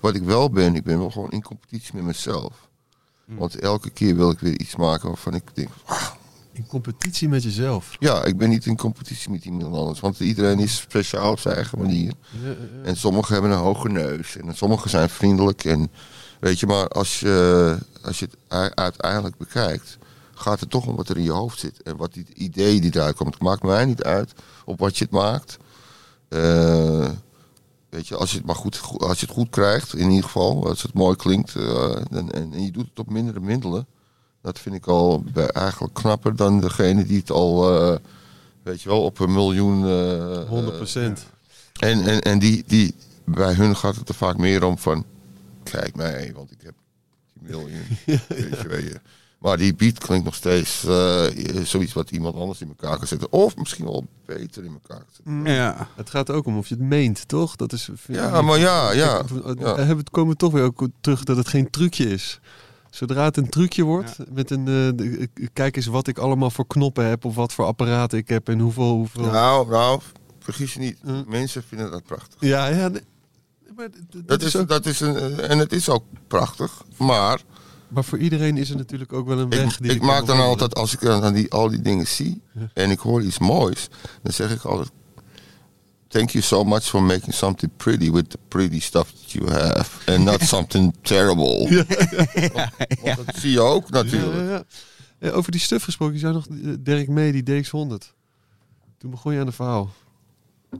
wat 0.00 0.14
ik 0.14 0.22
wel 0.22 0.50
ben, 0.50 0.74
ik 0.74 0.84
ben 0.84 0.98
wel 0.98 1.10
gewoon 1.10 1.30
in 1.30 1.42
competitie 1.42 1.94
met 1.94 2.04
mezelf. 2.04 2.68
Want 3.24 3.58
elke 3.60 3.90
keer 3.90 4.16
wil 4.16 4.30
ik 4.30 4.38
weer 4.38 4.58
iets 4.60 4.76
maken 4.76 5.08
waarvan 5.08 5.34
ik 5.34 5.42
denk, 5.54 5.68
In 6.52 6.66
competitie 6.66 7.28
met 7.28 7.42
jezelf. 7.42 7.96
ja, 7.98 8.24
ik 8.24 8.36
ben 8.36 8.48
niet 8.48 8.66
in 8.66 8.76
competitie 8.76 9.30
met 9.30 9.44
iemand 9.44 9.74
anders. 9.74 10.00
Want 10.00 10.20
iedereen 10.20 10.58
is 10.58 10.76
speciaal 10.76 11.30
op 11.30 11.38
zijn 11.38 11.54
eigen 11.54 11.78
manier. 11.78 12.12
En 12.84 12.96
sommigen 12.96 13.32
hebben 13.32 13.50
een 13.50 13.58
hoge 13.58 13.88
neus. 13.88 14.36
En 14.36 14.56
sommigen 14.56 14.90
zijn 14.90 15.08
vriendelijk. 15.08 15.64
En 15.64 15.90
weet 16.40 16.60
je, 16.60 16.66
maar 16.66 16.88
als 16.88 17.20
je, 17.20 17.78
als 18.02 18.18
je 18.18 18.28
het 18.48 18.74
uiteindelijk 18.74 19.36
bekijkt, 19.36 19.98
gaat 20.34 20.60
het 20.60 20.70
toch 20.70 20.86
om 20.86 20.96
wat 20.96 21.08
er 21.08 21.16
in 21.16 21.22
je 21.22 21.30
hoofd 21.32 21.58
zit. 21.58 21.82
En 21.82 21.96
wat 21.96 22.12
die 22.12 22.26
idee 22.34 22.80
die 22.80 22.94
eruit 22.94 23.16
komt. 23.16 23.34
Het 23.34 23.42
maakt 23.42 23.62
mij 23.62 23.84
niet 23.84 24.02
uit 24.02 24.32
op 24.64 24.78
wat 24.78 24.98
je 24.98 25.04
het 25.04 25.12
maakt. 25.12 25.56
Eh, 26.28 27.08
weet 27.88 28.08
je, 28.08 28.16
als 28.16 28.30
je 28.30 28.36
het 28.36 28.46
maar 28.46 28.54
goed, 28.56 28.80
als 28.98 29.20
je 29.20 29.26
het 29.26 29.34
goed 29.34 29.50
krijgt, 29.50 29.94
in 29.94 30.08
ieder 30.08 30.24
geval, 30.24 30.68
als 30.68 30.82
het 30.82 30.92
mooi 30.94 31.16
klinkt, 31.16 31.54
eh, 31.56 31.96
en, 32.10 32.62
je 32.62 32.70
doet 32.70 32.88
het 32.88 32.98
op 32.98 33.10
mindere 33.10 33.40
middelen. 33.40 33.86
Dat 34.42 34.58
vind 34.58 34.74
ik 34.74 34.86
al 34.86 35.22
bij- 35.32 35.48
eigenlijk 35.48 35.94
knapper 35.94 36.36
dan 36.36 36.60
degene 36.60 37.04
die 37.06 37.18
het 37.18 37.30
al, 37.30 37.78
eh, 37.80 37.98
weet 38.62 38.82
je 38.82 38.88
wel, 38.88 39.02
op 39.04 39.18
een 39.18 39.32
miljoen. 39.32 39.84
eh, 39.86 40.48
100 40.48 40.76
procent. 40.76 41.26
en, 41.80 42.02
en, 42.06 42.20
en 42.20 42.38
die, 42.38 42.64
die, 42.66 42.94
bij 43.24 43.52
hun 43.54 43.76
gaat 43.76 43.96
het 43.96 44.08
er 44.08 44.14
vaak 44.14 44.36
meer 44.36 44.64
om 44.64 44.78
van, 44.78 45.04
kijk 45.62 45.96
mij, 45.96 46.32
want 46.34 46.50
ik 46.50 46.58
heb 46.62 46.74
die 47.32 47.50
miljoen. 47.50 47.82
weet 48.28 48.60
je, 48.60 48.68
weet 48.68 48.82
je. 48.84 49.00
Maar 49.46 49.56
die 49.56 49.74
beat 49.74 49.98
klinkt 49.98 50.24
nog 50.24 50.34
steeds 50.34 50.84
eh, 50.84 51.24
zoiets 51.64 51.92
wat 51.92 52.10
iemand 52.10 52.34
anders 52.36 52.60
in 52.60 52.68
elkaar 52.68 52.98
kan 52.98 53.06
zetten. 53.06 53.32
Of 53.32 53.56
misschien 53.56 53.84
wel 53.84 54.06
beter 54.24 54.64
in 54.64 54.72
elkaar 54.82 55.04
kan 55.04 55.12
zetten. 55.12 55.52
Ja. 55.54 55.88
Het 55.96 56.10
gaat 56.10 56.30
ook 56.30 56.46
om 56.46 56.58
of 56.58 56.68
je 56.68 56.74
het 56.74 56.82
meent, 56.84 57.28
toch? 57.28 57.56
Dat 57.56 57.72
is, 57.72 57.88
Ja, 58.06 58.42
maar 58.42 58.58
ja, 58.58 58.92
ja. 58.92 59.22
Ja. 59.58 59.74
we 59.74 59.80
hebben- 59.82 60.10
komen 60.10 60.30
we 60.32 60.36
toch 60.36 60.52
weer 60.52 60.62
ook 60.62 60.88
terug 61.00 61.24
dat 61.24 61.36
het 61.36 61.48
geen 61.48 61.70
trucje 61.70 62.08
is. 62.10 62.40
Zodra 62.90 63.24
het 63.24 63.36
een 63.36 63.48
trucje 63.48 63.82
wordt, 63.82 64.16
met 64.32 64.50
een, 64.50 64.58
eh, 64.66 64.90
de- 64.96 65.28
kijk 65.52 65.76
eens 65.76 65.86
wat 65.86 66.06
ik 66.06 66.18
allemaal 66.18 66.50
voor 66.50 66.66
knoppen 66.66 67.04
heb 67.06 67.24
of 67.24 67.34
wat 67.34 67.52
voor 67.52 67.64
apparaten 67.64 68.18
ik 68.18 68.28
heb 68.28 68.48
en 68.48 68.58
hoeveel. 68.58 68.94
hoeveel... 68.94 69.24
Nou, 69.24 69.68
nou, 69.70 70.00
vergis 70.38 70.74
je 70.74 70.80
niet. 70.80 70.98
Hm. 71.02 71.22
Mensen 71.26 71.62
vinden 71.62 71.90
dat 71.90 72.02
prachtig. 72.04 72.36
ja, 72.40 72.66
ja. 72.66 72.88
nee. 72.88 73.02
Maar, 73.76 73.88
Dat 74.24 74.42
is, 74.42 74.56
ook- 74.56 74.68
dat 74.68 74.86
is 74.86 75.00
een, 75.00 75.40
en 75.40 75.58
het 75.58 75.72
is 75.72 75.88
ook 75.88 76.04
prachtig. 76.28 76.82
Maar 76.96 77.40
maar 77.88 78.04
voor 78.04 78.18
iedereen 78.18 78.56
is 78.56 78.70
er 78.70 78.76
natuurlijk 78.76 79.12
ook 79.12 79.26
wel 79.26 79.38
een 79.38 79.48
weg. 79.48 79.74
ik, 79.74 79.82
die 79.82 79.92
ik 79.92 80.02
maak 80.02 80.26
dan 80.26 80.38
altijd, 80.38 80.74
als 80.74 80.92
ik 80.92 81.00
dan 81.00 81.34
die, 81.34 81.52
al 81.52 81.70
die 81.70 81.82
dingen 81.82 82.06
zie 82.06 82.42
en 82.74 82.90
ik 82.90 82.98
hoor 82.98 83.22
iets 83.22 83.38
moois, 83.38 83.88
dan 84.22 84.32
zeg 84.32 84.54
ik 84.54 84.62
altijd: 84.62 84.90
Thank 86.08 86.30
you 86.30 86.44
so 86.44 86.64
much 86.64 86.82
for 86.82 87.02
making 87.02 87.34
something 87.34 87.70
pretty 87.76 88.10
with 88.10 88.30
the 88.30 88.38
pretty 88.48 88.80
stuff 88.80 89.12
that 89.12 89.32
you 89.32 89.50
have. 89.50 90.12
And 90.12 90.24
not 90.24 90.42
something 90.56 90.94
terrible. 91.02 91.68
Want, 91.68 91.86
want 93.02 93.26
dat 93.26 93.36
zie 93.36 93.50
je 93.50 93.60
ook 93.60 93.90
natuurlijk. 93.90 94.64
Ja, 95.18 95.30
over 95.30 95.52
die 95.52 95.60
stuff 95.60 95.84
gesproken, 95.84 96.14
je 96.14 96.20
zou 96.20 96.32
nog 96.32 96.46
eh, 96.46 96.72
Dirk 96.80 97.08
mee, 97.08 97.42
die 97.42 97.64
DX100. 97.64 98.14
Toen 98.98 99.10
begon 99.10 99.32
je 99.32 99.40
aan 99.40 99.46
de 99.46 99.52
verhaal. 99.52 99.90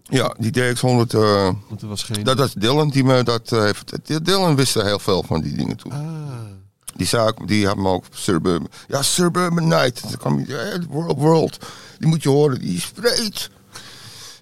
Ja, 0.02 0.34
die 0.38 0.50
DX100, 0.50 0.80
eh, 0.80 1.52
Want 1.68 1.82
er 1.82 1.88
was 1.88 2.02
geen. 2.02 2.24
dat 2.24 2.38
was 2.38 2.54
Dylan 2.54 2.90
die 2.90 3.04
me 3.04 3.22
dat 3.22 3.52
eh, 3.52 3.60
heeft. 3.60 4.24
Dylan 4.24 4.56
wist 4.56 4.76
er 4.76 4.84
heel 4.84 4.98
veel 4.98 5.22
van 5.22 5.40
die 5.40 5.56
dingen 5.56 5.76
toe. 5.76 5.92
Ah. 5.92 6.56
Die, 6.96 7.18
ook, 7.18 7.48
die 7.48 7.66
had 7.66 7.76
me 7.76 7.88
ook 7.88 8.04
Suburban. 8.10 8.68
Ja, 8.88 9.02
Suburban 9.02 9.68
Night. 9.68 10.02
Dan 10.02 10.18
kwam 10.18 10.44
hij, 10.46 10.72
eh, 10.72 10.78
World 10.88 11.18
World. 11.18 11.66
Die 11.98 12.08
moet 12.08 12.22
je 12.22 12.28
horen, 12.28 12.58
die 12.58 12.76
is 12.76 12.90
breed. 12.90 13.50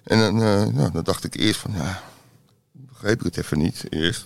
En 0.03 0.19
dan, 0.19 0.41
eh, 0.41 0.73
nou, 0.73 0.91
dan 0.91 1.03
dacht 1.03 1.23
ik 1.23 1.35
eerst 1.35 1.59
van, 1.59 1.71
ja, 1.73 2.01
begreep 2.71 3.19
ik 3.19 3.25
het 3.25 3.37
even 3.37 3.57
niet 3.57 3.83
eerst. 3.89 4.25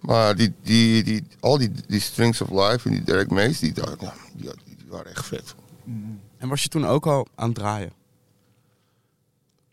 Maar 0.00 0.36
die, 0.36 0.54
die, 0.62 1.02
die, 1.02 1.26
al 1.40 1.58
die, 1.58 1.72
die 1.86 2.00
Strings 2.00 2.40
of 2.40 2.50
Life 2.50 2.88
en 2.88 2.94
die 2.94 3.02
Derek 3.02 3.30
Mays, 3.30 3.58
die, 3.58 3.72
die, 3.72 4.54
waren 4.88 5.10
echt 5.10 5.26
vet. 5.26 5.54
En 6.38 6.48
was 6.48 6.62
je 6.62 6.68
toen 6.68 6.86
ook 6.86 7.06
al 7.06 7.26
aan 7.34 7.48
het 7.48 7.54
draaien? 7.58 7.92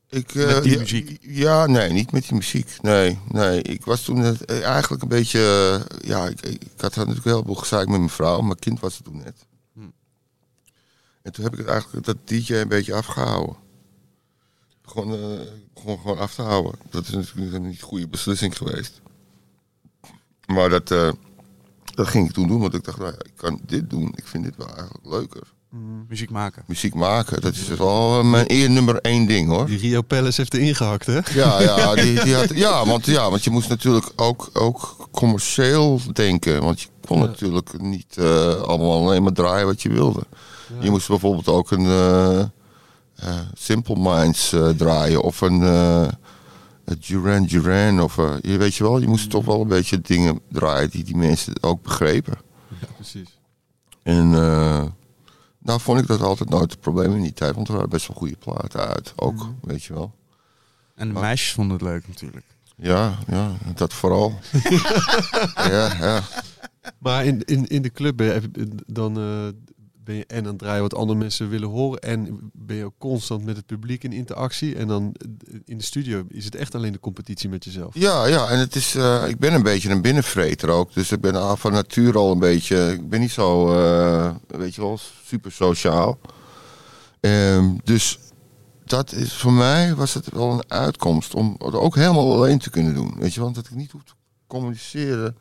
Ik, 0.10 0.34
Met 0.34 0.64
die 0.64 0.72
ja, 0.74 0.80
muziek? 0.80 1.18
Ja, 1.22 1.66
nee, 1.66 1.92
niet 1.92 2.12
met 2.12 2.24
die 2.28 2.34
muziek. 2.36 2.78
Nee, 2.82 3.20
nee. 3.28 3.62
Ik 3.62 3.86
was 3.86 4.02
toen 4.04 4.24
eh, 4.24 4.64
eigenlijk 4.64 5.02
een 5.04 5.08
beetje... 5.10 5.40
eh, 6.00 6.08
ja, 6.10 6.28
ik, 6.28 6.42
ik 6.42 6.62
had 6.78 6.96
natuurlijk 6.96 7.26
heel 7.26 7.44
veel 7.44 7.56
gezeik 7.56 7.88
met 7.88 7.98
mijn 7.98 8.10
vrouw. 8.10 8.42
Mijn 8.42 8.60
kind 8.60 8.80
was 8.80 8.98
er 8.98 9.04
toen 9.04 9.18
net. 9.18 9.46
Hm. 9.74 9.80
En 11.22 11.32
toen 11.32 11.44
heb 11.44 11.54
ik 11.54 11.60
het 11.60 11.68
eigenlijk 11.68 12.06
dat 12.06 12.18
DJ 12.24 12.54
een 12.54 12.68
beetje 12.68 12.94
afgehouden. 12.94 13.56
Gewoon, 14.86 15.14
eh, 15.14 15.48
gewoon, 15.76 16.00
gewoon 16.00 16.18
af 16.18 16.36
te 16.36 16.42
houden. 16.42 16.74
Dat 16.90 17.04
is 17.04 17.14
natuurlijk 17.14 17.56
een 17.56 17.68
niet 17.68 17.82
goede 17.82 18.08
beslissing 18.08 18.58
geweest. 18.58 19.02
Maar 20.46 20.70
dat, 20.70 20.92
eh, 20.92 21.12
dat 21.96 22.08
ging 22.08 22.28
ik 22.28 22.34
toen 22.34 22.48
doen. 22.48 22.60
Want 22.62 22.74
ik 22.74 22.84
dacht, 22.84 22.98
nou 22.98 23.12
ja, 23.12 23.18
ik 23.26 23.36
kan 23.36 23.60
dit 23.66 23.90
doen. 23.90 24.14
Ik 24.16 24.28
vind 24.28 24.44
dit 24.44 24.56
wel 24.56 24.68
eigenlijk 24.76 25.06
leuker. 25.06 25.54
Muziek 26.08 26.30
maken. 26.30 26.64
Muziek 26.68 26.94
maken, 26.94 27.42
dat 27.42 27.54
is 27.54 27.68
wel 27.68 28.20
eh, 28.20 28.26
mijn 28.26 28.46
eer 28.52 28.70
nummer 28.70 29.02
één 29.02 29.26
ding 29.28 29.50
hoor. 29.50 29.66
Die 29.66 29.78
Rio 29.78 30.02
Palace 30.02 30.42
heeft 30.42 30.54
er 30.54 30.60
ingehakt, 30.60 31.06
hè? 31.06 31.20
Ja, 31.34 31.62
ja, 31.62 31.96
die, 32.04 32.24
die 32.24 32.36
had, 32.36 32.56
ja, 32.56 32.86
want, 32.86 33.06
ja, 33.06 33.30
want 33.30 33.44
je 33.44 33.50
moest 33.50 33.70
natuurlijk 33.70 34.12
ook, 34.16 34.50
ook 34.54 35.08
commercieel 35.12 36.02
denken. 36.14 36.64
Want 36.64 36.82
je 36.82 36.88
kon 37.06 37.20
natuurlijk 37.20 37.82
niet 37.82 38.18
eh, 38.18 38.62
allemaal 38.62 38.92
alleen 39.06 39.24
maar 39.24 39.32
draaien 39.34 39.66
wat 39.66 39.82
je 39.82 39.90
wilde. 39.90 40.24
Je 40.80 40.90
moest 40.90 41.08
bijvoorbeeld 41.08 41.48
ook 41.48 41.72
een 41.72 41.86
eh, 41.86 42.40
eh, 42.40 42.48
Simple 43.54 43.96
Minds 44.00 44.54
eh, 44.54 44.70
draaien 44.70 45.22
of 45.22 45.42
een 45.42 45.64
eh, 45.64 46.08
een 46.86 46.98
Duran 47.08 47.44
Duran. 47.46 48.02
Of, 48.02 48.18
eh, 48.18 48.34
je 48.42 48.58
weet 48.58 48.76
je 48.76 48.84
wel, 48.84 49.00
je 49.00 49.08
moest 49.08 49.30
toch 49.30 49.46
wel 49.46 49.62
een 49.62 49.68
beetje 49.68 50.02
dingen 50.02 50.40
draaien 50.52 50.90
die 50.90 51.04
die 51.04 51.16
mensen 51.18 51.54
ook 51.64 51.82
begrepen. 51.84 52.34
Ja, 52.82 52.88
precies. 52.96 53.40
En 54.04 54.34
eh, 54.34 54.84
nou 55.68 55.80
vond 55.80 56.00
ik 56.00 56.08
dat 56.08 56.22
altijd 56.22 56.50
nooit 56.50 56.72
het 56.72 56.80
probleem 56.80 57.16
in 57.16 57.22
die 57.22 57.34
tijd, 57.34 57.56
want 57.56 57.68
er 57.68 57.74
waren 57.74 57.90
best 57.90 58.08
wel 58.08 58.18
goede 58.18 58.36
platen 58.36 58.88
uit 58.88 59.14
ook, 59.16 59.48
weet 59.62 59.84
je 59.84 59.94
wel. 59.94 60.16
En 60.96 61.14
de 61.14 61.20
meisjes 61.20 61.54
vonden 61.54 61.78
het 61.78 61.86
leuk 61.86 62.08
natuurlijk. 62.08 62.46
Ja, 62.76 63.18
ja, 63.28 63.52
dat 63.76 63.94
vooral. 63.94 64.40
ja, 65.56 65.96
ja. 66.00 66.22
Maar 66.98 67.26
in, 67.26 67.46
in, 67.46 67.68
in 67.68 67.82
de 67.82 67.90
club 67.90 68.18
ben 68.18 68.26
je, 68.28 68.70
dan 68.86 69.18
eh, 69.18 69.48
ben 70.08 70.16
je 70.16 70.26
en 70.26 70.38
aan 70.38 70.46
het 70.46 70.58
draaien 70.58 70.82
wat 70.82 70.96
andere 70.96 71.20
mensen 71.20 71.50
willen 71.50 71.70
horen. 71.70 72.00
En 72.00 72.40
ben 72.54 72.76
je 72.76 72.86
ook 72.86 72.98
constant 72.98 73.46
met 73.46 73.56
het 73.56 73.66
publiek 73.66 74.04
in 74.04 74.12
interactie. 74.12 74.76
En 74.76 74.88
dan 74.88 75.14
eh, 75.14 75.60
in 75.66 75.78
de 75.78 75.84
studio 75.84 76.26
is 76.30 76.46
het 76.46 76.56
echt 76.56 76.76
alleen 76.76 76.92
de 76.92 77.00
competitie 77.00 77.50
met 77.50 77.64
jezelf. 77.64 77.94
Ja, 77.96 78.26
ja, 78.26 78.48
en 78.48 78.60
het 78.60 78.76
is, 78.76 78.96
eh, 78.96 79.24
ik 79.28 79.40
ben 79.40 79.54
een 79.54 79.64
beetje 79.64 79.90
een 79.90 80.02
binnenvreter 80.02 80.70
ook. 80.70 80.94
Dus 80.94 81.12
ik 81.12 81.22
ben 81.22 81.58
van 81.58 81.72
nature 81.72 82.18
al 82.18 82.32
een 82.32 82.40
beetje, 82.40 82.92
ik 82.92 83.10
ben 83.10 83.20
niet 83.20 83.32
zo, 83.32 83.74
eh, 83.74 84.36
weet 84.48 84.76
je 84.76 84.82
wel, 84.82 85.00
super 85.26 85.52
sociaal. 85.52 86.20
Ehm, 87.20 87.76
dus 87.84 88.20
dat 88.86 89.12
is 89.12 89.34
voor 89.34 89.54
mij 89.54 89.96
was 89.96 90.14
het 90.14 90.30
wel 90.30 90.52
een 90.52 90.72
uitkomst 90.72 91.34
om 91.34 91.56
het 91.58 91.74
ook 91.74 91.96
helemaal 91.96 92.34
alleen 92.34 92.60
te 92.60 92.70
kunnen 92.70 92.94
doen. 92.94 93.16
Weet 93.20 93.34
je, 93.34 93.42
want 93.42 93.56
dat 93.56 93.66
ik 93.66 93.76
niet 93.76 93.92
hoef 93.92 94.04
te 94.04 94.14
communiceren 94.48 95.38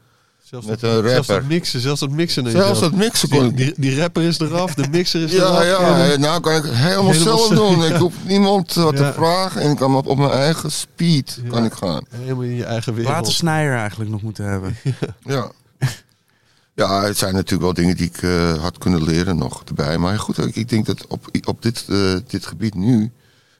Zelfs 0.51 0.67
Met 0.67 0.81
dat- 0.81 0.91
een 1.05 1.09
Zelfs 1.11 1.29
rapper. 1.29 1.35
dat 1.49 1.57
mixen, 1.59 1.81
zelfs 1.81 2.01
dat 2.01 2.11
mixen. 2.11 2.51
Zelfs 2.51 2.79
zelf. 2.79 2.93
dat 2.93 3.01
mixen 3.01 3.29
kon 3.29 3.39
Die, 3.41 3.49
ik 3.49 3.57
die, 3.77 3.91
die 3.91 4.01
rapper 4.01 4.23
is 4.23 4.39
eraf, 4.41 4.75
de 4.75 4.89
mixer 4.91 5.23
is 5.23 5.33
eraf. 5.33 5.63
Ja, 5.65 6.05
ja, 6.07 6.17
nou 6.17 6.41
kan 6.41 6.55
ik 6.57 6.63
het 6.63 6.73
helemaal, 6.75 7.11
Helemaal 7.11 7.39
zelf 7.39 7.49
doen. 7.49 7.85
Ik 7.85 7.95
hoef 7.97 8.15
niemand 8.25 8.73
wat 8.75 8.99
Ja. 8.99 9.07
te 9.07 9.13
vragen 9.17 9.61
en 9.61 9.71
ik 9.71 9.77
kan 9.77 9.95
op, 9.97 10.07
op 10.07 10.17
mijn 10.19 10.31
eigen 10.31 10.73
speed 10.73 11.41
kan 11.49 11.65
ik 11.65 11.73
gaan. 11.73 12.05
Helemaal 12.11 12.43
in 12.45 12.55
je 12.55 12.65
eigen 12.65 12.95
wereld. 12.95 13.15
Laten 13.15 13.33
Snijer 13.33 13.75
eigenlijk 13.77 14.11
nog 14.11 14.23
moeten 14.23 14.45
hebben. 14.45 14.77
Ja. 15.25 15.51
Ja, 16.75 17.03
het 17.03 17.19
zijn 17.19 17.35
natuurlijk 17.35 17.63
wel 17.63 17.75
dingen 17.75 17.97
die 17.97 18.07
ik 18.07 18.23
eh, 18.23 18.63
had 18.63 18.79
kunnen 18.79 19.03
leren 19.05 19.37
nog 19.37 19.63
erbij. 19.65 19.99
Maar 19.99 20.19
goed, 20.19 20.39
ik, 20.39 20.57
ik 20.57 20.69
denk 20.69 20.87
dat 20.87 21.07
op, 21.07 21.29
op 21.45 21.63
dit, 21.63 21.85
eh, 21.89 22.15
dit 22.27 22.47
gebied 22.47 22.75
nu, 22.75 23.11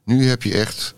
nu 0.05 0.29
heb 0.29 0.43
je 0.43 0.53
echt 0.59 0.95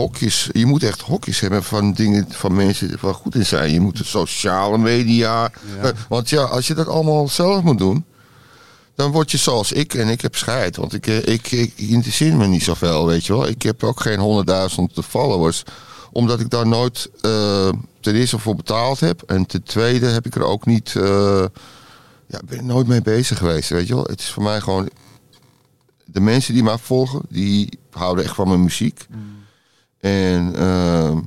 hokjes. 0.00 0.48
Je 0.52 0.66
moet 0.66 0.82
echt 0.82 1.00
hokjes 1.00 1.40
hebben 1.40 1.62
van 1.62 1.92
dingen 1.92 2.26
van 2.28 2.54
mensen 2.54 2.86
die 2.86 2.96
er 2.96 3.02
wel 3.02 3.12
goed 3.12 3.34
in 3.34 3.46
zijn. 3.46 3.72
Je 3.72 3.80
moet 3.80 3.96
de 3.98 4.04
sociale 4.04 4.78
media. 4.78 5.50
eh, 5.82 5.90
want 6.08 6.28
ja, 6.30 6.42
als 6.42 6.66
je 6.66 6.74
dat 6.74 6.86
allemaal 6.86 7.28
zelf 7.28 7.62
moet 7.62 7.78
doen, 7.78 8.04
dan 8.94 9.10
word 9.10 9.30
je 9.30 9.36
zoals 9.36 9.72
ik 9.72 9.94
en 9.94 10.08
ik 10.08 10.20
heb 10.20 10.36
scheid. 10.36 10.76
Want 10.76 10.92
ik, 10.94 11.06
eh, 11.06 11.26
ik, 11.26 11.50
ik, 11.50 11.72
interesseer 11.76 12.36
me 12.36 12.46
niet 12.46 12.62
zoveel, 12.62 13.06
weet 13.06 13.26
je 13.26 13.32
wel. 13.32 13.48
Ik 13.48 13.62
heb 13.62 13.84
ook 13.84 14.00
geen 14.00 14.18
honderdduizend 14.18 14.92
followers. 15.08 15.62
Omdat 16.12 16.40
ik 16.40 16.50
daar 16.50 16.66
nooit 16.66 17.10
eh, 17.20 17.68
ten 18.00 18.14
eerste 18.14 18.38
voor 18.38 18.54
betaald 18.56 19.00
heb. 19.00 19.22
En 19.22 19.46
ten 19.46 19.62
tweede 19.62 20.06
heb 20.06 20.26
ik 20.26 20.34
er 20.34 20.44
ook 20.44 20.66
niet... 20.66 20.96
eh, 20.96 21.44
ja, 22.26 22.40
ben 22.44 22.66
nooit 22.66 22.86
mee 22.86 23.02
bezig 23.02 23.38
geweest, 23.38 23.68
weet 23.68 23.86
je 23.88 23.94
wel. 23.94 24.04
Het 24.04 24.20
is 24.20 24.30
voor 24.30 24.42
mij 24.42 24.60
gewoon... 24.60 24.88
De 26.04 26.20
mensen 26.20 26.54
die 26.54 26.62
mij 26.62 26.78
volgen, 26.78 27.20
die 27.28 27.78
houden 27.90 28.24
echt 28.24 28.34
van 28.34 28.48
mijn 28.48 28.62
muziek. 28.62 29.06
En 30.00 30.54
ehm, 30.54 31.18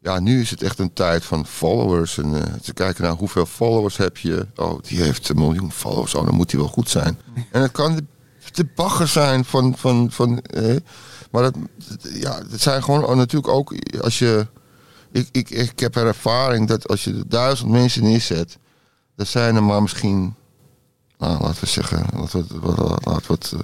ja, 0.00 0.20
nu 0.20 0.40
is 0.40 0.50
het 0.50 0.62
echt 0.62 0.78
een 0.78 0.92
tijd 0.92 1.24
van 1.24 1.46
followers. 1.46 2.18
En 2.18 2.34
eh, 2.34 2.52
te 2.52 2.72
kijken 2.72 3.04
naar 3.04 3.12
hoeveel 3.12 3.46
followers 3.46 3.96
heb 3.96 4.16
je. 4.16 4.46
Oh, 4.56 4.82
die 4.82 5.02
heeft 5.02 5.28
een 5.28 5.38
miljoen 5.38 5.72
followers. 5.72 6.14
Oh, 6.14 6.24
dan 6.24 6.34
moet 6.34 6.50
die 6.50 6.58
wel 6.58 6.68
goed 6.68 6.88
zijn. 6.88 7.18
En 7.50 7.62
het 7.62 7.72
kan 7.72 8.06
de, 8.52 8.64
bagger 8.74 9.08
zijn 9.08 9.44
van... 9.44 9.76
van, 9.76 10.10
van 10.10 10.40
eh, 10.40 10.76
maar 11.30 11.42
dat, 11.42 11.54
ja, 12.12 12.42
het 12.50 12.60
zijn 12.60 12.82
gewoon 12.82 13.16
natuurlijk 13.16 13.52
ook 13.52 13.74
als 14.00 14.18
je... 14.18 14.46
Ik, 15.12 15.28
ik, 15.32 15.50
ik 15.50 15.80
heb 15.80 15.96
er 15.96 16.06
ervaring 16.06 16.68
dat 16.68 16.88
als 16.88 17.04
je 17.04 17.24
duizend 17.26 17.70
mensen 17.70 18.02
neerzet... 18.02 18.58
dan 19.16 19.26
zijn 19.26 19.56
er 19.56 19.62
maar 19.62 19.82
misschien... 19.82 20.34
Nou, 21.18 21.42
laten 21.42 21.60
we 21.60 21.66
zeggen... 21.66 22.06
Het 22.28 23.52
eh, 23.52 23.58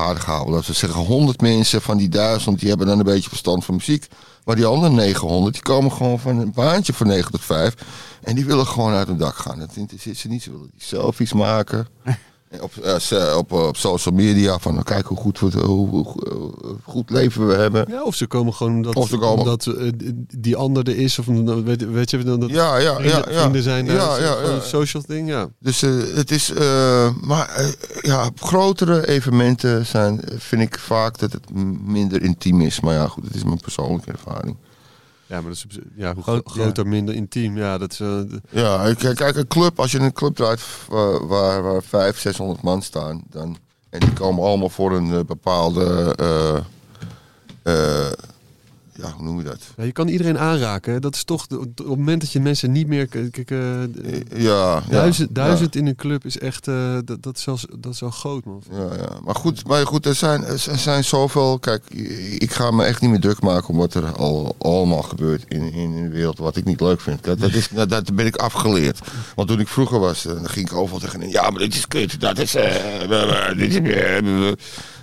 Laten 0.00 0.66
we 0.66 0.72
zeggen, 0.72 1.00
100 1.00 1.40
mensen 1.40 1.82
van 1.82 1.96
die 1.96 2.08
duizend... 2.08 2.58
die 2.60 2.68
hebben 2.68 2.86
dan 2.86 2.98
een 2.98 3.04
beetje 3.04 3.28
verstand 3.28 3.64
van 3.64 3.74
muziek. 3.74 4.06
Maar 4.44 4.56
die 4.56 4.66
andere 4.66 4.92
900, 4.92 5.54
die 5.54 5.62
komen 5.62 5.92
gewoon 5.92 6.18
van 6.18 6.38
een 6.38 6.52
baantje 6.52 6.92
van 6.92 7.06
9 7.06 7.30
tot 7.30 7.44
5. 7.44 7.74
En 8.22 8.34
die 8.34 8.44
willen 8.44 8.66
gewoon 8.66 8.92
uit 8.92 9.06
hun 9.06 9.16
dak 9.16 9.36
gaan. 9.36 9.58
Dat 9.58 9.76
interesseert 9.76 10.16
ze 10.16 10.28
niet. 10.28 10.42
Ze 10.42 10.50
willen 10.50 10.70
die 10.72 10.84
selfies 10.84 11.32
maken. 11.32 11.88
Op, 12.60 12.76
eh, 12.82 12.98
ze- 12.98 13.34
op, 13.38 13.52
op 13.52 13.76
social 13.76 14.14
media 14.14 14.58
van 14.58 14.72
nou, 14.72 14.84
kijk 14.84 15.06
hoe 15.06 15.16
goed, 15.18 15.38
hoe, 15.38 15.52
hoe- 15.62 15.86
hoe 15.88 16.52
goed 16.84 17.10
leven 17.10 17.46
we 17.46 17.54
hebben. 17.54 17.84
Ja, 17.88 18.02
of 18.02 18.14
ze 18.14 18.26
komen 18.26 18.54
gewoon 18.54 18.72
omdat, 18.74 18.94
Of 18.96 19.08
ze 19.08 19.18
komen- 19.18 19.38
omdat 19.38 19.66
eh, 19.66 19.90
die 20.38 20.56
ander 20.56 20.88
er 20.88 20.96
is. 20.96 21.18
Of 21.18 21.26
weet, 21.64 21.90
weet 21.92 22.10
je, 22.10 22.18
dan 22.24 22.40
dat 22.40 22.50
Ja, 22.50 22.76
ja, 22.76 22.94
vrienden, 22.94 23.18
ja, 23.18 23.30
ja. 23.32 23.40
vrienden 23.40 23.62
zijn. 23.62 23.86
Ja, 23.86 24.16
ja, 24.16 24.36
ja. 24.42 24.60
social 24.60 25.02
ding, 25.06 25.28
ja. 25.28 25.48
Dus 25.58 25.82
eh, 25.82 25.90
het 26.14 26.30
is, 26.30 26.50
eh, 26.52 27.08
maar 27.20 27.48
eh, 27.48 27.66
ja, 28.00 28.30
grotere 28.36 29.08
evenementen 29.08 29.86
zijn, 29.86 30.20
eh, 30.20 30.34
vind 30.38 30.62
ik 30.62 30.78
vaak 30.78 31.18
dat 31.18 31.32
het 31.32 31.44
minder 31.84 32.22
intiem 32.22 32.60
is. 32.60 32.80
Maar 32.80 32.94
ja, 32.94 33.06
goed, 33.06 33.24
het 33.24 33.34
is 33.34 33.44
mijn 33.44 33.60
persoonlijke 33.60 34.10
ervaring. 34.12 34.56
Ja, 35.30 35.40
maar 35.40 35.50
dat 35.50 35.64
is, 35.68 35.78
ja, 35.94 36.14
hoe 36.14 36.22
Groot, 36.22 36.48
groter, 36.50 36.86
minder 36.86 37.14
intiem. 37.14 37.56
Ja, 37.56 37.78
dat 37.78 37.92
is... 37.92 38.00
eh, 38.00 38.20
Ja, 38.50 38.84
ik- 38.84 38.98
kijk, 39.14 39.36
een 39.36 39.46
club, 39.46 39.78
als 39.80 39.92
je 39.92 39.98
in 39.98 40.04
een 40.04 40.12
club 40.12 40.34
draait 40.34 40.62
waar, 40.88 41.26
waar, 41.26 41.62
waar 41.62 41.82
500, 41.82 42.16
600 42.18 42.62
man 42.62 42.82
staan, 42.82 43.22
dan, 43.30 43.56
en 43.90 44.00
die 44.00 44.12
komen 44.12 44.44
allemaal 44.44 44.68
voor 44.68 44.92
een 44.92 45.12
eh, 45.12 45.20
bepaalde, 45.26 46.14
eh, 46.18 46.56
eh, 48.06 48.12
ja, 49.02 49.12
hoe 49.16 49.24
noem 49.24 49.38
je 49.38 49.44
dat? 49.44 49.58
ja, 49.76 49.84
je 49.84 49.92
kan 49.92 50.08
iedereen 50.08 50.38
aanraken. 50.38 51.00
Dat 51.00 51.14
is 51.14 51.24
toch... 51.24 51.46
de- 51.46 51.58
op 51.58 51.78
het 51.78 51.86
moment 51.86 52.20
dat 52.20 52.32
je 52.32 52.40
mensen 52.40 52.72
niet 52.72 52.86
meer... 52.86 53.06
Kijk, 53.06 53.50
Eh, 53.50 53.58
Ja, 54.42 54.82
duizend, 54.90 55.28
ja, 55.28 55.34
duizend 55.44 55.76
in 55.76 55.86
een 55.86 55.96
club 55.96 56.24
is 56.24 56.38
echt... 56.38 56.68
eh, 56.68 56.98
dat, 57.04 57.22
dat, 57.22 57.36
is 57.36 57.44
wel, 57.44 57.58
dat 57.78 57.92
is 57.92 58.00
groot, 58.10 58.44
man. 58.44 58.62
Ja, 58.72 58.78
ja. 58.96 59.08
Maar 59.24 59.34
goed, 59.34 59.66
maar 59.66 59.86
goed 59.86 60.06
er, 60.06 60.14
zijn, 60.14 60.44
er 60.44 60.58
zijn 60.78 61.04
zoveel. 61.04 61.58
Kijk, 61.58 61.90
ik 62.38 62.52
ga 62.52 62.70
me 62.70 62.84
echt 62.84 63.00
niet 63.00 63.10
meer 63.10 63.20
druk 63.20 63.40
maken 63.40 63.68
om 63.68 63.76
wat 63.76 63.94
er 63.94 64.12
al 64.12 64.54
allemaal 64.58 65.02
gebeurt 65.02 65.44
in, 65.48 65.72
in 65.72 66.02
de 66.02 66.08
wereld. 66.08 66.38
Wat 66.38 66.56
ik 66.56 66.64
niet 66.64 66.80
leuk 66.80 67.00
vind. 67.00 67.24
Dat, 67.24 67.40
is, 67.42 67.68
dat, 67.68 67.88
dat 67.88 68.14
ben 68.14 68.26
ik 68.26 68.36
afgeleerd. 68.36 68.98
Want 69.34 69.48
toen 69.48 69.60
ik 69.60 69.68
vroeger 69.68 69.98
was, 69.98 70.26
eh, 70.26 70.32
dan 70.32 70.48
ging 70.48 70.70
ik 70.70 70.76
overal 70.76 70.98
tegen. 71.00 71.28
Ja, 71.30 71.50
maar 71.50 71.60
dit 71.60 71.74
is 71.74 71.88
kut. 71.88 72.20
Dat 72.20 72.38
is. 72.38 72.54
eh, 72.54 73.48
dit 73.56 73.84
is 73.84 74.54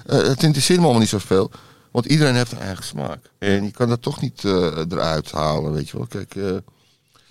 het 0.08 0.44
interesseert 0.44 0.78
me 0.80 0.84
allemaal 0.84 1.00
niet 1.02 1.10
zoveel. 1.10 1.52
Want 1.98 2.10
iedereen 2.10 2.36
heeft 2.36 2.52
een 2.52 2.60
eigen 2.60 2.84
smaak. 2.84 3.20
En 3.40 3.64
je 3.64 3.72
kan 3.72 3.90
dat 3.90 4.02
toch 4.02 4.22
niet 4.22 4.44
eh, 4.46 4.52
eruit 4.90 5.32
halen, 5.32 5.72
weet 5.74 5.90
je 5.90 5.98
wel. 5.98 6.06
Kijk. 6.08 6.36
eh, 6.36 6.50
er 6.54 6.62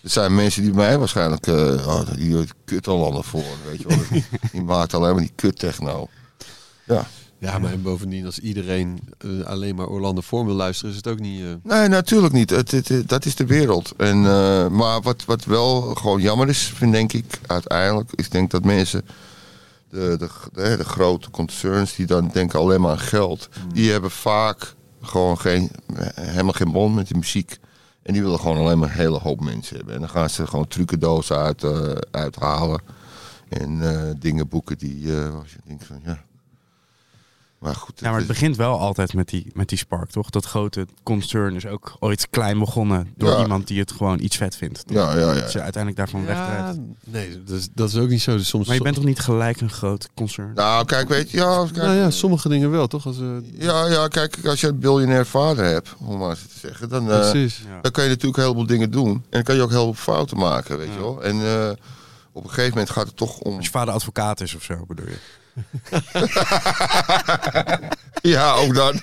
zijn 0.02 0.34
mensen 0.34 0.62
die 0.62 0.72
mij 0.72 0.98
waarschijnlijk, 0.98 1.46
eh 1.46 1.86
oh, 1.86 2.00
die 2.16 2.44
kut 2.64 2.86
al 2.88 3.22
voor, 3.22 3.44
weet 3.70 3.80
je 3.80 3.88
wel. 3.88 3.98
Die, 4.10 4.24
die 4.52 4.62
maakt 4.62 4.94
alleen 4.94 5.12
maar 5.12 5.22
die 5.22 5.32
kut 5.34 5.58
techno. 5.58 6.08
Ja. 6.84 7.06
Ja, 7.38 7.58
maar 7.58 7.72
en 7.72 7.82
bovendien, 7.82 8.26
als 8.26 8.38
iedereen 8.38 9.00
alleen 9.44 9.74
maar 9.74 9.86
Orlando 9.88 10.20
Vorm 10.20 10.46
wil 10.46 10.54
luisteren, 10.54 10.90
is 10.90 10.96
het 10.96 11.06
ook 11.08 11.18
niet... 11.20 11.64
Nee, 11.64 11.88
natuurlijk 11.88 12.32
niet. 12.32 12.50
Het, 12.50 12.70
het, 12.70 12.88
het- 12.88 13.08
dat 13.08 13.24
is 13.24 13.34
de 13.34 13.46
wereld. 13.46 13.92
En, 13.96 14.20
maar 14.76 15.00
wat, 15.02 15.24
wat 15.24 15.44
wel 15.44 15.80
gewoon 15.94 16.20
jammer 16.20 16.48
is, 16.48 16.72
vind 16.74 16.92
denk 16.92 17.12
ik, 17.12 17.40
uiteindelijk, 17.46 18.10
is 18.14 18.28
denk 18.28 18.50
dat 18.50 18.64
mensen, 18.64 19.02
de, 19.96 20.16
de, 20.18 20.28
de, 20.52 20.76
de 20.76 20.84
grote 20.84 21.30
concerns, 21.30 21.94
die 21.94 22.06
dan 22.06 22.30
denken 22.32 22.58
alleen 22.58 22.80
maar 22.80 22.90
aan 22.90 22.98
geld, 22.98 23.48
die 23.72 23.90
hebben 23.90 24.10
vaak 24.10 24.74
gewoon 25.02 25.38
geen, 25.38 25.70
helemaal 26.14 26.52
geen 26.52 26.72
band 26.72 26.94
met 26.94 27.08
de 27.08 27.14
muziek. 27.14 27.58
En 28.02 28.12
die 28.12 28.22
willen 28.22 28.38
gewoon 28.38 28.56
alleen 28.56 28.78
maar 28.78 28.88
een 28.88 28.94
hele 28.94 29.18
hoop 29.18 29.40
mensen 29.40 29.76
hebben. 29.76 29.94
En 29.94 30.00
dan 30.00 30.08
gaan 30.08 30.30
ze 30.30 30.46
gewoon 30.46 30.68
trucendozen 30.68 31.36
uit, 31.36 31.64
eh, 31.64 31.90
uithalen. 32.10 32.80
En 33.48 33.82
eh, 33.82 34.14
dingen 34.18 34.48
boeken 34.48 34.78
die, 34.78 35.12
als 35.12 35.52
je 35.52 35.58
denkt 35.64 35.84
van, 35.84 36.00
ja. 36.04 36.24
Maar 37.66 37.74
goed. 37.74 38.00
Ja, 38.00 38.10
maar 38.10 38.20
het 38.20 38.30
is- 38.30 38.34
begint 38.36 38.56
wel 38.56 38.78
altijd 38.78 39.14
met 39.14 39.28
die, 39.28 39.46
met 39.54 39.68
die 39.68 39.78
spark, 39.78 40.10
toch? 40.10 40.30
Dat 40.30 40.44
grote 40.44 40.86
concern 41.02 41.54
is 41.56 41.66
ook 41.66 41.96
ooit 42.00 42.26
klein 42.30 42.58
begonnen 42.58 43.12
door 43.16 43.30
Ja. 43.30 43.38
iemand 43.42 43.66
die 43.66 43.78
het 43.80 43.92
gewoon 43.92 44.20
iets 44.20 44.36
vet 44.36 44.56
vindt. 44.56 44.82
Ja, 44.86 45.12
ja, 45.18 45.32
ja. 45.32 45.40
Dat 45.40 45.52
je 45.52 45.60
uiteindelijk 45.60 45.96
daarvan 45.96 46.20
ja, 46.20 46.26
wegdraait. 46.26 46.78
nee, 47.04 47.42
dat 47.44 47.56
is, 47.56 47.68
dat 47.74 47.88
is 47.88 47.96
ook 47.96 48.08
niet 48.08 48.20
zo. 48.22 48.36
Dus 48.36 48.48
soms, 48.48 48.66
Maar 48.66 48.76
je 48.76 48.82
bent 48.82 48.94
toch 48.94 49.04
niet 49.04 49.18
gelijk 49.18 49.60
een 49.60 49.70
groot 49.70 50.08
concern? 50.14 50.52
Nou, 50.54 50.84
kijk, 50.84 51.08
weet 51.08 51.30
je, 51.30 51.36
ja, 51.36 51.62
kijk, 51.64 51.76
nou 51.76 51.94
ja, 51.96 52.10
sommige 52.10 52.48
dingen 52.48 52.70
wel, 52.70 52.86
toch? 52.86 53.06
Als, 53.06 53.20
eh, 53.20 53.26
Ja, 53.52 53.86
ja, 53.86 54.08
kijk, 54.08 54.38
als 54.46 54.60
je 54.60 54.66
een 54.68 54.78
biljonair 54.78 55.26
vader 55.26 55.64
hebt, 55.64 55.94
om 55.98 56.18
maar 56.18 56.30
eens 56.30 56.40
te 56.42 56.58
zeggen, 56.58 56.88
dan, 56.88 57.10
eh, 57.10 57.32
dan 57.82 57.90
kan 57.92 58.04
je 58.04 58.10
natuurlijk 58.10 58.36
een 58.36 58.42
heleboel 58.42 58.66
dingen 58.66 58.90
doen. 58.90 59.10
En 59.12 59.22
dan 59.30 59.42
kan 59.42 59.54
je 59.54 59.62
ook 59.62 59.70
heel 59.70 59.84
veel 59.84 59.94
fouten 60.14 60.36
maken, 60.36 60.78
weet 60.78 60.92
je 60.92 60.98
wel. 60.98 61.22
En 61.22 61.40
eh, 61.46 61.70
op 62.32 62.42
een 62.44 62.48
gegeven 62.50 62.70
moment 62.70 62.90
gaat 62.90 63.06
het 63.06 63.16
toch 63.16 63.38
om... 63.38 63.56
Als 63.56 63.64
je 63.64 63.70
vader 63.70 63.94
advocaat 63.94 64.40
is 64.40 64.54
of 64.54 64.62
zo, 64.62 64.84
bedoel 64.86 65.06
je? 65.06 65.16
Ja, 68.22 68.52
ook 68.52 68.74
dan. 68.74 69.00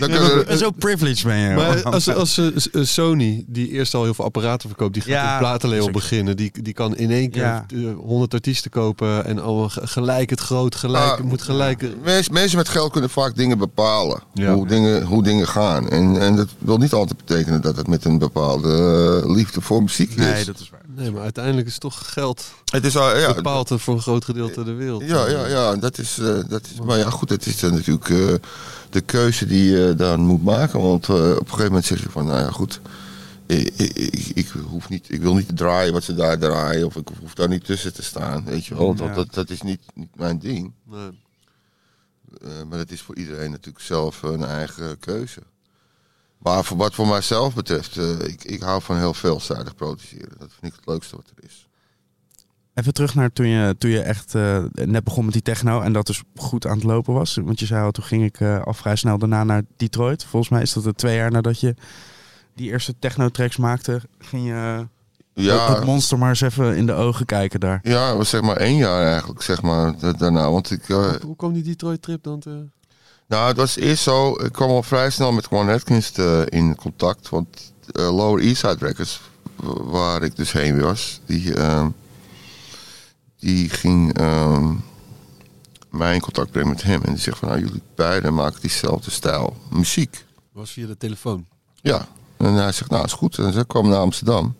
Dan 0.00 0.10
kunnen 0.10 0.48
En 0.48 0.58
zo 0.58 0.70
privileged 0.70 1.24
ben 1.24 1.36
je. 1.36 1.54
Maar 1.54 1.80
man. 1.82 1.92
als, 1.92 2.08
als 2.14 2.38
eh, 2.38 2.46
S- 2.56 2.70
eh, 2.70 2.82
Sony, 2.84 3.44
die 3.46 3.68
eerst 3.70 3.94
al 3.94 4.02
heel 4.04 4.14
veel 4.14 4.24
apparaten 4.24 4.68
verkoopt, 4.68 4.94
die 4.94 5.02
gaat 5.02 5.12
Ja, 5.12 5.32
een 5.32 5.38
platenlabel 5.38 5.84
zeker. 5.84 6.00
beginnen. 6.00 6.36
Die, 6.36 6.52
die 6.62 6.72
kan 6.72 6.96
in 6.96 7.10
één 7.10 7.30
keer 7.30 7.42
Ja. 7.42 7.66
eh, 7.74 7.78
100 8.06 8.34
artiesten 8.34 8.70
kopen 8.70 9.24
en 9.24 9.38
allemaal 9.42 9.68
ge- 9.68 9.86
gelijk 9.86 10.30
het 10.30 10.40
groot, 10.40 10.74
gelijk, 10.74 11.04
Ah, 11.18 11.20
moet 11.20 11.42
gelijk... 11.42 11.84
Mensen, 12.04 12.32
mensen 12.32 12.56
met 12.58 12.68
geld 12.68 12.92
kunnen 12.92 13.10
vaak 13.10 13.36
dingen 13.36 13.58
bepalen. 13.58 14.20
Ja. 14.34 14.54
Hoe, 14.54 14.68
dingen, 14.68 15.02
hoe 15.02 15.22
dingen 15.22 15.48
gaan. 15.48 15.88
En, 15.88 16.20
en 16.20 16.36
dat 16.36 16.48
wil 16.58 16.76
niet 16.78 16.92
altijd 16.92 17.16
betekenen 17.26 17.60
dat 17.60 17.76
het 17.76 17.86
met 17.86 18.04
een 18.04 18.18
bepaalde 18.18 19.20
eh, 19.24 19.34
liefde 19.34 19.60
voor 19.60 19.82
muziek 19.82 20.10
is. 20.10 20.16
Nee, 20.16 20.44
dat 20.44 20.58
is 20.60 20.70
waar. 20.70 20.80
Nee, 20.96 21.10
maar 21.10 21.22
uiteindelijk 21.22 21.66
is 21.66 21.78
toch 21.78 22.12
geld 22.12 22.44
Het 22.72 22.84
is 22.84 22.96
al, 22.96 23.16
ja, 23.18 23.34
bepaalt 23.34 23.68
het 23.68 23.80
voor 23.80 23.94
een 23.94 24.00
groot 24.00 24.24
gedeelte 24.24 24.64
de 24.64 24.72
wereld. 24.72 25.02
Ja, 25.06 25.26
ja, 25.28 25.46
ja, 25.46 25.76
dat 25.76 25.98
is, 25.98 26.18
eh, 26.18 26.26
dat 26.48 26.62
is. 26.72 26.80
Maar 26.84 26.98
ja, 26.98 27.10
goed, 27.10 27.28
het 27.28 27.46
is 27.46 27.60
dan 27.60 27.72
natuurlijk 27.72 28.08
eh, 28.08 28.18
de 28.90 29.00
keuze 29.00 29.46
die 29.46 29.65
je 29.66 29.94
dan 29.96 30.20
moet 30.20 30.44
maken. 30.44 30.80
Want 30.80 31.08
eh, 31.08 31.14
op 31.14 31.40
een 31.40 31.46
gegeven 31.46 31.64
moment 31.64 31.84
zeg 31.84 32.02
je 32.02 32.10
van, 32.10 32.26
nou 32.26 32.38
ja, 32.38 32.50
goed. 32.50 32.80
Ik, 33.46 33.68
ik, 33.76 33.96
ik, 33.96 34.26
ik 34.34 34.48
hoef 34.48 34.88
niet, 34.88 35.12
ik 35.12 35.20
wil 35.20 35.34
niet 35.34 35.46
te 35.48 35.54
draaien 35.54 35.92
wat 35.92 36.02
ze 36.04 36.14
daar 36.14 36.38
draaien. 36.38 36.86
Of 36.86 36.96
ik 36.96 37.08
hoef 37.20 37.34
daar 37.34 37.48
niet 37.48 37.64
tussen 37.64 37.94
te 37.94 38.02
staan. 38.02 38.44
Weet 38.44 38.66
je 38.66 38.74
wel. 38.76 38.88
Ja. 38.88 38.94
Dat, 38.94 39.14
dat, 39.14 39.34
dat 39.34 39.50
is 39.50 39.62
niet, 39.62 39.80
niet 39.94 40.16
mijn 40.16 40.38
ding. 40.38 40.72
Nee. 40.84 41.24
Eh, 42.42 42.62
maar 42.68 42.78
het 42.78 42.92
is 42.92 43.00
voor 43.00 43.16
iedereen 43.16 43.50
natuurlijk 43.50 43.84
zelf 43.84 44.22
een 44.22 44.44
eigen 44.44 44.98
keuze. 44.98 45.42
Maar 46.38 46.64
voor 46.64 46.76
wat 46.76 46.94
voor 46.94 47.06
mijzelf 47.06 47.54
betreft, 47.54 47.96
eh, 47.96 48.20
ik, 48.20 48.44
ik 48.44 48.60
hou 48.62 48.82
van 48.82 48.96
heel 48.96 49.14
veelzijdig 49.14 49.74
produceren. 49.74 50.38
Dat 50.38 50.50
vind 50.60 50.72
ik 50.72 50.78
het 50.78 50.86
leukste 50.86 51.16
wat 51.16 51.32
er 51.36 51.44
is. 51.44 51.65
Even 52.76 52.92
terug 52.94 53.14
naar 53.14 53.32
toen 53.32 53.46
je, 53.46 53.74
toen 53.78 53.90
je 53.90 54.00
echt 54.00 54.34
eh, 54.34 54.58
net 54.72 55.04
begon 55.04 55.24
met 55.24 55.32
die 55.32 55.42
techno 55.42 55.80
en 55.80 55.92
dat 55.92 56.06
dus 56.06 56.22
goed 56.36 56.66
aan 56.66 56.74
het 56.76 56.84
lopen 56.84 57.14
was. 57.14 57.38
Want 57.44 57.60
je 57.60 57.66
zei 57.66 57.84
al, 57.84 57.90
toen 57.90 58.04
ging 58.04 58.24
ik 58.24 58.40
eh, 58.40 58.62
al 58.62 58.74
vrij 58.74 58.96
snel 58.96 59.18
daarna 59.18 59.44
naar 59.44 59.62
Detroit. 59.76 60.24
Volgens 60.24 60.50
mij 60.52 60.62
is 60.62 60.72
dat 60.72 60.84
er 60.86 60.94
twee 60.94 61.16
jaar 61.16 61.30
nadat 61.30 61.60
je 61.60 61.74
die 62.54 62.70
eerste 62.70 62.94
techno-tracks 62.98 63.56
maakte, 63.56 64.00
ging 64.18 64.46
je, 64.46 64.86
Ja, 65.32 65.74
Het 65.74 65.84
monster 65.84 66.18
maar 66.18 66.28
eens 66.28 66.40
even 66.40 66.76
in 66.76 66.86
de 66.86 66.92
ogen 66.92 67.26
kijken 67.26 67.60
daar. 67.60 67.80
ja, 67.82 68.06
het 68.08 68.16
was 68.16 68.28
zeg 68.28 68.40
maar 68.40 68.56
één 68.56 68.76
jaar 68.76 69.06
eigenlijk, 69.06 69.42
zeg 69.42 69.62
maar, 69.62 69.98
da- 69.98 70.12
daarna. 70.12 70.50
Want 70.50 70.70
ik, 70.70 70.88
eh, 70.88 71.12
Hoe 71.24 71.36
kwam 71.36 71.52
die 71.52 71.62
Detroit 71.62 72.02
trip 72.02 72.22
dan 72.22 72.40
te... 72.40 72.64
nou, 73.28 73.48
het 73.48 73.56
was 73.56 73.76
eerst 73.76 74.02
zo, 74.02 74.32
ik 74.44 74.52
kwam 74.52 74.68
al 74.70 74.82
vrij 74.82 75.10
snel 75.10 75.32
met 75.32 75.48
Quan 75.48 75.68
Atkins 75.68 76.10
te- 76.10 76.46
in 76.48 76.74
contact. 76.76 77.28
Want 77.28 77.72
eh, 77.92 78.16
Lower 78.16 78.42
East 78.42 78.60
Side 78.60 78.86
Records, 78.86 79.20
waar 79.84 80.22
ik 80.22 80.36
dus 80.36 80.52
heen 80.52 80.80
was, 80.80 81.20
die, 81.26 81.54
ehm, 81.54 81.88
die 83.38 83.68
ging 83.68 84.18
ehm, 84.18 84.74
mij 85.90 86.14
in 86.14 86.20
contact 86.20 86.50
brengen 86.50 86.70
met 86.70 86.82
hem. 86.82 87.02
En 87.02 87.12
die 87.12 87.22
zegt 87.22 87.38
van, 87.38 87.48
nou, 87.48 87.60
jullie 87.60 87.82
beiden 87.94 88.34
maken 88.34 88.60
diezelfde 88.60 89.10
stijl 89.10 89.56
muziek. 89.70 90.24
Was 90.52 90.70
via 90.70 90.86
de 90.86 90.96
telefoon. 90.96 91.46
Ja, 91.74 92.08
en 92.36 92.52
hij 92.52 92.72
zegt, 92.72 92.90
nou 92.90 93.04
is 93.04 93.12
goed. 93.12 93.38
En 93.38 93.52
ze 93.52 93.64
kwam 93.66 93.88
naar 93.88 93.98
Amsterdam. 93.98 94.56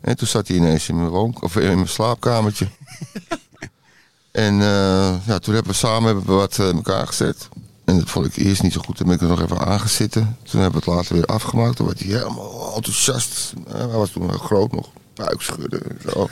En 0.00 0.16
toen 0.16 0.26
zat 0.26 0.48
hij 0.48 0.56
ineens 0.56 0.88
in 0.88 0.96
mijn, 0.96 1.08
woon 1.08 1.36
of 1.40 1.56
in 1.56 1.74
mijn 1.74 1.88
slaapkamertje. 1.88 2.68
en 4.32 4.60
eh, 4.60 5.26
ja, 5.26 5.38
toen 5.38 5.54
hebben 5.54 5.72
we 5.72 5.78
samen 5.78 6.04
hebben 6.04 6.26
we 6.26 6.32
wat 6.32 6.58
eh, 6.58 6.68
in 6.68 6.76
elkaar 6.76 7.06
gezet. 7.06 7.48
En 7.84 7.98
dat 7.98 8.10
vond 8.10 8.26
ik 8.26 8.36
eerst 8.36 8.62
niet 8.62 8.72
zo 8.72 8.80
goed. 8.80 8.96
Toen 8.96 9.06
ben 9.06 9.14
ik 9.14 9.20
er 9.22 9.28
nog 9.28 9.42
even 9.42 9.66
aangezitten. 9.66 10.36
Toen 10.42 10.60
hebben 10.60 10.80
we 10.80 10.90
het 10.90 10.96
later 10.96 11.14
weer 11.14 11.26
afgemaakt. 11.26 11.76
Toen 11.76 11.86
werd 11.86 11.98
hij 11.98 12.08
helemaal 12.08 12.74
enthousiast. 12.74 13.52
Hij 13.68 13.86
was 13.86 14.10
toen 14.10 14.32
groot 14.32 14.72
nog. 14.72 14.88
Buikschudden 15.14 15.82
en 15.90 15.98
zo. 16.10 16.28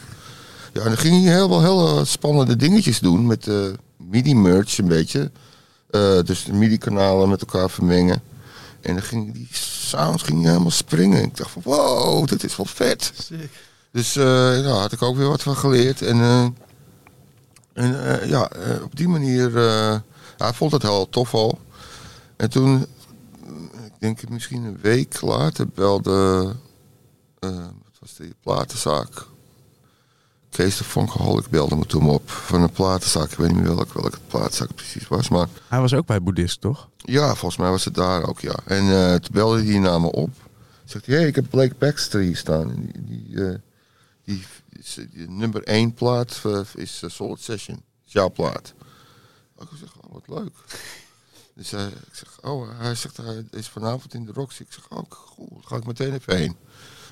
Ja, 0.72 0.80
en 0.80 0.86
dan 0.88 0.96
ging 0.98 1.24
hij 1.24 1.32
heel 1.32 1.48
wel 1.48 1.62
hele 1.62 2.04
spannende 2.04 2.56
dingetjes 2.56 3.00
doen. 3.00 3.26
Met 3.26 3.48
eh 3.48 3.66
MIDI-merch 3.96 4.78
een 4.78 4.88
beetje. 4.88 5.30
Eh, 5.90 6.22
dus 6.24 6.44
de 6.44 6.52
MIDI-kanalen 6.52 7.28
met 7.28 7.40
elkaar 7.40 7.70
vermengen. 7.70 8.22
En 8.80 8.92
dan 8.94 9.02
ging 9.02 9.32
die 9.34 9.48
sound 9.50 10.22
ging 10.22 10.44
helemaal 10.44 10.70
springen. 10.70 11.22
Ik 11.22 11.36
dacht 11.36 11.50
van 11.50 11.62
wow, 11.64 12.26
dit 12.28 12.44
is 12.44 12.56
wel 12.56 12.66
vet. 12.66 13.12
Dus 13.92 14.16
eh 14.16 14.24
daar 14.62 14.64
had 14.80 14.92
ik 14.92 15.02
ook 15.02 15.16
weer 15.16 15.28
wat 15.28 15.42
van 15.42 15.56
geleerd. 15.56 16.02
En, 16.02 16.20
eh, 16.20 16.44
en 17.72 18.20
eh, 18.20 18.28
ja, 18.28 18.48
eh, 18.50 18.82
op 18.82 18.96
die 18.96 19.08
manier, 19.08 19.56
eh, 19.56 19.96
hij 20.36 20.52
vond 20.52 20.72
het 20.72 20.82
heel 20.82 21.08
tof 21.08 21.34
al. 21.34 21.58
En 22.36 22.50
toen, 22.50 22.86
eh, 23.44 23.84
ik 23.86 23.92
denk 23.98 24.28
misschien 24.28 24.64
een 24.64 24.78
week 24.80 25.20
later, 25.20 25.68
belde, 25.68 26.52
eh, 27.38 27.50
wat 27.56 27.98
was 28.00 28.14
die 28.16 28.34
platenzaak? 28.42 29.30
Kees 30.52 30.76
de 30.76 30.84
Funkaholic 30.84 31.48
belde 31.48 31.76
me 31.76 31.86
toen 31.86 32.08
op 32.08 32.30
van 32.30 32.62
een 32.62 32.70
platenzaak. 32.70 33.30
Ik 33.30 33.38
weet 33.38 33.52
niet 33.52 33.62
meer 33.62 33.74
welke, 33.74 34.00
welke 34.00 34.18
platenzaak 34.26 34.68
het 34.68 34.76
precies 34.76 35.08
was, 35.08 35.28
maar... 35.28 35.48
Hij 35.68 35.80
was 35.80 35.94
ook 35.94 36.06
bij 36.06 36.22
Boeddhist, 36.22 36.60
toch? 36.60 36.88
Ja, 36.96 37.26
volgens 37.26 37.56
mij 37.56 37.70
was 37.70 37.84
het 37.84 37.94
daar 37.94 38.28
ook, 38.28 38.40
ja. 38.40 38.54
En 38.64 38.90
eh, 38.90 39.14
toen 39.14 39.32
belde 39.32 39.64
hij 39.64 39.78
naar 39.78 40.00
me 40.00 40.12
op. 40.12 40.30
Zegt 40.84 41.06
hij, 41.06 41.16
hey, 41.16 41.26
ik 41.26 41.34
heb 41.34 41.50
Blake 41.50 41.74
Baxter 41.78 42.20
hier 42.20 42.36
staan. 42.36 42.74
Die, 42.74 43.04
die, 43.04 43.44
eh, 43.44 43.58
die, 44.24 44.44
nummer 45.28 45.62
één 45.62 45.94
plaat 45.94 46.40
eh, 46.44 46.60
is 46.74 47.02
Solid 47.06 47.40
Session. 47.40 47.82
Is 48.06 48.12
jouw 48.12 48.30
plaat. 48.30 48.74
Ik 49.60 49.68
zeg, 49.78 49.96
oh, 50.00 50.12
wat 50.12 50.38
leuk. 50.38 50.52
Dus 51.54 51.70
hij, 51.70 51.86
ik 51.86 52.14
zeg, 52.14 52.38
oh, 52.42 52.78
hij 52.78 52.94
zegt, 52.94 53.16
hij 53.16 53.44
is 53.50 53.68
vanavond 53.68 54.14
in 54.14 54.24
de 54.24 54.32
Roxy. 54.32 54.62
Ik 54.62 54.72
zeg, 54.72 54.88
oh, 54.88 55.02
goed, 55.08 55.66
ga 55.66 55.76
ik 55.76 55.86
meteen 55.86 56.12
even 56.12 56.36
heen. 56.36 56.56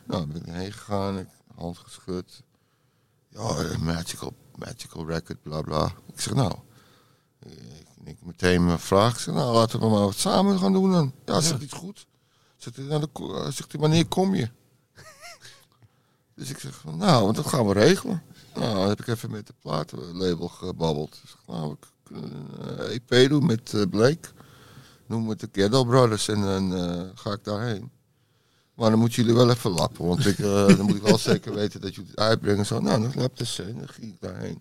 Nou, 0.04 0.26
ben 0.26 0.36
ik 0.46 0.52
heen 0.52 0.72
gegaan, 0.72 1.28
hand 1.54 1.78
geschud. 1.78 2.42
Ja, 3.30 3.56
eh, 3.56 3.78
magical, 3.78 4.34
magical 4.54 5.06
record, 5.06 5.42
bla 5.42 5.62
bla. 5.62 5.92
Ik 6.12 6.20
zeg, 6.20 6.34
nou, 6.34 6.54
ik, 7.38 7.58
ik 8.04 8.16
meteen 8.24 8.66
mijn 8.66 8.78
vraag. 8.78 9.12
Ik 9.12 9.18
zeg, 9.18 9.34
nou, 9.34 9.54
laten 9.54 9.80
we 9.80 9.88
maar 9.88 10.00
wat 10.00 10.16
samen 10.16 10.58
gaan 10.58 10.72
doen 10.72 10.92
dan. 10.92 11.12
Ja, 11.24 11.40
zegt 11.40 11.62
iets 11.62 11.74
goed. 11.74 12.06
Zegt 12.56 12.76
hij, 12.76 12.84
nou, 12.84 13.06
dan 13.12 13.36
eh, 13.36 13.50
zegt 13.50 13.72
hij, 13.72 13.80
wanneer 13.80 14.06
kom 14.06 14.34
je? 14.34 14.50
dus 16.36 16.50
ik 16.50 16.58
zeg, 16.58 16.74
van, 16.74 16.96
nou, 16.96 17.24
want 17.24 17.36
dat 17.36 17.46
gaan 17.46 17.66
we 17.66 17.72
regelen. 17.72 18.22
Nou, 18.54 18.74
dan 18.74 18.88
heb 18.88 19.00
ik 19.00 19.06
even 19.06 19.30
met 19.30 19.46
de 19.46 19.54
platenlabel 19.60 20.48
gebabbeld. 20.48 21.20
Ik 21.22 21.28
zeg, 21.28 21.40
nou, 21.46 21.70
we 21.70 21.76
kunnen 22.02 22.46
een 22.58 23.02
EP 23.08 23.28
doen 23.28 23.46
met 23.46 23.74
eh, 23.74 23.82
Blake. 23.90 24.28
Noem 25.06 25.28
het 25.28 25.40
de 25.40 25.48
Ghetto 25.52 25.84
Brothers 25.84 26.28
en 26.28 26.40
dan 26.40 26.74
eh, 26.74 27.08
ga 27.14 27.32
ik 27.32 27.44
daarheen. 27.44 27.90
Maar 28.80 28.90
dan 28.90 28.98
moeten 28.98 29.22
jullie 29.22 29.36
wel 29.36 29.50
even 29.50 29.70
lappen, 29.70 30.06
want 30.06 30.26
ik, 30.26 30.38
eh, 30.38 30.66
dan 30.66 30.80
moet 30.80 30.96
ik 30.96 31.02
wel 31.02 31.18
zeker 31.18 31.54
weten 31.54 31.80
dat 31.80 31.94
jullie 31.94 32.10
het 32.10 32.18
uitbrengen. 32.18 32.66
Zo, 32.66 32.80
nou, 32.80 33.02
dan 33.02 33.12
lap 33.14 33.38
dus 33.38 33.58
en 33.58 33.74
dan 33.78 33.88
ging 33.88 34.12
ik 34.12 34.20
daarheen. 34.20 34.60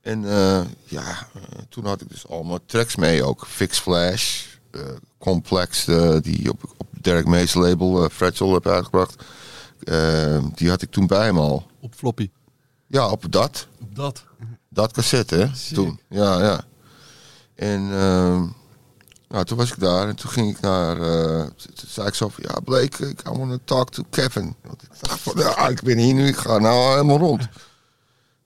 En 0.00 0.24
eh, 0.24 0.60
ja, 0.84 1.28
eh, 1.34 1.42
toen 1.68 1.84
had 1.84 2.00
ik 2.00 2.08
dus 2.08 2.28
allemaal 2.28 2.58
tracks 2.66 2.96
mee 2.96 3.24
ook. 3.24 3.46
Fix 3.46 3.78
Flash, 3.78 4.46
Complex, 5.18 5.84
die 6.22 6.50
op, 6.50 6.74
op 6.76 6.86
Derek 6.90 7.26
Mays 7.26 7.54
label 7.54 8.08
Fragile 8.08 8.52
heb 8.52 8.66
uitgebracht. 8.66 9.24
Die 10.54 10.68
had 10.68 10.82
ik 10.82 10.90
toen 10.90 11.06
bij 11.06 11.32
me 11.32 11.40
al. 11.40 11.66
Op 11.80 11.94
floppy. 11.94 12.30
Ja, 12.86 13.10
op 13.10 13.32
dat. 13.32 13.66
Op 13.80 13.94
dat. 13.94 14.24
Dat 14.68 14.92
cassette, 14.92 15.36
hè? 15.36 15.74
Toen. 15.74 16.00
Ja, 16.08 16.42
ja. 16.42 16.64
En 17.54 17.92
ehm, 17.92 18.46
nou, 19.30 19.44
toen 19.44 19.56
was 19.58 19.70
ik 19.70 19.80
daar 19.80 20.08
en 20.08 20.16
toen 20.16 20.30
ging 20.30 20.50
ik 20.50 20.60
naar... 20.60 21.00
eh, 21.00 21.42
toen 21.56 21.88
zei 21.88 22.06
ik 22.06 22.14
zo 22.14 22.28
van, 22.28 22.44
ja 22.46 22.60
Blake, 22.64 23.08
ik 23.08 23.20
I 23.20 23.38
want 23.38 23.50
to 23.50 23.58
talk 23.64 23.90
to 23.90 24.02
Kevin. 24.10 24.54
Want 24.66 24.82
ik 24.82 24.88
dacht 25.00 25.20
van, 25.20 25.32
ja, 25.36 25.68
ik 25.68 25.82
ben 25.82 25.98
hier 25.98 26.14
nu, 26.14 26.26
ik 26.26 26.36
ga 26.36 26.58
nou 26.58 26.90
helemaal 26.90 27.18
rond. 27.18 27.48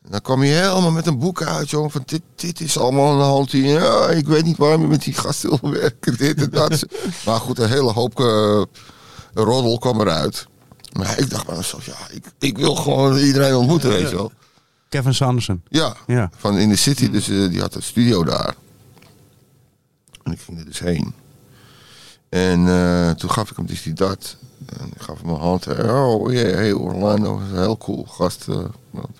En 0.04 0.10
dan 0.10 0.20
kwam 0.20 0.40
hij 0.40 0.48
helemaal 0.48 0.90
met 0.90 1.06
een 1.06 1.18
boek 1.18 1.42
uit, 1.42 1.70
jongen, 1.70 1.90
van 1.90 2.02
dit, 2.06 2.22
dit 2.34 2.60
is 2.60 2.78
allemaal 2.78 3.12
aan 3.12 3.18
de 3.18 3.24
hand 3.24 3.52
hier. 3.52 3.80
Ja, 3.82 4.08
ik 4.08 4.26
weet 4.26 4.44
niet 4.44 4.56
waarom 4.56 4.80
je 4.80 4.86
met 4.86 5.02
die 5.02 5.14
gasten 5.14 5.58
wil 5.60 5.70
werken, 5.70 6.16
dit 6.16 6.40
en 6.42 6.50
dat. 6.50 6.84
maar 7.26 7.40
goed, 7.40 7.58
een 7.58 7.68
hele 7.68 7.92
hoop 7.92 8.20
eh, 8.20 8.62
roddel 9.34 9.78
kwam 9.78 10.00
eruit. 10.00 10.46
Maar 10.92 11.18
ik 11.18 11.30
dacht 11.30 11.46
bij 11.46 11.56
mezelf, 11.56 11.86
ja, 11.86 11.96
ik, 12.10 12.24
ik 12.38 12.58
wil 12.58 12.74
gewoon 12.74 13.16
iedereen 13.18 13.54
ontmoeten, 13.54 13.90
weet 13.90 14.10
je 14.10 14.16
wel. 14.16 14.32
Kevin 14.88 15.14
Sanderson. 15.14 15.62
Ja, 15.68 15.96
Ja. 16.06 16.30
van 16.36 16.58
in 16.58 16.68
de 16.68 16.76
city. 16.76 17.10
Dus 17.10 17.28
eh, 17.28 17.48
die 17.48 17.60
had 17.60 17.74
een 17.74 17.82
studio 17.82 18.24
daar. 18.24 18.54
En 20.24 20.32
ik 20.32 20.40
ging 20.40 20.58
er 20.58 20.64
dus 20.64 20.78
heen. 20.78 21.14
En 22.28 22.68
eh, 22.68 23.10
toen 23.10 23.30
gaf 23.30 23.50
ik 23.50 23.56
hem 23.56 23.66
dus 23.66 23.82
die 23.82 23.92
dat. 23.92 24.36
En 24.66 24.86
ik 24.94 25.00
gaf 25.00 25.18
hem 25.18 25.26
mijn 25.26 25.38
hand. 25.38 25.66
Oh, 25.66 26.32
yeah, 26.32 26.54
hey 26.54 26.72
Orlando. 26.72 27.40
Heel 27.40 27.76
cool 27.76 28.04
gast. 28.04 28.48
eh, 28.48 28.64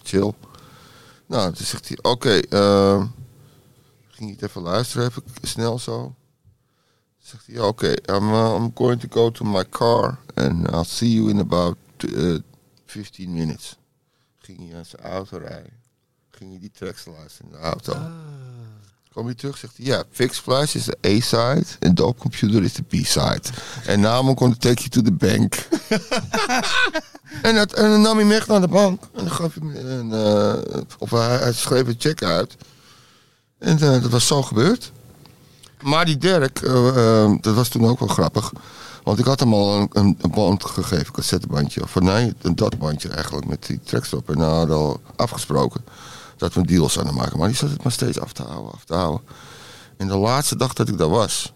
chill. 0.03 0.33
Nou, 1.27 1.53
toen 1.53 1.67
zegt 1.67 1.89
hij, 1.89 1.99
oké. 2.03 2.39
eh, 2.39 3.05
ging 4.09 4.29
hij 4.31 4.37
het 4.41 4.43
even 4.43 4.63
luisteren, 4.63 5.09
even 5.09 5.23
snel 5.43 5.79
zo. 5.79 6.15
Zegt 7.19 7.47
hij, 7.47 7.61
oké. 7.61 7.89
I'm, 7.89 8.33
uh, 8.33 8.55
I'm 8.59 8.71
going 8.75 9.01
to 9.01 9.09
go 9.11 9.31
to 9.31 9.45
my 9.45 9.69
car. 9.69 10.19
And 10.35 10.71
I'll 10.71 10.85
see 10.85 11.13
you 11.13 11.31
in 11.31 11.39
about 11.41 11.77
uh, 11.99 12.39
15 12.87 13.33
minutes. 13.33 13.77
Ging 14.39 14.69
hij 14.69 14.79
aan 14.79 14.85
zijn 14.85 15.03
auto 15.03 15.37
rijden 15.37 15.83
ging 16.35 16.53
je 16.53 16.59
die 16.59 16.71
tracks 16.71 17.05
luisteren 17.05 17.53
in 17.53 17.57
de 17.59 17.63
auto. 17.63 17.93
Kom 19.15 19.29
je 19.29 19.35
terug, 19.35 19.57
zegt 19.59 19.77
hij, 19.77 19.87
ja, 19.87 20.03
Fix 20.11 20.39
Flash 20.39 20.75
is 20.75 20.85
de 20.85 20.97
A-side 21.07 21.65
en 21.79 21.95
Dope 21.95 22.21
Computer 22.21 22.63
is 22.63 22.73
de 22.73 22.83
B-side. 22.83 23.43
En 23.87 24.03
I'm 24.03 24.37
gonna 24.37 24.55
take 24.59 24.83
you 24.83 24.89
to 24.89 25.03
the 25.03 25.13
bank. 25.13 25.55
en, 27.43 27.55
dat, 27.55 27.73
en 27.73 27.91
dan 27.91 28.01
nam 28.01 28.19
hij 28.19 28.37
echt 28.37 28.49
naar 28.49 28.61
de 28.61 28.69
bank. 28.69 29.03
En 29.03 29.25
dan 29.25 29.31
gaf 29.31 29.55
hij 29.61 29.83
een, 29.85 30.13
eh, 30.13 30.81
of 30.99 31.11
hij, 31.11 31.53
schreef 31.53 31.87
een 31.87 31.95
check 31.99 32.23
uit. 32.23 32.57
En 33.59 33.79
eh, 33.79 34.03
dat 34.03 34.11
was 34.11 34.27
zo 34.27 34.43
gebeurd. 34.43 34.93
Maar 35.83 36.05
die 36.05 36.19
Dirk, 36.19 36.61
eh, 36.63 37.33
dat 37.41 37.55
was 37.55 37.69
toen 37.69 37.87
ook 37.87 37.99
wel 37.99 38.09
grappig. 38.09 38.53
Want 39.03 39.19
ik 39.19 39.25
had 39.25 39.41
hem 39.41 39.55
al 39.55 39.89
een, 39.93 40.19
band 40.31 40.65
gegeven, 40.65 41.07
een 41.07 41.13
cassettebandje. 41.13 41.83
Of 41.83 42.01
nee, 42.01 42.35
een 42.43 42.57
datbandje 42.57 43.09
eigenlijk 43.09 43.47
met 43.47 43.67
die 43.67 43.81
tracks 43.85 44.13
erop. 44.13 44.31
En 44.31 44.39
nou 44.39 44.71
al 44.71 45.01
afgesproken 45.17 45.85
dat 46.37 46.55
we 46.55 46.61
een 46.61 46.67
deal 46.67 46.89
zouden 46.89 47.15
maken. 47.15 47.39
Maar 47.39 47.49
die 47.49 47.57
zat 47.57 47.71
het 47.71 47.83
maar 47.83 47.93
steeds 47.93 48.21
af 48.21 48.33
te 48.33 48.43
houden, 48.43 48.73
af 48.73 48.85
te 48.85 48.95
houden. 48.95 49.27
En 49.97 50.07
de 50.07 50.17
laatste 50.17 50.57
dag 50.57 50.73
dat 50.73 50.89
ik 50.89 50.99
daar 50.99 51.09
was, 51.09 51.53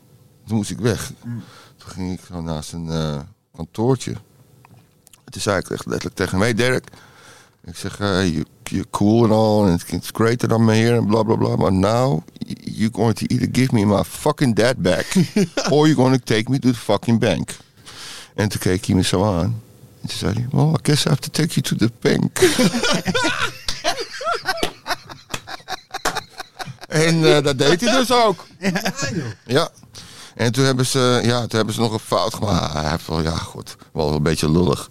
toen 0.46 0.56
moest 0.56 0.70
ik 0.70 0.78
weg. 0.78 1.12
Toen 1.76 1.90
ging 1.90 2.12
ik 2.12 2.20
zo 2.28 2.40
naast 2.40 2.72
een 2.72 2.90
eh, 2.90 3.18
kantoortje. 3.56 4.12
En 5.24 5.32
toen 5.32 5.42
zei 5.42 5.58
ik 5.58 5.70
echt 5.70 5.86
letterlijk 5.86 6.16
tegen 6.16 6.38
mij, 6.38 6.54
Dirk. 6.54 6.88
Ik 7.64 7.76
zeg, 7.76 7.98
you, 7.98 8.44
you're 8.62 8.86
cool 8.90 9.22
and 9.22 9.32
all, 9.32 9.70
and 9.70 9.92
it's 9.92 10.10
great 10.12 10.38
that 10.38 10.50
I'm 10.50 10.68
here, 10.68 10.98
and 10.98 11.06
bla 11.06 11.22
bla 11.22 11.36
bla. 11.36 11.56
But 11.56 11.72
now, 11.72 12.22
you're 12.64 12.92
going 12.92 13.14
to 13.14 13.26
either 13.28 13.48
give 13.52 13.74
me 13.74 13.84
my 13.84 14.02
fucking 14.04 14.54
dad 14.54 14.82
back, 14.82 15.06
or 15.70 15.86
you're 15.86 15.94
going 15.94 16.16
to 16.16 16.24
take 16.24 16.48
me 16.50 16.58
to 16.58 16.68
the 16.68 16.78
fucking 16.78 17.18
bank. 17.18 17.56
En 18.34 18.48
toen 18.48 18.60
keek 18.60 18.86
hij 18.86 18.94
me 18.94 19.02
zo 19.02 19.24
aan. 19.24 19.62
En 20.00 20.08
toen 20.08 20.18
zei 20.18 20.32
hij, 20.32 20.46
well, 20.50 20.72
I 20.72 20.78
guess 20.82 21.04
I 21.04 21.08
have 21.08 21.20
to 21.20 21.30
take 21.30 21.60
you 21.60 21.62
to 21.62 21.76
the 21.76 21.90
bank. 22.00 22.38
en 26.88 27.36
eh, 27.36 27.42
dat 27.42 27.58
deed 27.58 27.80
hij 27.80 27.92
dus 27.98 28.12
ook. 28.12 28.46
Ja. 29.46 29.68
En 30.34 30.52
toen 30.52 30.64
hebben 30.64 30.86
ze, 30.86 31.20
ja, 31.22 31.40
toen 31.40 31.56
hebben 31.56 31.74
ze 31.74 31.80
nog 31.80 31.92
een 31.92 31.98
fout 31.98 32.34
gemaakt. 32.34 32.72
Hij 32.72 32.90
heeft 32.90 33.06
wel, 33.06 33.22
ja, 33.22 33.36
goed, 33.36 33.76
wel 33.92 34.14
een 34.14 34.22
beetje 34.22 34.50
lullig. 34.50 34.88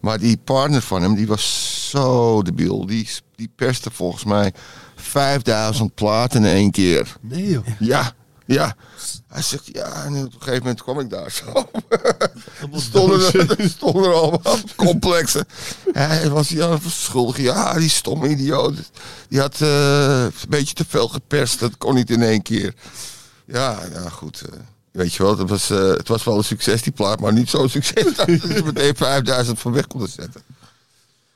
Maar 0.00 0.18
die 0.18 0.36
partner 0.36 0.82
van 0.82 1.02
hem, 1.02 1.14
die 1.14 1.26
was 1.26 1.86
zo 1.90 2.42
debiel. 2.42 2.86
Die, 2.86 3.08
die 3.36 3.52
perste 3.56 3.90
volgens 3.90 4.24
mij 4.24 4.52
5000 4.96 5.94
platen 5.94 6.44
in 6.44 6.52
één 6.52 6.70
keer. 6.70 7.16
Nee 7.20 7.50
joh. 7.50 7.66
Ja, 7.78 8.12
ja. 8.46 8.74
Hij 9.32 9.42
zegt, 9.42 9.66
ja, 9.72 10.04
en 10.04 10.16
op 10.16 10.24
een 10.24 10.32
gegeven 10.38 10.58
moment 10.58 10.82
kwam 10.82 11.00
ik 11.00 11.10
daar 11.10 11.30
zo. 11.30 11.70
stonden 12.90 13.32
er, 13.32 13.68
stonden 13.68 14.04
er 14.04 14.12
allemaal 14.14 14.58
complexen. 14.76 15.46
Hij 15.92 16.30
was 16.30 16.48
ja, 16.48 16.78
schuldig. 16.88 17.36
Ja, 17.36 17.78
die 17.78 17.88
stomme 17.88 18.28
idioot. 18.28 18.74
Die 19.28 19.40
had 19.40 19.60
eh, 19.60 20.22
een 20.22 20.32
beetje 20.48 20.74
te 20.74 20.84
veel 20.88 21.08
geperst. 21.08 21.60
Dat 21.60 21.78
kon 21.78 21.94
niet 21.94 22.10
in 22.10 22.22
één 22.22 22.42
keer. 22.42 22.74
Ja, 23.44 23.78
ja 23.92 24.08
goed. 24.08 24.40
eh, 24.40 24.58
weet 24.90 25.14
je 25.14 25.22
wel, 25.22 25.38
het 25.38 25.48
was, 25.48 25.70
eh, 25.70 25.88
het 25.88 26.08
was 26.08 26.24
wel 26.24 26.36
een 26.36 26.44
succes 26.44 26.82
die 26.82 26.92
plaat, 26.92 27.20
maar 27.20 27.32
niet 27.32 27.50
zo'n 27.50 27.68
succes 27.68 28.14
dat 28.16 28.26
ze 28.26 28.62
meteen 28.64 28.96
5000 28.96 29.58
van 29.58 29.72
weg 29.72 29.86
konden 29.86 30.08
zetten. 30.08 30.42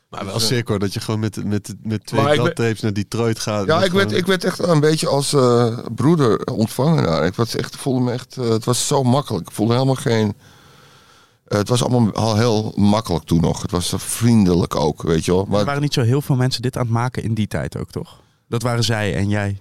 Maar 0.09 0.25
wel 0.25 0.41
sick 0.41 0.69
hoor, 0.69 0.79
dat 0.79 0.95
je 0.95 1.01
gewoon 1.01 1.21
met, 1.21 1.45
met, 1.45 1.75
met 1.83 2.07
twee 2.07 2.21
bladtapes 2.43 2.81
naar 2.81 2.93
Detroit 2.93 3.39
gaat. 3.39 3.67
Ja, 3.67 3.85
ik 3.85 3.93
werd, 3.93 4.13
ik 4.13 4.27
werd 4.27 4.45
echt 4.45 4.59
een 4.59 4.81
beetje 4.81 5.09
als 5.09 5.33
eh, 5.33 5.79
broeder 5.95 6.45
ontvangen 6.47 7.03
daar. 7.05 7.27
Ik 7.27 7.35
was 7.35 7.55
echt, 7.57 7.77
voelde 7.77 8.01
me 8.05 8.13
echt, 8.13 8.37
eh, 8.37 8.49
het 8.49 8.65
was 8.65 8.87
zo 8.87 9.03
makkelijk. 9.03 9.49
Ik 9.49 9.55
voelde 9.55 9.73
helemaal 9.73 9.95
geen. 9.95 10.35
eh, 11.45 11.59
het 11.59 11.69
was 11.69 11.83
allemaal 11.85 12.13
al 12.13 12.37
heel 12.37 12.73
makkelijk 12.77 13.25
toen 13.25 13.41
nog. 13.41 13.63
Het 13.63 13.71
was 13.71 13.93
eh, 13.93 13.99
vriendelijk 13.99 14.77
ook, 14.77 15.03
weet 15.03 15.25
je 15.25 15.33
wel. 15.33 15.43
Er 15.43 15.49
Maar 15.51 15.65
waren 15.65 15.83
niet 15.83 15.95
zo 15.95 16.03
heel 16.03 16.23
veel 16.23 16.37
mensen 16.37 16.63
dit 16.63 16.77
aan 16.77 16.83
het 16.83 16.93
maken 16.93 17.23
in 17.23 17.35
die 17.35 17.47
tijd 17.47 17.77
ook, 17.77 17.91
toch? 17.91 18.21
Dat 18.49 18.63
waren 18.63 18.85
zij 18.85 19.15
en 19.15 19.29
jij. 19.29 19.61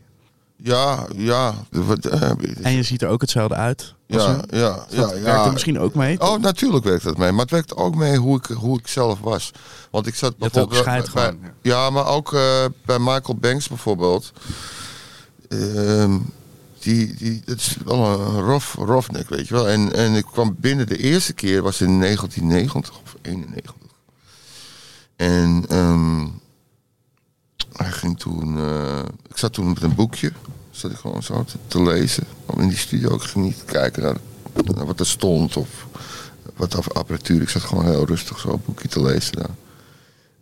Ja, 0.58 1.06
ja. 1.16 1.53
eh, 1.72 2.32
En 2.62 2.72
je 2.72 2.84
ziet 2.84 3.01
er 3.01 3.08
ook 3.10 3.22
hetzelfde 3.22 3.56
uit. 3.56 3.93
ja, 4.08 4.41
ja, 4.49 4.70
Dat 4.70 4.86
ja, 4.89 5.08
werkt 5.08 5.26
ja. 5.26 5.45
er 5.45 5.51
misschien 5.51 5.80
ook 5.80 5.93
mee. 5.95 6.22
Oh, 6.22 6.39
natuurlijk 6.39 6.84
werkt 6.84 7.03
dat 7.03 7.18
mee. 7.18 7.32
Maar 7.32 7.41
het 7.41 7.51
werkt 7.51 7.76
ook 7.76 7.95
mee 7.95 8.18
hoe 8.18 8.38
ik, 8.38 8.45
hoe 8.45 8.80
ik 8.80 8.88
zelf 8.88 9.20
was. 9.20 9.51
Want 9.91 10.08
ik 10.08 10.16
zat 10.16 10.38
bijvoorbeeld... 10.38 10.84
bij- 10.84 11.03
bij- 11.14 11.38
ja, 11.62 11.89
maar 11.89 12.08
ook 12.08 12.34
eh, 12.34 12.66
bij 12.86 12.99
Michael 12.99 13.36
Banks 13.39 13.68
bijvoorbeeld. 13.68 14.32
Ehm, 15.49 16.18
die, 16.80 17.16
die, 17.16 17.41
dat 17.45 17.58
is 17.58 17.78
wel 17.86 18.20
een 18.20 18.41
rough, 18.41 18.76
roughneck, 18.78 19.30
weet 19.30 19.47
je 19.47 19.53
wel. 19.53 19.70
En, 19.70 19.93
en 19.93 20.14
ik 20.14 20.26
kwam 20.26 20.56
binnen 20.60 20.88
de 20.88 20.97
eerste 20.97 21.34
keer, 21.34 21.62
was 21.62 21.82
in 21.82 21.99
1990 21.99 23.01
of 23.03 23.16
91. 23.22 23.74
En 25.16 25.66
ehm, 25.70 26.28
hij 27.76 27.91
ging 27.91 28.19
toen... 28.19 28.57
eh, 28.57 28.99
ik 29.30 29.38
zat 29.38 29.53
toen 29.53 29.67
met 29.67 29.82
een 29.82 29.95
boekje. 29.95 30.32
Zat 30.71 30.91
ik 30.91 30.97
gewoon 30.97 31.23
zo 31.23 31.43
te, 31.43 31.57
te 31.67 31.82
lezen. 31.84 32.23
In 32.57 32.67
die 32.67 32.78
studio. 32.78 33.15
Ik 33.15 33.21
ging 33.21 33.45
niet 33.45 33.63
kijken 33.65 34.03
naar, 34.03 34.15
naar 34.76 34.86
wat 34.86 34.99
er 34.99 35.07
stond 35.07 35.57
of 35.57 35.69
wat 36.55 36.76
af- 36.76 36.91
apparatuur. 36.91 37.41
Ik 37.41 37.49
zat 37.49 37.61
gewoon 37.61 37.86
heel 37.86 38.05
rustig 38.05 38.39
zo 38.39 38.49
een 38.49 38.61
boekje 38.65 38.88
te 38.88 39.01
lezen 39.01 39.36
daar. 39.36 39.49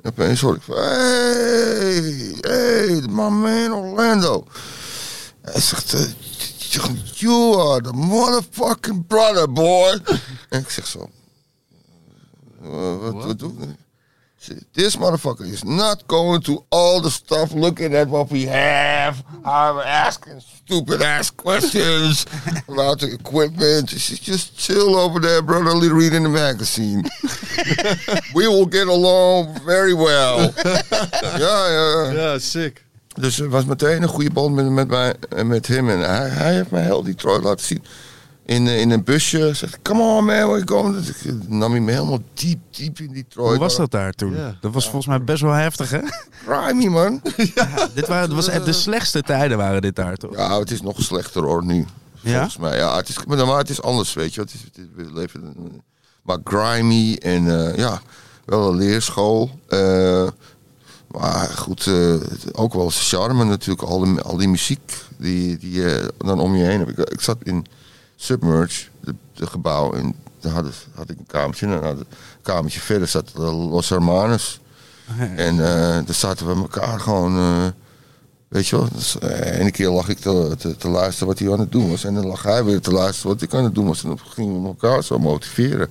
En 0.02 0.10
opeens 0.10 0.42
hoorde 0.42 0.58
ik 0.58 0.64
van... 0.64 0.76
Hey, 0.76 2.36
hey, 2.42 3.02
my 3.10 3.30
man 3.30 3.74
Orlando. 3.74 4.48
Hij 5.42 5.62
zegt... 5.62 5.94
eh, 5.94 6.02
You 7.14 7.60
are 7.70 7.82
the 7.82 7.92
motherfucking 7.94 9.08
brother, 9.08 9.52
boy. 9.52 10.02
En 10.50 10.60
ik 10.60 10.70
zeg 10.70 10.88
zo... 10.88 11.10
"Eh, 12.64 12.98
wat, 13.00 13.14
wat 13.26 13.40
doe 13.40 13.52
ik? 13.62 13.68
Say, 14.44 14.56
This 14.74 14.98
motherfucker 14.98 15.46
is 15.46 15.64
not 15.64 16.06
going 16.06 16.42
to 16.42 16.66
all 16.70 17.00
the 17.00 17.10
stuff 17.10 17.54
looking 17.54 17.96
at 17.96 18.10
what 18.10 18.30
we 18.30 18.44
have. 18.44 19.24
I'm 19.46 19.78
asking 19.78 20.42
stupid 20.42 21.02
ass 21.02 21.30
questions 21.30 22.26
about 22.68 23.00
the 23.00 23.14
equipment. 23.14 23.88
Just, 23.88 24.22
just 24.22 24.58
chill 24.58 24.98
over 24.98 25.22
there, 25.22 25.42
brotherly 25.42 25.88
reading 25.88 26.24
the 26.24 26.30
magazine. 26.30 27.04
we 28.36 28.50
will 28.50 28.66
get 28.66 28.90
along 28.90 29.58
very 29.66 29.94
well. 29.94 30.54
ja, 31.40 31.68
ja. 31.70 32.12
Ja, 32.12 32.40
sick. 32.40 32.84
Dus 33.14 33.40
er 33.40 33.50
was 33.50 33.66
meteen 33.66 34.02
een 34.02 34.10
goede 34.10 34.32
band 34.32 34.56
met, 34.56 34.70
met, 34.70 34.88
mij, 34.88 35.16
en 35.30 35.48
met 35.48 35.68
hem. 35.68 35.90
En 35.90 36.00
hij, 36.00 36.30
hij 36.30 36.54
heeft 36.54 36.72
mij 36.72 36.84
heel 36.84 37.04
Detroit 37.04 37.44
laten 37.44 37.66
zien. 37.66 37.84
In, 38.46 38.68
eh, 38.68 38.80
in 38.80 38.90
een 38.92 39.04
busje. 39.04 39.54
Zegt, 39.54 39.78
come 39.82 40.02
on 40.02 40.26
man, 40.26 40.26
where 40.26 40.48
you 40.48 40.68
going? 40.68 40.96
Dus 40.96 41.10
ik 41.10 41.50
nam 41.50 41.72
hij 41.72 41.80
me 41.80 41.92
helemaal 41.92 42.20
diep, 42.34 42.60
diep 42.72 43.00
in 43.00 43.14
Detroit. 43.14 43.50
Hoe 43.50 43.58
was 43.60 43.76
dat 43.76 43.92
daar 43.92 44.12
toen? 44.14 44.36
Ja. 44.36 44.58
Dat 44.62 44.74
was 44.74 44.84
volgens 44.84 45.06
mij 45.08 45.24
best 45.24 45.42
wel 45.42 45.52
heftig, 45.52 45.90
hè? 45.90 46.00
Grimy 46.48 46.88
man. 46.88 47.22
dit 47.96 48.08
waren, 48.08 48.28
dat 48.28 48.36
was 48.36 48.48
echt 48.48 48.66
de 48.66 48.74
slechtste 48.74 49.22
tijden 49.22 49.58
waren 49.58 49.82
dit 49.82 49.96
daar, 49.96 50.16
toch? 50.16 50.36
Ja, 50.36 50.60
het 50.60 50.72
is 50.72 50.82
nog 50.82 51.02
slechter 51.02 51.44
hoor 51.44 51.66
nu. 51.66 51.86
Ja? 52.20 52.32
Volgens 52.32 52.58
mij. 52.58 52.78
Ja, 52.78 52.96
het 52.96 53.10
is, 53.10 53.18
maar 53.26 53.58
het 53.58 53.70
is 53.70 53.82
anders, 53.82 54.14
weet 54.14 54.34
je. 54.34 54.42
Het 54.42 54.54
is, 54.54 54.64
het 54.64 54.88
we 54.96 55.14
leven, 55.14 55.56
maar 56.22 56.38
grimy 56.44 57.16
en 57.22 57.68
eh, 57.68 57.76
ja, 57.78 58.02
wel 58.46 58.70
een 58.70 58.78
leerschool. 58.78 59.60
Eh, 59.68 60.28
maar 61.08 61.50
goed, 61.58 61.88
eh, 61.88 62.14
ook 62.52 62.74
wel 62.74 62.90
charme 62.90 63.44
natuurlijk. 63.44 63.82
Al, 63.88 64.00
die- 64.04 64.20
al 64.22 64.38
die 64.38 64.48
muziek 64.48 64.94
die, 65.18 65.58
die 65.58 65.72
je 65.72 66.14
dan 66.18 66.40
om 66.40 66.56
je 66.56 66.64
heen 66.64 66.80
hebt. 66.80 67.00
Ik, 67.00 67.10
ik 67.10 67.22
zat 67.22 67.38
in 67.44 67.66
Submerge, 68.24 68.86
de, 69.00 69.16
de 69.34 69.48
gebouw. 69.48 69.94
En 69.94 70.16
daar 70.40 70.52
had, 70.54 70.66
had 70.96 71.10
ik 71.10 71.18
een 71.20 71.26
kamertje. 71.28 71.66
En 71.66 71.72
dan 71.72 71.84
had 71.84 71.98
een 71.98 72.06
kamertje 72.42 72.80
verder 72.80 73.08
zat 73.08 73.30
de 73.36 73.42
Los 73.42 73.90
Hermanos. 73.90 74.60
En 75.36 75.60
eh 75.60 76.06
daar 76.06 76.14
zaten 76.16 76.48
we 76.48 76.56
elkaar 76.56 77.00
gewoon... 77.00 77.38
eh, 77.38 77.66
Weet 78.48 78.68
je 78.68 78.76
wel, 78.78 78.88
dus, 78.94 79.20
eh, 79.20 79.60
ene 79.60 79.72
keer 79.72 79.90
lag 79.90 80.10
ik 80.10 80.20
te, 80.20 80.56
te, 80.58 80.76
te 80.78 80.88
luisteren 80.88 81.28
wat 81.28 81.40
hij 81.40 81.52
aan 81.52 81.60
het 81.60 81.72
doen 81.72 81.90
was. 81.90 82.04
En 82.04 82.14
dan 82.14 82.26
lag 82.28 82.44
hij 82.44 82.64
weer 82.64 82.82
te 82.82 82.92
luisteren 82.92 83.32
wat 83.32 83.42
ik 83.42 83.54
aan 83.54 83.64
het 83.64 83.76
doen 83.76 83.86
was. 83.88 84.04
En 84.04 84.08
dan 84.10 84.20
gingen 84.20 84.62
we 84.62 84.68
elkaar 84.68 85.04
zo 85.04 85.20
motiveren. 85.20 85.88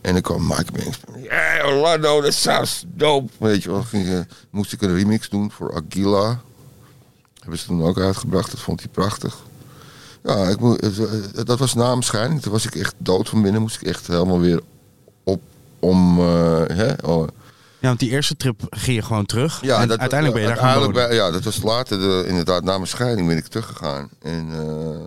En 0.00 0.12
dan 0.12 0.22
kwam 0.22 0.46
Mike 0.46 0.72
Banks. 0.72 0.98
Ja, 1.22 1.66
Orlando, 1.66 2.20
that 2.22 2.34
sounds 2.34 2.84
dope. 2.86 3.32
Weet 3.38 3.62
je 3.62 3.70
wel, 3.70 3.82
ging, 3.82 4.08
eh, 4.08 4.18
moest 4.50 4.72
ik 4.72 4.82
een 4.82 4.94
remix 4.96 5.28
doen 5.28 5.50
voor 5.50 5.74
Aguila. 5.74 6.40
Hebben 7.40 7.58
ze 7.58 7.66
toen 7.66 7.82
ook 7.82 7.98
uitgebracht, 7.98 8.50
dat 8.50 8.60
vond 8.60 8.80
hij 8.80 8.88
prachtig. 8.88 9.36
Ja, 10.26 10.48
ik 10.48 11.46
dat 11.46 11.58
was 11.58 11.74
na 11.74 11.88
mijn 11.88 12.02
scheiding. 12.02 12.42
Toen 12.42 12.52
was 12.52 12.66
ik 12.66 12.74
echt 12.74 12.94
dood 12.98 13.28
van 13.28 13.42
binnen. 13.42 13.60
Moest 13.60 13.80
ik 13.80 13.86
echt 13.86 14.06
helemaal 14.06 14.40
weer 14.40 14.60
op 15.24 15.42
om... 15.78 16.18
eh, 16.18 16.62
hè, 16.66 16.92
oh, 17.02 17.26
Ja, 17.80 17.88
want 17.88 17.98
die 17.98 18.10
eerste 18.10 18.36
trip 18.36 18.60
ging 18.70 18.96
je 18.96 19.02
gewoon 19.02 19.26
terug. 19.26 19.60
ja, 19.62 19.80
en 19.80 19.88
dat, 19.88 19.98
uiteindelijk 19.98 20.40
ben 20.40 20.48
je 20.48 20.54
daar 20.54 20.64
gaan 20.64 20.74
uiteindelijk 20.74 21.08
wonen. 21.08 21.08
bij- 21.08 21.26
Ja, 21.26 21.30
dat 21.32 21.44
was 21.44 21.62
later, 21.62 21.98
de, 21.98 22.24
inderdaad, 22.28 22.64
na 22.64 22.74
mijn 22.76 22.86
scheiding 22.88 23.28
ben 23.28 23.36
ik 23.36 23.46
teruggegaan. 23.46 24.08
En 24.22 24.48
eh, 24.52 25.00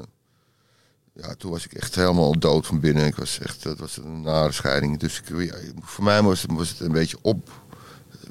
ja, 1.23 1.35
toen 1.37 1.51
was 1.51 1.65
ik 1.65 1.73
echt 1.73 1.95
helemaal 1.95 2.39
dood 2.39 2.65
van 2.67 2.79
binnen. 2.79 3.05
Ik 3.05 3.15
was 3.15 3.39
echt, 3.39 3.63
dat 3.63 3.79
was 3.79 3.97
een 3.97 4.21
nare 4.21 4.51
scheiding. 4.51 4.99
Dus 4.99 5.19
ik, 5.21 5.37
ja, 5.49 5.55
voor 5.81 6.03
mij 6.03 6.21
was 6.21 6.41
het, 6.41 6.51
was 6.51 6.69
het 6.69 6.79
een 6.79 6.91
beetje 6.91 7.17
op, 7.21 7.49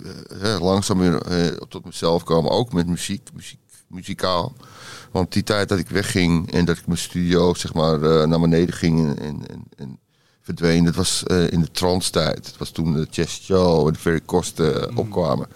eh, 0.05 0.41
hè, 0.41 0.59
langzaam 0.59 0.99
weer 0.99 1.59
tot 1.69 1.85
mezelf 1.85 2.23
komen. 2.25 2.51
Ook 2.51 2.73
met 2.73 2.87
muziek, 2.87 3.29
muziek, 3.35 3.59
muzikaal. 3.89 4.55
Want 5.11 5.33
die 5.33 5.43
tijd 5.43 5.69
dat 5.69 5.79
ik 5.79 5.89
wegging 5.89 6.53
en 6.53 6.65
dat 6.65 6.77
ik 6.77 6.87
mijn 6.87 6.99
studio 6.99 7.55
zeg 7.55 7.75
maar 7.75 8.03
eh, 8.03 8.27
naar 8.27 8.41
beneden 8.41 8.75
ging 8.75 9.09
en, 9.09 9.19
en, 9.19 9.43
en, 9.47 9.65
en 9.77 9.99
verdween, 10.47 10.85
dat 10.85 10.95
was 10.95 11.23
eh, 11.25 11.51
in 11.51 11.61
de 11.61 11.71
trance-tijd. 11.71 12.47
Het 12.47 12.59
was 12.59 12.71
toen 12.71 12.93
de 12.93 13.07
Chess 13.11 13.45
Show 13.45 13.87
en 13.87 13.93
de 13.93 13.99
Ferry 13.99 14.21
Kosten 14.21 14.91
eh, 14.91 14.97
opkwamen. 14.97 15.49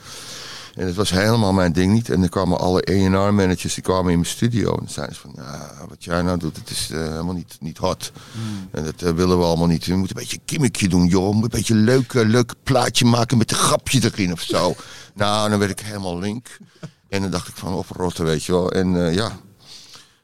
En 0.74 0.87
het 0.87 0.95
was 0.95 1.11
helemaal 1.11 1.53
mijn 1.53 1.72
ding 1.72 1.93
niet. 1.93 2.11
En 2.11 2.20
dan 2.20 2.28
kwamen 2.28 2.59
alle 2.59 2.89
A&R-managers, 2.91 3.74
die 3.74 3.83
kwamen 3.83 4.11
in 4.11 4.18
mijn 4.18 4.31
studio. 4.31 4.78
En 4.78 4.89
zeiden 4.89 5.14
ze 5.14 5.20
van, 5.20 5.33
ja, 5.37 5.72
wat 5.89 6.05
jij 6.05 6.22
nou 6.22 6.39
doet, 6.39 6.57
het 6.57 6.70
is 6.70 6.89
helemaal 6.89 7.35
niet, 7.35 7.57
niet 7.61 7.78
hot. 7.78 8.12
En 8.70 8.85
dat 8.85 9.14
willen 9.14 9.39
we 9.39 9.45
allemaal 9.45 9.66
niet. 9.66 9.87
We 9.87 9.97
moeten 9.97 10.16
een 10.16 10.22
beetje 10.22 10.41
kimmetje 10.45 10.89
doen, 10.89 11.07
joh. 11.07 11.28
We 11.28 11.35
moeten 11.35 11.59
Een 11.59 11.59
beetje 11.59 11.74
een 11.74 11.85
leuk, 11.85 12.12
leuk 12.12 12.55
plaatje 12.62 13.05
maken 13.05 13.39
met 13.39 13.51
een 13.51 13.57
grapje 13.57 14.01
erin 14.05 14.33
of 14.33 14.41
zo. 14.41 14.74
nou, 15.14 15.51
dan 15.51 15.59
werd 15.59 15.70
ik 15.70 15.81
helemaal 15.81 16.18
link. 16.18 16.59
En 17.11 17.22
dan 17.22 17.30
dacht 17.30 17.48
ik 17.48 17.56
van, 17.56 17.74
oprotten, 17.74 18.24
weet 18.24 18.44
je 18.44 18.52
wel. 18.52 18.72
En 18.72 19.06
eh, 19.06 19.14
ja... 19.14 19.30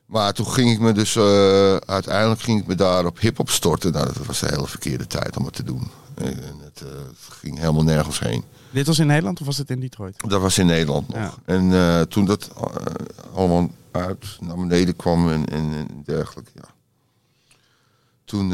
Maar 0.06 0.32
toen 0.32 0.46
ging 0.46 0.70
ik 0.70 0.80
me 0.80 0.92
dus, 0.92 1.16
eh, 1.16 1.76
uiteindelijk 1.76 2.40
ging 2.40 2.60
ik 2.60 2.66
me 2.66 2.74
daar 2.74 3.06
op 3.06 3.18
hip-hop 3.18 3.50
storten. 3.50 3.92
Nou, 3.92 4.06
dat 4.06 4.26
was 4.26 4.40
de 4.40 4.46
hele 4.46 4.66
verkeerde 4.66 5.06
tijd 5.06 5.36
om 5.36 5.44
het 5.44 5.54
te 5.54 5.62
doen. 5.62 5.90
En 6.14 6.38
het, 6.64 6.82
eh, 6.82 6.88
ging 7.40 7.58
helemaal 7.58 7.82
nergens 7.82 8.18
heen. 8.18 8.44
Dit 8.70 8.86
was 8.86 8.98
in 8.98 9.06
Nederland 9.06 9.40
of 9.40 9.46
was 9.46 9.58
het 9.58 9.70
in 9.70 9.80
Detroit? 9.80 10.22
Dat 10.28 10.40
was 10.40 10.58
in 10.58 10.66
Nederland 10.66 11.08
nog. 11.08 11.16
Ja. 11.16 11.54
En 11.54 12.08
toen 12.08 12.24
dat 12.24 12.50
allemaal 13.34 13.70
uit 13.90 14.38
naar 14.40 14.56
beneden 14.56 14.96
kwam 14.96 15.30
en, 15.30 15.46
en, 15.46 15.72
en 15.74 16.02
dergelijke, 16.04 16.50
ja. 16.54 16.68
Toen 18.24 18.48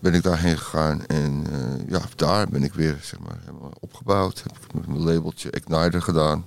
ben 0.00 0.14
ik 0.14 0.22
daarheen 0.22 0.58
gegaan 0.58 1.06
en 1.06 1.46
ja, 1.88 2.00
daar 2.16 2.48
ben 2.48 2.62
ik 2.62 2.74
weer 2.74 2.98
zeg 3.02 3.20
maar, 3.20 3.38
helemaal 3.44 3.72
opgebouwd. 3.80 4.42
Heb 4.42 4.64
ik 4.64 4.74
met 4.74 4.86
mijn 4.86 5.04
labeltje 5.04 5.50
Igniter 5.50 6.02
gedaan. 6.02 6.44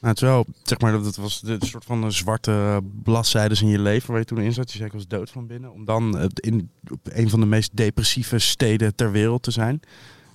Nou, 0.00 0.12
het 0.14 0.22
is 0.22 0.28
wel, 0.28 0.46
zeg 0.62 0.80
maar, 0.80 0.92
dat 0.92 1.16
was 1.16 1.40
de 1.40 1.56
soort 1.60 1.84
van 1.84 2.02
een 2.02 2.12
zwarte 2.12 2.80
bladzijdes 3.02 3.62
in 3.62 3.68
je 3.68 3.78
leven 3.78 4.10
waar 4.10 4.18
je 4.18 4.24
toen 4.24 4.38
in 4.40 4.52
zat. 4.52 4.70
Je 4.70 4.76
zei 4.76 4.88
ik 4.88 4.94
was 4.94 5.06
dood 5.06 5.30
van 5.30 5.46
binnen. 5.46 5.72
Om 5.72 5.84
dan 5.84 6.18
eh, 6.18 6.26
in 6.34 6.70
op 6.90 7.00
een 7.02 7.30
van 7.30 7.40
de 7.40 7.46
meest 7.46 7.70
depressieve 7.76 8.38
steden 8.38 8.94
ter 8.94 9.10
wereld 9.10 9.42
te 9.42 9.50
zijn. 9.50 9.80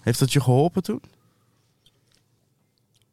Heeft 0.02 0.20
dat 0.20 0.34
je 0.34 0.42
geholpen 0.42 0.84
toen? 0.84 1.02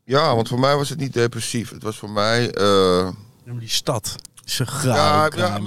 Ja, 0.04 0.34
want 0.34 0.48
voor 0.48 0.60
mij 0.60 0.76
was 0.76 0.88
het 0.88 0.98
niet 0.98 1.12
depressief. 1.12 1.70
Het 1.70 1.82
was 1.82 1.96
voor 1.98 2.10
mij... 2.10 2.50
eh, 2.50 3.10
Ja, 3.44 3.52
die 3.58 3.68
stad. 3.68 4.16
Ze 4.44 4.66
grauw. 4.66 4.94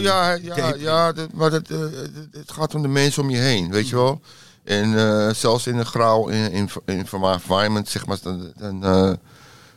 ja, 0.02 0.32
ja, 0.34 0.56
ja, 0.56 0.74
ja, 0.76 1.12
dat- 1.12 1.34
maar 1.34 1.50
dat, 1.50 1.70
eh, 1.70 1.80
het- 1.80 2.28
het 2.32 2.52
gaat 2.52 2.76
om 2.76 2.82
de 2.82 2.88
mensen 2.88 3.24
om 3.24 3.30
je 3.30 3.38
heen, 3.38 3.72
weet 3.72 3.90
je 3.90 3.96
wel. 3.96 4.22
En 4.64 4.98
eh, 4.98 5.34
zelfs 5.34 5.68
in 5.68 5.78
een 5.78 5.86
grauw 5.86 6.28
in, 6.28 6.52
in, 6.52 6.70
in, 6.86 7.06
environment, 7.12 7.90
zeg 7.90 8.06
maar, 8.06 8.18
dan, 8.22 8.54
dan, 8.58 8.84
eh, 8.84 9.14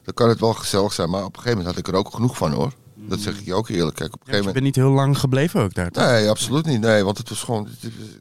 dan 0.08 0.16
kan 0.16 0.28
het 0.28 0.40
wel 0.40 0.54
gezellig 0.54 0.92
zijn. 0.92 1.10
Maar 1.10 1.24
op 1.24 1.36
een 1.36 1.42
gegeven 1.42 1.58
moment 1.58 1.76
had 1.76 1.86
ik 1.86 1.92
er 1.92 1.98
ook 1.98 2.14
genoeg 2.14 2.36
van, 2.36 2.52
hoor. 2.52 2.72
Dat 2.94 3.20
zeg 3.20 3.38
ik 3.38 3.44
je 3.44 3.54
ook 3.54 3.68
eerlijk. 3.68 3.96
Kijk, 3.96 4.14
op 4.14 4.20
een 4.20 4.26
Ja, 4.26 4.32
gegeven 4.32 4.36
je 4.36 4.46
moment... 4.46 4.52
bent 4.52 4.64
niet 4.64 4.84
heel 4.84 4.94
lang 4.94 5.18
gebleven 5.18 5.60
ook 5.62 5.74
daar. 5.74 5.90
toch? 5.90 6.04
Nee, 6.04 6.28
absoluut 6.28 6.66
niet. 6.66 6.80
Nee, 6.80 7.04
want 7.04 7.18
het 7.18 7.28
was 7.28 7.42
gewoon... 7.42 7.68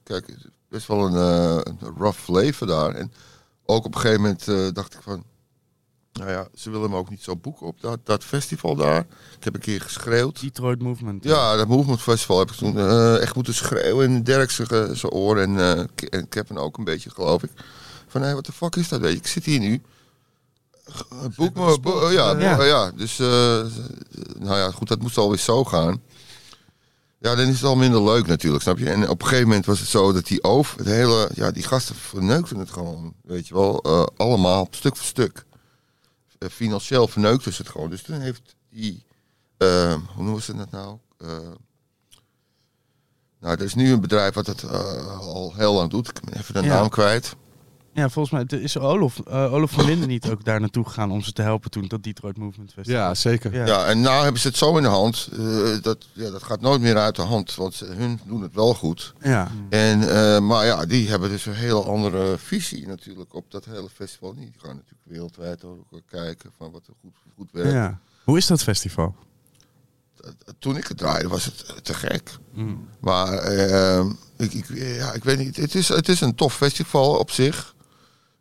Kijk, 0.03 0.35
best 0.69 0.87
wel 0.87 1.05
een, 1.05 1.15
eh, 1.15 1.73
een 1.79 1.95
rough 1.97 2.29
leven 2.29 2.67
daar. 2.67 2.93
En 2.93 3.11
ook 3.65 3.85
op 3.85 3.95
een 3.95 4.01
gegeven 4.01 4.21
moment 4.21 4.47
eh, 4.47 4.67
dacht 4.73 4.93
ik 4.93 4.99
van... 5.03 5.23
Nou 6.13 6.29
ja, 6.29 6.47
ze 6.55 6.69
willen 6.69 6.89
me 6.89 6.95
ook 6.95 7.09
niet 7.09 7.23
zo 7.23 7.35
boeken 7.35 7.65
op 7.67 7.81
dat, 7.81 7.99
dat 8.03 8.23
festival 8.23 8.75
daar. 8.75 8.99
Ik 9.37 9.43
heb 9.43 9.53
een 9.53 9.59
keer 9.59 9.81
geschreeuwd. 9.81 10.41
Detroit 10.41 10.81
Movement. 10.81 11.23
Ja, 11.23 11.55
dat 11.55 11.67
Movement 11.67 12.01
Festival 12.01 12.39
heb 12.39 12.49
ik 12.51 12.55
toen 12.55 12.77
eh, 12.77 13.21
echt 13.21 13.35
moeten 13.35 13.53
schreeuwen 13.53 14.09
in 14.09 14.23
Dirk 14.23 14.51
zijn 14.51 15.09
oor. 15.11 15.37
En, 15.37 15.57
en 16.09 16.29
Kevin 16.29 16.57
ook 16.57 16.77
een 16.77 16.83
beetje, 16.83 17.09
geloof 17.09 17.43
ik. 17.43 17.51
Van, 18.07 18.21
hé, 18.21 18.33
wat 18.33 18.45
de 18.45 18.51
fuck 18.51 18.75
is 18.75 18.87
dat? 18.87 18.99
Weet 18.99 19.11
je, 19.11 19.17
ik 19.17 19.27
zit 19.27 19.45
hier 19.45 19.59
nu. 19.59 19.81
Boek 21.35 21.53
me. 21.55 21.79
bo- 21.79 22.09
ja, 22.09 22.39
Ja. 22.39 22.63
ja. 22.63 22.91
dus, 22.91 23.19
eh, 23.19 23.27
nou 24.39 24.57
ja, 24.57 24.71
goed, 24.71 24.87
dat 24.87 25.01
moest 25.01 25.17
alweer 25.17 25.37
zo 25.39 25.63
gaan. 25.63 26.01
Ja, 27.19 27.35
dan 27.35 27.47
is 27.47 27.55
het 27.55 27.63
al 27.63 27.75
minder 27.75 28.03
leuk 28.03 28.27
natuurlijk, 28.27 28.63
snap 28.63 28.77
je? 28.77 28.89
En 28.89 29.09
op 29.09 29.21
een 29.21 29.27
gegeven 29.27 29.47
moment 29.47 29.65
was 29.65 29.79
het 29.79 29.89
zo 29.89 30.11
dat 30.11 30.25
die 30.25 30.43
over, 30.43 30.77
het 30.77 30.87
hele, 30.87 31.29
ja, 31.33 31.51
die 31.51 31.63
gasten 31.63 31.95
verneukten 31.95 32.57
het 32.57 32.71
gewoon, 32.71 33.13
weet 33.23 33.47
je 33.47 33.53
wel, 33.53 33.81
eh, 33.81 34.03
allemaal, 34.17 34.67
stuk 34.71 34.95
voor 34.95 35.05
stuk. 35.05 35.45
Eh, 36.37 36.49
financieel 36.49 37.07
verneukten 37.07 37.53
ze 37.53 37.61
het 37.61 37.71
gewoon. 37.71 37.89
Dus 37.89 38.01
toen 38.01 38.19
heeft 38.19 38.55
die, 38.69 39.03
hoe 39.57 40.23
noemen 40.23 40.41
ze 40.43 40.55
dat 40.55 40.71
nou? 40.71 40.97
Nou, 43.39 43.55
er 43.55 43.61
is 43.65 43.75
nu 43.75 43.91
een 43.91 44.01
bedrijf 44.01 44.33
wat 44.33 44.47
het 44.47 44.69
al 45.19 45.53
heel 45.55 45.73
lang 45.73 45.89
doet. 45.89 46.07
Ik 46.07 46.19
ben 46.21 46.37
even 46.39 46.53
de 46.53 46.61
Ja. 46.61 46.67
naam 46.67 46.89
kwijt. 46.89 47.35
Ja, 47.97 48.09
volgens 48.09 48.49
mij 48.49 48.59
is 48.59 48.77
Olof, 48.77 49.19
eh, 49.19 49.53
Olof 49.53 49.71
van 49.71 49.85
Linden 49.85 50.07
niet 50.07 50.29
ook 50.29 50.43
daar 50.45 50.59
naartoe 50.59 50.85
gegaan 50.85 51.11
om 51.11 51.21
ze 51.21 51.31
te 51.31 51.41
helpen 51.41 51.71
toen 51.71 51.87
dat 51.87 52.03
Detroit 52.03 52.37
Movement 52.37 52.73
Festival. 52.73 53.01
Ja, 53.01 53.13
zeker. 53.15 53.53
Ja. 53.53 53.65
Ja, 53.65 53.85
en 53.85 54.01
nou 54.01 54.23
hebben 54.23 54.41
ze 54.41 54.47
het 54.47 54.57
zo 54.57 54.77
in 54.77 54.83
de 54.83 54.89
hand. 54.89 55.29
eh, 55.31 55.81
dat, 55.81 56.07
ja, 56.13 56.29
dat 56.31 56.43
gaat 56.43 56.61
nooit 56.61 56.81
meer 56.81 56.97
uit 56.97 57.15
de 57.15 57.21
hand, 57.21 57.55
want 57.55 57.73
ze, 57.73 57.85
hun 57.85 58.19
doen 58.25 58.41
het 58.41 58.53
wel 58.53 58.73
goed. 58.73 59.13
Ja. 59.21 59.51
En, 59.69 60.09
eh, 60.09 60.39
maar 60.39 60.65
ja, 60.65 60.85
die 60.85 61.09
hebben 61.09 61.29
dus 61.29 61.45
een 61.45 61.53
hele 61.53 61.83
andere 61.83 62.35
visie 62.37 62.87
natuurlijk 62.87 63.33
op 63.33 63.51
dat 63.51 63.65
hele 63.65 63.89
festival. 63.93 64.33
Die 64.35 64.51
gaan 64.57 64.75
natuurlijk 64.75 65.01
wereldwijd 65.03 65.63
ook 65.63 65.85
kijken 66.09 66.51
van 66.57 66.71
wat 66.71 66.87
er 66.87 66.93
goed, 67.01 67.15
goed 67.35 67.49
werkt. 67.51 67.71
ja. 67.71 67.99
Hoe 68.23 68.37
is 68.37 68.47
dat 68.47 68.63
festival? 68.63 69.15
Toen 70.59 70.77
ik 70.77 70.87
het 70.87 70.97
draaide 70.97 71.27
was 71.27 71.45
het 71.45 71.85
te 71.85 71.93
gek. 71.93 72.37
Maar 72.99 73.33
eh, 73.33 74.05
ik, 74.37 74.53
ik, 74.53 74.65
ja, 74.73 75.13
ik 75.13 75.23
weet 75.23 75.37
niet, 75.37 75.55
het 75.55 75.75
is, 75.75 75.87
het 75.87 76.09
is 76.09 76.21
een 76.21 76.35
tof 76.35 76.55
festival 76.55 77.17
op 77.17 77.31
zich. 77.31 77.75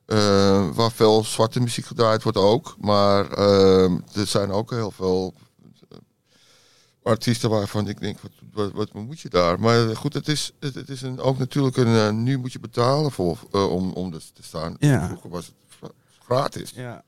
Eh, 0.06 0.68
waar 0.74 0.92
veel 0.92 1.24
zwarte 1.24 1.60
muziek 1.60 1.84
gedraaid 1.84 2.22
wordt 2.22 2.38
ook. 2.38 2.76
Maar 2.80 3.30
eh, 3.32 3.90
er 4.14 4.26
zijn 4.26 4.50
ook 4.50 4.70
heel 4.70 4.90
veel 4.90 5.34
eh, 5.88 5.98
artiesten 7.02 7.50
waarvan 7.50 7.88
ik 7.88 8.00
denk, 8.00 8.18
wat, 8.20 8.30
wat, 8.52 8.72
wat 8.72 8.92
moet 8.92 9.20
je 9.20 9.28
daar? 9.28 9.60
Maar 9.60 9.96
goed, 9.96 10.14
het 10.14 10.28
is, 10.28 10.52
het, 10.60 10.74
het 10.74 10.88
is 10.88 11.02
een, 11.02 11.20
ook 11.20 11.38
natuurlijk 11.38 11.76
een, 11.76 11.96
eh, 11.96 12.10
nu 12.12 12.38
moet 12.38 12.52
je 12.52 12.60
betalen 12.60 13.12
voor, 13.12 13.38
eh, 13.52 13.70
om, 13.72 13.92
om 13.92 14.12
er 14.14 14.22
te 14.32 14.42
staan. 14.42 14.76
Ja. 14.78 15.06
Vroeger 15.06 15.30
was 15.30 15.46
het 15.46 15.54
gra- 15.78 15.92
gratis. 16.24 16.70
Ja. 16.70 17.04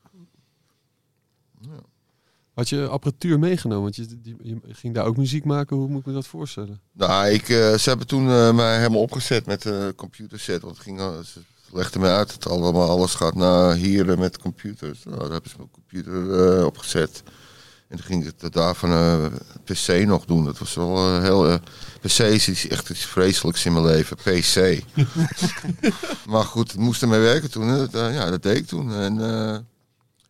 Had 2.55 2.68
je 2.68 2.86
apparatuur 2.88 3.38
meegenomen? 3.38 3.82
Want 3.82 3.96
je, 3.96 4.20
die- 4.20 4.36
je 4.42 4.61
ging 4.68 4.94
daar 4.94 5.05
ook 5.07 5.16
muziek 5.16 5.44
maken. 5.44 5.76
Hoe 5.76 5.88
moet 5.88 6.01
ik 6.01 6.07
me 6.07 6.12
dat 6.12 6.26
voorstellen? 6.26 6.80
Nou, 6.92 7.28
ik, 7.28 7.42
eh, 7.49 7.74
ze 7.74 7.88
hebben 7.88 8.07
toen 8.07 8.30
eh, 8.30 8.53
mij 8.55 8.76
helemaal 8.76 9.01
opgezet 9.01 9.46
met 9.46 9.62
de 9.62 9.92
computerset. 9.96 10.62
Want 10.62 10.74
het 10.74 10.82
ging, 10.84 11.01
ze 11.01 11.40
legden 11.73 12.01
mij 12.01 12.14
uit 12.16 12.29
dat 12.43 12.53
allemaal 12.53 12.89
alles 12.89 13.14
gaat 13.14 13.35
naar 13.35 13.75
hier 13.75 14.19
met 14.19 14.39
computers. 14.39 15.05
Nou, 15.05 15.19
daar 15.19 15.31
hebben 15.31 15.51
ze 15.51 15.57
mijn 15.57 15.71
computer 15.71 16.57
eh, 16.59 16.64
opgezet. 16.64 17.23
En 17.89 17.97
toen 17.97 18.07
ging 18.07 18.27
ik 18.27 18.33
het 18.39 18.53
daarvan 18.53 18.91
eh 18.91 19.25
PC 19.64 20.07
nog 20.07 20.25
doen. 20.25 20.45
Dat 20.45 20.59
was 20.59 20.75
wel 20.75 20.97
eh, 20.97 21.23
heel... 21.23 21.49
eh, 21.49 21.55
PC 22.01 22.19
is 22.19 22.49
iets- 22.49 22.66
echt 22.69 22.91
iets 22.91 23.05
vreselijks 23.05 23.64
in 23.64 23.73
mijn 23.73 23.85
leven. 23.85 24.16
PC. 24.16 24.83
maar 26.33 26.45
goed, 26.45 26.71
het 26.73 26.81
moest 26.81 27.03
ermee 27.03 27.21
werken 27.21 27.51
toen. 27.51 27.69
Dat, 27.79 27.93
ja, 27.93 28.31
dat 28.31 28.43
deed 28.43 28.57
ik 28.57 28.66
toen. 28.66 28.95
En 28.95 29.66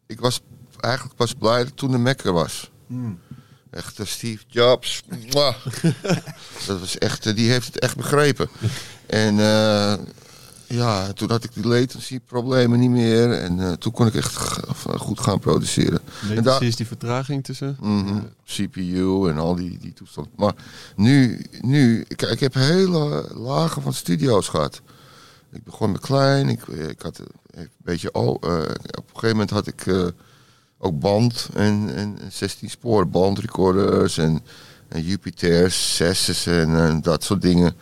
ik 0.06 0.20
was 0.20 0.40
eigenlijk 0.80 1.16
pas 1.16 1.34
blij 1.34 1.64
dat 1.64 1.76
toen 1.76 1.90
de 1.90 1.98
Mac 1.98 2.20
er 2.20 2.32
was. 2.32 2.70
Echt 3.70 3.98
eh, 3.98 4.06
Steve 4.06 4.44
Jobs. 4.46 5.02
Dat 6.66 6.80
was 6.80 6.98
echt, 6.98 7.36
die 7.36 7.50
heeft 7.50 7.66
het 7.66 7.78
echt 7.78 7.96
begrepen. 7.96 8.48
En 9.06 9.34
ja, 10.68 11.12
toen 11.12 11.30
had 11.30 11.44
ik 11.44 11.50
die 11.54 11.66
latency 11.66 12.20
problemen 12.20 12.78
niet 12.78 12.90
meer. 12.90 13.32
En 13.32 13.60
eh, 13.60 13.72
toen 13.72 13.92
kon 13.92 14.06
ik 14.06 14.14
echt 14.14 14.34
g- 14.34 14.60
goed 14.96 15.20
gaan 15.20 15.38
produceren. 15.38 16.00
Daar- 16.42 16.62
is 16.62 16.76
die 16.76 16.86
vertraging 16.86 17.44
tussen. 17.44 17.76
Mhm, 17.80 18.18
CPU 18.44 19.28
en 19.28 19.38
al 19.38 19.54
die, 19.54 19.78
die 19.78 19.92
toestanden. 19.92 20.32
Maar 20.36 20.54
nu, 20.96 21.44
nu 21.60 22.04
ik, 22.08 22.22
ik 22.22 22.40
heb 22.40 22.54
hele 22.54 23.28
lagen 23.34 23.82
van 23.82 23.92
studio's 23.94 24.48
gehad. 24.48 24.80
Ik 25.52 25.64
begon 25.64 25.92
met 25.92 26.00
klein. 26.00 26.48
Ik, 26.48 26.66
ik 26.66 27.02
had 27.02 27.18
een 27.50 27.68
beetje. 27.76 28.12
Oh, 28.12 28.28
eh, 28.40 28.58
op 28.60 29.04
een 29.04 29.04
gegeven 29.12 29.28
moment 29.28 29.50
had 29.50 29.66
ik 29.66 29.86
eh, 29.86 30.06
ook 30.78 30.98
band 31.00 31.48
en, 31.54 31.90
en 31.94 32.18
16 32.30 32.70
spoor 32.70 33.08
bandrecorders 33.08 34.18
en, 34.18 34.42
en 34.88 35.02
Jupiter's, 35.02 35.96
zesses 35.96 36.46
en, 36.46 36.76
en 36.76 37.00
dat 37.02 37.24
soort 37.24 37.42
dingen. 37.42 37.74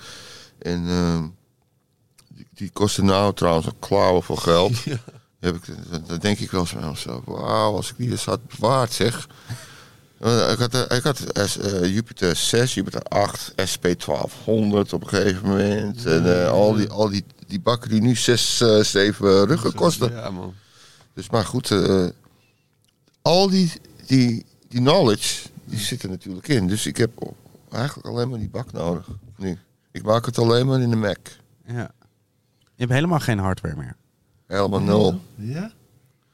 En 0.58 0.84
ehm, 0.88 1.22
die, 2.56 2.70
kosten 2.70 3.04
nou 3.04 3.34
trouwens 3.34 3.66
een 3.66 3.78
klauwen 3.78 4.22
voor 4.22 4.38
geld. 4.38 4.72
Heb 5.40 5.54
ik, 5.54 5.62
dan 6.06 6.18
denk 6.18 6.38
ik 6.38 6.50
wel 6.50 6.60
eens 6.60 6.74
mezelf, 6.74 7.24
wauw, 7.24 7.76
als 7.76 7.90
ik 7.90 7.96
die 7.96 8.10
eens 8.10 8.24
had 8.24 8.40
bewaard 8.58 8.92
zeg. 8.92 9.28
Ik 10.50 10.58
had, 10.58 10.74
eh, 10.74 10.96
ik 10.96 11.02
had 11.02 11.22
S- 11.46 11.58
eh, 11.58 11.94
Jupiter 11.94 12.36
6, 12.36 12.74
Jupiter 12.74 13.02
8, 13.02 13.52
SP 13.72 13.84
1200 13.98 14.92
op 14.92 15.02
een 15.02 15.08
gegeven 15.08 15.48
moment. 15.48 16.06
En 16.06 16.48
al, 16.50 16.74
die, 16.74 16.88
al 16.88 17.08
die, 17.08 17.24
die 17.46 17.60
bakken 17.60 17.90
die 17.90 18.00
nu 18.00 18.14
6, 18.16 18.56
7 18.80 19.46
ruggen 19.46 19.74
kosten. 19.74 20.10
Ja, 20.12 20.30
man. 20.30 20.54
Dus 21.14 21.30
maar 21.30 21.44
goed, 21.44 21.72
al 23.22 23.50
die, 23.50 23.72
die, 24.06 24.44
die 24.68 24.80
knowledge, 24.80 25.48
die 25.64 25.78
zit 25.78 26.02
er 26.02 26.08
natuurlijk 26.08 26.48
in. 26.48 26.66
Dus 26.66 26.86
ik 26.86 26.96
heb 26.96 27.10
eigenlijk 27.70 28.06
alleen 28.06 28.28
maar 28.28 28.38
die 28.38 28.48
bak 28.48 28.72
nodig 28.72 29.06
nu. 29.36 29.58
Ik 29.92 30.02
maak 30.02 30.26
het 30.26 30.38
alleen 30.38 30.66
maar 30.66 30.80
in 30.80 30.90
de 30.90 30.96
Mac. 30.96 31.18
ja. 31.66 31.90
Je 32.76 32.82
hebt 32.82 32.92
helemaal 32.92 33.20
geen 33.20 33.38
hardware 33.38 33.76
meer. 33.76 33.96
Helemaal 34.46 34.80
nul. 34.80 35.20
Ja? 35.34 35.70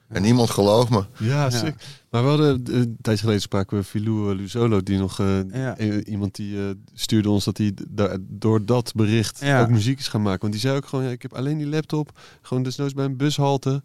En 0.08 0.22
niemand 0.22 0.50
gelooft 0.50 0.90
me. 0.90 1.04
Ja, 1.18 1.50
sick. 1.50 1.74
Maar 2.10 2.22
we 2.22 2.28
hadden 2.28 2.64
eh, 2.66 2.74
een 2.74 2.96
tijdje 3.00 3.20
geleden 3.22 3.42
spraken 3.42 3.76
we 3.76 3.84
Filou 3.84 4.30
eh, 4.30 4.36
Luzolo, 4.36 4.82
die 4.82 4.98
nog 4.98 5.20
eh, 5.20 5.50
Ja. 5.52 5.78
iemand 6.04 6.34
die 6.34 6.58
eh, 6.58 6.70
stuurde 6.94 7.30
ons 7.30 7.44
dat 7.44 7.58
hij 7.58 7.72
da- 7.88 8.16
door 8.20 8.64
dat 8.64 8.92
bericht 8.94 9.40
Ja. 9.40 9.60
ook 9.60 9.68
muziek 9.68 9.98
is 9.98 10.08
gaan 10.08 10.22
maken. 10.22 10.40
Want 10.40 10.52
die 10.52 10.60
zei 10.60 10.76
ook 10.76 10.86
gewoon, 10.86 11.04
ja, 11.04 11.10
ik 11.10 11.22
heb 11.22 11.34
alleen 11.34 11.58
die 11.58 11.66
laptop, 11.66 12.18
gewoon 12.42 12.62
desnoods 12.62 12.94
bij 12.94 13.04
een 13.04 13.16
bushalte. 13.16 13.82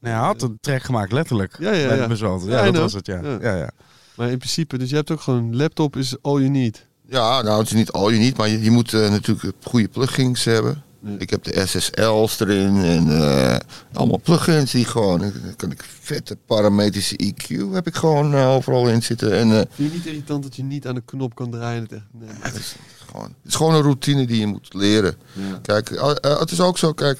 Nee, 0.00 0.12
hij 0.12 0.22
had 0.22 0.42
een 0.42 0.58
track 0.60 0.82
gemaakt, 0.82 1.12
letterlijk. 1.12 1.56
Ja, 1.58 1.64
ja, 1.72 1.72
Bij 1.88 2.06
de 2.06 2.16
ja. 2.46 2.64
Ja, 2.64 2.70
dat 2.70 2.76
was 2.76 2.92
het, 2.92 3.06
ja. 3.06 3.20
Ja. 3.22 3.38
ja. 3.40 3.56
ja. 3.56 3.70
Maar 4.16 4.30
in 4.30 4.38
principe, 4.38 4.78
dus 4.78 4.90
je 4.90 4.96
hebt 4.96 5.10
ook 5.10 5.20
gewoon, 5.20 5.56
laptop 5.56 5.96
is 5.96 6.16
all 6.22 6.38
you 6.38 6.48
need. 6.48 6.86
Ja, 7.06 7.42
nou, 7.42 7.58
het 7.58 7.66
is 7.66 7.72
niet 7.74 7.92
al 7.92 8.10
je 8.10 8.18
niet, 8.18 8.36
maar 8.36 8.48
je, 8.48 8.62
je 8.62 8.70
moet 8.70 8.92
natuurlijk 8.92 9.52
goede 9.62 9.88
plugins 9.88 10.44
hebben. 10.44 10.82
Ik 11.18 11.30
heb 11.30 11.44
de 11.44 11.66
SSL's 11.66 12.40
erin 12.40 12.76
en 12.76 13.08
eh, 13.08 13.56
allemaal 13.92 14.20
plugins 14.22 14.70
die 14.70 14.84
gewoon, 14.84 15.18
dan 15.18 15.56
kan 15.56 15.70
ik 15.70 15.84
vette 16.00 16.36
parametrische 16.46 17.34
EQ 17.34 17.72
heb 17.72 17.86
ik 17.86 17.94
gewoon 17.94 18.34
eh, 18.34 18.50
overal 18.50 18.88
in 18.88 19.02
zitten. 19.02 19.32
En 19.32 19.50
eh, 19.50 19.62
Vind 19.70 19.90
je 19.90 19.96
niet 19.96 20.06
irritant 20.06 20.42
dat 20.42 20.56
je 20.56 20.62
niet 20.62 20.86
aan 20.86 20.94
de 20.94 21.02
knop 21.04 21.34
kan 21.34 21.50
draaien? 21.50 21.76
en 21.76 21.82
Het, 21.82 21.92
echt, 21.92 22.04
nee, 22.12 22.28
het, 22.40 22.54
is 22.54 22.74
gewoon, 23.06 23.24
het 23.24 23.50
is 23.50 23.54
gewoon 23.54 23.74
een 23.74 23.82
routine 23.82 24.26
die 24.26 24.40
je 24.40 24.46
moet 24.46 24.74
leren. 24.74 25.14
Ja. 25.32 25.58
Kijk, 25.62 25.88
het 26.20 26.50
is 26.50 26.60
ook 26.60 26.78
zo, 26.78 26.92
kijk, 26.92 27.18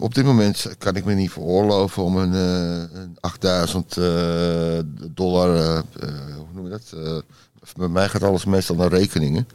op 0.00 0.14
dit 0.14 0.24
moment 0.24 0.66
kan 0.78 0.96
ik 0.96 1.04
me 1.04 1.14
niet 1.14 1.30
veroorloven 1.30 2.02
om 2.02 2.16
een, 2.16 2.32
een 2.32 3.16
8000 3.20 3.96
eh, 3.96 4.04
dollar, 5.10 5.76
hoe 6.36 6.46
noem 6.54 6.64
je 6.64 6.70
dat? 6.70 6.94
Bij 7.76 7.88
mij 7.88 8.08
gaat 8.08 8.22
alles 8.22 8.44
meestal 8.44 8.76
naar 8.76 8.88
rekeningen. 8.90 9.46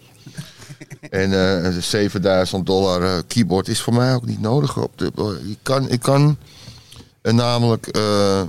en 1.09 1.33
eh, 1.33 1.63
een 1.75 1.83
7000 1.83 2.65
dollar 2.65 3.01
eh, 3.03 3.17
keyboard 3.27 3.67
is 3.67 3.81
voor 3.81 3.93
mij 3.93 4.13
ook 4.15 4.25
niet 4.25 4.41
nodig. 4.41 4.77
Op 4.77 4.97
de, 4.97 5.11
ik 5.49 5.57
kan, 5.61 5.89
ik 5.89 5.99
kan 5.99 6.37
eh, 7.21 7.33
namelijk, 7.33 7.87
eh, 7.87 8.41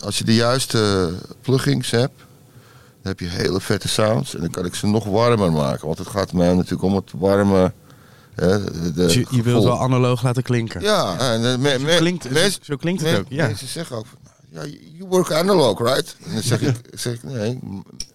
als 0.00 0.18
je 0.18 0.24
de 0.24 0.34
juiste 0.34 1.12
plugins 1.40 1.90
hebt, 1.90 2.18
dan 3.02 3.12
heb 3.12 3.20
je 3.20 3.26
hele 3.28 3.60
vette 3.60 3.88
sounds. 3.88 4.34
En 4.34 4.40
dan 4.40 4.50
kan 4.50 4.64
ik 4.64 4.74
ze 4.74 4.86
nog 4.86 5.04
warmer 5.04 5.52
maken. 5.52 5.86
Want 5.86 5.98
het 5.98 6.08
gaat 6.08 6.32
mij 6.32 6.54
natuurlijk 6.54 6.82
om 6.82 6.94
het 6.94 7.10
warme. 7.16 7.72
Hè, 8.34 8.64
de, 8.64 8.80
de 8.82 8.92
Dus 8.92 9.14
je, 9.14 9.26
je 9.30 9.42
wilt 9.42 9.64
wel 9.64 9.80
analoog 9.80 10.22
laten 10.22 10.42
klinken. 10.42 10.80
Ja, 10.80 11.18
en 11.18 11.44
eh, 11.52 11.58
me, 11.58 11.78
me, 11.78 11.96
klinkt- 11.96 12.28
zo 12.62 12.76
klinkt 12.76 13.02
het 13.02 13.12
me- 13.12 13.18
ook, 13.18 13.26
ja. 13.28 13.46
Mensen 13.46 13.68
zeggen 13.68 13.96
ook 13.96 14.06
ja, 14.50 14.60
you 14.96 15.08
work 15.08 15.32
analog, 15.32 15.78
right? 15.78 16.16
En 16.26 16.32
dan 16.32 16.42
zeg 16.42 16.60
ik, 16.68 16.76
zeg 16.94 17.14
ik 17.14 17.22
nee, 17.22 17.60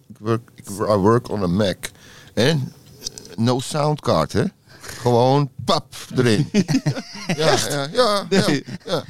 ik 0.08 0.18
work, 0.18 0.50
I 0.68 0.94
work 0.94 1.28
on 1.28 1.42
a 1.42 1.46
Mac. 1.46 1.76
En 2.34 2.46
eh, 2.46 2.79
no 3.40 3.60
soundcard, 3.60 4.32
hè? 4.32 4.44
Gewoon 4.80 5.50
pap 5.64 5.94
erin. 6.16 6.48
ja, 7.36 7.56
ja, 7.68 7.88
ja, 7.92 8.26
ja, 8.30 8.44
ja. 8.86 9.04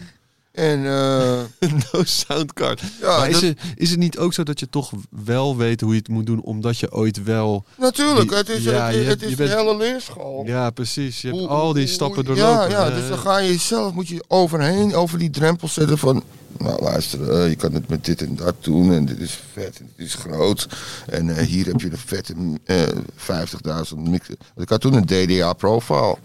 En 0.52 0.86
eh, 0.86 1.70
no 1.92 2.02
soundcard. 2.04 2.82
Ja, 3.00 3.16
maar 3.18 3.28
is, 3.28 3.32
dat- 3.34 3.42
het, 3.42 3.58
is 3.74 3.90
het 3.90 3.98
niet 3.98 4.18
ook 4.18 4.32
zo 4.34 4.42
dat 4.42 4.60
je 4.60 4.68
toch 4.68 4.90
wel 5.24 5.56
weet 5.56 5.80
hoe 5.80 5.92
je 5.92 5.98
het 5.98 6.08
moet 6.08 6.26
doen, 6.26 6.40
omdat 6.42 6.78
je 6.78 6.92
ooit 6.92 7.22
wel... 7.22 7.64
natuurlijk, 7.78 8.28
Die- 8.28 8.38
het 8.38 8.48
is, 8.48 8.62
ja, 8.62 8.84
het, 8.86 8.94
je 8.94 8.98
het 9.00 9.08
hebt- 9.08 9.22
is 9.22 9.34
bent- 9.34 9.50
een 9.50 9.56
hele 9.58 9.76
leerschool. 9.76 10.42
Ja, 10.46 10.70
precies. 10.70 11.20
Je 11.22 11.28
hebt 11.28 11.46
al 11.48 11.72
die 11.72 11.86
stappen 11.86 12.24
doorlopen. 12.24 12.70
Ja, 12.70 12.84
ja 12.88 12.90
dus 12.90 13.08
dan 13.08 13.18
ga 13.18 13.38
je 13.38 13.48
jezelf, 13.50 13.92
moet 13.92 14.08
je 14.08 14.24
overheen, 14.28 14.94
over 14.94 15.18
die 15.18 15.30
drempel 15.30 15.68
zetten 15.68 15.98
van... 15.98 16.22
Nou 16.58 16.82
luister, 16.82 17.30
eh, 17.30 17.48
je 17.48 17.56
kan 17.56 17.74
het 17.74 17.88
met 17.88 18.04
dit 18.04 18.22
en 18.22 18.36
dat 18.36 18.54
doen 18.60 18.92
en 18.92 19.04
dit 19.04 19.18
is 19.18 19.40
vet 19.52 19.78
en 19.78 19.90
dit 19.96 20.06
is 20.06 20.14
groot. 20.14 20.68
En 21.06 21.36
eh, 21.36 21.46
hier 21.46 21.66
heb 21.66 21.80
je 21.80 21.90
een 21.90 21.98
vette 21.98 22.34
eh 22.64 22.82
50.000 23.16 23.98
mixer. 23.98 24.36
Want 24.38 24.60
ik 24.60 24.68
had 24.68 24.80
toen 24.80 24.94
een 24.94 25.06
DDA 25.06 25.52
Profile. 25.52 26.16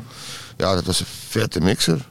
Ja, 0.58 0.76
dat 0.76 0.86
was 0.86 1.00
een 1.00 1.06
vette 1.06 1.62
mixer. 1.62 2.10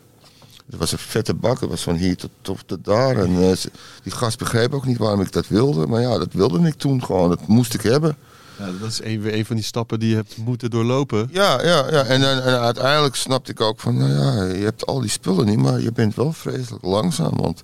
Dat 0.67 0.81
was 0.81 0.93
een 0.93 0.99
vette 0.99 1.35
bak, 1.35 1.61
dat 1.61 1.69
was 1.69 1.83
van 1.83 1.97
hier 1.97 2.17
tot, 2.17 2.31
tot, 2.41 2.59
tot 2.67 2.85
daar. 2.85 3.17
En 3.17 3.51
eh, 3.51 3.57
die 4.03 4.12
gast 4.12 4.39
begreep 4.39 4.75
ook 4.75 4.87
niet 4.87 4.99
waarom 4.99 5.21
ik 5.21 5.33
dat 5.33 5.49
wilde. 5.49 5.87
Maar 5.87 6.01
ja, 6.01 6.19
dat 6.19 6.33
wilde 6.33 6.67
ik 6.67 6.75
toen 6.75 7.05
gewoon, 7.05 7.29
dat 7.29 7.47
moest 7.47 7.75
ik 7.75 7.83
hebben. 7.83 8.17
ja, 8.59 8.71
dat 8.81 8.89
is 8.91 9.01
een, 9.03 9.37
een 9.39 9.45
van 9.45 9.57
die 9.57 9.65
stappen 9.65 10.01
die 10.01 10.09
je 10.09 10.15
hebt 10.15 10.37
moeten 10.37 10.71
doorlopen. 10.71 11.29
Ja, 11.33 11.62
ja, 11.62 11.91
ja. 11.91 12.05
En, 12.05 12.43
en 12.45 12.61
uiteindelijk 12.61 13.15
snapte 13.15 13.51
ik 13.51 13.61
ook 13.61 13.81
van, 13.81 13.99
nou 13.99 14.12
ja, 14.12 14.55
je 14.55 14.65
hebt 14.65 14.87
al 14.87 15.01
die 15.01 15.11
spullen 15.11 15.47
niet, 15.47 15.59
maar 15.59 15.81
je 15.81 15.93
bent 15.93 16.15
wel 16.15 16.33
vreselijk 16.33 16.85
langzaam. 16.85 17.37
Want 17.37 17.62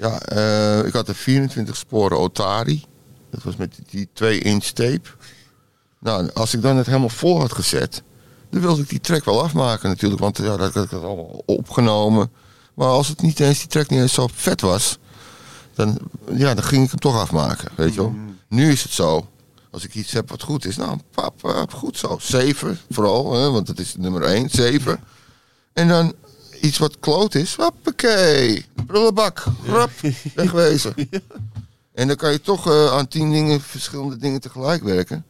ja, 0.00 0.20
eh, 0.20 0.86
ik 0.86 0.92
had 0.92 1.08
een 1.08 1.14
24 1.14 1.76
sporen 1.76 2.18
Otari. 2.18 2.84
Dat 3.30 3.42
was 3.42 3.56
met 3.56 3.78
die 3.90 4.08
2 4.12 4.40
inch 4.40 4.64
tape. 4.64 5.08
Nou, 5.98 6.30
als 6.32 6.54
ik 6.54 6.62
dan 6.62 6.76
het 6.76 6.86
helemaal 6.86 7.08
vol 7.08 7.40
had 7.40 7.52
gezet, 7.52 8.02
dan 8.50 8.60
wilde 8.60 8.82
ik 8.82 8.88
die 8.88 9.00
track 9.00 9.24
wel 9.24 9.42
afmaken 9.42 9.88
natuurlijk. 9.88 10.20
Want 10.20 10.36
ja, 10.36 10.56
dat 10.56 10.74
had 10.74 10.84
ik 10.84 10.90
het 10.90 11.02
allemaal 11.02 11.42
opgenomen. 11.46 12.30
Maar 12.74 12.88
als 12.88 13.08
het 13.08 13.22
niet 13.22 13.40
eens, 13.40 13.58
die 13.58 13.68
track 13.68 13.88
niet 13.88 14.00
eens 14.00 14.12
zo 14.12 14.28
vet 14.34 14.60
was, 14.60 14.98
dan, 15.74 15.98
ja, 16.34 16.54
dan 16.54 16.64
ging 16.64 16.84
ik 16.84 16.90
hem 16.90 16.98
toch 16.98 17.20
afmaken, 17.20 17.70
weet 17.76 17.94
je 17.94 18.00
wel. 18.00 18.14
Nu 18.48 18.70
is 18.72 18.82
het 18.82 18.92
zo. 18.92 19.28
Als 19.70 19.84
ik 19.84 19.94
iets 19.94 20.12
heb 20.12 20.30
wat 20.30 20.42
goed 20.42 20.64
is, 20.64 20.76
nou, 20.76 20.98
pap, 21.10 21.34
pap, 21.40 21.74
goed 21.74 21.96
zo. 21.96 22.18
Zeven, 22.20 22.78
vooral, 22.90 23.32
hè, 23.32 23.50
want 23.50 23.66
dat 23.66 23.78
is 23.78 23.96
nummer 23.96 24.22
één, 24.22 24.50
zeven. 24.50 25.00
En 25.72 25.88
dan 25.88 26.14
iets 26.60 26.78
wat 26.78 26.98
kloot 27.00 27.34
is, 27.34 27.54
hoppakee, 27.54 28.64
prullenbak, 28.86 29.44
rap, 29.66 29.90
wegwezen. 30.34 30.94
En 31.94 32.06
dan 32.06 32.16
kan 32.16 32.32
je 32.32 32.40
toch 32.40 32.70
eh, 32.70 32.92
aan 32.92 33.08
tien 33.08 33.30
dingen, 33.32 33.60
verschillende 33.60 34.16
dingen 34.16 34.40
tegelijk 34.40 34.82
werken. 34.82 35.16
En 35.16 35.24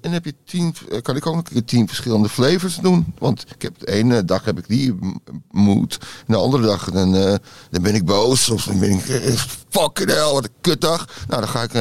dan 0.00 0.12
heb 0.12 0.24
je 0.24 0.34
tien, 0.44 0.74
eh, 0.90 1.02
kan 1.02 1.16
ik 1.16 1.26
ook 1.26 1.34
nog 1.34 1.44
een 1.46 1.52
keer 1.52 1.64
tien 1.64 1.86
verschillende 1.88 2.28
flavors 2.28 2.76
doen. 2.76 3.14
Want 3.18 3.44
ik 3.54 3.62
heb 3.62 3.78
de 3.78 3.92
ene 3.92 4.24
dag 4.24 4.44
heb 4.44 4.58
ik 4.58 4.68
die 4.68 4.92
m- 4.92 5.20
mood. 5.50 5.98
En 6.00 6.32
de 6.32 6.36
andere 6.36 6.62
dag 6.66 6.90
dan, 6.90 7.14
eh, 7.14 7.34
dan 7.70 7.82
ben 7.82 7.94
ik 7.94 8.04
boos. 8.04 8.50
Of 8.50 8.64
dan 8.64 8.78
ben 8.78 8.90
ik, 8.90 9.08
eh, 9.08 9.34
fucking 9.68 10.10
hell, 10.10 10.32
wat 10.32 10.44
een 10.44 10.50
kutdag. 10.60 11.08
Nou, 11.28 11.40
dan 11.40 11.50
ga 11.50 11.62
ik 11.62 11.72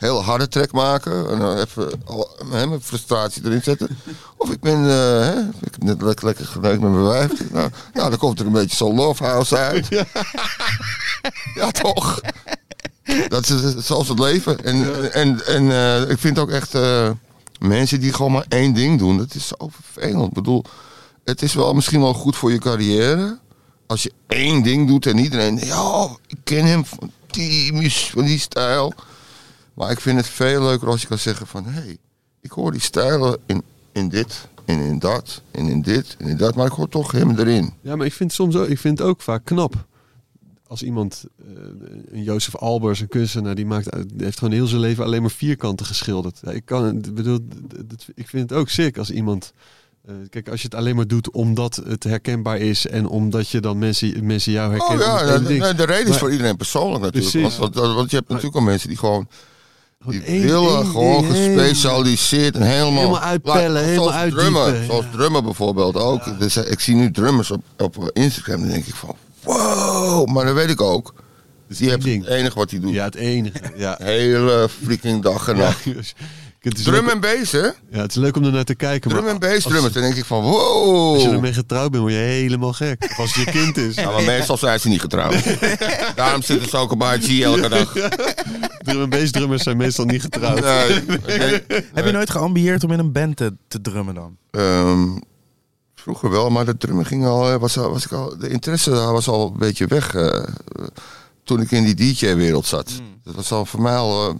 hele 0.00 0.20
harde 0.20 0.48
track 0.48 0.72
maken. 0.72 1.30
En 1.30 1.38
dan 1.38 1.56
even 1.56 2.02
al, 2.04 2.30
hè, 2.50 2.66
mijn 2.66 2.82
frustratie 2.82 3.44
erin 3.44 3.62
zetten. 3.62 3.98
Of 4.36 4.50
ik 4.50 4.60
ben, 4.60 4.78
eh, 4.78 5.26
hè, 5.26 5.40
ik 5.40 5.70
heb 5.70 5.82
net 5.82 6.02
lekker, 6.02 6.26
lekker 6.26 6.46
geneukt 6.46 6.80
met 6.80 6.90
mijn 6.90 7.04
wijf. 7.04 7.50
Nou, 7.50 7.70
nou, 7.94 8.10
dan 8.10 8.18
komt 8.18 8.40
er 8.40 8.46
een 8.46 8.52
beetje 8.52 8.76
zo'n 8.76 8.94
love 8.94 9.24
house 9.24 9.56
uit. 9.56 9.88
Ja, 11.54 11.70
toch? 11.82 12.20
Dat 13.28 13.48
is, 13.48 13.86
zoals 13.86 14.08
het 14.08 14.18
leven. 14.18 14.64
En, 14.64 15.12
en, 15.12 15.46
en 15.46 15.70
eh, 15.70 16.10
ik 16.10 16.18
vind 16.18 16.38
ook 16.38 16.50
echt 16.50 16.74
eh, 16.74 17.10
mensen 17.58 18.00
die 18.00 18.12
gewoon 18.12 18.32
maar 18.32 18.46
één 18.48 18.72
ding 18.72 18.98
doen, 18.98 19.18
dat 19.18 19.34
is 19.34 19.46
zo 19.46 19.70
vervelend. 19.82 20.26
Ik 20.26 20.32
bedoel, 20.32 20.64
het 21.24 21.42
is 21.42 21.54
wel 21.54 21.74
misschien 21.74 22.00
wel 22.00 22.14
goed 22.14 22.36
voor 22.36 22.52
je 22.52 22.58
carrière. 22.58 23.38
Als 23.86 24.02
je 24.02 24.12
één 24.26 24.62
ding 24.62 24.88
doet 24.88 25.06
en 25.06 25.18
iedereen, 25.18 25.58
ja, 25.64 26.08
ik 26.26 26.38
ken 26.44 26.64
hem 26.64 26.84
van 26.84 27.12
die, 27.26 27.90
van 27.92 28.24
die 28.24 28.38
stijl. 28.38 28.94
Maar 29.80 29.90
ik 29.90 30.00
vind 30.00 30.16
het 30.16 30.26
veel 30.28 30.62
leuker 30.62 30.88
als 30.88 31.00
je 31.00 31.06
kan 31.06 31.18
zeggen 31.18 31.46
van, 31.46 31.64
hé, 31.64 31.70
hey, 31.80 31.98
ik 32.40 32.50
hoor 32.50 32.72
die 32.72 32.80
stijlen 32.80 33.38
in, 33.46 33.62
in 33.92 34.08
dit 34.08 34.48
en 34.64 34.80
in 34.80 34.98
dat 34.98 35.42
en 35.50 35.66
in 35.66 35.82
dit 35.82 36.16
en 36.18 36.28
in 36.28 36.36
dat, 36.36 36.54
maar 36.54 36.66
ik 36.66 36.72
hoor 36.72 36.88
toch 36.88 37.12
hem 37.12 37.38
erin. 37.38 37.72
Ja, 37.80 37.96
maar 37.96 38.06
ik 38.06 38.12
vind 38.12 38.32
soms 38.32 38.56
ook, 38.56 38.66
ik 38.68 38.78
vind 38.78 38.98
het 38.98 39.06
ook 39.06 39.22
vaak 39.22 39.44
knap. 39.44 39.74
Als 40.66 40.82
iemand, 40.82 41.24
eh, 41.38 41.46
een 42.12 42.22
Jozef 42.22 42.56
Albers, 42.56 43.00
een 43.00 43.08
kunstenaar, 43.08 43.54
die, 43.54 43.66
maakt, 43.66 43.92
die 43.92 44.24
heeft 44.24 44.38
gewoon 44.38 44.54
heel 44.54 44.66
zijn 44.66 44.80
leven 44.80 45.04
alleen 45.04 45.20
maar 45.20 45.30
vierkanten 45.30 45.86
geschilderd. 45.86 46.38
Ja, 46.42 46.50
ik, 46.50 46.64
kan, 46.64 47.00
bedoel, 47.14 47.38
ik 48.14 48.28
vind 48.28 48.50
het 48.50 48.58
ook 48.58 48.68
sick 48.68 48.98
als 48.98 49.10
iemand. 49.10 49.52
eh, 50.06 50.14
kijk, 50.30 50.48
als 50.48 50.60
je 50.62 50.66
het 50.70 50.76
alleen 50.76 50.96
maar 50.96 51.06
doet 51.06 51.30
omdat 51.30 51.82
het 51.86 52.04
herkenbaar 52.04 52.58
is 52.58 52.86
en 52.86 53.06
omdat 53.06 53.48
je 53.48 53.60
dan 53.60 53.78
mensen, 53.78 54.26
mensen 54.26 54.52
jou 54.52 54.66
Oh 54.74 54.78
herkennen. 54.78 55.06
ja, 55.06 55.22
om 55.22 55.28
het 55.44 55.46
de, 55.46 55.58
de, 55.58 55.74
de 55.74 55.84
reden 55.84 56.02
is 56.04 56.08
Maar- 56.08 56.18
voor 56.18 56.30
iedereen 56.32 56.56
persoonlijk 56.56 57.02
natuurlijk. 57.04 57.32
Precies. 57.32 57.58
Want, 57.58 57.74
want 57.74 58.10
je 58.10 58.16
hebt 58.16 58.28
natuurlijk 58.28 58.56
al 58.56 58.62
mensen 58.62 58.88
die 58.88 58.98
gewoon 58.98 59.28
die 60.06 60.22
één- 60.22 60.42
willen 60.42 60.76
één 60.76 60.86
gewoon 60.86 61.22
ding, 61.22 61.34
gespecialiseerd 61.34 62.54
en 62.54 62.62
helemaal... 62.62 62.92
Helemaal 62.92 63.20
uitpellen, 63.20 63.84
helemaal 63.84 64.28
drummen, 64.28 64.62
uitdiepen, 64.62 64.86
Zoals 64.86 65.04
drummen 65.12 65.44
bijvoorbeeld 65.44 65.96
ook. 65.96 66.38
Dus, 66.38 66.56
eh, 66.56 66.70
ik 66.70 66.80
zie 66.80 66.94
nu 66.94 67.10
drummers 67.10 67.50
op, 67.50 67.62
op 67.78 68.10
Instagram, 68.12 68.60
dan 68.60 68.68
denk 68.68 68.86
ik 68.86 68.94
van... 68.94 69.16
Wow, 69.42 70.28
maar 70.28 70.44
dan 70.44 70.54
weet 70.54 70.70
ik 70.70 70.80
ook. 70.80 71.14
Dus 71.68 71.78
die 71.78 71.88
heeft 71.90 72.02
ding. 72.02 72.24
het 72.24 72.32
enige 72.32 72.58
wat 72.58 72.70
hij 72.70 72.80
doet. 72.80 72.92
Ja, 72.92 73.04
het 73.04 73.14
enige. 73.14 73.60
Ja. 73.76 73.96
Hele 74.02 74.68
freaking 74.82 75.22
dag 75.22 75.48
en 75.48 75.56
nacht. 75.56 75.86
Drum 76.60 76.94
leuk, 77.04 77.12
en 77.12 77.20
bass, 77.20 77.52
hè? 77.52 77.58
ja, 77.58 77.72
het 77.90 78.10
is 78.10 78.16
leuk 78.16 78.36
om 78.36 78.44
er 78.44 78.52
naar 78.52 78.64
te 78.64 78.74
kijken. 78.74 79.10
Drum 79.10 79.22
maar 79.22 79.32
en 79.32 79.38
bass 79.38 79.66
drummers. 79.66 79.92
Dan 79.94 80.02
denk 80.02 80.14
ik 80.14 80.24
van 80.24 80.42
wow. 80.42 81.14
Als 81.14 81.22
je 81.22 81.28
ermee 81.28 81.52
getrouwd 81.52 81.90
bent, 81.90 82.02
word 82.02 82.14
je 82.14 82.18
helemaal 82.20 82.72
gek. 82.72 83.04
Of 83.10 83.18
als 83.18 83.34
het 83.34 83.44
je 83.44 83.50
kind 83.50 83.76
is. 83.76 83.94
Ja, 83.94 84.10
maar 84.10 84.22
meestal 84.22 84.56
zijn 84.56 84.80
ze 84.80 84.88
niet 84.88 85.00
getrouwd. 85.00 85.34
Daarom 86.16 86.42
zitten 86.42 86.68
ze 86.68 86.76
ook 86.76 86.90
op 86.90 87.02
IG 87.02 87.40
elke 87.40 87.68
dag. 87.68 87.92
Drum 88.84 89.02
en 89.02 89.08
bass 89.08 89.30
drummers 89.30 89.62
zijn 89.62 89.76
meestal 89.76 90.04
niet 90.04 90.22
getrouwd. 90.22 90.60
Nee. 91.26 91.62
Heb 91.94 92.04
je 92.06 92.12
nooit 92.12 92.30
geambieerd 92.30 92.84
om 92.84 92.92
in 92.92 92.98
een 92.98 93.12
band 93.12 93.36
te, 93.36 93.54
te 93.68 93.80
drummen 93.80 94.14
dan? 94.14 94.36
Ehm, 94.50 95.08
vroeger 95.94 96.30
wel, 96.30 96.50
maar 96.50 96.64
de 96.64 96.76
drummen 96.76 97.06
ging 97.06 97.24
al, 97.26 97.50
eh, 97.50 97.56
was, 97.60 97.78
al- 97.78 97.90
was 97.90 98.04
ik 98.04 98.12
al, 98.12 98.38
de 98.38 98.48
interesse 98.48 98.90
daar 98.90 99.12
was 99.12 99.28
al 99.28 99.46
een 99.52 99.58
beetje 99.58 99.86
weg 99.86 100.14
eh, 100.14 100.42
toen 101.44 101.60
ik 101.60 101.70
in 101.70 101.84
die 101.84 101.94
DJ-wereld 102.14 102.66
zat. 102.66 102.90
Dat 103.24 103.34
was 103.34 103.52
al 103.52 103.66
voor 103.66 103.82
mij 103.82 103.96
al, 103.96 104.28
eh, 104.28 104.34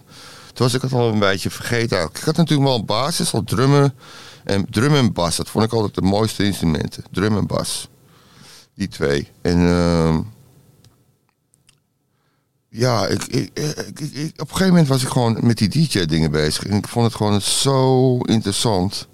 toen 0.60 0.68
was 0.68 0.78
ik 0.78 0.90
het 0.90 1.00
al 1.00 1.12
een 1.12 1.18
beetje 1.18 1.50
vergeten. 1.50 2.00
Ik 2.02 2.16
had 2.16 2.36
natuurlijk 2.36 2.68
wel 2.68 2.78
een 2.78 2.84
basis, 2.84 3.32
al 3.32 3.44
drummen 3.44 3.94
en 4.44 4.66
drum 4.70 4.94
en 4.94 5.12
bas. 5.12 5.36
Dat 5.36 5.48
vond 5.48 5.64
ik 5.64 5.72
altijd 5.72 5.94
de 5.94 6.02
mooiste 6.02 6.44
instrumenten, 6.44 7.04
drum 7.10 7.36
en 7.36 7.46
bas. 7.46 7.88
Die 8.74 8.88
twee. 8.88 9.28
En 9.42 9.68
ehm, 9.68 10.20
ja, 12.68 13.06
ik, 13.06 13.24
ik, 13.24 13.50
ik, 13.54 14.32
op 14.32 14.40
een 14.40 14.46
gegeven 14.46 14.68
moment 14.68 14.88
was 14.88 15.02
ik 15.02 15.08
gewoon 15.08 15.38
met 15.40 15.58
die 15.58 15.68
DJ-dingen 15.68 16.30
bezig. 16.30 16.66
En 16.66 16.76
ik 16.76 16.88
vond 16.88 17.06
het 17.06 17.14
gewoon 17.14 17.40
zo 17.40 18.18
interessant 18.18 19.08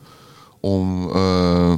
om, 0.61 1.11
eh, 1.14 1.74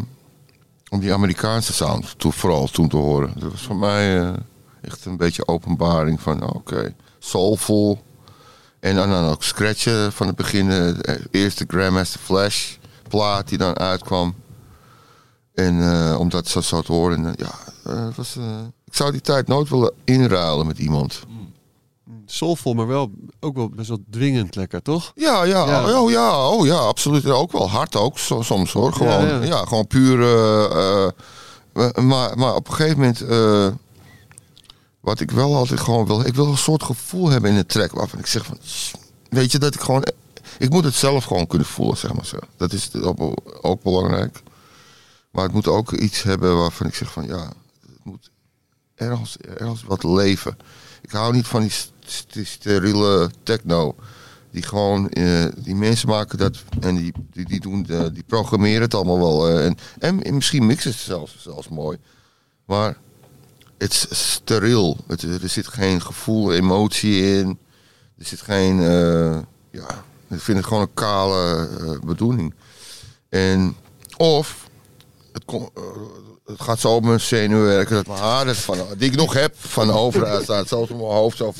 om 0.89 1.01
die 1.01 1.13
Amerikaanse 1.13 1.73
sound 1.73 2.15
vooral 2.19 2.67
toen 2.67 2.89
te 2.89 2.97
horen. 2.97 3.33
Dat 3.39 3.51
was 3.51 3.63
voor 3.63 3.77
mij 3.77 4.21
eh, 4.21 4.33
echt 4.81 5.05
een 5.05 5.17
beetje 5.17 5.47
openbaring 5.47 6.21
van 6.21 6.55
oké, 6.55 6.95
soulful. 7.19 8.07
En 8.81 8.95
dan, 8.95 9.11
dan 9.11 9.25
ook 9.29 9.43
scratchen 9.43 10.13
van 10.13 10.27
het 10.27 10.37
begin, 10.37 10.71
eh, 10.71 10.77
de 10.77 11.29
eerste 11.31 11.65
Grandmaster 11.67 12.21
Flash 12.21 12.75
plaat 13.09 13.49
die 13.49 13.59
dan 13.59 13.79
uitkwam. 13.79 14.35
En 15.55 15.83
eh, 15.83 16.17
om 16.19 16.29
dat 16.29 16.49
zo, 16.49 16.83
te 16.83 16.93
horen, 16.93 17.17
en, 17.27 17.35
eh, 17.37 17.47
ja, 17.47 18.11
was, 18.17 18.37
ik 18.87 18.95
zou 18.95 19.13
die 19.13 19.21
tijd 19.21 19.47
nooit 19.47 19.69
willen 19.69 19.93
inruilen 20.05 20.67
met 20.67 20.79
iemand. 20.79 21.21
Soulvol, 22.27 22.75
maar 22.75 22.87
wel 22.87 23.11
ook 23.41 23.57
wel 23.57 23.69
best 23.69 23.89
wel 23.89 24.03
dwingend 24.11 24.55
lekker, 24.55 24.83
toch? 24.83 25.13
Ja, 25.15 25.43
ja, 25.45 25.67
Ja. 25.67 26.01
Oh, 26.01 26.11
ja, 26.11 26.49
oh 26.49 26.67
ja, 26.67 26.75
absoluut. 26.77 27.27
Ook 27.27 27.53
wel 27.53 27.71
hard 27.71 27.97
ook, 27.97 28.19
so- 28.19 28.43
soms 28.43 28.73
hoor. 28.73 28.93
Gewoon, 28.93 29.27
Ja, 29.27 29.37
ja, 29.39 29.45
ja. 29.45 29.65
gewoon 29.65 29.87
puur. 29.87 30.19
maar, 32.03 32.39
maar 32.39 32.55
op 32.55 32.69
een 32.69 32.75
gegeven 32.75 32.99
moment, 32.99 33.19
wat 35.01 35.21
ik 35.21 35.31
wel 35.31 35.55
altijd 35.57 35.81
gewoon 35.81 36.07
wil, 36.07 36.27
ik 36.27 36.35
wil 36.35 36.47
een 36.47 36.57
soort 36.59 36.83
gevoel 36.83 37.29
hebben 37.29 37.51
in 37.51 37.57
een 37.57 37.67
track 37.67 37.93
waarvan 37.93 38.19
ik 38.19 38.27
zeg 38.27 38.45
van, 38.45 38.59
weet 39.31 39.53
je, 39.53 39.59
dat 39.59 39.75
ik 39.75 39.81
gewoon, 39.81 40.05
ik 40.59 40.71
moet 40.71 40.85
het 40.85 40.95
zelf 40.95 41.25
gewoon 41.25 41.47
kunnen 41.47 41.67
voelen, 41.67 41.97
zeg 41.97 42.13
maar 42.15 42.27
zo. 42.27 42.39
Dat 42.57 42.73
is 42.73 42.91
ook, 43.61 43.83
belangrijk. 43.83 44.43
Maar 45.31 45.45
het 45.45 45.53
moet 45.53 45.67
ook 45.69 45.93
iets 45.93 46.23
hebben 46.23 46.59
waarvan 46.59 46.87
ik 46.87 46.95
zeg 46.95 47.13
van, 47.13 47.27
ja, 47.27 47.53
het 47.81 48.05
moet 48.05 48.31
ergens, 48.95 49.37
ergens 49.37 49.83
wat 49.83 50.03
leven. 50.05 50.57
Ik 51.03 51.11
hou 51.11 51.33
niet 51.35 51.47
van 51.47 51.61
die 51.61 51.71
st- 51.71 51.93
st- 52.07 52.39
steriele 52.43 53.31
techno. 53.43 53.95
Die 54.51 54.63
gewoon, 54.63 55.09
eh, 55.09 55.45
die 55.57 55.75
mensen 55.75 56.09
maken 56.09 56.39
dat 56.39 56.57
en 56.81 56.97
die, 56.97 57.13
die, 57.33 57.45
die, 57.45 57.61
doen, 57.61 57.87
eh, 57.89 58.05
die 58.13 58.23
programmeren 58.27 58.83
het 58.83 58.95
allemaal 58.95 59.19
wel. 59.19 59.49
eh, 59.49 59.65
en, 59.99 60.23
en 60.23 60.35
misschien 60.35 60.67
mixen 60.67 60.93
ze 60.93 60.99
zelfs, 60.99 61.37
zelfs 61.39 61.69
mooi. 61.69 61.99
Maar 62.65 62.97
het 63.79 63.93
is 64.11 64.33
steriel. 64.33 64.97
Het, 65.07 65.23
er 65.23 65.49
zit 65.49 65.67
geen 65.67 66.03
gevoel, 66.03 66.53
emotie 66.53 67.23
in. 67.23 67.59
Er 68.19 68.27
zit 68.27 68.41
geen, 68.41 68.81
eh, 68.81 69.39
ja, 69.71 70.05
ik 70.29 70.41
vind 70.41 70.59
het 70.59 70.67
gewoon 70.67 70.83
een 70.83 70.95
kale 70.95 71.69
eh, 71.81 72.07
bedoeling. 72.07 72.55
En, 73.29 73.77
of 74.17 74.69
het, 75.33 75.45
kon, 75.45 75.69
eh, 75.75 75.83
het 76.45 76.61
gaat 76.61 76.79
zo 76.79 76.95
op 76.95 77.05
mijn 77.05 77.21
zenuwen 77.21 77.65
werken. 77.65 77.95
Dat 77.95 78.07
mijn 78.07 78.19
haren 78.19 78.57
van, 78.57 78.79
die 78.97 79.11
ik 79.11 79.17
nog 79.17 79.33
heb 79.33 79.55
van 79.59 79.87
de 79.87 79.93
overheid 79.93 80.43
staat. 80.43 80.69
Zo 80.69 80.81
op 80.81 80.89
mijn 80.89 81.01
hoofd. 81.01 81.37
Zo 81.37 81.55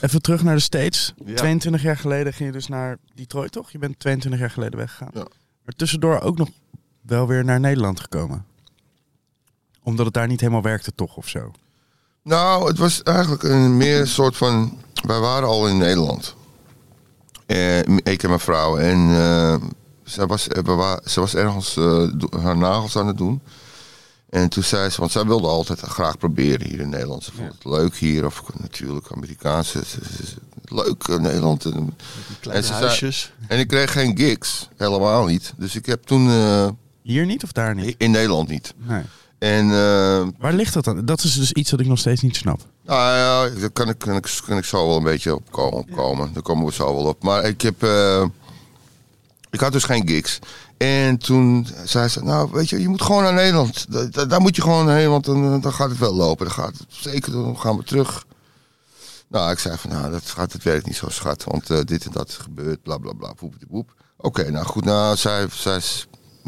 Even 0.00 0.22
terug 0.22 0.42
naar 0.42 0.54
de 0.54 0.60
States. 0.60 1.14
Ja. 1.24 1.34
22 1.34 1.82
jaar 1.82 1.96
geleden 1.96 2.32
ging 2.32 2.48
je 2.48 2.54
dus 2.56 2.68
naar 2.68 2.98
Detroit, 3.14 3.52
toch? 3.52 3.70
Je 3.70 3.78
bent 3.78 3.98
22 3.98 4.40
jaar 4.40 4.50
geleden 4.50 4.78
weggegaan. 4.78 5.10
Ja. 5.14 5.26
Maar 5.64 5.74
tussendoor 5.76 6.20
ook 6.20 6.38
nog 6.38 6.48
wel 7.00 7.26
weer 7.26 7.44
naar 7.44 7.60
Nederland 7.60 8.00
gekomen. 8.00 8.44
Omdat 9.88 10.04
het 10.04 10.14
daar 10.14 10.26
niet 10.26 10.40
helemaal 10.40 10.62
werkte, 10.62 10.92
toch? 10.94 11.16
Of 11.16 11.28
zo. 11.28 11.52
Nou, 12.22 12.68
het 12.68 12.78
was 12.78 13.02
eigenlijk 13.02 13.42
een 13.42 13.76
meer 13.76 14.06
soort 14.06 14.36
van. 14.36 14.78
Wij 15.06 15.18
waren 15.18 15.48
al 15.48 15.68
in 15.68 15.78
Nederland. 15.78 16.34
Eh, 17.46 17.78
ik 17.80 18.22
en 18.22 18.28
mijn 18.28 18.40
vrouw. 18.40 18.76
En 18.78 18.98
eh, 19.10 19.56
zij, 20.04 20.26
was, 20.26 20.48
eh, 20.48 20.96
ze 21.04 21.20
was 21.20 21.34
ergens 21.34 21.74
haar 22.42 22.56
nagels 22.56 22.96
aan 22.96 23.06
het 23.06 23.16
doen. 23.18 23.40
En 24.30 24.48
toen 24.48 24.62
zei 24.62 24.90
ze, 24.90 25.00
want 25.00 25.12
zij 25.12 25.24
wilde 25.24 25.46
altijd 25.46 25.80
graag 25.80 26.18
proberen 26.18 26.66
hier 26.66 26.80
in 26.80 26.88
Nederland. 26.88 27.24
Ze 27.24 27.32
vond 27.32 27.52
het 27.52 27.64
leuk 27.64 27.96
hier, 27.96 28.26
of 28.26 28.42
natuurlijk 28.60 29.06
Amerikaans. 29.12 29.70
Ze- 29.70 29.84
ze- 29.84 30.00
ze- 30.26 30.36
Leuk 30.74 31.02
eh, 31.08 31.16
Nederland. 31.18 31.64
En, 31.64 31.96
Kleine 32.40 32.62
en 32.62 32.68
ze 32.74 32.88
zei- 32.90 33.32
en 33.46 33.58
ik 33.58 33.68
kreeg 33.68 33.92
geen 33.92 34.16
gigs, 34.18 34.68
helemaal 34.76 35.24
niet. 35.24 35.52
Dus 35.56 35.74
ik 35.76 35.86
heb 35.86 36.02
toen 36.02 36.28
eh, 36.30 36.68
Hier 37.02 37.26
niet 37.26 37.42
of 37.44 37.52
daar 37.52 37.74
niet? 37.74 37.94
in 37.98 38.10
Nederland 38.10 38.48
niet. 38.48 38.74
Nee. 38.76 39.02
En 39.38 39.64
eh, 39.64 40.26
Waar 40.38 40.52
ligt 40.52 40.74
dat 40.74 40.84
dan? 40.84 41.04
Dat 41.04 41.22
is 41.22 41.34
dus 41.34 41.52
iets 41.52 41.70
dat 41.70 41.80
ik 41.80 41.86
nog 41.86 41.98
steeds 41.98 42.22
niet 42.22 42.36
snap. 42.36 42.60
Nou 42.84 43.16
ja, 43.16 43.60
daar 43.60 43.70
kan 43.70 43.88
ik, 43.88 43.98
kan, 43.98 44.16
ik, 44.16 44.40
kan 44.46 44.56
ik 44.56 44.64
zo 44.64 44.86
wel 44.86 44.96
een 44.96 45.02
beetje 45.02 45.34
op 45.34 45.50
ko- 45.50 45.66
op 45.68 45.90
komen. 45.92 46.32
Daar 46.32 46.42
komen 46.42 46.66
we 46.66 46.72
zo 46.72 46.94
wel 46.94 47.04
op. 47.04 47.22
Maar 47.22 47.44
ik 47.44 47.60
heb... 47.60 47.82
eh, 47.82 48.24
ik 49.50 49.60
had 49.60 49.72
dus 49.72 49.84
geen 49.84 50.08
gigs. 50.08 50.38
En 50.76 51.18
toen 51.18 51.66
zei 51.84 52.08
ze, 52.08 52.22
nou 52.24 52.48
weet 52.52 52.68
je, 52.68 52.80
je 52.80 52.88
moet 52.88 53.02
gewoon 53.02 53.22
naar 53.22 53.34
Nederland. 53.34 53.92
Da- 53.92 54.04
da- 54.04 54.24
Daar 54.24 54.40
moet 54.40 54.56
je 54.56 54.62
gewoon 54.62 54.90
heen, 54.90 55.10
want 55.10 55.24
dan, 55.24 55.60
dan 55.60 55.72
gaat 55.72 55.88
het 55.90 55.98
wel 55.98 56.14
lopen. 56.14 56.46
Dan 56.46 56.54
gaat 56.54 56.78
het 56.78 56.86
zeker, 56.88 57.32
dan 57.32 57.58
gaan 57.58 57.76
we 57.76 57.84
terug. 57.84 58.24
Nou, 59.28 59.50
ik 59.50 59.58
zei 59.58 59.76
van, 59.78 59.90
nou, 59.90 60.10
dat, 60.10 60.22
gaat, 60.26 60.52
dat 60.52 60.62
werkt 60.62 60.86
niet 60.86 60.96
zo, 60.96 61.08
schat. 61.08 61.44
Want 61.44 61.70
eh, 61.70 61.80
dit 61.84 62.04
en 62.04 62.12
dat 62.12 62.32
gebeurt, 62.32 62.82
bla 62.82 62.96
bla 62.98 63.12
bla, 63.12 63.32
poep, 63.32 63.54
poep. 63.70 63.94
Oké, 64.16 64.50
nou 64.50 64.66
goed, 64.66 64.84
nou, 64.84 65.16
zij, 65.16 65.46
zij 65.52 65.80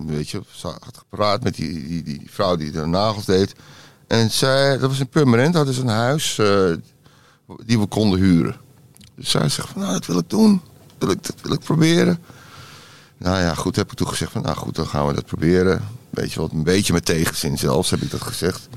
weet 0.06 0.28
je, 0.28 0.42
ze 0.50 0.66
had 0.66 0.98
gepraat 0.98 1.42
met 1.42 1.54
die, 1.54 1.86
die, 1.86 2.02
die 2.02 2.22
vrouw 2.30 2.56
die 2.56 2.70
de 2.70 2.86
nagels 2.86 3.24
deed. 3.24 3.54
En 4.06 4.30
zij, 4.30 4.78
dat 4.78 4.88
was 4.90 5.00
in 5.00 5.08
Purmerend, 5.08 5.54
dat 5.54 5.68
is 5.68 5.78
een 5.78 5.88
huis 5.88 6.38
eh, 6.38 6.72
die 7.64 7.78
we 7.78 7.86
konden 7.86 8.18
huren. 8.18 8.56
Dus 9.14 9.30
zij 9.30 9.48
zegt 9.48 9.68
van, 9.68 9.80
nou, 9.80 9.92
dat 9.92 10.06
wil 10.06 10.18
ik 10.18 10.30
doen. 10.30 10.60
Dat 10.98 11.34
wil 11.42 11.52
ik 11.52 11.60
proberen. 11.60 12.18
Nou 13.16 13.40
ja, 13.40 13.54
goed, 13.54 13.76
heb 13.76 13.90
ik 13.90 13.96
toen 13.96 14.08
gezegd 14.08 14.32
van, 14.32 14.42
nou 14.42 14.56
goed, 14.56 14.74
dan 14.74 14.86
gaan 14.86 15.06
we 15.06 15.14
dat 15.14 15.26
proberen. 15.26 15.88
Weet 16.10 16.32
je 16.32 16.40
wat, 16.40 16.52
een 16.52 16.62
beetje 16.62 16.92
met 16.92 17.04
tegenzin 17.04 17.58
zelfs, 17.58 17.90
heb 17.90 18.02
ik 18.02 18.10
dat 18.10 18.22
gezegd. 18.22 18.68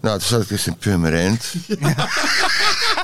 Nou, 0.00 0.18
toen 0.18 0.28
zat 0.28 0.42
ik 0.42 0.48
dus 0.48 0.66
in 0.66 0.76
Purmerend. 0.76 1.54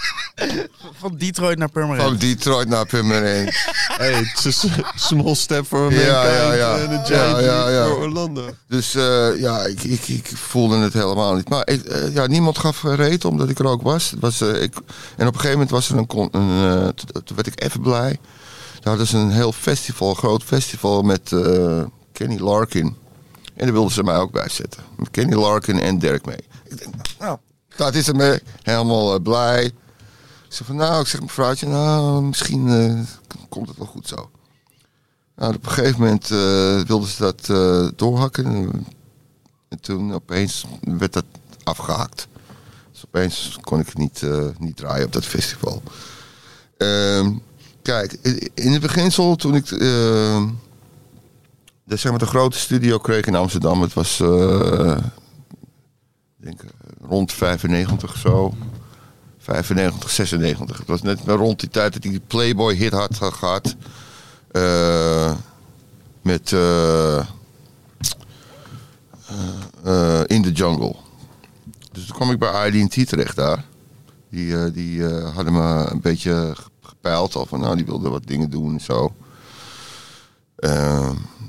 Van 0.99 1.17
Detroit 1.17 1.59
naar 1.59 1.71
Purmerend. 1.71 2.03
Van 2.09 2.17
Detroit 2.17 2.69
naar 2.69 2.87
Purmerend. 2.87 3.57
Hey, 3.99 4.21
it's 4.21 4.47
a 4.47 4.51
s- 4.51 4.67
small 4.97 5.35
step 5.35 5.67
for 5.67 5.93
Ja, 5.93 5.99
America 5.99 6.33
ja, 6.33 6.53
ja. 6.55 6.77
en 6.79 6.91
a 6.99 7.05
giant 7.05 7.09
Ja, 7.09 7.39
ja, 7.41 7.65
leap 7.65 7.69
ja. 7.71 7.87
for 7.95 7.99
Orlando. 8.03 8.51
Dus 8.69 8.95
eh, 8.95 9.41
ja, 9.41 9.65
ik, 9.65 9.83
ik, 9.83 10.09
ik 10.09 10.27
voelde 10.35 10.77
het 10.79 10.93
helemaal 10.93 11.35
niet. 11.35 11.49
Maar 11.49 11.69
ik, 11.69 11.85
eh, 11.85 12.15
ja, 12.15 12.27
niemand 12.27 12.59
gaf 12.59 12.85
eh, 12.85 12.95
reet 12.95 13.25
omdat 13.25 13.49
ik 13.49 13.59
er 13.59 13.67
ook 13.67 13.83
was. 13.83 14.11
Het 14.11 14.21
was 14.21 14.41
eh, 14.41 14.63
ik, 14.63 14.75
en 15.17 15.27
op 15.27 15.35
een 15.35 15.41
gegeven 15.41 15.51
moment 15.51 15.71
was 15.71 15.89
er 15.91 15.97
een... 15.97 16.29
een 16.33 16.85
eh, 16.85 16.89
toen 17.25 17.37
werd 17.37 17.47
ik 17.47 17.63
even 17.63 17.81
blij. 17.81 18.19
Daar 18.81 18.89
hadden 18.89 19.07
ze 19.07 19.17
een 19.17 19.31
heel 19.31 19.53
festival, 19.53 20.09
een 20.11 20.17
groot 20.17 20.43
festival 20.43 21.03
met 21.03 21.33
eh, 21.33 21.83
Kenny 22.13 22.39
Larkin. 22.41 22.97
En 23.57 23.65
daar 23.65 23.73
wilden 23.73 23.93
ze 23.93 24.03
mij 24.03 24.17
ook 24.17 24.33
bij 24.33 24.49
zetten. 24.49 24.83
Met 24.97 25.11
Kenny 25.11 25.35
Larkin 25.35 25.81
en 25.81 25.99
Dirk 25.99 26.25
mee. 26.27 26.45
Ik 26.65 26.79
denk, 26.79 26.95
nou, 27.19 27.39
dat 27.77 27.95
is. 27.95 28.07
Helemaal 28.63 29.15
eh, 29.15 29.23
blij. 29.23 29.73
Ik 30.49 30.55
zeg 30.55 30.67
van, 30.67 30.77
nou, 30.77 31.01
ik 31.01 31.07
zeg 31.07 31.21
mevrouwtje, 31.21 31.67
nou, 31.67 32.23
misschien 32.23 32.69
eh, 32.69 33.01
komt 33.49 33.69
het 33.69 33.77
wel 33.77 33.87
goed 33.87 34.09
zo. 34.09 34.31
Nou, 35.37 35.55
op 35.55 35.65
een 35.67 35.71
gegeven 35.73 36.01
moment 36.01 36.31
eh, 36.31 36.81
wilden 36.81 37.09
ze 37.09 37.17
dat 37.23 37.49
eh, 37.49 37.89
doorhakken. 37.97 38.47
En 39.69 39.81
toen 39.81 40.13
opeens 40.15 40.65
werd 40.81 41.13
dat 41.13 41.25
afgehakt. 41.63 42.29
Dus 42.93 43.05
opeens 43.07 43.59
kon 43.61 43.81
ik 43.81 43.97
niet, 43.97 44.23
eh, 44.23 44.47
niet 44.59 44.77
draaien 44.77 45.07
op 45.07 45.13
dat 45.13 45.25
festival. 45.25 45.83
Ehm, 46.77 47.33
kijk, 47.83 48.13
in- 48.55 48.73
het 48.73 48.81
beginsel 48.83 49.37
toen 49.37 49.55
ik 49.55 49.71
eh, 49.71 49.79
de, 51.85 51.97
zeg 51.97 52.11
maar, 52.11 52.19
de 52.21 52.27
grote 52.27 52.59
studio 52.59 52.99
kreeg 52.99 53.25
in 53.27 53.35
Amsterdam. 53.35 53.83
Het 53.83 53.93
was 53.93 54.17
denk, 56.37 56.61
rond 57.01 57.33
95 57.33 58.17
zo. 58.17 58.55
95, 59.49 60.11
96. 60.11 60.79
Het 60.79 60.87
was 60.87 61.03
net 61.03 61.21
rond 61.27 61.61
die 61.61 61.69
tijd 61.69 61.93
dat 61.93 62.03
die 62.03 62.21
Playboy 62.21 62.75
hit 62.75 62.93
had 62.93 63.17
gehad. 63.17 63.77
Eh, 64.51 65.33
met 66.23 66.53
eh, 66.53 67.19
eh, 69.85 70.21
In 70.27 70.43
the 70.43 70.53
Jungle. 70.53 70.95
Dus 71.93 72.07
toen 72.07 72.17
kwam 72.17 72.31
ik 72.31 72.39
bij 72.39 72.71
IDT 72.71 73.09
terecht 73.09 73.37
daar. 73.37 73.65
Die, 74.31 74.71
die 74.71 75.05
hadden 75.05 75.53
me 75.53 75.91
een 75.91 76.01
beetje 76.01 76.57
gepeild 76.83 77.35
al 77.35 77.47
van 77.47 77.61
nou 77.61 77.77
die 77.77 77.85
wilden 77.85 78.11
wat 78.11 78.27
dingen 78.27 78.51
doen 78.51 78.73
en 78.73 78.81
zo. 78.81 79.15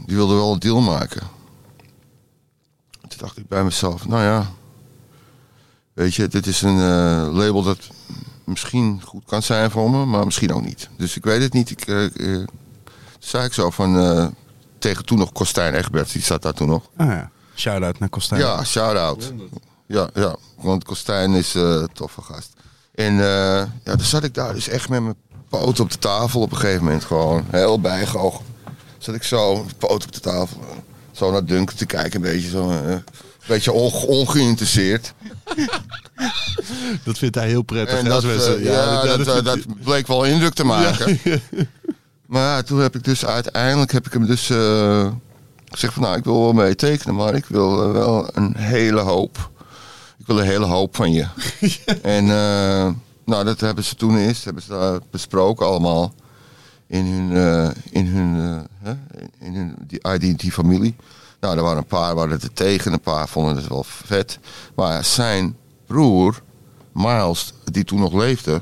Die 0.06 0.16
wilden 0.16 0.36
wel 0.36 0.54
een 0.54 0.60
deal 0.60 0.82
maken. 0.82 1.22
Toen 3.08 3.18
dacht 3.18 3.38
ik 3.38 3.48
bij 3.48 3.64
mezelf, 3.64 4.08
nou 4.08 4.24
ja, 4.24 4.52
weet 6.00 6.16
je, 6.16 6.28
dit 6.28 6.48
is 6.48 6.62
een 6.62 6.78
eh, 6.78 7.28
label 7.32 7.64
dat 7.64 7.78
misschien 8.44 9.02
goed 9.06 9.24
kan 9.26 9.44
zijn 9.44 9.72
voor 9.72 9.92
me, 9.92 10.06
maar 10.06 10.26
misschien 10.26 10.54
ook 10.54 10.64
niet. 10.64 10.90
Dus 10.98 11.16
ik 11.16 11.24
weet 11.24 11.42
het 11.42 11.54
niet. 11.54 11.70
Ik, 11.70 11.88
eh, 11.88 12.06
eh, 12.06 12.48
zei 13.20 13.46
ik 13.46 13.54
zo 13.54 13.70
van, 13.70 14.34
tegen 14.78 15.06
toen 15.06 15.18
nog 15.18 15.32
Kostijn 15.32 15.74
Egbert, 15.74 16.12
die 16.12 16.22
zat 16.22 16.42
daar 16.42 16.54
toen 16.54 16.68
nog. 16.68 16.90
Ah 16.98 17.08
ja. 17.08 17.32
Shout-out 17.56 18.00
naar 18.00 18.10
Kostijn. 18.10 18.42
Ja, 18.42 18.64
shout-out. 18.64 19.34
Ja, 19.86 20.10
ja, 20.14 20.36
want 20.56 20.84
Kostijn 20.84 21.34
is 21.34 21.54
een 21.54 21.90
toffe 21.94 22.22
gast. 22.22 22.54
En 22.96 23.14
ja, 23.14 23.70
toen 23.84 24.00
zat 24.00 24.24
ik 24.24 24.34
daar 24.34 24.54
dus 24.54 24.68
echt 24.68 24.90
met 24.90 25.02
mijn 25.02 25.16
poot 25.50 25.80
op 25.80 25.92
de 25.92 25.98
tafel 25.98 26.42
op 26.42 26.52
een 26.52 26.58
gegeven 26.58 26.84
moment 26.84 27.04
gewoon. 27.04 27.46
Heel 27.50 27.80
bijgehoog. 27.80 28.42
Zat 28.98 29.16
ik 29.16 29.24
zo, 29.24 29.66
poot 29.78 30.04
op 30.04 30.12
de 30.12 30.20
tafel. 30.20 30.60
Zo 31.12 31.32
naar 31.32 31.46
Duncan 31.46 31.76
te 31.76 31.86
kijken, 31.86 32.16
een 32.16 32.32
beetje 32.32 32.50
zo... 32.50 32.72
eh, 33.50 33.56
beetje 33.56 33.72
onge- 33.72 34.06
ongeïnteresseerd. 34.08 35.14
Dat 37.04 37.18
vindt 37.18 37.36
hij 37.36 37.48
heel 37.48 37.62
prettig. 37.62 37.98
En 37.98 38.04
hè, 38.04 38.10
dat, 38.10 38.14
als 38.14 38.26
mensen- 38.26 38.58
eh, 38.58 38.64
ja, 38.64 39.02
dat, 39.04 39.28
vindt 39.28 39.46
dat, 39.46 39.60
bleek 39.84 40.08
wel 40.08 40.24
indruk 40.24 40.54
te 40.54 40.64
maken. 40.64 41.20
Maar 42.30 42.42
ja, 42.42 42.62
toen 42.62 42.80
heb 42.80 42.96
ik 42.96 43.04
dus 43.04 43.26
uiteindelijk 43.26 43.92
heb 43.92 44.06
ik 44.06 44.14
hem 44.14 44.26
dus 44.26 44.50
eh, 44.50 45.12
gezegd 45.66 45.94
van 45.94 46.04
nou, 46.04 46.18
ik 46.18 46.24
wil 46.24 46.42
wel 46.42 46.54
mee 46.54 46.76
tekenen, 46.76 47.16
maar 47.16 47.34
ik 47.36 47.46
wil 47.46 47.84
eh, 47.84 47.92
wel 47.92 48.30
een 48.34 48.58
hele 48.58 49.00
hoop. 49.00 49.50
Ik 50.20 50.26
wil 50.28 50.40
een 50.40 50.46
hele 50.46 50.66
hoop 50.66 50.96
van 50.96 51.12
je. 51.14 51.26
En 52.02 52.24
eh, 52.24 52.90
nou, 53.26 53.44
dat 53.44 53.60
hebben 53.60 53.84
ze 53.84 53.96
toen 53.96 54.18
eerst 54.18 54.46
hebben 54.46 54.64
ze 54.64 54.70
daar 54.70 55.00
besproken 55.12 55.66
allemaal 55.66 56.14
in 56.88 57.06
hun, 57.06 57.38
eh, 57.38 57.70
in 57.90 58.08
hun, 58.08 58.60
eh, 58.84 58.92
in 59.40 59.56
hun 59.56 59.76
die 59.88 60.00
IDT-familie. 60.14 60.96
Nou, 61.40 61.58
er 61.58 61.64
waren 61.64 61.78
een 61.78 61.86
paar 61.86 62.16
waren 62.16 62.42
er 62.42 62.54
tegen, 62.54 62.94
een 62.94 63.00
paar 63.00 63.30
vonden 63.30 63.56
het 63.56 63.68
wel 63.68 63.84
vet. 63.84 64.40
Maar 64.76 65.04
zijn 65.04 65.56
broer, 65.88 66.42
Miles, 66.92 67.54
die 67.64 67.84
toen 67.84 68.00
nog 68.00 68.14
leefde, 68.14 68.62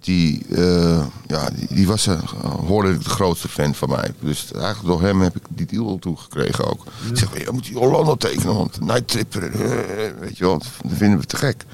die, 0.00 0.46
eh, 0.50 1.06
ja, 1.26 1.50
die, 1.50 1.66
die 1.74 1.86
was 1.86 2.06
een, 2.06 2.20
hoorde 2.66 2.98
de 2.98 3.08
grootste 3.08 3.48
fan 3.48 3.74
van 3.74 3.88
mij. 3.88 4.14
Dus 4.20 4.52
eigenlijk 4.52 4.86
door 4.86 5.02
hem 5.02 5.20
heb 5.20 5.36
ik 5.36 5.42
die 5.48 5.66
deal 5.66 5.98
toegekregen 5.98 6.70
ook. 6.70 6.84
Ik 7.10 7.18
zeg, 7.18 7.44
je 7.44 7.50
moet 7.52 7.64
die 7.64 7.78
Orlando 7.78 8.14
tekenen, 8.16 8.54
want 8.54 8.80
Night 8.80 9.08
Tripper, 9.08 9.42
eh, 9.42 10.18
weet 10.18 10.38
je 10.38 10.44
wel, 10.44 10.58
dat 10.58 10.68
vinden 10.86 11.18
we 11.18 11.26
te 11.26 11.36
gek. 11.36 11.64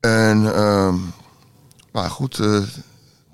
En, 0.00 0.54
ehm, 0.54 0.94
maar 1.92 2.10
goed, 2.10 2.38
eh, 2.38 2.60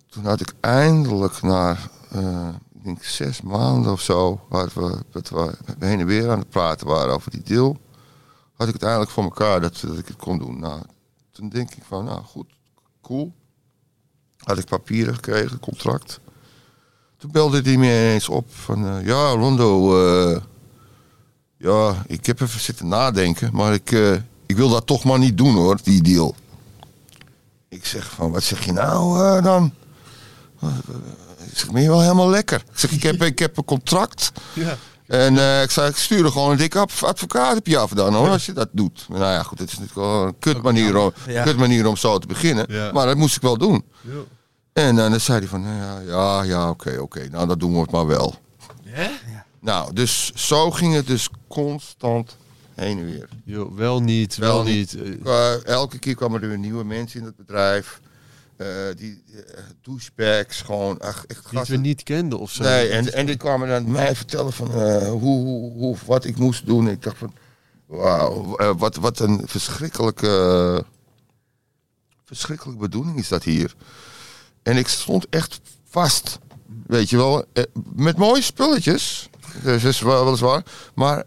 toen 0.09 0.25
had 0.25 0.41
ik 0.41 0.53
eindelijk 0.61 1.43
na, 1.43 1.77
eh, 2.11 2.49
ik 2.81 2.86
denk 2.86 3.02
zes 3.02 3.43
maanden 3.43 3.93
of 3.93 4.01
zo, 4.01 4.40
hadden 4.48 5.05
we, 5.11 5.57
heen 5.78 6.01
en 6.01 6.07
weer 6.07 6.31
aan 6.31 6.39
het 6.39 6.48
praten 6.48 6.86
waren 6.86 7.15
over 7.15 7.31
die 7.31 7.43
deal, 7.43 7.77
had 8.55 8.69
ik 8.69 8.73
het 8.73 8.82
eindelijk 8.82 9.11
voor 9.11 9.23
elkaar 9.23 9.61
dat, 9.61 9.81
dat 9.86 9.98
ik 9.98 10.07
het 10.07 10.16
kon 10.16 10.39
doen. 10.39 10.59
Nou, 10.59 10.82
toen 11.31 11.48
denk 11.48 11.74
ik 11.74 11.82
van, 11.89 12.05
nou 12.05 12.23
goed, 12.23 12.47
cool. 13.02 13.32
Had 14.36 14.59
ik 14.59 14.65
papieren 14.65 15.15
gekregen, 15.15 15.61
contract. 15.61 16.20
Toen 17.16 17.31
belde 17.31 17.61
hij 17.61 17.77
me 17.77 17.86
ineens 17.86 18.28
op 18.28 18.55
van, 18.55 18.86
eh, 18.86 19.07
ja 19.07 19.31
Rondo, 19.31 20.02
eh, 20.05 20.40
ja, 21.57 22.02
ik 22.07 22.27
heb 22.27 22.40
even 22.40 22.61
zitten 22.61 22.89
nadenken, 22.89 23.51
maar 23.52 23.74
ik, 23.74 23.93
eh, 23.93 24.12
ik 24.47 24.57
wil 24.57 24.69
dat 24.69 24.86
toch 24.86 25.05
maar 25.05 25.19
niet 25.19 25.39
doen 25.39 25.55
hoor, 25.55 25.78
die 25.82 26.02
deal. 26.02 26.35
Ik 27.69 27.86
zeg 27.86 28.11
van, 28.11 28.31
wat 28.31 28.43
zeg 28.43 28.65
je 28.65 28.73
nou 28.73 29.43
dan? 29.43 29.73
Ik 31.51 31.59
zeg, 31.59 31.71
ben 31.71 31.83
je 31.83 31.89
wel 31.89 32.01
helemaal 32.01 32.29
lekker? 32.31 32.61
Ik 32.73 32.79
zeg, 32.79 32.91
ik 32.91 33.03
heb, 33.03 33.23
ik 33.23 33.39
heb 33.39 33.57
een 33.57 33.65
contract. 33.65 34.33
Ja. 34.53 34.77
En 35.07 35.39
eh, 35.39 35.63
ik 35.63 35.71
zei, 35.71 35.89
ik 35.89 35.97
stuur 35.97 36.25
er 36.25 36.31
gewoon 36.33 36.51
een 36.51 36.57
dikke 36.57 36.79
adv- 36.79 37.03
advocaat 37.03 37.57
op 37.57 37.67
je 37.67 37.79
af 37.79 37.91
dan 37.91 38.15
hoor, 38.15 38.29
als 38.29 38.47
je 38.47 38.53
dat 38.53 38.69
doet. 38.73 39.07
Nou 39.09 39.21
ja, 39.21 39.43
goed, 39.43 39.59
het 39.59 39.73
is 39.73 39.79
natuurlijk 39.79 40.07
wel 40.07 40.27
een 40.27 40.39
kut 40.39 40.63
manier 40.63 40.97
om, 40.97 41.13
Ja. 41.27 41.43
kut 41.43 41.57
manier 41.57 41.87
om 41.87 41.97
zo 41.97 42.19
te 42.19 42.27
beginnen. 42.27 42.65
Ja. 42.69 42.93
Maar 42.93 43.07
dat 43.07 43.17
moest 43.17 43.37
ik 43.37 43.43
wel 43.43 43.59
doen. 43.59 43.85
En 44.73 44.99
eh, 44.99 45.11
dan 45.11 45.21
zei 45.21 45.39
hij 45.39 45.49
van, 45.49 45.63
ja, 45.63 46.01
ja, 46.07 46.43
ja 46.43 46.71
oké, 46.71 46.99
oké, 46.99 47.29
nou 47.31 47.47
dat 47.47 47.61
doen 47.61 47.73
we 47.73 47.81
het 47.81 47.91
maar 47.91 48.07
wel. 48.07 48.35
Nou, 49.61 49.93
dus 49.95 50.33
zo 50.35 50.71
ging 50.71 50.95
het 50.95 51.07
dus 51.07 51.29
constant 51.49 52.37
heen 52.75 52.99
en 52.99 53.05
weer. 53.05 53.29
Wel 53.75 54.01
niet, 54.03 54.37
wel, 54.37 54.55
Wel 54.55 54.65
niet. 54.73 54.97
Eh, 55.25 55.67
elke 55.67 55.99
keer 55.99 56.15
kwamen 56.15 56.43
er 56.43 56.49
weer 56.49 56.59
nieuwe 56.59 56.85
mensen 56.85 57.21
in 57.21 57.27
het 57.27 57.37
bedrijf. 57.37 58.01
Eh, 58.61 58.97
die 58.97 59.23
eh, 59.35 59.62
douchebags, 59.82 60.61
gewoon 60.61 60.99
echt 60.99 61.27
Die 61.51 61.61
we 61.66 61.77
niet 61.77 62.03
kenden 62.03 62.39
of 62.39 62.51
zo. 62.51 62.62
Nee, 62.62 62.89
en, 62.89 63.12
en 63.12 63.27
die 63.27 63.37
kwamen 63.37 63.69
dan 63.69 63.91
mij 63.91 64.16
vertellen 64.16 64.53
van 64.53 64.74
eh, 64.74 65.09
hoe, 65.09 65.19
hoe, 65.20 65.73
hoe, 65.73 65.97
wat 66.07 66.24
ik 66.24 66.37
moest 66.37 66.66
doen. 66.66 66.89
Ik 66.89 67.03
dacht 67.03 67.19
van, 67.19 67.35
wauw, 67.87 68.57
wat, 68.77 68.97
wat 68.97 69.19
een 69.19 69.43
verschrikkelijke, 69.45 70.85
verschrikkelijke 72.24 72.81
bedoeling 72.81 73.19
is 73.19 73.28
dat 73.28 73.45
hier. 73.45 73.74
En 74.62 74.77
ik 74.77 74.89
stond 74.89 75.27
echt 75.31 75.61
vast, 75.89 76.39
weet 76.87 77.11
je 77.11 77.16
wel, 77.16 77.45
met 77.95 78.16
mooie 78.16 78.43
spulletjes. 78.43 79.28
Dus 79.62 79.85
is 79.85 80.01
wel 80.01 80.24
weliswaar, 80.24 80.62
maar 80.95 81.24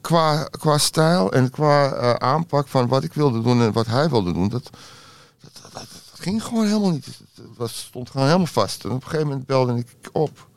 qua, 0.00 0.44
qua 0.44 0.78
stijl 0.78 1.32
en 1.32 1.50
qua 1.50 2.18
aanpak 2.18 2.68
van 2.68 2.88
wat 2.88 3.04
ik 3.04 3.12
wilde 3.12 3.42
doen 3.42 3.62
en 3.62 3.72
wat 3.72 3.86
hij 3.86 4.08
wilde 4.08 4.32
doen, 4.32 4.48
dat, 4.48 4.70
dat, 6.16 6.24
dat 6.24 6.26
ging 6.26 6.42
gewoon 6.44 6.66
helemaal 6.66 6.90
niet. 6.90 7.06
Het 7.06 7.56
was, 7.56 7.78
stond 7.78 8.10
gewoon 8.10 8.26
helemaal 8.26 8.46
vast. 8.46 8.84
En 8.84 8.90
op 8.90 8.96
een 8.96 9.02
gegeven 9.02 9.26
moment 9.26 9.46
belde 9.46 9.78
ik 9.78 9.86
op. 10.12 10.48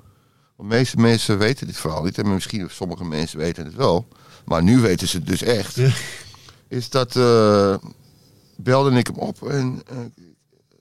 Want 0.56 0.69
de 0.69 0.76
meeste 0.77 0.98
mensen 0.98 1.38
weten 1.38 1.68
dit 1.68 1.77
verhaal 1.77 2.03
niet. 2.03 2.18
En 2.18 2.34
misschien 2.34 2.69
sommige 2.69 3.06
mensen 3.06 3.38
weten 3.38 3.65
het 3.65 3.76
wel. 3.76 4.07
Maar 4.45 4.64
nu 4.64 4.80
weten 4.80 5.07
ze 5.07 5.18
het 5.18 5.27
dus 5.27 5.41
echt. 5.41 5.77
Is 6.68 6.90
dat... 6.90 7.15
eh, 7.15 7.76
belde 8.56 8.91
ik 8.98 9.07
hem 9.07 9.15
op 9.15 9.49
en 9.49 9.81
eh, 9.88 9.98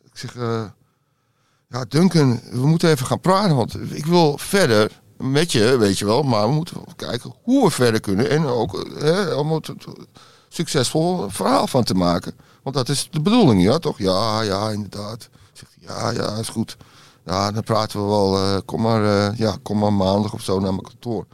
ik 0.05 0.19
zeg... 0.19 0.37
eh, 0.37 0.65
ja, 1.69 1.85
Duncan, 1.89 2.41
we 2.51 2.67
moeten 2.67 2.91
even 2.91 3.07
gaan 3.07 3.21
praten. 3.21 3.57
Want 3.57 3.93
ik 3.93 4.07
wil 4.07 4.39
verder 4.39 5.01
met 5.17 5.53
je, 5.53 5.77
weet 5.79 5.99
je 5.99 6.05
wel. 6.05 6.23
Maar 6.23 6.49
we 6.49 6.55
moeten 6.55 6.77
kijken 6.97 7.35
hoe 7.43 7.65
we 7.65 7.71
verder 7.71 8.01
kunnen. 8.01 8.31
En 8.31 8.45
ook 8.47 8.85
eh, 8.85 9.39
om 9.39 9.53
het 9.53 9.67
het 9.67 9.87
succesvol 10.49 11.29
verhaal 11.29 11.67
van 11.67 11.85
te 11.85 11.95
maken. 11.95 12.35
Want 12.73 12.87
dat 12.87 12.97
is 12.97 13.09
de 13.11 13.21
bedoeling, 13.21 13.63
ja 13.63 13.79
toch? 13.79 13.99
Ja, 13.99 14.41
ja, 14.41 14.71
inderdaad. 14.71 15.29
Zegt 15.53 15.73
hij, 15.81 15.95
ja, 15.97 16.11
ja, 16.11 16.37
is 16.37 16.49
goed. 16.49 16.77
Ja, 17.27 17.51
dan 17.53 17.63
praten 17.63 18.01
we 18.03 18.07
wel. 18.07 18.37
eh, 18.37 18.57
kom, 18.65 18.81
maar, 18.81 19.05
eh, 19.05 19.39
ja, 19.39 19.57
kom 19.63 19.79
maar 19.79 19.93
maandag 19.93 20.33
of 20.33 20.41
zo 20.43 20.61
naar 20.61 20.71
mijn 20.71 20.83
kantoor. 20.83 21.27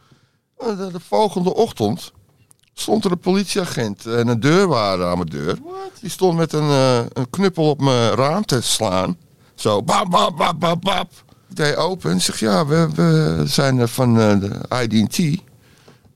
Eh, 0.59 0.77
De, 0.79 0.93
de 0.93 1.01
volgende 1.01 1.55
ochtend 1.55 2.13
stond 2.75 3.05
er 3.05 3.11
een 3.11 3.19
politieagent 3.19 4.07
en 4.07 4.29
een 4.29 4.41
deurwaarder 4.41 5.07
aan 5.07 5.17
mijn 5.19 5.29
deur. 5.29 5.59
Die 6.01 6.11
stond 6.11 6.37
met 6.37 6.53
een, 6.53 6.71
een 7.13 7.31
knuppel 7.31 7.71
op 7.71 7.81
mijn 7.81 8.15
raam 8.15 8.45
te 8.45 8.61
slaan. 8.61 9.17
Zo, 9.55 9.83
bap, 9.83 10.11
bap, 10.11 10.37
bap, 10.37 10.61
bap, 10.61 10.83
bap. 10.83 11.11
Ik 11.49 11.57
deed 11.57 11.77
open 11.77 12.11
en 12.11 12.21
zeg, 12.21 12.41
ja, 12.41 12.67
we, 12.67 12.89
we 12.95 13.43
zijn 13.47 13.89
van 13.89 14.15
de 14.15 14.51
ID&T. 14.83 15.43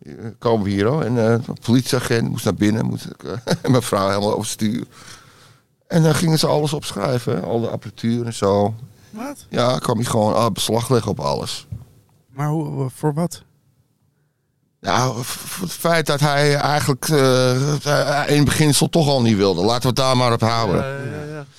Eh, 0.04 0.12
Komen 0.38 0.64
we 0.64 0.70
hier 0.70 0.86
al. 0.86 1.04
En 1.04 1.16
een 1.16 1.42
politieagent 1.64 2.28
moest 2.28 2.44
naar 2.44 2.54
binnen. 2.54 2.86
Moest 2.86 3.04
ik, 3.06 3.22
eh, 3.22 3.54
mijn 3.70 3.82
vrouw 3.82 4.08
helemaal 4.08 4.34
overstuur. 4.34 4.84
En 5.86 6.02
dan 6.02 6.14
gingen 6.14 6.38
ze 6.38 6.46
alles 6.46 6.72
opschrijven. 6.72 7.34
hè, 7.36 7.40
Al 7.40 7.60
de 7.60 7.68
apparatuur 7.68 8.26
en 8.26 8.34
zo. 8.34 8.74
Wat? 9.10 9.46
Ja, 9.48 9.78
kwam 9.78 9.96
hij 9.96 10.04
gewoon 10.06 10.34
ah, 10.34 10.50
beslag 10.52 10.88
leggen 10.90 11.10
op 11.10 11.20
alles. 11.20 11.66
Maar 12.32 12.48
hoe, 12.48 12.90
voor 12.90 13.14
wat? 13.14 13.42
Nou, 14.80 15.24
voor 15.24 15.66
het 15.66 15.76
feit 15.76 16.06
dat 16.06 16.20
hij 16.20 16.54
eigenlijk 16.54 17.08
eh, 17.08 18.22
in 18.36 18.44
beginsel 18.44 18.88
toch 18.88 19.08
al 19.08 19.22
niet 19.22 19.36
wilde. 19.36 19.62
Laten 19.62 19.82
we 19.82 19.86
het 19.88 19.96
daar 19.96 20.16
maar 20.16 20.32
op 20.32 20.40
houden. 20.40 20.84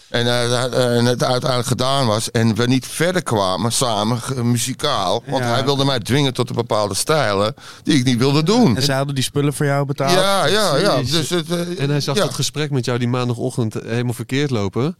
En, 0.10 0.26
eh, 0.28 0.98
en 0.98 1.06
het 1.06 1.24
uiteindelijk 1.24 1.68
gedaan 1.70 2.08
was. 2.08 2.32
En 2.32 2.56
we 2.56 2.66
niet 2.68 2.88
verder 2.88 3.24
kwamen 3.24 3.72
samen, 3.72 4.20
muzikaal. 4.52 5.24
Want 5.28 5.44
Ja. 5.44 5.50
hij 5.50 5.64
wilde 5.64 5.86
mij 5.86 6.00
dwingen 6.00 6.34
tot 6.34 6.50
een 6.50 6.56
bepaalde 6.56 6.94
stijlen 6.94 7.54
die 7.84 7.98
ik 7.98 8.06
niet 8.06 8.18
wilde 8.18 8.44
doen. 8.44 8.76
En 8.76 8.84
ze 8.84 8.91
hadden 8.94 9.16
die 9.16 9.24
spullen 9.24 9.54
voor 9.54 9.66
jou 9.66 9.86
betaald? 9.86 10.12
Ja, 10.12 10.46
ja, 10.46 10.76
ja. 10.78 10.98
Dus, 10.98 11.30
het, 11.30 11.50
eh, 11.52 11.80
En 11.80 11.90
hij 11.90 12.02
zag 12.02 12.16
ja. 12.16 12.22
dat 12.22 12.34
gesprek 12.34 12.72
met 12.72 12.86
jou 12.86 13.00
die 13.00 13.08
maandagochtend 13.08 13.74
helemaal 13.74 14.14
verkeerd 14.14 14.50
lopen. 14.50 14.98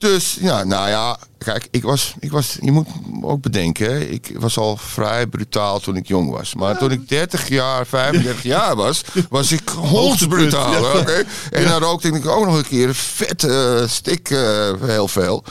Dus 0.00 0.38
ja, 0.40 0.64
nou 0.64 0.88
ja, 0.88 1.16
kijk, 1.38 1.68
ik 1.70 1.82
was, 1.82 2.14
ik 2.18 2.30
was, 2.30 2.56
je 2.60 2.72
moet 2.72 2.86
ook 3.22 3.40
bedenken, 3.40 4.12
ik 4.12 4.32
was 4.38 4.58
al 4.58 4.76
vrij 4.76 5.26
brutaal 5.26 5.78
toen 5.78 5.96
ik 5.96 6.06
jong 6.06 6.30
was. 6.30 6.54
Maar 6.54 6.78
toen 6.78 6.90
ik 6.90 7.08
30 7.08 7.48
jaar, 7.48 7.86
35 7.86 8.42
jaar 8.42 8.76
was, 8.76 9.04
was 9.28 9.52
ik 9.52 9.68
hondsbrutaal. 9.94 10.98
oké? 10.98 11.24
En 11.50 11.64
dan 11.64 11.82
rookte 11.82 12.08
ik 12.08 12.26
ook 12.26 12.44
nog 12.44 12.56
een 12.56 12.66
keer 12.66 12.88
een 12.88 12.94
vette 12.94 13.78
eh, 13.80 13.88
stik, 13.88 14.30
eh, 14.30 14.72
heel 14.80 15.08
veel. 15.08 15.44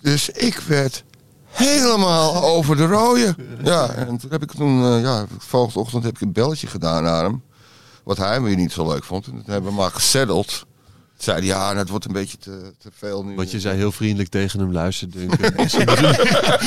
Dus 0.00 0.28
ik 0.28 0.58
werd 0.58 1.04
helemaal 1.46 2.44
over 2.44 2.76
de 2.76 2.86
rode. 2.86 3.34
Ja, 3.62 3.88
en 3.90 4.18
toen 4.18 4.30
heb 4.30 4.42
ik 4.42 4.52
toen, 4.52 4.84
eh, 4.84 5.00
ja, 5.02 5.20
de 5.20 5.26
volgende 5.38 5.78
ochtend 5.78 6.04
heb 6.04 6.14
ik 6.14 6.20
een 6.20 6.32
belletje 6.32 6.66
gedaan 6.66 7.02
naar 7.02 7.24
hem. 7.24 7.42
Wat 8.04 8.16
hij 8.16 8.42
weer 8.42 8.56
niet 8.56 8.72
zo 8.72 8.88
leuk 8.88 9.04
vond. 9.04 9.26
En 9.26 9.32
toen 9.32 9.52
hebben 9.52 9.70
we 9.70 9.76
maar 9.76 9.90
gesetteld. 9.90 10.66
Zei 11.18 11.38
hij, 11.38 11.46
ja, 11.46 11.74
dat 11.74 11.88
wordt 11.88 12.04
een 12.04 12.12
beetje 12.12 12.38
te, 12.38 12.72
te 12.78 12.88
veel 12.98 13.24
nu. 13.24 13.34
Want 13.34 13.50
je 13.50 13.60
zei 13.60 13.76
heel 13.76 13.92
vriendelijk 13.92 14.28
tegen 14.28 14.60
hem, 14.60 14.72
luister 14.72 15.10
Duncan. 15.10 15.50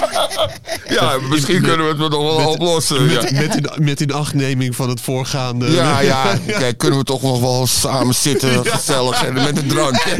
Ja, 0.89 1.17
misschien 1.29 1.61
kunnen 1.61 1.85
we 1.85 2.03
het 2.03 2.11
nog 2.11 2.21
wel 2.21 2.51
oplossen. 2.51 3.09
Ja. 3.09 3.21
met, 3.21 3.31
met, 3.31 3.55
in, 3.55 3.83
met 3.83 4.01
in 4.01 4.11
achtneming 4.11 4.75
van 4.75 4.89
het 4.89 5.01
voorgaande. 5.01 5.71
Ja, 5.71 5.99
ja, 6.13 6.37
kijk, 6.47 6.77
kunnen 6.77 6.99
we 6.99 7.05
toch 7.05 7.21
nog 7.21 7.39
wel 7.39 7.67
samen 7.67 8.15
zitten, 8.15 8.65
gezellig 8.65 9.23
en 9.23 9.33
met 9.33 9.57
een 9.57 9.67
drankje. 9.67 10.17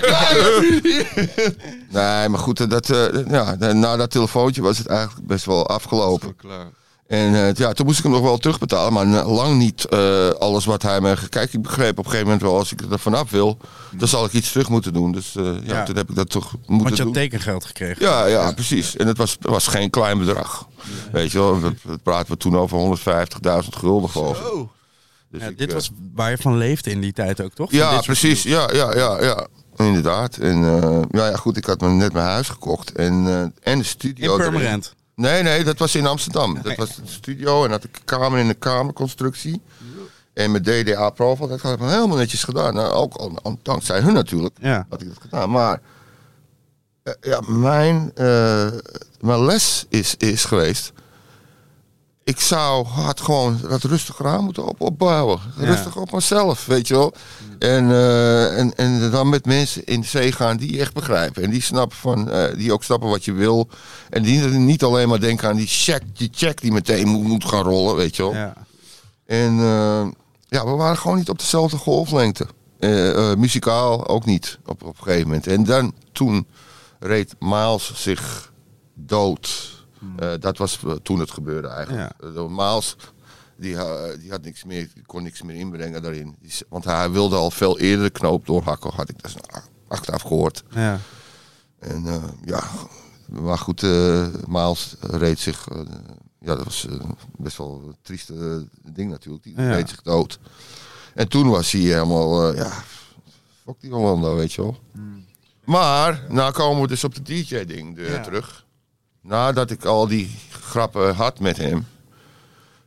Ja. 0.00 0.30
Nee, 1.90 2.28
maar 2.28 2.40
goed, 2.40 2.70
dat, 2.70 2.90
eh, 2.90 3.06
ja, 3.28 3.54
na 3.72 3.96
dat 3.96 4.10
telefoontje 4.10 4.62
was 4.62 4.78
het 4.78 4.86
eigenlijk 4.86 5.26
best 5.26 5.44
wel 5.44 5.68
afgelopen. 5.68 6.36
Klaar. 6.36 6.66
En 7.10 7.34
eh, 7.34 7.54
ja, 7.54 7.72
toen 7.72 7.86
moest 7.86 7.98
ik 7.98 8.04
hem 8.04 8.12
nog 8.12 8.22
wel 8.22 8.38
terugbetalen, 8.38 8.92
maar 8.92 9.24
lang 9.26 9.58
niet 9.58 9.84
eh, 9.84 10.28
alles 10.28 10.64
wat 10.64 10.82
hij 10.82 11.00
me... 11.00 11.16
Kijk, 11.28 11.52
ik 11.52 11.62
begreep 11.62 11.90
op 11.90 11.98
een 11.98 12.04
gegeven 12.04 12.24
moment 12.24 12.42
wel, 12.42 12.58
als 12.58 12.72
ik 12.72 12.80
er 12.90 12.98
vanaf 12.98 13.30
wil, 13.30 13.58
dan 13.92 14.08
zal 14.08 14.24
ik 14.24 14.32
iets 14.32 14.52
terug 14.52 14.68
moeten 14.68 14.92
doen. 14.92 15.12
Dus 15.12 15.36
eh, 15.36 15.44
ja, 15.44 15.60
Ja. 15.62 15.84
toen 15.84 15.96
heb 15.96 16.10
ik 16.10 16.14
dat 16.16 16.30
toch 16.30 16.50
Want 16.50 16.68
moeten 16.68 16.96
je 16.96 17.02
had 17.02 17.12
doen. 17.14 17.22
tekengeld 17.22 17.64
gekregen. 17.64 18.04
Ja, 18.06 18.26
ja, 18.26 18.52
precies. 18.52 18.96
En 18.96 19.06
het 19.06 19.16
was, 19.16 19.36
was 19.40 19.66
geen 19.66 19.90
klein 19.90 20.18
bedrag. 20.18 20.68
Weet 21.12 21.32
je 21.32 21.38
wel, 21.38 21.60
we, 21.60 21.72
we 21.82 21.98
praten 21.98 22.32
we 22.32 22.36
toen 22.36 22.56
over 22.56 22.98
150.000 23.62 23.68
gulden 23.70 24.10
geloof 24.10 24.38
ik. 24.38 24.66
Dus 25.30 25.40
Ja, 25.40 25.48
ik, 25.48 25.58
dit 25.58 25.72
was 25.72 25.90
waar 26.14 26.30
je 26.30 26.38
van 26.38 26.56
leefde 26.56 26.90
in 26.90 27.00
die 27.00 27.12
tijd 27.12 27.40
ook, 27.42 27.54
toch? 27.54 27.70
Van 27.70 27.78
Ja, 27.78 28.00
precies. 28.00 28.42
Ja, 28.42 28.68
ja, 28.72 28.94
ja, 28.94 29.22
ja. 29.22 29.46
Inderdaad. 29.76 30.36
En 30.36 30.64
eh, 30.82 31.00
ja, 31.10 31.26
ja, 31.28 31.36
goed, 31.36 31.56
ik 31.56 31.64
had 31.64 31.80
me 31.80 31.88
net 31.88 32.12
mijn 32.12 32.26
huis 32.26 32.48
gekocht. 32.48 32.92
En, 32.92 33.26
eh, 33.26 33.72
en 33.72 33.78
de 33.78 33.84
studio. 33.84 34.36
In 34.36 34.54
erin. 34.54 34.84
Nee, 35.20 35.42
nee, 35.42 35.64
dat 35.64 35.78
was 35.78 35.94
in 35.94 36.06
Amsterdam. 36.06 36.58
Dat 36.62 36.76
was 36.76 36.94
de 36.96 37.02
studio 37.04 37.64
en 37.64 37.70
had 37.70 37.84
ik 37.84 37.96
een 37.96 38.04
kamer 38.04 38.38
in 38.38 38.48
de 38.48 38.54
kamerconstructie. 38.54 39.60
En 40.32 40.50
met 40.50 40.64
DDA 40.64 41.10
Profile, 41.10 41.48
dat 41.48 41.60
had 41.60 41.72
ik 41.72 41.80
helemaal 41.80 42.16
netjes 42.16 42.44
gedaan. 42.44 42.74
Nou, 42.74 42.92
ook 42.92 43.30
dankzij 43.62 44.00
hun 44.00 44.12
natuurlijk 44.12 44.56
Ja. 44.60 44.86
had 44.88 45.00
ik 45.02 45.08
dat 45.08 45.18
gedaan. 45.20 45.50
Maar 45.50 45.80
eh, 47.02 47.12
ja, 47.20 47.40
mijn, 47.46 48.10
eh, 48.14 48.68
mijn 49.20 49.44
les 49.44 49.86
is, 49.88 50.14
is 50.18 50.44
geweest. 50.44 50.92
Ik 52.30 52.40
zou 52.40 52.86
had 52.86 53.20
gewoon 53.20 53.60
dat 53.68 53.82
rustiger 53.82 54.26
aan 54.26 54.44
moeten 54.44 54.66
op, 54.66 54.80
opbouwen. 54.80 55.40
Ja. 55.58 55.64
Rustig 55.64 55.96
op 55.96 56.12
mezelf, 56.12 56.66
weet 56.66 56.88
je 56.88 56.94
wel. 56.94 57.12
En, 57.58 57.90
eh, 57.90 58.58
en, 58.58 58.74
en 58.76 59.10
dan 59.10 59.28
met 59.28 59.46
mensen 59.46 59.84
in 59.84 60.04
zee 60.04 60.32
gaan 60.32 60.56
die 60.56 60.80
echt 60.80 60.94
begrijpen. 60.94 61.42
En 61.42 61.50
die 61.50 61.62
snappen 61.62 61.98
van, 61.98 62.30
eh, 62.30 62.56
die 62.56 62.72
ook 62.72 62.84
snappen 62.84 63.08
wat 63.08 63.24
je 63.24 63.32
wil. 63.32 63.68
En 64.10 64.22
die 64.22 64.40
niet 64.40 64.82
alleen 64.82 65.08
maar 65.08 65.20
denken 65.20 65.48
aan 65.48 65.56
die 65.56 65.66
check, 65.66 66.02
die 66.12 66.30
check 66.32 66.60
die 66.60 66.72
meteen 66.72 67.08
moet, 67.08 67.22
moet 67.24 67.44
gaan 67.44 67.62
rollen, 67.62 67.96
weet 67.96 68.16
je 68.16 68.22
wel. 68.22 68.34
Ja. 68.34 68.54
En 69.26 69.58
eh, 69.58 70.06
ja, 70.48 70.64
we 70.64 70.70
waren 70.70 70.98
gewoon 70.98 71.16
niet 71.16 71.30
op 71.30 71.38
dezelfde 71.38 71.76
golflengte. 71.76 72.46
Muzikaal 73.36 74.08
ook 74.08 74.24
niet 74.24 74.58
op, 74.66 74.82
op 74.82 74.96
een 74.98 75.02
gegeven 75.02 75.26
moment. 75.26 75.46
En 75.46 75.64
dan 75.64 75.92
toen 76.12 76.46
reed 77.00 77.34
Miles 77.38 77.92
zich 77.94 78.52
dood. 78.94 79.78
Eh, 80.16 80.32
dat 80.40 80.58
was 80.58 80.78
eh, 80.86 80.92
toen 80.92 81.18
het 81.20 81.30
gebeurde 81.30 81.68
eigenlijk. 81.68 82.12
Ja. 82.20 82.28
Eh, 82.34 82.46
Miles 82.48 82.96
die, 83.56 83.76
die 84.18 84.30
had 84.30 84.42
niks 84.42 84.64
meer, 84.64 84.88
kon 85.06 85.22
niks 85.22 85.42
meer 85.42 85.56
inbrengen 85.56 86.02
daarin. 86.02 86.36
Want 86.68 86.84
hij 86.84 87.10
wilde 87.10 87.36
al 87.36 87.50
veel 87.50 87.78
eerder 87.78 88.04
de 88.04 88.10
knoop 88.10 88.46
doorhakken, 88.46 88.92
had 88.94 89.08
ik 89.08 89.22
dus 89.22 89.34
achteraf 89.88 90.22
gehoord. 90.22 90.62
Ja. 90.70 90.98
En 91.78 92.04
ja, 92.44 92.64
maar 93.28 93.58
goed, 93.58 93.82
Miles 94.48 94.94
reed 95.00 95.38
zich. 95.38 95.68
ja, 96.40 96.54
dat 96.54 96.64
was 96.64 96.86
best 97.36 97.56
wel 97.56 97.82
een 97.86 97.96
trieste 98.02 98.66
ding 98.92 99.10
natuurlijk. 99.10 99.44
Die 99.44 99.54
Ja. 99.60 99.70
reed 99.72 99.88
zich 99.88 100.02
dood. 100.02 100.38
En 101.14 101.28
toen 101.28 101.48
was 101.48 101.70
hij 101.72 101.80
helemaal, 101.80 102.54
ja, 102.54 102.70
fuck 103.64 103.80
die 103.80 103.94
Orlando, 103.94 104.36
weet 104.36 104.52
je 104.52 104.62
wel. 104.62 104.78
Maar, 105.64 106.24
nou 106.28 106.52
komen 106.52 106.82
we 106.82 106.88
dus 106.88 107.04
op 107.04 107.14
de 107.14 107.22
DJ-ding 107.22 108.00
Ja. 108.00 108.20
terug. 108.20 108.66
Nadat 109.22 109.70
ik 109.70 109.84
al 109.84 110.06
die 110.06 110.36
grappen 110.50 111.14
had 111.14 111.38
met 111.40 111.56
hem, 111.56 111.86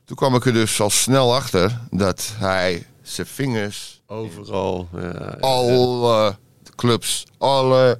Toen 0.05 0.15
kwam 0.15 0.35
ik 0.35 0.45
er 0.45 0.53
dus 0.53 0.81
al 0.81 0.89
snel 0.89 1.35
achter 1.35 1.79
dat 1.91 2.31
hij 2.35 2.85
zijn 3.01 3.27
vingers 3.27 4.01
Overal. 4.07 4.87
Ja, 4.93 5.01
ja. 5.01 5.37
alle 5.39 6.35
clubs, 6.75 7.23
alle, 7.37 7.97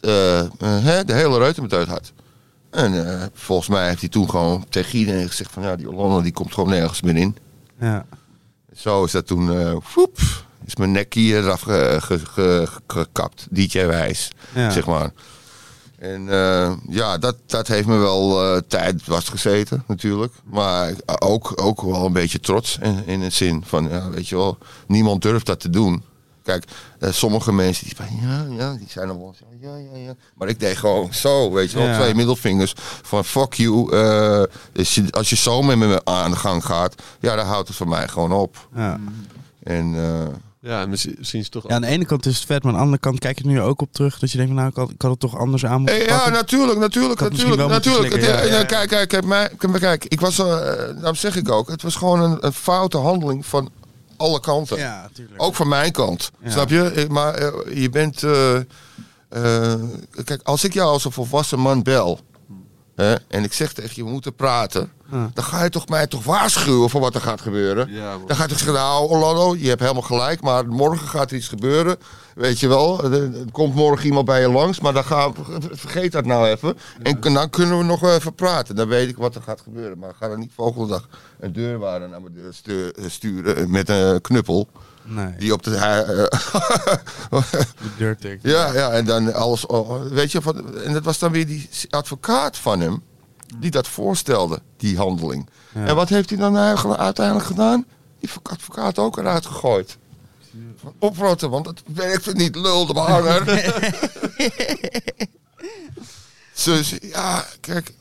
eh, 0.00 0.40
eh, 0.40 0.48
hè, 0.58 1.04
de 1.04 1.12
hele 1.14 1.38
reutemeteut 1.38 1.86
had. 1.88 2.12
En 2.70 3.06
eh, 3.20 3.26
volgens 3.34 3.68
mij 3.68 3.88
heeft 3.88 4.00
hij 4.00 4.08
toen 4.08 4.30
gewoon 4.30 4.66
tegen 4.68 4.98
iedereen 4.98 5.28
gezegd 5.28 5.52
van 5.52 5.62
ja, 5.62 5.76
die 5.76 5.86
Hollander 5.86 6.22
die 6.22 6.32
komt 6.32 6.54
gewoon 6.54 6.68
nergens 6.70 7.00
meer 7.02 7.16
in. 7.16 7.36
Ja. 7.80 8.06
Zo 8.76 9.04
is 9.04 9.12
dat 9.12 9.26
toen, 9.26 9.58
eh 9.60 9.76
woep, 9.94 10.18
is 10.64 10.76
mijn 10.76 10.92
nek 10.92 11.14
hier 11.14 11.38
eraf 11.38 11.60
ge- 11.60 11.98
ge- 12.00 12.26
ge- 12.26 12.68
gekapt, 12.86 13.46
DJ 13.50 13.86
wijs, 13.86 14.30
Ja. 14.54 14.70
zeg 14.70 14.86
maar. 14.86 15.10
En 16.02 16.28
eh, 16.28 16.72
ja, 16.88 17.18
dat, 17.18 17.36
dat 17.46 17.68
heeft 17.68 17.86
me 17.86 17.96
wel 17.96 18.42
eh, 18.44 18.60
tijd 18.68 19.02
vastgezeten 19.02 19.84
natuurlijk. 19.86 20.32
Maar 20.44 20.92
ook, 21.18 21.62
ook 21.62 21.82
wel 21.82 22.06
een 22.06 22.12
beetje 22.12 22.40
trots 22.40 22.78
in, 22.80 23.06
in 23.06 23.20
het 23.20 23.32
zin 23.32 23.62
van, 23.66 23.88
ja, 23.88 24.10
weet 24.10 24.28
je 24.28 24.36
wel, 24.36 24.58
niemand 24.86 25.22
durft 25.22 25.46
dat 25.46 25.60
te 25.60 25.70
doen. 25.70 26.02
Kijk, 26.42 26.64
eh, 26.98 27.10
sommige 27.12 27.52
mensen 27.52 27.84
die 27.84 27.96
van, 27.96 28.06
ja, 28.22 28.46
ja, 28.56 28.74
die 28.76 28.88
zijn 28.88 29.08
zo, 29.08 29.32
ja, 29.60 29.76
ja, 29.76 29.98
ja. 29.98 30.14
Maar 30.34 30.48
ik 30.48 30.60
deed 30.60 30.76
gewoon 30.76 31.14
zo, 31.14 31.52
weet 31.52 31.70
je 31.70 31.78
wel, 31.78 31.86
Ja. 31.86 31.98
twee 31.98 32.14
middelvingers 32.14 32.74
van 33.02 33.24
fuck 33.24 33.54
you. 33.54 33.96
als, 34.76 34.94
je, 34.94 35.04
als 35.10 35.30
je 35.30 35.36
zo 35.36 35.62
met 35.62 35.76
me 35.78 36.04
aan 36.04 36.30
de 36.30 36.36
gang 36.36 36.64
gaat, 36.64 36.94
ja, 37.20 37.36
dan 37.36 37.46
houdt 37.46 37.68
het 37.68 37.76
voor 37.76 37.88
mij 37.88 38.08
gewoon 38.08 38.32
op. 38.32 38.68
Ja. 38.74 39.00
En 39.62 39.94
Ja, 40.64 40.86
misschien 40.86 41.14
misschien 41.18 41.38
is 41.38 41.44
het 41.44 41.54
toch... 41.54 41.68
ja, 41.68 41.74
aan 41.74 41.80
de 41.80 41.86
ene 41.86 42.04
kant 42.04 42.26
is 42.26 42.36
het 42.36 42.44
vet, 42.46 42.62
maar 42.62 42.72
aan 42.72 42.78
de 42.78 42.84
andere 42.84 43.00
kant 43.02 43.18
kijk 43.18 43.38
je 43.38 43.46
nu 43.46 43.60
ook 43.60 43.80
op 43.80 43.92
terug. 43.92 44.18
Dat 44.18 44.30
je 44.30 44.38
denkt, 44.38 44.52
nou, 44.52 44.68
ik 44.68 44.76
had, 44.76 44.90
ik 44.90 45.02
had 45.02 45.10
het 45.10 45.20
toch 45.20 45.38
anders 45.38 45.64
aan 45.66 45.78
moeten 45.80 46.00
Eh, 46.00 46.06
Ja, 46.06 46.14
pakken. 46.16 46.32
natuurlijk, 46.32 46.78
natuurlijk, 46.78 47.20
natuurlijk, 47.20 47.68
natuurlijk. 47.68 48.12
Het- 48.14 48.24
ja, 48.24 48.40
eh, 48.40 48.48
ja, 48.50 48.58
ja. 48.58 48.64
Kijk, 48.64 48.88
kijk, 48.88 49.08
kijk, 49.08 49.24
maar 49.24 49.50
kijk, 49.78 50.04
ik 50.04 50.20
was, 50.20 50.38
eh, 50.38 50.46
daarom 50.96 51.14
zeg 51.14 51.36
ik 51.36 51.50
ook, 51.50 51.68
het 51.68 51.82
was 51.82 51.94
gewoon 51.96 52.20
een, 52.20 52.46
een 52.46 52.52
foute 52.52 52.96
handeling 52.98 53.46
van 53.46 53.70
alle 54.16 54.40
kanten. 54.40 54.78
Ja, 54.78 55.08
tuurlijk. 55.12 55.42
Ook 55.42 55.54
van 55.54 55.68
mijn 55.68 55.92
kant, 55.92 56.30
Ja. 56.42 56.50
snap 56.50 56.68
je? 56.68 56.82
Eh, 56.82 57.08
Maar 57.08 57.40
je 57.74 57.88
bent, 57.90 58.24
kijk, 60.24 60.40
als 60.42 60.64
ik 60.64 60.72
jou 60.72 60.90
als 60.92 61.04
een 61.04 61.12
volwassen 61.12 61.58
man 61.58 61.82
bel 61.82 62.20
hè, 63.02 63.14
en 63.28 63.44
ik 63.44 63.52
zeg 63.52 63.72
tegen 63.72 63.92
je, 63.94 64.04
we 64.04 64.10
moeten 64.10 64.34
praten, 64.34 64.90
Ja. 65.10 65.30
dan 65.34 65.44
ga 65.44 65.62
je 65.64 65.70
toch 65.70 65.88
mij 65.88 66.06
toch 66.06 66.24
waarschuwen 66.24 66.90
voor 66.90 67.00
wat 67.00 67.14
er 67.14 67.20
gaat 67.20 67.40
gebeuren. 67.40 67.92
Ja. 67.92 68.16
Dan 68.26 68.36
ga 68.36 68.42
je 68.42 68.48
toch 68.48 68.58
zeggen, 68.58 68.76
nou 68.76 69.08
Orlando, 69.08 69.56
je 69.56 69.68
hebt 69.68 69.80
helemaal 69.80 70.02
gelijk, 70.02 70.40
maar 70.40 70.66
morgen 70.66 71.08
gaat 71.08 71.30
er 71.30 71.36
iets 71.36 71.48
gebeuren. 71.48 71.96
Weet 72.34 72.60
je 72.60 72.68
wel, 72.68 73.04
er, 73.04 73.12
er 73.12 73.44
komt 73.52 73.74
morgen 73.74 74.06
iemand 74.06 74.26
bij 74.26 74.40
je 74.40 74.48
langs, 74.50 74.80
maar 74.80 74.92
dan 74.92 75.04
we, 75.04 75.32
vergeet 75.72 76.12
dat 76.12 76.24
nou 76.24 76.48
even. 76.48 76.76
En 77.02 77.20
dan 77.20 77.50
kunnen 77.50 77.78
we 77.78 77.84
nog 77.84 78.02
even 78.02 78.34
praten. 78.34 78.76
Dan 78.76 78.88
weet 78.88 79.08
ik 79.08 79.16
wat 79.16 79.34
er 79.34 79.42
gaat 79.42 79.60
gebeuren. 79.60 79.98
Maar 79.98 80.14
ga 80.18 80.28
dan 80.28 80.38
niet 80.38 80.52
volgende 80.54 80.88
dag 80.88 81.08
een 81.40 81.52
deurwaarder 81.52 82.08
naar 82.08 82.22
mijn 82.22 82.34
deur 82.34 82.54
stu- 82.54 82.92
sturen 83.08 83.70
met 83.70 83.88
een 83.88 84.20
knuppel. 84.20 84.68
Nee, 85.04 85.34
Die 85.38 85.52
op 85.52 85.62
de... 85.62 85.76
eh, 85.76 87.40
de 87.98 88.38
ja, 88.42 88.72
ja, 88.72 88.90
en 88.90 89.04
dan 89.04 89.34
alles... 89.34 89.66
oh, 89.66 90.02
weet 90.06 90.32
je, 90.32 90.42
van, 90.42 90.76
en 90.78 90.92
dat 90.92 91.04
was 91.04 91.18
dan 91.18 91.32
weer 91.32 91.46
die 91.46 91.68
advocaat 91.90 92.56
van 92.58 92.80
hem 92.80 93.02
die 93.58 93.70
dat 93.70 93.88
voorstelde, 93.88 94.60
die 94.76 94.96
handeling. 94.96 95.48
Ja. 95.74 95.86
En 95.86 95.94
wat 95.94 96.08
heeft 96.08 96.28
hij 96.30 96.38
dan 96.38 96.56
eigenlijk 96.56 97.00
uiteindelijk 97.00 97.46
gedaan? 97.46 97.84
Die 98.20 98.30
advocaat 98.42 98.98
ook 98.98 99.16
eruit 99.18 99.46
gegooid. 99.46 99.96
Oprotten, 100.98 101.50
want 101.50 101.66
het 101.66 101.82
werkte 101.86 102.32
niet, 102.32 102.56
lul 102.56 102.86
de 102.86 102.92
behanger. 102.92 103.44
dus 106.64 106.94
ja, 107.00 107.46
kijk. 107.60 107.92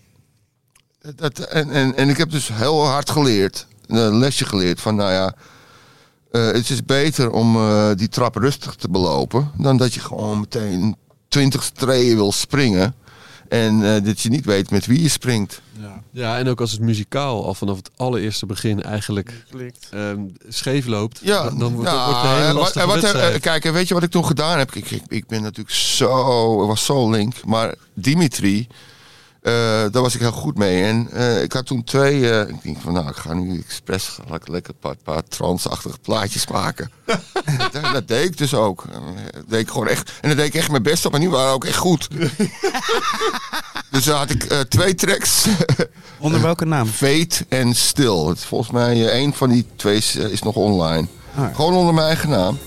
Dat, 1.16 1.40
en, 1.40 1.70
en, 1.72 1.96
en 1.96 2.10
ik 2.10 2.18
heb 2.18 2.32
dus 2.32 2.48
heel 2.54 2.86
hard 2.86 3.10
geleerd, 3.10 3.68
een 3.88 4.18
lesje 4.18 4.46
geleerd 4.46 4.82
van, 4.82 4.96
nou 4.96 5.12
ja, 5.12 5.34
eh, 6.32 6.46
het 6.46 6.70
is 6.70 6.86
beter 6.86 7.32
om 7.32 7.56
eh, 7.56 7.90
die 7.96 8.10
trap 8.10 8.36
rustig 8.36 8.76
te 8.76 8.90
belopen 8.90 9.52
dan 9.58 9.78
dat 9.78 9.94
je 9.94 10.00
gewoon 10.00 10.40
meteen 10.40 10.96
20 11.28 11.64
streden 11.64 12.16
wil 12.16 12.32
springen 12.32 12.96
en 13.50 13.96
eh, 13.96 14.04
dat 14.04 14.22
je 14.22 14.30
niet 14.30 14.46
weet 14.46 14.72
met 14.72 14.86
wie 14.86 15.02
je 15.02 15.10
springt. 15.10 15.62
Ja, 16.12 16.38
en 16.38 16.48
ook 16.48 16.62
als 16.62 16.72
het 16.72 16.80
muzikaal 16.82 17.46
al 17.46 17.54
vanaf 17.54 17.76
het 17.78 17.90
allereerste 17.96 18.46
begin 18.46 18.84
eigenlijk 18.84 19.46
ehm, 19.92 20.20
scheef 20.48 20.86
loopt, 20.86 21.20
Ja, 21.24 21.44
dan, 21.44 21.60
dan 21.60 21.74
wordt, 21.74 21.90
ja, 21.92 22.06
wordt 22.06 22.22
het 22.22 22.30
een 22.30 22.36
hele 22.36 22.46
en 22.48 22.54
wat- 22.54 22.62
lastige 22.62 22.80
en 22.86 22.88
wat, 22.92 23.02
wedstrijd. 23.02 23.40
Kijk, 23.40 23.66
en 23.66 23.74
weet 23.74 23.88
je 23.88 23.94
wat 23.94 24.04
ik 24.04 24.12
toen 24.12 24.26
gedaan 24.26 24.58
heb? 24.58 24.76
Ik, 24.76 24.92
ik, 24.92 25.02
ik 25.08 25.28
ben 25.28 25.42
natuurlijk 25.42 25.76
zo, 25.76 26.68
was 26.68 26.86
zo 26.86 27.10
link. 27.10 27.46
Maar 27.46 27.76
Dimitri, 27.94 28.68
eh, 29.42 29.52
daar 29.92 30.02
was 30.02 30.16
ik 30.16 30.20
heel 30.20 30.32
goed 30.32 30.58
mee. 30.58 30.84
En 30.84 31.10
eh, 31.12 31.42
ik 31.42 31.54
had 31.54 31.66
toen 31.66 31.84
twee, 31.84 32.30
eh, 32.32 32.50
ik 32.50 32.64
denk 32.64 32.82
van 32.82 32.94
nou, 32.94 33.08
ik 33.08 33.16
ga 33.16 33.34
nu 33.34 33.60
expres 33.60 34.18
lekker 34.44 34.74
een 34.74 34.80
paar, 34.80 34.96
paar 35.04 35.24
transachtige 35.24 35.98
plaatjes 36.02 36.48
maken. 36.48 36.92
dat, 37.72 37.94
dat 37.94 38.08
deed 38.08 38.26
ik 38.26 38.38
dus 38.38 38.54
ook. 38.54 38.86
Dat 39.34 39.44
deed 39.48 39.60
ik 39.60 39.70
gewoon 39.70 39.88
echt, 39.88 40.12
en 40.22 40.30
dat 40.30 40.38
deed 40.38 40.48
ik 40.48 40.54
echt 40.54 40.72
mijn 40.72 40.84
best 40.84 41.06
op, 41.06 41.14
en 41.14 41.20
die 41.20 41.30
waren 41.30 41.54
ook 41.54 41.66
echt 41.66 41.78
goed. 41.78 42.08
dus 43.92 44.04
dan 44.04 44.18
had 44.18 44.30
ik 44.30 44.44
twee 44.70 44.96
tracks. 44.96 45.46
Onder 46.20 46.42
welke 46.42 46.66
naam? 46.66 46.88
Fate 46.88 47.46
en 47.50 47.76
Stil. 47.76 48.36
Volgens 48.36 48.72
mij 48.72 49.10
één 49.10 49.34
van 49.34 49.50
die 49.50 49.66
twee 49.76 49.98
is, 49.98 50.42
nog 50.44 50.56
online. 50.56 51.08
Ah. 51.36 51.56
Gewoon 51.56 51.74
onder 51.74 51.94
mijn 51.94 52.08
eigen 52.08 52.30
naam. 52.30 52.58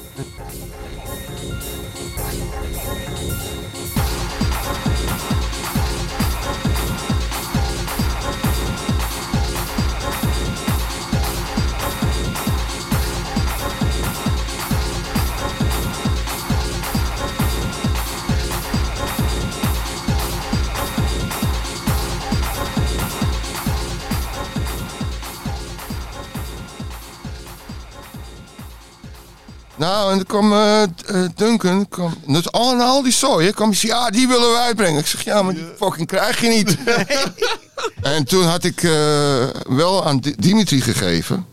Nou, 29.77 30.11
en 30.11 30.17
toen 30.17 30.27
kwam 30.27 30.53
eh, 30.53 30.83
eh, 30.83 30.89
Duncan. 31.35 31.89
Kwam, 31.89 32.15
dus 32.27 32.53
al, 32.53 32.73
en 32.73 32.81
al 32.81 33.03
die 33.03 33.13
zooi, 33.13 33.53
kwam 33.53 33.71
hij 33.71 33.79
ja, 33.83 34.11
die 34.11 34.29
willen 34.29 34.51
we 34.53 34.59
uitbrengen. 34.59 35.01
Ik 35.01 35.07
zeg, 35.07 35.25
ja, 35.25 35.43
maar 35.43 35.55
die 35.55 35.67
fucking 35.77 36.07
krijg 36.07 36.41
je 36.41 36.49
niet. 36.49 36.77
en 38.15 38.25
toen 38.25 38.45
had 38.45 38.65
ik 38.65 38.83
eh, 38.83 39.47
wel 39.69 40.07
aan 40.07 40.19
Di- 40.19 40.35
Dimitri 40.39 40.81
gegeven. 40.81 41.47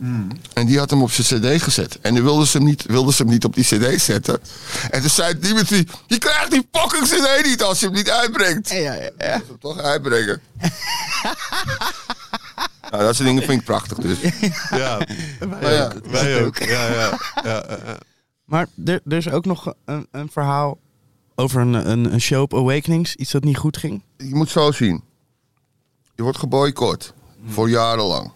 En 0.53 0.65
die 0.65 0.77
had 0.77 0.89
hem 0.89 1.02
op 1.02 1.11
zijn 1.11 1.41
cd 1.41 1.64
gezet. 1.64 1.98
En 2.02 2.14
die 2.14 2.23
wilden 2.23 2.48
ze 2.48 2.57
hem 2.57 2.65
niet, 2.65 2.84
wilden 2.88 3.14
ze 3.14 3.22
hem 3.22 3.31
niet 3.31 3.45
op 3.45 3.56
die 3.56 3.64
cd 3.64 4.02
zetten. 4.02 4.39
En 4.91 5.02
toen 5.02 5.10
zei 5.10 5.39
Dimitri, 5.39 5.88
je 6.07 6.18
krijgt 6.18 6.52
die 6.52 6.68
fucking 6.72 7.07
cd 7.07 7.45
niet 7.45 7.64
als 7.64 7.80
je 7.80 7.85
hem 7.85 7.95
niet 7.95 8.10
uitbrengt. 8.10 8.69
Ja, 8.69 8.77
ja, 8.77 8.93
ja. 9.18 9.38
Moet 9.38 9.48
hem 9.48 9.60
toch 9.60 9.77
uitbrengen. 9.80 10.41
nou, 12.91 13.03
dat 13.03 13.15
soort 13.15 13.27
dingen 13.27 13.43
vind 13.43 13.60
ik 13.60 13.65
prachtig 13.65 13.98
dus. 13.98 14.18
Ja, 14.69 14.98
wij 15.39 15.85
ook. 16.45 16.57
Ja, 16.57 16.88
ja, 16.88 16.93
ja, 16.93 17.18
ja, 17.43 17.64
ja. 17.85 17.98
Maar 18.52 18.68
er, 18.86 19.02
er 19.06 19.18
is 19.18 19.30
ook 19.30 19.45
nog 19.45 19.73
een, 19.86 20.07
een 20.11 20.30
verhaal 20.32 20.78
over 21.36 21.61
een, 21.61 21.73
een, 21.90 22.14
een 22.14 22.22
show 22.22 22.41
op 22.41 22.53
Awakenings. 22.53 23.15
Iets 23.15 23.32
dat 23.32 23.44
niet 23.44 23.57
goed 23.57 23.78
ging. 23.78 24.02
je 24.18 24.36
moet 24.36 24.49
zo 24.49 24.72
zien. 24.72 25.03
Je 26.15 26.23
wordt 26.23 26.38
geboycott. 26.38 27.14
Voor 27.45 27.69
jarenlang. 27.69 28.32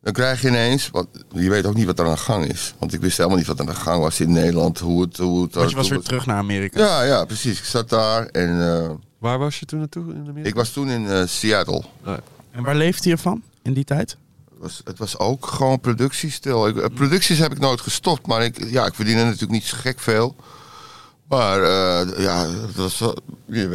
Dan 0.00 0.12
krijg 0.12 0.40
je 0.40 0.48
ineens, 0.48 0.90
want 0.90 1.08
je 1.34 1.50
weet 1.50 1.66
ook 1.66 1.74
niet 1.74 1.86
wat 1.86 1.98
er 1.98 2.04
aan 2.06 2.12
de 2.12 2.18
gang 2.18 2.44
is. 2.44 2.74
Want 2.78 2.92
ik 2.92 3.00
wist 3.00 3.16
helemaal 3.16 3.38
niet 3.38 3.46
wat 3.46 3.58
er 3.58 3.66
aan 3.68 3.74
de 3.74 3.80
gang 3.80 4.02
was 4.02 4.20
in 4.20 4.32
Nederland. 4.32 4.78
Hoe 4.78 5.02
het, 5.02 5.16
hoe 5.16 5.42
het, 5.42 5.54
Want 5.54 5.70
je 5.70 5.76
was 5.76 5.88
weer 5.88 5.98
het- 5.98 6.06
terug 6.06 6.26
naar 6.26 6.36
Amerika. 6.36 6.80
Ja, 6.80 7.02
ja, 7.02 7.24
precies. 7.24 7.58
Ik 7.58 7.64
zat 7.64 7.88
daar 7.88 8.26
en 8.26 8.72
eh, 8.74 8.90
Waar 9.18 9.38
was 9.38 9.58
je 9.60 9.66
toen 9.66 9.78
naartoe 9.78 10.14
in 10.14 10.20
Amerika? 10.28 10.48
ik 10.48 10.54
was 10.54 10.70
toen 10.70 10.88
in 10.90 11.08
eh, 11.08 11.26
Seattle. 11.26 11.82
En 12.50 12.62
waar 12.62 12.76
leefde 12.76 13.08
je 13.08 13.18
van 13.18 13.42
in 13.62 13.72
die 13.72 13.84
tijd? 13.84 14.16
Het 14.58 14.66
was, 14.66 14.80
het 14.84 14.98
was 14.98 15.18
ook 15.18 15.46
gewoon 15.46 15.80
productiestil. 15.80 16.66
Ik, 16.66 16.76
eh, 16.76 16.94
producties 16.94 17.38
heb 17.38 17.52
ik 17.52 17.58
nooit 17.58 17.80
gestopt, 17.80 18.26
maar 18.26 18.44
ik, 18.44 18.70
ja, 18.70 18.86
ik 18.86 18.94
verdiende 18.94 19.24
natuurlijk 19.24 19.52
niet 19.52 19.64
zo 19.64 19.76
gek 19.80 20.00
veel. 20.00 20.36
Maar 21.28 21.62
eh, 21.62 22.18
ja, 22.18 22.46
dat 22.46 22.74
was, 22.74 23.02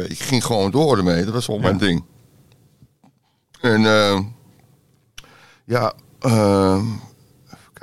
ik 0.08 0.18
ging 0.18 0.44
gewoon 0.44 0.70
door 0.70 0.96
ermee. 0.96 1.24
Dat 1.24 1.34
was 1.34 1.46
wel 1.46 1.58
mijn 1.58 1.78
ding. 1.78 2.04
En 3.60 3.86
eh, 3.86 4.20
ja, 5.64 5.92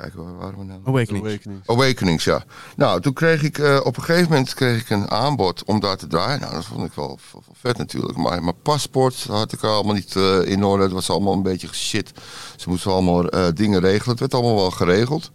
kijken, 0.02 0.24
waar 0.24 0.36
waren 0.36 0.58
we 0.58 0.64
nou? 0.64 0.80
Awakenings. 0.84 1.26
Awakening. 1.28 1.60
Awakenings, 1.66 2.24
ja. 2.24 2.44
Nou, 2.76 3.00
toen 3.00 3.12
kreeg 3.12 3.42
ik 3.42 3.58
eh, 3.58 3.80
op 3.84 3.96
een 3.96 4.02
gegeven 4.02 4.30
moment 4.30 4.54
kreeg 4.54 4.80
ik 4.80 4.90
een 4.90 5.10
aanbod 5.10 5.64
om 5.64 5.80
daar 5.80 5.96
te 5.96 6.06
draaien. 6.06 6.40
Nou, 6.40 6.52
dat 6.54 6.64
vond 6.64 6.84
ik 6.84 6.92
wel, 6.92 7.06
wel- 7.06 7.18
wel 7.46 7.54
vet 7.60 7.78
natuurlijk. 7.78 8.16
Maar 8.18 8.42
mijn 8.42 8.62
paspoort 8.62 9.24
had 9.28 9.52
ik 9.52 9.64
allemaal 9.64 9.94
niet 9.94 10.16
eh, 10.16 10.42
in 10.46 10.64
orde. 10.64 10.82
Het 10.82 10.92
was 10.92 11.10
allemaal 11.10 11.32
een 11.32 11.42
beetje 11.42 11.68
shit. 11.72 12.12
Ze 12.56 12.68
moesten 12.68 12.90
allemaal 12.92 13.28
eh, 13.28 13.46
dingen 13.54 13.80
regelen. 13.80 14.10
Het 14.10 14.20
werd 14.20 14.34
allemaal 14.34 14.54
wel 14.56 14.70
geregeld. 14.70 15.30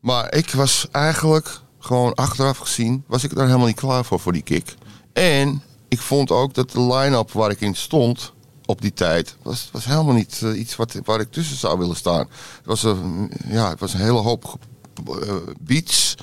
Maar 0.00 0.34
ik 0.34 0.50
was 0.50 0.86
eigenlijk 0.92 1.60
gewoon 1.78 2.14
achteraf 2.14 2.58
gezien, 2.58 3.04
was 3.06 3.24
ik 3.24 3.34
daar 3.34 3.46
helemaal 3.46 3.66
niet 3.66 3.76
klaar 3.76 4.04
voor, 4.04 4.20
voor 4.20 4.32
die 4.32 4.42
kick. 4.42 4.74
En 5.12 5.62
ik 5.88 6.00
vond 6.00 6.30
ook 6.30 6.54
dat 6.54 6.70
de 6.70 6.80
line-up 6.80 7.32
waar 7.32 7.50
ik 7.50 7.60
in 7.60 7.74
stond 7.74 8.32
op 8.68 8.80
die 8.80 8.92
tijd 8.92 9.36
was, 9.42 9.68
was 9.72 9.84
helemaal 9.84 10.14
niet 10.14 10.40
eh, 10.42 10.58
iets 10.58 10.76
wat, 10.76 10.94
waar 11.04 11.20
ik 11.20 11.32
tussen 11.32 11.56
zou 11.56 11.78
willen 11.78 11.96
staan. 11.96 12.28
Het 12.56 12.66
was 12.66 12.82
een, 12.82 13.30
ja, 13.46 13.68
het 13.68 13.80
was 13.80 13.92
een 13.92 14.00
hele 14.00 14.18
hoop 14.18 14.58
eh, 15.06 15.34
beats. 15.60 16.14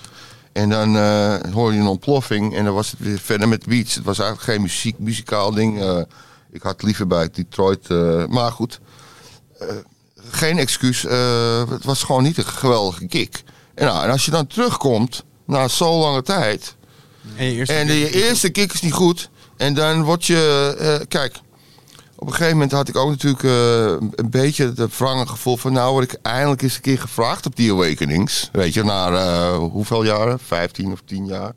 En 0.52 0.70
dan 0.70 0.96
eh 0.96 1.54
hoor 1.54 1.74
je 1.74 1.80
een 1.80 1.88
ontploffing 1.88 2.56
en 2.56 2.66
dan 2.66 2.74
was 2.74 2.92
het 2.92 3.00
weer 3.00 3.20
verder 3.20 3.48
met 3.48 3.66
beats. 3.66 3.96
Het 3.96 4.04
was 4.04 4.20
eigenlijk 4.20 4.50
geen 4.50 4.62
muziek, 4.62 5.00
muzikaal 5.00 5.52
ding. 5.52 6.06
Ik 6.52 6.62
had 6.62 6.84
liever 6.84 7.08
bij 7.08 7.30
Detroit. 7.32 7.90
maar 8.30 8.52
goed, 8.52 8.80
geen 10.30 10.58
excuus. 10.58 11.02
het 11.70 11.84
was 11.84 12.04
gewoon 12.04 12.24
niet 12.24 12.38
een 12.38 12.46
geweldige 12.46 13.08
kick. 13.08 13.44
En, 13.74 13.86
nou, 13.86 14.04
en 14.04 14.10
als 14.10 14.26
je 14.26 14.32
dan 14.32 14.48
terugkomt 14.48 15.24
na 15.46 15.68
zo'n 15.68 16.00
lange 16.00 16.22
tijd. 16.22 16.76
En 17.36 17.46
je 17.46 17.52
eerste 17.52 17.74
En 17.74 17.88
de, 17.88 18.00
je 18.00 18.24
eerste 18.24 18.50
kick 18.50 18.74
is 18.74 18.82
niet 18.82 18.94
goed. 18.94 19.30
En 19.58 19.74
dan 19.74 20.04
word 20.04 20.26
je. 20.26 21.06
kijk, 21.08 21.40
op 22.16 22.28
een 22.28 22.34
gegeven 22.34 22.54
moment 22.54 22.72
had 22.72 22.88
ik 22.88 22.96
ook 22.96 23.10
natuurlijk 23.10 23.44
eh, 23.44 23.86
een 24.16 24.30
beetje 24.30 24.74
het 24.76 24.98
wrange 24.98 25.28
gevoel 25.28 25.58
van. 25.58 25.74
Nou, 25.74 25.92
word 25.92 26.12
ik 26.12 26.20
eindelijk 26.22 26.62
eens 26.62 26.76
een 26.76 26.82
keer 26.82 27.00
gevraagd 27.00 27.46
op 27.46 27.56
die 27.56 27.72
Awakenings. 27.72 28.50
Weet 28.52 28.74
je, 28.74 28.84
na 28.84 29.10
eh, 29.12 29.58
hoeveel 29.58 30.04
jaren? 30.04 30.40
15 30.40 30.92
of 30.92 31.02
10 31.06 31.26
jaar. 31.26 31.54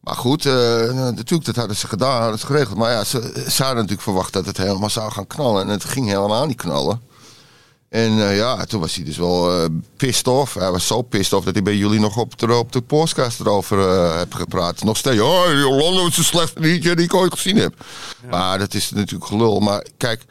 Maar 0.00 0.16
goed, 0.16 0.46
eh, 0.46 0.52
natuurlijk, 0.92 1.44
dat 1.44 1.56
hadden 1.56 1.76
ze 1.76 1.88
gedaan, 1.88 2.20
hadden 2.20 2.38
ze 2.38 2.46
geregeld. 2.46 2.78
Maar 2.78 2.90
ja, 2.90 3.04
ze, 3.04 3.44
ze 3.48 3.62
hadden 3.62 3.74
natuurlijk 3.74 4.02
verwacht 4.02 4.32
dat 4.32 4.46
het 4.46 4.56
helemaal 4.56 4.90
zou 4.90 5.12
gaan 5.12 5.26
knallen. 5.26 5.62
En 5.62 5.68
het 5.68 5.84
ging 5.84 6.06
helemaal 6.06 6.46
niet 6.46 6.56
knallen. 6.56 7.00
En 7.92 8.28
eh, 8.28 8.36
ja, 8.36 8.64
toen 8.64 8.80
was 8.80 8.94
hij 8.94 9.04
dus 9.04 9.16
wel 9.16 9.52
eh 9.62 9.64
pissed 9.96 10.28
off. 10.28 10.54
Hij 10.54 10.70
was 10.70 10.86
zo 10.86 11.02
pissed 11.02 11.32
off 11.32 11.44
dat 11.44 11.54
hij 11.54 11.62
bij 11.62 11.76
jullie 11.76 12.00
nog 12.00 12.16
op 12.16 12.38
de, 12.38 12.54
op 12.54 12.72
de 12.72 12.80
podcast 12.80 13.40
erover 13.40 13.88
eh 13.88 14.18
heb 14.18 14.34
gepraat. 14.34 14.84
Nog 14.84 14.96
steeds, 14.96 15.20
oh, 15.20 15.44
Jolanda 15.52 16.06
is 16.06 16.16
een 16.16 16.24
slechte 16.24 16.60
liedje 16.60 16.96
die 16.96 17.04
ik 17.04 17.14
ooit 17.14 17.32
gezien 17.32 17.56
heb. 17.56 17.74
Maar 18.30 18.58
dat 18.58 18.74
is 18.74 18.90
natuurlijk 18.90 19.24
gelul. 19.26 19.60
Maar 19.60 19.86
kijk, 19.96 20.24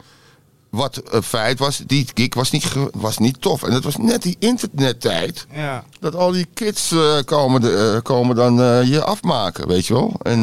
wat 0.70 1.00
een 1.10 1.22
feit 1.22 1.58
was, 1.58 1.82
die 1.86 2.06
gig 2.14 2.34
was 2.34 2.50
niet, 2.50 2.66
was 2.92 3.18
niet 3.18 3.40
tof. 3.40 3.62
En 3.62 3.70
dat 3.70 3.84
was 3.84 3.96
net 3.96 4.22
die 4.22 4.36
internettijd. 4.38 5.46
Ja. 5.54 5.84
Dat 6.00 6.14
al 6.14 6.32
die 6.32 6.46
kids 6.54 6.94
komen, 7.24 7.60
de- 7.60 8.00
komen 8.02 8.36
dan 8.36 8.54
je 8.88 9.04
afmaken, 9.04 9.68
weet 9.68 9.86
je 9.86 9.94
wel. 9.94 10.14
En 10.22 10.40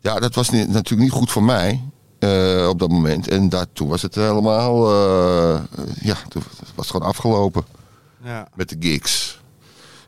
ja, 0.00 0.18
dat 0.18 0.34
was 0.34 0.50
niet, 0.50 0.68
natuurlijk 0.68 1.02
niet 1.02 1.18
goed 1.18 1.30
voor 1.30 1.42
mij 1.44 1.80
eh, 2.22 2.68
op 2.68 2.78
dat 2.78 2.88
moment. 2.88 3.28
En 3.28 3.48
dat, 3.48 3.68
toen 3.72 3.88
was 3.88 4.02
het 4.02 4.14
helemaal, 4.14 4.90
eh, 4.90 5.60
ja, 6.00 6.16
toen 6.28 6.42
was 6.74 6.86
het 6.86 6.90
gewoon 6.90 7.08
afgelopen 7.08 7.64
ja. 8.24 8.48
met 8.54 8.68
de 8.68 8.76
gigs. 8.80 9.40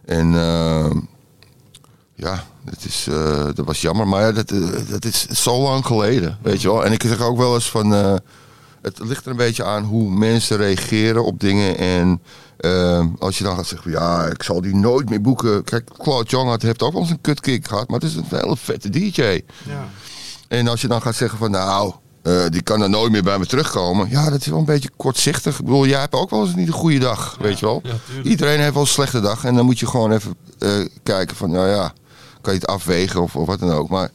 En 0.04 0.34
eh, 0.34 0.90
ja, 2.14 2.44
dat, 2.64 2.84
is, 2.84 3.08
dat 3.54 3.66
was 3.66 3.80
jammer. 3.80 4.08
Maar 4.08 4.22
ja, 4.22 4.32
dat, 4.32 4.52
dat 4.88 5.04
is 5.04 5.28
zo 5.28 5.62
lang 5.62 5.86
geleden, 5.86 6.38
weet 6.42 6.62
je 6.62 6.68
wel. 6.68 6.84
En 6.84 6.92
ik 6.92 7.02
zeg 7.02 7.20
ook 7.20 7.36
wel 7.36 7.54
eens 7.54 7.70
van... 7.70 7.90
het 8.80 8.98
ligt 8.98 9.24
er 9.24 9.30
een 9.30 9.36
beetje 9.36 9.64
aan 9.64 9.84
hoe 9.84 10.10
mensen 10.10 10.56
reageren 10.56 11.24
op 11.24 11.40
dingen. 11.40 11.78
En 11.78 12.22
als 13.18 13.38
je 13.38 13.44
dan 13.44 13.56
gaat 13.56 13.66
zeggen... 13.66 13.90
Ja, 13.90 14.26
ik 14.26 14.42
zal 14.42 14.60
die 14.60 14.76
nooit 14.76 15.08
meer 15.08 15.20
boeken. 15.20 15.64
Kijk, 15.64 15.90
Claude 15.98 16.30
Young 16.30 16.48
had, 16.48 16.62
heeft 16.62 16.82
ook 16.82 16.92
wel 16.92 17.02
eens 17.02 17.10
een 17.10 17.20
kutkick 17.20 17.68
gehad. 17.68 17.88
Maar 17.88 18.00
het 18.00 18.08
is 18.08 18.16
een 18.16 18.24
hele 18.28 18.56
vette 18.56 18.90
DJ. 18.90 19.22
Ja. 19.22 19.88
En 20.48 20.68
als 20.68 20.80
je 20.80 20.88
dan 20.88 21.02
gaat 21.02 21.14
zeggen 21.14 21.38
van 21.38 21.50
nou, 21.50 21.94
eh, 22.24 22.44
die 22.48 22.62
kan 22.62 22.82
er 22.82 22.90
nooit 22.90 23.12
meer 23.12 23.22
bij 23.22 23.38
me 23.38 23.46
terugkomen. 23.46 24.10
Ja, 24.10 24.30
dat 24.30 24.40
is 24.40 24.46
wel 24.46 24.58
een 24.58 24.64
beetje 24.64 24.90
kortzichtig. 24.96 25.58
Ik 25.58 25.64
bedoel, 25.64 25.86
jij 25.86 26.00
hebt 26.00 26.14
ook 26.14 26.30
wel 26.30 26.40
eens 26.40 26.54
niet 26.54 26.66
een 26.66 26.72
goede 26.72 26.98
dag, 26.98 27.36
weet 27.40 27.58
je 27.58 27.66
wel. 27.66 27.82
Iedereen 28.22 28.60
heeft 28.60 28.72
wel 28.72 28.82
een 28.82 28.88
slechte 28.88 29.20
dag. 29.20 29.44
En 29.44 29.54
dan 29.54 29.64
moet 29.64 29.78
je 29.78 29.86
gewoon 29.86 30.12
even 30.12 30.34
eh, 30.58 30.70
kijken 31.02 31.36
van, 31.36 31.50
nou 31.50 31.68
ja, 31.68 31.92
kan 32.40 32.52
je 32.52 32.58
het 32.58 32.68
afwegen 32.68 33.22
of, 33.22 33.36
of 33.36 33.46
wat 33.46 33.58
dan 33.58 33.70
ook. 33.70 33.88
Maar 33.88 34.10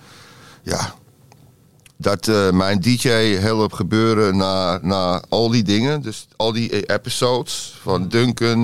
ja, 0.63 0.93
dat 1.97 2.27
eh, 2.27 2.51
mijn 2.51 2.79
DJ 2.79 3.09
helpt 3.35 3.75
gebeuren 3.75 4.37
na, 4.37 4.79
na 4.81 5.23
al 5.29 5.49
die 5.49 5.63
dingen. 5.63 6.01
Dus 6.01 6.27
al 6.35 6.51
die 6.51 6.85
episodes 6.85 7.79
van 7.81 8.07
Duncan, 8.07 8.63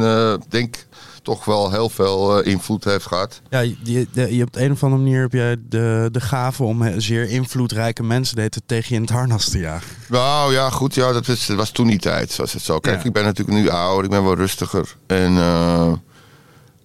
denk 0.50 0.76
toch 1.26 1.46
wel 1.46 1.72
heel 1.72 1.90
veel 1.90 2.42
eh, 2.44 2.52
invloed 2.52 2.84
heeft 2.84 3.06
gehad. 3.06 3.42
Ja, 3.50 3.60
je, 3.60 3.76
je, 3.84 4.08
je- 4.36 4.44
op 4.44 4.54
de 4.54 4.64
een 4.64 4.72
of 4.72 4.84
andere 4.84 5.02
manier 5.02 5.22
heb 5.22 5.32
jij 5.34 5.56
de, 5.70 6.10
de 6.12 6.22
gave 6.22 6.64
om 6.64 7.00
zeer 7.02 7.30
invloedrijke 7.30 8.04
mensen 8.04 8.36
deed 8.36 8.62
tegen 8.66 8.86
je 8.90 8.96
in 8.96 9.02
het 9.02 9.10
harnas 9.10 9.50
te 9.50 9.60
jagen. 9.60 9.88
Nou 10.10 10.54
ja, 10.54 10.70
goed, 10.70 10.96
ja, 10.96 11.12
dat, 11.12 11.26
dat 11.26 11.46
was 11.48 11.70
toen 11.70 11.88
die 11.88 12.00
tijd, 12.00 12.32
zoals 12.32 12.54
het 12.54 12.62
zo. 12.62 12.80
Kijk, 12.80 13.00
Ja. 13.00 13.06
ik 13.06 13.14
ben 13.14 13.24
natuurlijk 13.24 13.58
nu 13.58 13.70
ouder, 13.70 14.04
ik 14.04 14.10
ben 14.10 14.24
wel 14.24 14.36
rustiger. 14.36 14.96
En 15.08 15.38
eh, 15.38 15.92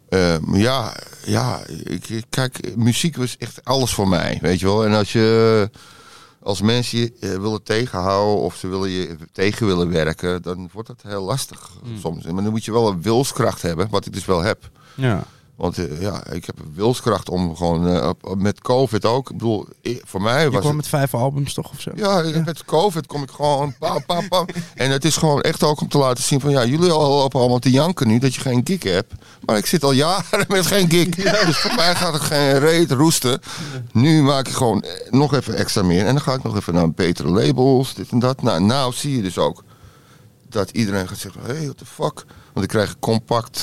eh, 0.09 0.37
ja, 0.53 0.95
ja 1.25 1.61
ik, 1.85 2.09
ik- 2.09 2.25
kijk, 2.31 2.77
muziek 2.77 3.17
was 3.17 3.37
echt 3.39 3.61
alles 3.65 3.93
voor 3.95 4.09
mij, 4.09 4.39
weet 4.43 4.61
je 4.61 4.67
wel. 4.67 4.85
En 4.85 4.93
als 4.93 5.13
je 5.13 5.71
als 6.43 6.61
mensen 6.61 6.99
je 6.99 7.13
eh, 7.21 7.31
willen 7.31 7.63
tegenhouden 7.63 8.45
of 8.45 8.57
ze 8.57 8.69
willen 8.69 8.91
je 8.91 9.17
tegen 9.33 9.67
willen 9.67 9.91
werken, 9.91 10.43
dan 10.43 10.69
wordt 10.73 10.89
dat 10.89 11.03
heel 11.03 11.23
lastig 11.23 11.71
soms. 11.99 12.25
Maar 12.25 12.43
dan 12.43 12.53
moet 12.53 12.65
je 12.65 12.73
wel 12.73 12.89
een 12.89 13.03
wilskracht 13.03 13.63
hebben, 13.63 13.89
wat 13.91 14.07
ik 14.07 14.13
dus 14.13 14.25
wel 14.25 14.41
heb. 14.41 14.71
Ja. 14.95 15.25
Want 15.61 15.79
eh, 15.79 16.01
ja, 16.01 16.27
ik 16.27 16.45
heb 16.45 16.59
een 16.59 16.73
wilskracht 16.75 17.29
om 17.29 17.57
gewoon 17.57 17.89
eh, 17.89 18.09
op- 18.09 18.27
op- 18.27 18.39
met 18.39 18.61
COVID 18.61 19.05
ook. 19.05 19.31
Ik 19.31 19.37
bedoel, 19.37 19.67
voor 20.05 20.23
mij 20.23 20.43
Je 20.43 20.51
was 20.51 20.61
kwam 20.61 20.67
het... 20.73 20.81
met 20.81 20.89
vijf 20.89 21.15
albums 21.15 21.55
toch 21.55 21.71
of 21.71 21.81
zo? 21.81 21.91
Ja, 21.95 22.25
met 22.45 22.65
COVID 22.65 23.07
kom 23.07 23.23
ik 23.23 23.31
gewoon 23.31 23.75
pam, 23.79 24.05
pam, 24.07 24.29
pam. 24.29 24.47
En 24.75 24.91
het 24.91 25.05
is 25.05 25.17
gewoon 25.17 25.41
echt 25.41 25.63
ook 25.63 25.81
om 25.81 25.89
te 25.89 25.99
laten 25.99 26.25
zien 26.25 26.41
van... 26.41 26.51
ja, 26.51 26.65
jullie 26.65 26.91
al 26.91 27.09
lopen 27.09 27.41
allemaal 27.41 27.59
te 27.59 27.71
janken 27.71 28.07
nu 28.09 28.19
dat 28.19 28.35
je 28.35 28.41
geen 28.41 28.61
gig 28.65 28.83
hebt. 28.83 29.13
Maar 29.45 29.57
ik 29.57 29.67
zit 29.67 29.85
al 29.85 29.93
jaren 29.93 30.45
met 30.49 30.67
geen 30.67 30.91
gig. 30.91 31.09
Dus 31.45 31.57
voor 31.59 31.75
mij 31.75 31.95
gaat 31.95 32.13
het 32.13 32.23
geen 32.23 32.59
reet 32.59 32.91
roesten. 32.91 33.41
Nu 33.93 34.23
maak 34.23 34.49
ik 34.49 34.55
gewoon 34.55 34.83
eh, 34.83 35.11
nog 35.13 35.35
even 35.35 35.55
extra 35.57 35.83
meer. 35.83 36.07
En 36.07 36.15
dan 36.15 36.23
ga 36.23 36.35
ik 36.35 36.43
nog 36.43 36.57
even 36.57 36.75
naar 36.75 36.91
betere 36.91 37.29
labels, 37.29 37.95
dit 37.95 38.11
en 38.11 38.19
dat. 38.19 38.43
Nou, 38.43 38.61
nou 38.63 38.93
zie 38.93 39.17
je 39.17 39.23
dus 39.23 39.39
ook 39.39 39.65
dat 40.49 40.71
iedereen 40.71 41.09
gaat 41.09 41.19
zeggen... 41.19 41.41
hé, 41.47 41.53
hey, 41.55 41.65
what 41.65 41.79
the 41.79 41.87
fuck? 41.87 42.25
Want 42.53 42.65
ik 42.65 42.69
krijg 42.69 42.99
compact... 42.99 43.63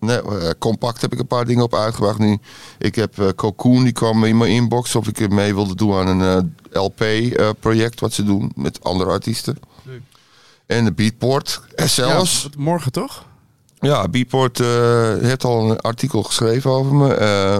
Nee, 0.00 0.22
eh, 0.22 0.50
compact 0.58 1.00
heb 1.00 1.12
ik 1.12 1.18
een 1.18 1.26
paar 1.26 1.44
dingen 1.44 1.62
op 1.64 1.74
uitgebracht 1.74 2.18
nu. 2.18 2.38
Ik 2.78 2.94
heb 2.94 3.18
eh, 3.18 3.28
Cocoon, 3.36 3.82
die 3.84 3.92
kwam 3.92 4.24
in 4.24 4.36
mijn 4.36 4.50
inbox 4.50 4.94
of 4.96 5.08
ik 5.08 5.28
mee 5.30 5.54
wilde 5.54 5.74
doen 5.74 5.94
aan 5.94 6.20
een 6.20 6.54
LP-project 6.72 8.00
wat 8.00 8.12
ze 8.12 8.24
doen 8.24 8.52
met 8.56 8.84
andere 8.84 9.10
artiesten. 9.10 9.56
En 10.66 10.84
de 10.84 10.92
Beatport 10.92 11.60
eh, 11.74 11.86
zelfs. 11.86 12.42
Ja, 12.42 12.48
morgen 12.62 12.92
toch? 12.92 13.24
Ja, 13.80 14.08
Beatport 14.08 14.60
eh, 14.60 14.66
heeft 15.20 15.44
al 15.44 15.70
een 15.70 15.80
artikel 15.80 16.22
geschreven 16.22 16.70
over 16.70 16.94
me. 16.94 17.14
Eh, 17.14 17.58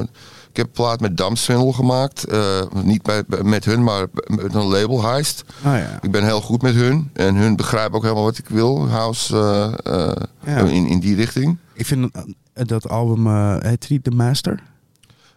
ik 0.51 0.57
heb 0.57 0.67
een 0.67 0.73
plaat 0.73 1.01
met 1.01 1.17
Damswindel 1.17 1.73
gemaakt. 1.73 2.25
Eh, 2.25 2.61
niet 2.83 3.03
bij, 3.03 3.23
met 3.43 3.65
hun, 3.65 3.83
maar 3.83 4.07
met 4.27 4.55
een 4.55 4.65
label, 4.67 5.03
Heist. 5.05 5.45
Oh 5.67 5.73
ja. 5.77 5.99
Ik 6.03 6.11
ben 6.11 6.25
heel 6.25 6.41
goed 6.41 6.63
met 6.63 6.75
hun. 6.75 7.11
En 7.13 7.35
hun 7.35 7.57
begrijpen 7.57 7.95
ook 7.97 8.03
helemaal 8.03 8.25
wat 8.25 8.39
ik 8.39 8.49
wil. 8.49 8.89
House 8.89 9.37
eh, 9.85 10.09
eh, 10.09 10.17
Ja. 10.47 10.57
in, 10.59 10.87
in 10.87 10.99
die 11.01 11.15
richting. 11.17 11.59
Ik 11.81 11.87
vind 11.87 12.13
dat, 12.55 12.69
dat 12.69 12.89
album, 12.89 13.27
eh 13.27 13.57
heet 13.59 13.89
die 13.89 14.01
The 14.01 14.11
Master? 14.11 14.63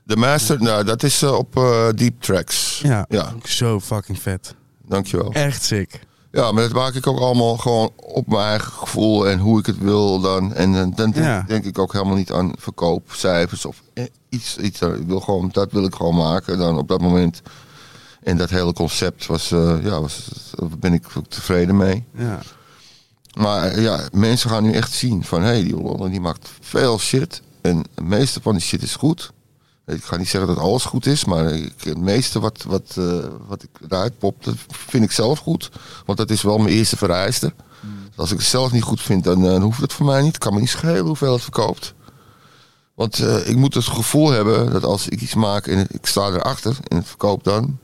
De 0.04 0.16
Master, 0.16 0.62
nou, 0.62 0.84
dat 0.84 1.04
is 1.04 1.22
eh, 1.22 1.34
op 1.38 1.58
eh, 1.58 1.88
Deep 1.96 2.22
Tracks. 2.22 2.80
Ja. 2.84 3.06
Ja, 3.10 3.34
Zo 3.44 3.80
fucking 3.80 4.22
vet. 4.22 4.56
dankjewel. 4.88 5.32
Echt 5.32 5.64
sick. 5.64 6.00
Ja, 6.32 6.52
maar 6.52 6.64
dat 6.64 6.72
maak 6.74 6.94
ik 6.94 7.08
ook 7.08 7.20
allemaal 7.20 7.58
gewoon 7.58 7.92
op 7.96 8.28
mijn 8.28 8.42
eigen 8.48 8.72
gevoel 8.72 9.30
en 9.30 9.40
hoe 9.40 9.60
ik 9.60 9.66
het 9.66 9.78
wil 9.78 10.20
dan. 10.20 10.54
En 10.54 10.74
eh, 10.76 10.80
dan 10.80 10.92
denk, 11.12 11.16
Ja. 11.16 11.44
denk 11.48 11.66
ik 11.66 11.80
ook 11.80 11.94
helemaal 11.94 12.16
niet 12.16 12.32
aan 12.32 12.54
verkoopcijfers 12.60 13.66
of 13.66 13.82
eh, 13.94 14.04
iets. 14.30 14.58
iets 14.58 14.82
eh, 14.82 14.94
ik 14.96 15.08
wil 15.08 15.20
gewoon, 15.20 15.50
dat 15.52 15.72
wil 15.72 15.84
ik 15.86 15.96
gewoon 15.96 16.16
maken 16.16 16.58
dan 16.58 16.78
op 16.78 16.88
dat 16.88 17.02
moment. 17.02 17.42
En 18.24 18.38
dat 18.38 18.50
hele 18.50 18.74
concept 18.74 19.26
was, 19.26 19.52
eh, 19.52 19.84
ja, 19.84 20.02
was, 20.02 20.30
daar 20.56 20.70
ben 20.80 20.94
ik 20.94 21.06
tevreden 21.30 21.78
mee. 21.78 22.06
Ja. 22.18 22.40
Maar 23.34 23.72
eh, 23.72 23.84
ja, 23.84 24.00
mensen 24.12 24.50
gaan 24.50 24.64
nu 24.64 24.72
echt 24.72 24.92
zien 24.92 25.24
van... 25.24 25.42
hé, 25.42 25.48
hey, 25.48 25.64
die 25.64 25.76
Hollander 25.76 26.10
die 26.10 26.22
maakt 26.22 26.50
veel 26.60 27.00
shit. 27.00 27.42
En 27.62 27.78
het 27.96 28.06
meeste 28.06 28.42
van 28.42 28.54
die 28.54 28.62
shit 28.62 28.82
is 28.82 28.96
goed. 28.96 29.32
Ik 29.86 30.04
ga 30.04 30.18
niet 30.18 30.30
zeggen 30.30 30.56
dat 30.56 30.64
alles 30.64 30.84
goed 30.84 31.06
is... 31.06 31.26
maar 31.26 31.46
ik, 31.46 31.74
het 31.84 31.98
meeste 31.98 32.40
wat, 32.40 32.64
wat, 32.64 32.96
eh, 32.98 33.28
wat 33.48 33.64
ik 33.64 33.70
eruit 33.90 34.18
pop, 34.18 34.44
dat 34.44 34.56
vind 34.68 35.04
ik 35.04 35.12
zelf 35.12 35.40
goed. 35.40 35.72
Want 36.06 36.18
dat 36.18 36.30
is 36.30 36.42
wel 36.42 36.58
mijn 36.58 36.76
eerste 36.76 36.98
vereiste. 36.98 37.54
Als 38.16 38.32
ik 38.32 38.38
het 38.38 38.48
zelf 38.48 38.72
niet 38.72 38.84
goed 38.84 39.02
vind, 39.02 39.24
dan, 39.24 39.38
eh, 39.46 39.52
dan 39.52 39.62
hoeft 39.62 39.82
het 39.82 39.94
voor 39.94 40.06
mij 40.06 40.22
niet. 40.22 40.38
Kan 40.38 40.54
me 40.54 40.60
niet 40.60 40.70
schelen 40.70 41.06
hoeveel 41.06 41.34
het 41.34 41.42
verkoopt. 41.42 41.94
Want 42.96 43.20
ik 43.46 43.56
moet 43.56 43.74
het 43.74 43.86
gevoel 43.86 44.30
hebben 44.30 44.72
dat 44.72 44.84
als 44.84 45.08
ik 45.08 45.22
iets 45.22 45.34
maak... 45.34 45.68
en 45.68 45.88
ik 45.90 46.06
sta 46.06 46.28
erachter 46.28 46.78
en 46.88 46.98
het 46.98 47.08
verkoopt 47.08 47.44
dan... 47.44 47.78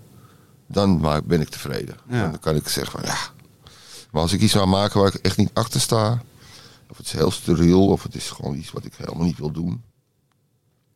dan 0.67 1.21
ben 1.25 1.41
ik 1.41 1.49
tevreden. 1.49 1.97
Ja. 2.09 2.27
Dan 2.27 2.39
kan 2.39 2.55
ik 2.55 2.67
zeggen 2.67 2.99
van 2.99 3.09
ja... 3.09 3.38
Maar 4.11 4.21
als 4.21 4.33
ik 4.33 4.41
iets 4.41 4.51
zou 4.51 4.67
maken 4.67 4.99
waar 4.99 5.15
ik 5.15 5.21
echt 5.21 5.37
niet 5.37 5.51
achter 5.53 5.81
sta, 5.81 6.21
of 6.89 6.97
het 6.97 7.05
is 7.05 7.11
heel 7.11 7.31
steriel, 7.31 7.87
of 7.87 8.03
het 8.03 8.15
is 8.15 8.29
gewoon 8.29 8.55
iets 8.55 8.71
wat 8.71 8.85
ik 8.85 8.93
helemaal 8.95 9.25
niet 9.25 9.37
wil 9.37 9.51
doen. 9.51 9.81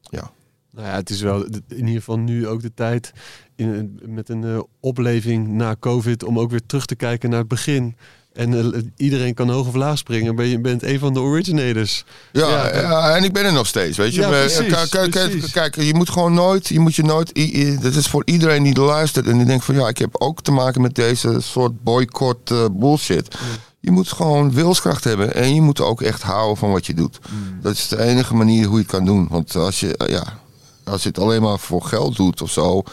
Ja. 0.02 0.32
Nou 0.70 0.88
ja, 0.88 0.94
het 0.94 1.10
is 1.10 1.22
wel 1.22 1.46
in 1.46 1.64
ieder 1.68 1.94
geval 1.94 2.20
nu 2.20 2.48
ook 2.48 2.62
de 2.62 2.74
tijd 2.74 3.14
in, 3.56 4.00
met 4.06 4.30
een 4.30 4.44
eh, 4.44 4.60
opleving 4.80 5.48
na 5.48 5.76
COVID 5.80 6.24
om 6.24 6.40
ook 6.40 6.50
weer 6.50 6.66
terug 6.66 6.86
te 6.86 6.96
kijken 6.96 7.30
naar 7.30 7.40
het 7.40 7.48
begin. 7.48 7.96
En 8.34 8.74
eh, 8.74 8.82
iedereen 8.98 9.34
kan 9.34 9.50
hoog 9.50 9.68
of 9.68 9.76
laag 9.76 9.98
springen. 9.98 10.36
Ben 10.36 10.48
je 10.48 10.60
bent 10.60 10.84
een 10.84 11.00
van 11.00 11.14
de 11.14 11.20
originators. 11.20 12.06
Ja, 12.32 12.48
Ja, 12.48 12.82
ja, 12.82 13.16
en 13.16 13.24
ik 13.24 13.34
ben 13.34 13.46
er 13.46 13.54
nog 13.54 13.68
steeds, 13.68 13.98
weet 13.98 14.14
je. 14.16 14.22
Ja, 14.22 14.30
Maar, 14.30 14.40
precies, 14.40 14.90
kijk, 14.90 15.12
kijk, 15.12 15.52
kijk, 15.52 15.76
je 15.76 15.94
moet 15.94 16.10
gewoon 16.10 16.34
nooit, 16.34 16.68
je 16.68 16.80
moet 16.80 16.96
je 16.96 17.04
nooit, 17.04 17.36
dat 17.82 17.96
is 17.96 18.08
voor 18.08 18.22
iedereen 18.26 18.64
die 18.64 18.80
luistert 18.80 19.28
en 19.28 19.38
die 19.38 19.46
denkt 19.46 19.66
van 19.66 19.76
ja, 19.76 19.88
ik 19.88 19.98
heb 19.98 20.16
ook 20.22 20.42
te 20.42 20.52
maken 20.52 20.82
met 20.82 20.96
deze 20.96 21.38
soort 21.40 21.84
boycott 21.84 22.52
eh, 22.52 22.66
bullshit. 22.72 23.36
Je 23.80 23.92
moet 23.92 24.12
gewoon 24.12 24.52
wilskracht 24.52 25.04
hebben 25.04 25.36
en 25.36 25.56
je 25.56 25.62
moet 25.62 25.82
ook 25.82 26.02
echt 26.02 26.22
houden 26.22 26.58
van 26.58 26.72
wat 26.72 26.86
je 26.86 26.94
doet. 26.94 27.20
Dat 27.62 27.74
is 27.74 27.88
de 27.88 28.02
enige 28.02 28.36
manier 28.36 28.66
hoe 28.66 28.76
je 28.76 28.82
het 28.82 28.92
kan 28.92 29.06
doen. 29.06 29.28
Want 29.30 29.56
als 29.56 29.80
je, 29.80 29.98
eh, 29.98 30.08
ja, 30.08 30.40
als 30.84 31.04
je 31.04 31.08
het 31.08 31.20
alleen 31.20 31.42
maar 31.42 31.60
voor 31.60 31.84
geld 31.84 32.16
doet 32.16 32.42
of 32.42 32.52
zo 32.52 32.84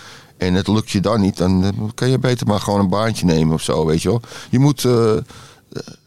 en 0.40 0.54
het 0.54 0.68
lukt 0.68 0.90
je 0.90 1.00
dan 1.00 1.20
niet, 1.20 1.36
dan 1.36 1.74
kan 1.94 2.08
je 2.10 2.18
beter 2.18 2.46
maar 2.46 2.60
gewoon 2.60 2.80
een 2.80 2.88
baantje 2.88 3.26
nemen 3.26 3.54
of 3.54 3.62
zo, 3.62 3.86
weet 3.86 4.02
je 4.02 4.08
wel. 4.08 4.20
Je 4.50 4.58
moet, 4.58 4.84
eh, 4.84 5.16
eh, 5.16 5.22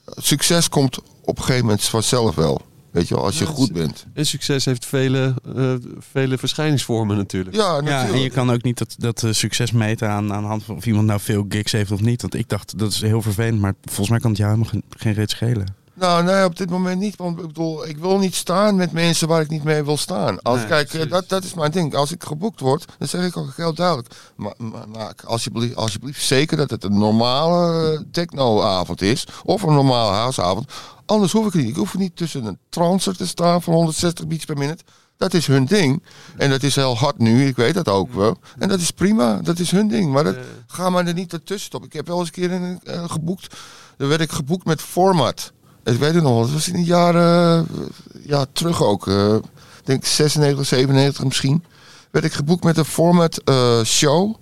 succes 0.05 0.69
komt 0.69 0.99
op 1.22 1.38
een 1.38 1.43
gegeven 1.43 1.65
moment 1.65 1.84
vanzelf 1.84 2.35
wel. 2.35 2.61
Weet 2.91 3.07
je 3.07 3.15
wel, 3.15 3.23
als 3.23 3.38
je 3.38 3.45
Ja, 3.45 3.51
goed 3.51 3.73
bent. 3.73 4.05
En 4.14 4.26
succes 4.26 4.65
heeft 4.65 4.85
vele, 4.85 5.35
eh, 5.55 5.73
vele 6.11 6.38
verschijningsvormen 6.38 7.18
natuurlijk. 7.18 7.55
Ja, 7.55 7.61
Ja, 7.76 7.81
natuurlijk. 7.81 8.14
en 8.14 8.22
je 8.22 8.30
kan 8.30 8.51
ook 8.51 8.64
niet 8.64 8.77
dat, 8.77 8.95
dat 8.97 9.35
succes 9.35 9.72
meten 9.72 10.10
aan, 10.10 10.34
aan 10.34 10.41
de 10.41 10.47
hand 10.47 10.64
van 10.64 10.76
of 10.76 10.85
iemand 10.85 11.07
nou 11.07 11.19
veel 11.19 11.45
gigs 11.49 11.72
heeft 11.72 11.91
of 11.91 12.01
niet. 12.01 12.22
Want 12.22 12.34
ik 12.34 12.49
dacht, 12.49 12.80
dat 12.80 12.91
is 12.91 13.01
heel 13.01 13.22
vervelend, 13.22 13.61
maar 13.61 13.73
volgens 13.84 14.10
mij 14.10 14.19
kan 14.19 14.30
het 14.30 14.39
jou 14.39 14.51
helemaal 14.51 14.72
geen, 14.72 14.84
geen 14.97 15.14
reet 15.14 15.30
schelen. 15.30 15.76
Nou, 15.95 16.24
nee, 16.24 16.45
op 16.45 16.56
dit 16.56 16.70
moment 16.70 16.99
niet. 16.99 17.15
Want 17.15 17.40
ik 17.40 17.48
bedoel, 17.48 17.88
ik 17.88 17.98
wil 17.98 18.18
niet 18.18 18.36
staan 18.36 18.76
met 18.76 18.91
mensen 18.91 19.28
waar 19.28 19.41
ik 19.41 19.49
niet 19.49 19.64
mee 19.64 19.84
wil 19.84 19.98
staan. 19.98 20.41
Als, 20.41 20.57
Nee, 20.57 20.68
kijk, 20.68 20.86
eh, 20.86 20.91
precies. 20.91 21.10
dat, 21.10 21.30
dat 21.30 21.44
is 21.44 21.53
mijn 21.53 21.72
ding. 21.72 21.95
Als 21.95 22.11
ik 22.11 22.24
geboekt 22.24 22.60
word, 22.60 22.86
dan 22.98 23.07
zeg 23.07 23.26
ik 23.26 23.38
ook 23.38 23.53
heel 23.56 23.74
duidelijk. 23.74 24.15
Maar, 24.36 24.53
maar 24.57 24.90
maak 24.90 25.24
alsjeblieft, 25.24 25.76
alsjeblieft 25.76 26.22
zeker 26.24 26.57
dat 26.57 26.70
het 26.70 26.84
een 26.84 26.98
normale 26.98 27.91
eh, 27.94 27.99
technoavond 28.11 29.02
is. 29.02 29.28
Of 29.44 29.61
een 29.61 29.74
normale 29.74 30.11
houseavond. 30.11 30.72
Anders 31.06 31.32
hoef 31.32 31.45
ik 31.45 31.53
het 31.53 31.61
niet. 31.61 31.70
Ik 31.72 31.76
hoef 31.78 31.98
niet 31.98 32.15
tussen 32.15 32.45
een 32.45 32.57
trancer 32.70 33.15
te 33.18 33.28
staan 33.28 33.61
van 33.61 33.74
160 33.74 34.28
beats 34.28 34.45
per 34.45 34.57
minute. 34.57 34.84
Dat 35.18 35.34
is 35.34 35.48
hun 35.48 35.65
ding. 35.65 36.03
En 36.38 36.49
dat 36.49 36.64
is 36.64 36.76
heel 36.76 36.98
hard 36.98 37.18
nu, 37.18 37.45
ik 37.48 37.56
weet 37.56 37.74
dat 37.74 37.90
ook 37.90 38.14
wel. 38.14 38.38
En 38.60 38.70
dat 38.70 38.80
is 38.80 38.91
prima, 38.91 39.40
dat 39.41 39.60
is 39.60 39.72
hun 39.72 39.88
ding. 39.88 40.11
Maar 40.11 40.24
dat, 40.24 40.36
ga 40.68 40.90
maar 40.90 41.07
er 41.07 41.14
niet 41.14 41.34
ertussen 41.34 41.65
stoppen. 41.65 41.90
Ik 41.90 41.95
heb 41.95 42.07
wel 42.07 42.20
eens 42.20 42.28
een 42.28 42.34
keer 42.34 42.52
een, 42.52 42.80
eh, 42.84 43.10
geboekt. 43.10 43.56
Dan 43.98 44.07
werd 44.07 44.22
ik 44.22 44.32
geboekt 44.32 44.65
met 44.65 44.82
format. 44.82 45.52
Ik 45.84 45.97
weet 45.97 46.14
het 46.14 46.23
nog, 46.23 46.31
wel, 46.31 46.41
dat 46.41 46.51
was 46.51 46.68
in 46.68 46.73
de 46.73 46.84
jaren 46.84 47.68
eh, 47.72 47.80
ja, 48.26 48.45
terug 48.53 48.84
ook. 48.84 49.07
Ik 49.07 49.41
denk 49.84 50.05
96, 50.05 50.65
97 50.65 51.23
misschien. 51.23 51.64
Werd 52.11 52.26
ik 52.26 52.34
geboekt 52.34 52.64
met 52.64 52.77
een 52.77 52.85
format 52.85 53.41
eh, 53.43 53.84
show. 53.84 54.35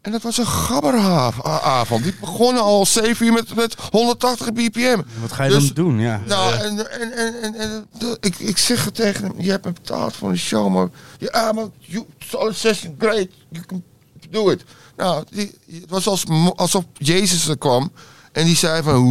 En 0.00 0.12
dat 0.12 0.22
was 0.22 0.38
een 0.38 0.46
gabberhavond. 0.46 2.02
Die 2.02 2.14
begonnen 2.20 2.62
al 2.62 2.86
7 2.86 3.26
uur 3.26 3.32
met, 3.32 3.54
met 3.54 3.76
180 3.90 4.52
bpm. 4.52 5.02
Wat 5.20 5.32
ga 5.32 5.44
je 5.44 5.50
Dus- 5.50 5.64
dan 5.64 5.84
doen? 5.84 5.98
Ja. 5.98 6.20
Nou, 6.26 6.54
en, 6.54 6.90
en, 6.90 7.12
en, 7.42 7.54
en, 7.54 7.86
ik, 8.20 8.38
ik 8.38 8.58
zeg 8.58 8.84
het 8.84 8.94
tegen 8.94 9.24
hem, 9.24 9.34
je 9.38 9.50
hebt 9.50 9.64
me 9.64 9.72
betaald 9.72 10.16
voor 10.16 10.30
een 10.30 10.38
show, 10.38 10.72
maar 10.72 10.88
ja, 11.18 11.52
maar 11.52 11.66
you 11.78 12.06
session, 12.50 12.94
great, 12.98 13.28
you 13.48 13.64
can 13.66 13.82
do 14.30 14.50
it. 14.50 14.64
Nou, 14.96 15.24
die, 15.30 15.58
het 15.66 15.90
was 15.90 16.06
als, 16.06 16.24
alsof 16.56 16.84
Jezus 16.92 17.48
er 17.48 17.58
kwam 17.58 17.92
en 18.32 18.44
die 18.44 18.56
zei 18.56 18.82
van, 18.82 19.02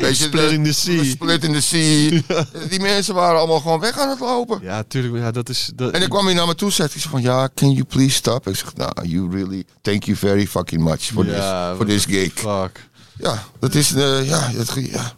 weet 0.00 0.18
je, 0.18 0.24
Split 0.24 0.50
in 0.50 0.64
the 0.64 0.72
sea. 0.72 1.04
split 1.04 1.44
in 1.44 1.52
the 1.52 1.60
sea. 1.60 2.20
Die 2.68 2.80
mensen 2.80 3.14
waren 3.14 3.38
allemaal 3.38 3.60
gewoon 3.60 3.80
weg 3.80 3.98
aan 3.98 4.08
het 4.08 4.20
lopen. 4.20 4.58
Ja, 4.62 4.82
tuurlijk. 4.82 5.14
Ja, 5.24 5.30
dat 5.30 5.48
is, 5.48 5.70
dat, 5.74 5.92
En 5.92 6.00
dan 6.00 6.08
kwam 6.08 6.24
hij 6.24 6.34
naar 6.34 6.46
me 6.46 6.54
toe, 6.54 6.72
hij 6.76 6.88
zo 6.88 7.08
van, 7.10 7.22
ja, 7.22 7.48
can 7.54 7.70
you 7.72 7.84
please 7.84 8.14
stop? 8.14 8.48
Ik 8.48 8.56
zeg, 8.56 8.74
nou, 8.74 9.08
you 9.08 9.30
really, 9.30 9.64
thank 9.80 10.04
you 10.04 10.16
very 10.16 10.46
fucking 10.46 10.82
much 10.82 11.00
for 11.02 11.26
Ja, 11.26 11.68
this, 11.68 11.76
for 11.76 11.86
this 11.86 12.04
gig. 12.04 12.32
Fuck. 12.32 12.88
Ja, 13.16 13.42
dat 13.58 13.74
is, 13.74 13.94
eh, 13.94 14.28
ja, 14.28 14.50
dat, 14.52 14.72
ja. 14.74 15.12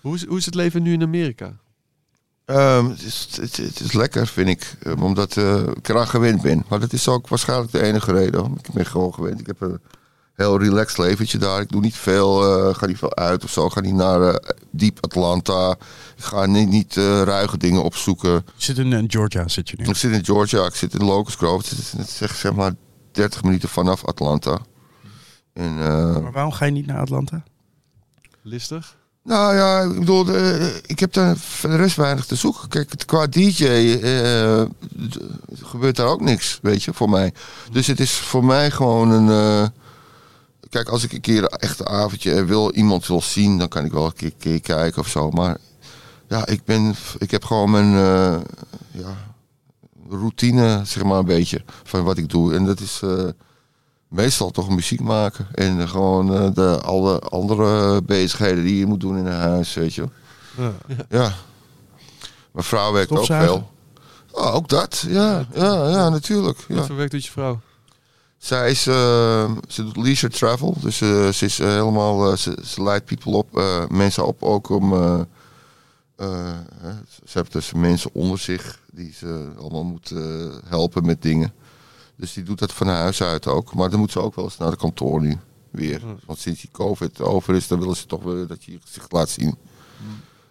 Hoe 0.00 0.14
is, 0.14 0.26
hoe 0.26 0.38
is 0.38 0.44
het 0.44 0.54
leven 0.54 0.82
nu 0.82 0.92
in 0.92 1.02
Amerika? 1.02 1.52
Ehm, 2.44 2.88
het, 2.88 3.02
is, 3.02 3.28
het, 3.40 3.56
het 3.56 3.80
is 3.80 3.92
lekker, 3.92 4.26
vind 4.26 4.48
ik. 4.48 4.74
ehm, 4.82 5.02
omdat 5.02 5.36
eh, 5.36 5.60
ik 5.74 5.88
eraan 5.88 6.08
gewend 6.08 6.42
ben. 6.42 6.64
Maar 6.68 6.80
dat 6.80 6.92
is 6.92 7.08
ook 7.08 7.28
waarschijnlijk 7.28 7.72
de 7.72 7.82
enige 7.82 8.12
reden. 8.12 8.58
Ik 8.62 8.72
ben 8.72 8.86
gewoon 8.86 9.14
gewend. 9.14 9.40
Ik 9.40 9.46
heb 9.46 9.60
een 9.60 9.80
heel 10.34 10.58
relaxed 10.58 10.98
leventje 10.98 11.38
daar. 11.38 11.60
Ik 11.60 11.68
doe 11.68 11.80
niet 11.80 11.94
veel, 11.96 12.58
eh, 12.68 12.74
ga 12.74 12.86
niet 12.86 12.98
veel 12.98 13.16
uit 13.16 13.44
of 13.44 13.50
zo. 13.50 13.66
Ik 13.66 13.72
ga 13.72 13.80
niet 13.80 13.94
naar 13.94 14.20
eh, 14.22 14.34
diep 14.70 14.98
Atlanta. 15.00 15.70
Ik 16.16 16.24
ga 16.24 16.46
niet, 16.46 16.68
niet 16.68 16.96
eh, 16.96 17.22
ruige 17.22 17.56
dingen 17.58 17.82
opzoeken. 17.82 18.30
Je 18.32 18.42
zit 18.56 18.78
in 18.78 19.04
Georgia, 19.10 19.48
zit 19.48 19.68
je 19.68 19.76
nu. 19.78 19.84
Ik 19.88 19.96
zit 19.96 20.12
in 20.12 20.24
Georgia, 20.24 20.64
ik 20.66 20.74
zit 20.74 20.94
in 20.94 21.04
Locust 21.04 21.36
Grove. 21.36 21.68
Het 21.68 21.78
is, 21.78 21.92
het 21.92 22.06
is 22.08 22.16
zeg, 22.16 22.34
zeg 22.34 22.52
maar 22.54 22.72
30 23.12 23.42
minuten 23.42 23.68
vanaf 23.68 24.04
Atlanta. 24.04 24.58
En, 25.52 25.76
eh, 25.78 26.16
Maar 26.20 26.32
waarom 26.32 26.52
ga 26.52 26.64
je 26.64 26.70
niet 26.72 26.86
naar 26.86 27.00
Atlanta? 27.00 27.42
Listig? 28.42 28.96
Nou 29.24 29.54
ja, 29.54 29.80
ik 29.80 29.98
bedoel, 29.98 30.26
ik 30.86 30.98
heb 30.98 31.12
daar 31.12 31.36
voor 31.36 31.70
de 31.70 31.76
rest 31.76 31.96
weinig 31.96 32.24
te 32.26 32.34
zoeken. 32.34 32.68
Kijk, 32.68 32.90
het- 32.90 33.04
qua 33.04 33.26
DJ 33.26 33.64
eh, 34.02 34.62
gebeurt 35.62 35.96
daar 35.96 36.06
ook 36.06 36.20
niks, 36.20 36.58
weet 36.62 36.82
je, 36.82 36.92
voor 36.92 37.10
mij. 37.10 37.32
Dus 37.72 37.86
het 37.86 38.00
is 38.00 38.12
voor 38.12 38.44
mij 38.44 38.70
gewoon 38.70 39.10
een... 39.10 39.72
eh, 40.72 40.80
kijk, 40.80 40.88
als 40.88 41.04
ik 41.04 41.12
een 41.12 41.20
keer 41.20 41.42
een 41.42 41.48
echte 41.48 41.86
avondje 41.86 42.32
en 42.34 42.46
wil, 42.46 42.72
iemand 42.72 43.06
wil 43.06 43.22
zien, 43.22 43.58
dan 43.58 43.68
kan 43.68 43.84
ik 43.84 43.92
wel 43.92 44.04
een 44.04 44.12
keer, 44.12 44.32
keer 44.38 44.60
kijken 44.60 45.00
of 45.02 45.08
zo. 45.08 45.30
Maar 45.30 45.56
ja, 46.28 46.46
ik, 46.46 46.64
ben, 46.64 46.94
ik 47.18 47.30
heb 47.30 47.44
gewoon 47.44 47.70
mijn 47.70 47.94
eh, 47.94 48.40
ja, 48.90 49.16
routine, 50.08 50.80
zeg 50.84 51.02
maar, 51.04 51.18
een 51.18 51.24
beetje, 51.24 51.64
van 51.84 52.04
wat 52.04 52.18
ik 52.18 52.28
doe. 52.28 52.54
En 52.54 52.64
dat 52.64 52.80
is... 52.80 53.00
eh, 53.02 53.28
meestal 54.08 54.50
toch 54.50 54.68
muziek 54.68 55.00
maken. 55.00 55.46
En 55.54 55.80
eh, 55.80 55.88
gewoon 55.88 56.34
eh, 56.34 56.54
de, 56.54 56.80
alle 56.80 57.18
andere 57.18 58.02
bezigheden 58.02 58.64
die 58.64 58.78
je 58.78 58.86
moet 58.86 59.00
doen 59.00 59.18
in 59.18 59.26
een 59.26 59.32
huis, 59.40 59.74
weet 59.74 59.94
je. 59.94 60.08
Ja. 60.56 60.72
Ja. 61.08 61.32
Mijn 62.52 62.64
vrouw 62.64 62.92
werkt 62.92 63.10
ook 63.10 63.24
veel. 63.26 63.70
Oh, 64.30 64.54
ook 64.54 64.68
dat, 64.68 65.04
ja, 65.08 65.46
ja, 65.54 65.88
ja, 65.88 66.08
natuurlijk. 66.08 66.58
Wat 66.68 66.76
Ja. 66.78 66.84
voor 66.84 66.96
werk 66.96 67.10
doet 67.10 67.24
je 67.24 67.30
vrouw? 67.30 67.60
Zij 68.42 68.70
is, 68.70 68.86
eh, 68.86 69.52
ze 69.68 69.84
doet 69.84 69.96
leisure 69.96 70.32
travel, 70.32 70.76
dus 70.80 71.00
eh, 71.00 71.28
ze 71.28 71.44
is 71.44 71.58
eh, 71.58 71.68
helemaal, 71.68 72.30
eh, 72.30 72.36
ze, 72.36 72.58
ze 72.64 72.82
leidt 72.82 73.04
people 73.04 73.32
op, 73.32 73.62
mensen 73.90 74.26
op 74.26 74.42
ook 74.42 74.68
om, 74.68 74.92
ze 76.16 77.32
heeft 77.32 77.52
dus 77.52 77.72
mensen 77.72 78.10
onder 78.12 78.38
zich 78.38 78.80
die 78.92 79.12
ze 79.12 79.52
allemaal 79.58 79.84
moet 79.84 80.12
helpen 80.64 81.06
met 81.06 81.22
dingen. 81.22 81.52
Dus 82.16 82.32
die 82.32 82.44
doet 82.44 82.58
dat 82.58 82.72
van 82.72 82.86
huis 82.86 83.22
uit 83.22 83.46
ook, 83.46 83.74
maar 83.74 83.90
dan 83.90 83.98
moet 83.98 84.12
ze 84.12 84.20
ook 84.20 84.34
wel 84.34 84.44
eens 84.44 84.58
naar 84.58 84.70
de 84.70 84.76
kantoor 84.76 85.20
nu 85.20 85.38
weer. 85.70 86.02
Want 86.26 86.38
sinds 86.38 86.60
die 86.60 86.70
covid 86.72 87.20
over 87.20 87.54
is, 87.54 87.68
dan 87.68 87.78
willen 87.78 87.96
ze 87.96 88.06
toch 88.06 88.22
weer 88.22 88.46
dat 88.46 88.64
je 88.64 88.72
je 88.72 88.78
gezicht 88.84 89.12
laat 89.12 89.28
zien. 89.28 89.56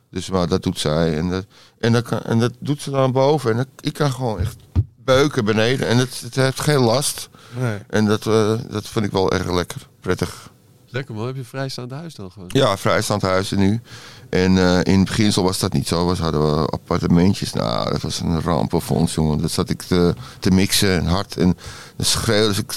Dus 0.09 0.30
maar 0.30 0.47
dat 0.47 0.63
doet 0.63 0.80
zij 0.80 1.18
en 1.18 1.30
dat, 1.30 1.45
en 1.77 1.91
dat, 1.91 2.03
kan, 2.03 2.22
en 2.22 2.39
dat 2.39 2.53
doet 2.59 2.81
ze 2.81 2.89
dan 2.89 3.11
boven 3.11 3.51
en 3.51 3.57
dat, 3.57 3.68
ik 3.80 3.93
kan 3.93 4.11
gewoon 4.11 4.39
echt 4.39 4.55
beuken 5.03 5.45
beneden 5.45 5.88
en 5.88 5.97
het, 5.97 6.22
het 6.22 6.35
heeft 6.35 6.59
geen 6.59 6.80
last. 6.80 7.30
Nee. 7.60 7.78
En 7.90 8.06
dat, 8.06 8.28
eh, 8.28 8.53
dat 8.69 8.88
vind 8.88 9.06
ik 9.06 9.11
wel 9.11 9.32
erg 9.32 9.52
lekker. 9.52 9.88
Prettig. 9.99 10.52
Lekker 10.94 11.15
man, 11.15 11.26
heb 11.26 11.36
je 11.36 11.44
vrijstaand 11.44 11.91
huis 11.91 12.15
dan 12.15 12.32
gewoon? 12.32 12.49
Ja, 12.52 12.78
vrijstaand 12.78 13.22
huizen 13.22 13.60
nu. 13.60 13.82
En 14.30 14.57
eh, 14.57 14.80
in 14.94 14.99
het 14.99 15.07
beginsel 15.07 15.44
was 15.44 15.60
dat 15.60 15.73
niet 15.73 15.88
zo. 15.88 16.06
Was 16.06 16.19
hadden 16.19 16.56
we 16.56 16.65
appartementjes. 16.65 17.53
Nou, 17.53 17.91
dat 17.91 18.02
was 18.02 18.19
een 18.19 18.41
ramp 18.41 18.73
voor 18.84 18.98
ons, 18.98 19.14
jongen. 19.14 19.41
Dat 19.41 19.52
zat 19.52 19.69
ik 19.69 19.82
te, 19.82 20.14
te 20.40 20.52
mixen 20.52 20.98
en 20.98 21.06
hard. 21.06 21.38
En 21.38 21.57
dan 21.95 22.06
schreeuwde 22.06 22.48
dus 22.48 22.57
ik, 22.57 22.73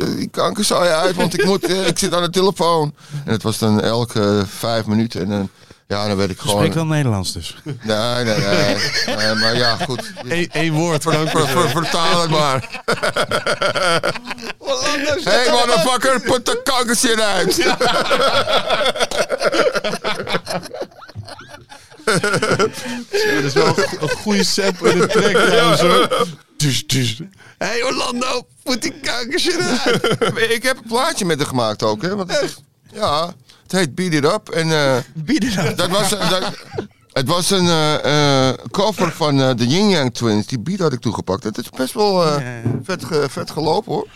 eh, 0.00 0.16
die 0.16 0.28
kanker 0.28 0.64
zou 0.64 0.84
je 0.84 0.90
uit, 0.90 1.16
want 1.16 1.38
ik, 1.38 1.44
moet, 1.44 1.64
eh, 1.64 1.86
ik 1.86 1.98
zit 1.98 2.14
aan 2.14 2.22
de 2.22 2.30
telefoon. 2.30 2.94
En 3.24 3.32
het 3.32 3.42
was 3.42 3.58
dan 3.58 3.80
elke 3.80 4.44
vijf 4.46 4.86
minuten. 4.86 5.20
En 5.20 5.28
dan, 5.28 5.48
ja, 5.94 6.06
dan 6.06 6.16
werd 6.16 6.30
ik 6.30 6.36
Je 6.36 6.42
gewoon... 6.42 6.56
spreekt 6.56 6.74
wel 6.74 6.86
Nederlands 6.86 7.32
dus. 7.32 7.56
Nee, 7.62 8.24
nee, 8.24 8.38
nee. 8.38 8.76
nee 9.16 9.34
maar 9.34 9.56
ja, 9.56 9.76
goed. 9.76 10.12
Eén 10.52 10.72
woord. 10.72 11.02
Ver, 11.02 11.28
ver- 11.28 11.48
ver- 11.48 11.68
vertaal 11.68 12.20
het 12.20 12.30
maar. 12.30 12.82
Hey 15.24 15.50
motherfucker, 15.50 16.20
put 16.20 16.46
de 16.46 16.60
kankershit 16.64 17.20
uit. 17.20 17.56
Dat 22.04 23.44
is 23.44 23.52
wel 23.52 23.66
een, 23.78 24.08
goede 24.08 24.44
sample 24.44 24.90
in 24.90 24.98
de 24.98 25.06
track 25.06 25.36
trouwens 25.36 25.80
hoor. 25.80 26.26
Dus, 26.56 26.86
dus. 26.86 27.20
Hey 27.58 27.82
Orlando, 27.82 28.46
put 28.62 28.82
die 28.82 28.94
kankershit 29.02 29.60
uit. 29.60 30.02
ik 30.56 30.62
heb 30.62 30.76
een 30.76 30.88
plaatje 30.88 31.24
met 31.24 31.38
haar 31.38 31.46
gemaakt 31.46 31.82
ook, 31.82 32.02
hè? 32.02 32.16
Want 32.16 32.56
ja, 32.92 33.34
het 33.66 33.72
heet 33.72 33.94
Beat 33.94 34.12
It 34.12 34.24
Up. 34.24 34.48
En 34.48 34.70
eh, 34.70 34.96
Bieden 35.24 35.54
dat. 35.54 35.76
dat 35.76 35.88
was, 35.88 36.08
dat, 36.10 36.58
het 37.12 37.28
was 37.28 37.50
een 37.50 37.66
eh, 37.66 38.48
eh, 38.48 38.54
cover 38.70 39.12
van 39.12 39.36
de 39.36 39.66
Yin 39.66 39.88
Yang 39.88 40.14
Twins. 40.14 40.46
Die 40.46 40.58
beat 40.58 40.78
had 40.78 40.92
ik 40.92 41.00
toegepakt. 41.00 41.44
Het 41.44 41.58
is 41.58 41.70
best 41.70 41.94
wel 41.94 42.40
vet, 42.82 43.04
vet 43.28 43.50
gelopen, 43.50 43.92
hoor. 43.92 44.06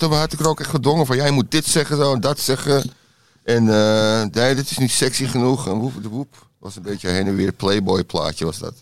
Maar 0.00 0.08
toen 0.08 0.18
had 0.18 0.32
ik 0.32 0.40
er 0.40 0.48
ook 0.48 0.60
echt 0.60 0.70
gedongen 0.70 1.06
van... 1.06 1.16
jij 1.16 1.30
moet 1.30 1.50
dit 1.50 1.66
zeggen 1.66 1.96
zo 1.96 2.12
en 2.14 2.20
dat 2.20 2.38
zeggen. 2.40 2.90
En 3.42 3.68
eh, 3.68 4.22
nee, 4.30 4.54
dit 4.54 4.70
is 4.70 4.78
niet 4.78 4.90
sexy 4.90 5.26
genoeg. 5.26 5.66
En 5.66 5.72
woep 5.74 6.02
de 6.02 6.08
woep. 6.08 6.46
was 6.58 6.76
een 6.76 6.82
beetje 6.82 7.08
heen 7.08 7.26
en 7.26 7.36
weer 7.36 7.52
Playboy 7.52 8.04
plaatje 8.04 8.44
was 8.44 8.58
dat. 8.58 8.74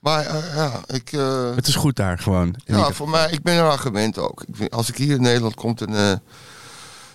Maar 0.00 0.26
eh, 0.26 0.54
ja, 0.54 0.80
ik... 0.86 1.12
eh, 1.12 1.54
Het 1.54 1.66
is 1.66 1.74
goed 1.74 1.96
daar 1.96 2.18
gewoon. 2.18 2.54
ja, 2.64 2.92
voor 2.92 3.08
mij, 3.08 3.30
ik 3.30 3.42
ben 3.42 3.54
eraan 3.54 3.78
gewend 3.78 4.18
ook. 4.18 4.42
Ik 4.46 4.56
vind, 4.56 4.70
als 4.70 4.88
ik 4.88 4.96
hier 4.96 5.14
in 5.14 5.22
Nederland 5.22 5.54
kom, 5.54 5.74
dan, 5.74 5.94
eh, 5.96 6.12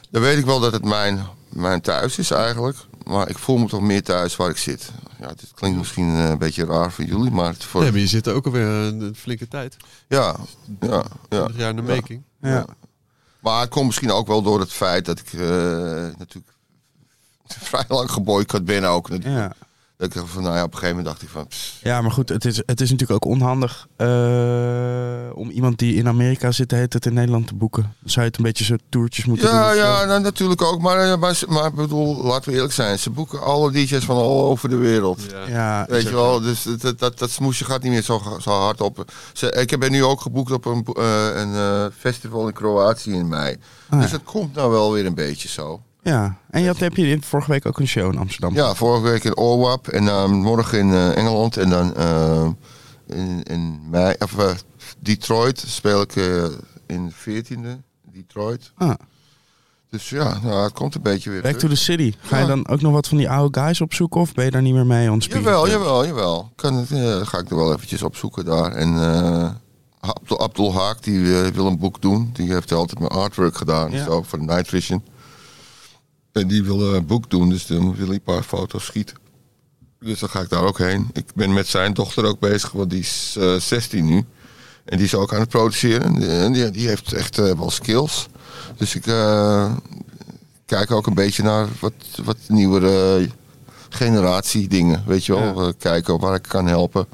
dan 0.09 0.21
weet 0.21 0.37
ik 0.37 0.45
wel 0.45 0.59
dat 0.59 0.73
het 0.73 0.83
mijn, 0.85 1.25
mijn 1.49 1.81
thuis 1.81 2.17
is 2.17 2.31
eigenlijk. 2.31 2.77
Maar 3.03 3.29
ik 3.29 3.37
voel 3.37 3.57
me 3.57 3.67
toch 3.67 3.81
meer 3.81 4.03
thuis 4.03 4.35
waar 4.35 4.49
ik 4.49 4.57
zit. 4.57 4.91
Ja, 5.19 5.27
het 5.27 5.51
klinkt 5.55 5.77
misschien 5.77 6.07
een 6.07 6.37
beetje 6.37 6.65
raar 6.65 6.91
voor 6.91 7.05
jullie, 7.05 7.31
maar 7.31 7.51
het 7.53 7.63
voor, 7.63 7.81
Nee, 7.81 7.91
maar 7.91 7.99
je 7.99 8.07
zit 8.07 8.27
er 8.27 8.33
ook 8.33 8.45
alweer 8.45 8.65
een, 8.65 9.01
een 9.01 9.15
flinke 9.15 9.47
tijd. 9.47 9.77
ja, 10.07 10.35
ja, 10.79 11.03
ja. 11.29 11.37
20 11.45 11.57
jaar 11.57 11.69
in 11.69 11.75
de 11.75 11.81
making. 11.81 12.21
ja. 12.21 12.27
Maar 13.39 13.61
het 13.61 13.69
komt 13.69 13.85
misschien 13.85 14.11
ook 14.11 14.27
wel 14.27 14.41
door 14.41 14.59
het 14.59 14.71
feit 14.71 15.05
dat 15.05 15.19
ik 15.19 15.33
eh, 15.33 15.39
natuurlijk 16.17 16.53
vrij 17.69 17.85
lang 17.87 18.11
geboycott 18.11 18.65
ben 18.65 18.83
ook. 18.83 19.09
natuurlijk. 19.09 19.55
Ja. 19.59 19.67
Dat 19.99 20.07
ik 20.07 20.13
dacht 20.13 20.29
van, 20.29 20.43
nou 20.43 20.55
ja, 20.55 20.63
op 20.63 20.73
een 20.73 20.79
gegeven 20.79 20.97
moment 20.97 21.13
dacht 21.13 21.21
ik 21.21 21.29
van... 21.29 21.47
pss, 21.47 21.79
ja, 21.83 22.01
maar 22.01 22.11
goed, 22.11 22.29
het 22.29 22.45
is, 22.45 22.57
het 22.65 22.81
is 22.81 22.91
natuurlijk 22.91 23.25
ook 23.25 23.31
onhandig 23.31 23.87
eh, 23.95 24.07
om 25.33 25.49
iemand 25.49 25.77
die 25.77 25.95
in 25.95 26.07
Amerika 26.07 26.51
zit, 26.51 26.71
heet 26.71 26.93
het 26.93 27.05
in 27.05 27.13
Nederland 27.13 27.47
te 27.47 27.55
boeken. 27.55 27.81
Dan 27.81 28.09
zou 28.09 28.21
je 28.21 28.31
het 28.31 28.37
een 28.37 28.43
beetje 28.43 28.63
zo 28.63 28.75
toertjes 28.89 29.25
moeten 29.25 29.45
doen. 29.45 29.55
Ja, 29.55 29.71
zo. 29.71 29.77
ja, 29.77 30.05
nou, 30.05 30.21
natuurlijk 30.21 30.61
ook. 30.61 30.81
Maar, 30.81 31.11
eh, 31.11 31.17
maar, 31.17 31.41
maar 31.47 31.65
ik 31.65 31.73
bedoel, 31.73 32.23
laten 32.23 32.49
we 32.49 32.55
eerlijk 32.55 32.73
zijn. 32.73 32.99
Ze 32.99 33.09
boeken 33.09 33.41
alle 33.41 33.71
DJ's 33.71 34.05
van 34.05 34.15
all 34.15 34.41
over 34.41 34.69
de 34.69 34.75
wereld. 34.75 35.21
Ja. 35.31 35.47
Ja, 35.47 35.85
Weet 35.89 36.03
je 36.03 36.13
wel, 36.13 36.41
dus 36.41 36.63
dat, 36.63 36.81
dat, 36.81 36.99
dat, 36.99 37.19
dat 37.19 37.29
smoesje 37.29 37.65
gaat 37.65 37.83
niet 37.83 37.91
meer 37.91 38.03
zo, 38.03 38.21
zo 38.41 38.51
hard 38.51 38.81
op. 38.81 39.11
Ze, 39.33 39.51
ik 39.51 39.69
heb 39.69 39.83
er 39.83 39.89
nu 39.89 40.03
ook 40.03 40.21
geboekt 40.21 40.51
op 40.51 40.65
een, 40.65 40.85
eh, 40.85 41.29
een 41.33 41.55
eh, 41.55 41.85
festival 41.97 42.47
in 42.47 42.53
Kroatië 42.53 43.11
in 43.11 43.27
mei. 43.27 43.57
Ah, 43.89 43.99
dus 44.01 44.09
ja. 44.09 44.15
het 44.15 44.25
komt 44.25 44.55
nou 44.55 44.71
wel 44.71 44.91
weer 44.91 45.05
een 45.05 45.15
beetje 45.15 45.47
zo. 45.47 45.81
Ja, 46.03 46.37
en 46.49 46.61
je 46.61 46.67
had, 46.67 46.77
heb 46.79 46.95
je 46.95 47.07
in- 47.07 47.23
vorige 47.23 47.51
week 47.51 47.65
ook 47.65 47.79
een 47.79 47.87
show 47.87 48.11
in 48.13 48.19
Amsterdam. 48.19 48.53
Ja, 48.53 48.73
vorige 48.75 49.03
week 49.03 49.23
in 49.23 49.37
Orwap 49.37 49.87
en 49.87 50.05
dan 50.05 50.31
morgen 50.41 50.79
in 50.79 50.91
eh, 50.93 51.17
Engeland 51.17 51.57
en 51.57 51.69
dan 51.69 51.95
eh, 51.95 52.47
in, 53.07 53.43
in 53.43 53.79
mei, 53.89 54.15
of, 54.19 54.37
eh, 54.37 54.49
Detroit 54.99 55.63
speel 55.67 56.01
ik 56.01 56.15
in 56.87 57.05
de 57.05 57.43
14e, 57.43 57.81
Detroit. 58.13 58.71
Ah, 58.77 58.93
Dus 59.89 60.09
ja, 60.09 60.39
nou, 60.43 60.63
het 60.63 60.73
komt 60.73 60.95
een 60.95 61.01
beetje 61.01 61.29
weer 61.29 61.41
back 61.41 61.55
to 61.55 61.67
the 61.67 61.75
city. 61.75 62.13
Ga 62.19 62.37
je 62.39 62.45
dan 62.47 62.67
ook 62.67 62.81
nog 62.81 62.91
wat 62.93 63.07
van 63.07 63.17
die 63.17 63.29
oude 63.29 63.59
guys 63.59 63.81
opzoeken 63.81 64.21
of 64.21 64.33
ben 64.33 64.45
je 64.45 64.51
daar 64.51 64.61
niet 64.61 64.73
meer 64.73 64.85
mee 64.85 65.21
speed? 65.21 65.37
Jawel, 65.37 65.69
jawel, 65.69 66.05
jawel. 66.05 66.51
Kan 66.55 66.73
het, 66.75 66.87
ga 67.27 67.37
ik 67.37 67.49
er 67.49 67.55
wel 67.55 67.73
eventjes 67.73 68.03
opzoeken 68.03 68.45
daar. 68.45 68.71
En 68.71 68.93
Abdul, 69.99 70.39
Abdul 70.39 70.73
Haak, 70.73 71.03
die 71.03 71.19
wil 71.51 71.65
een 71.67 71.77
boek 71.79 72.01
doen. 72.01 72.29
Die 72.33 72.53
heeft 72.53 72.71
altijd 72.71 72.99
mijn 72.99 73.11
artwork 73.11 73.57
gedaan, 73.57 73.91
Ja. 73.91 74.03
zo, 74.03 74.21
voor 74.21 74.39
Night 74.39 74.67
Vision. 74.67 75.03
En 76.31 76.47
die 76.47 76.63
wil 76.63 76.93
een 76.93 77.05
boek 77.05 77.29
doen, 77.29 77.49
dus 77.49 77.65
dan 77.67 77.95
wil 77.95 78.05
hij 78.05 78.15
een 78.15 78.21
paar 78.21 78.43
foto's 78.43 78.85
schieten. 78.85 79.17
Dus 79.99 80.19
dan 80.19 80.29
ga 80.29 80.39
ik 80.41 80.49
daar 80.49 80.63
ook 80.63 80.77
heen. 80.77 81.09
Ik 81.13 81.25
ben 81.35 81.53
met 81.53 81.67
zijn 81.67 81.93
dochter 81.93 82.25
ook 82.25 82.39
bezig, 82.39 82.71
want 82.71 82.89
die 82.89 82.99
is 82.99 83.35
eh 83.39 83.55
16 83.55 84.05
nu. 84.05 84.25
En 84.85 84.97
die 84.97 85.05
is 85.05 85.15
ook 85.15 85.33
aan 85.33 85.39
het 85.39 85.49
produceren. 85.49 86.21
En 86.23 86.51
die, 86.53 86.71
die 86.71 86.87
heeft 86.87 87.13
echt 87.13 87.37
eh, 87.37 87.51
wel 87.57 87.69
skills. 87.71 88.27
Dus 88.77 88.95
ik 88.95 89.07
eh, 89.07 89.71
kijk 90.65 90.91
ook 90.91 91.07
een 91.07 91.13
beetje 91.13 91.43
naar 91.43 91.67
wat, 91.79 91.93
wat 92.23 92.37
nieuwere 92.47 93.27
generatie 93.89 94.67
dingen. 94.67 95.03
Weet 95.05 95.25
je 95.25 95.33
wel, 95.33 95.67
Eh, 95.67 95.73
kijken 95.77 96.19
waar 96.19 96.35
ik 96.35 96.41
kan 96.41 96.67
helpen. 96.67 97.07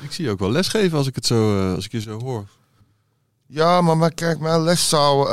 Ik 0.00 0.12
zie 0.12 0.24
je 0.24 0.30
ook 0.30 0.38
wel 0.38 0.50
lesgeven 0.50 0.98
als 0.98 1.06
ik, 1.06 1.14
het 1.14 1.26
zo, 1.26 1.70
als 1.74 1.84
ik 1.84 1.92
je 1.92 2.00
zo 2.00 2.20
hoor. 2.20 2.44
Ja, 3.46 3.80
maar, 3.80 3.96
maar 3.96 4.12
kijk, 4.14 4.38
mijn 4.40 4.62
les 4.62 4.88
zou... 4.88 5.28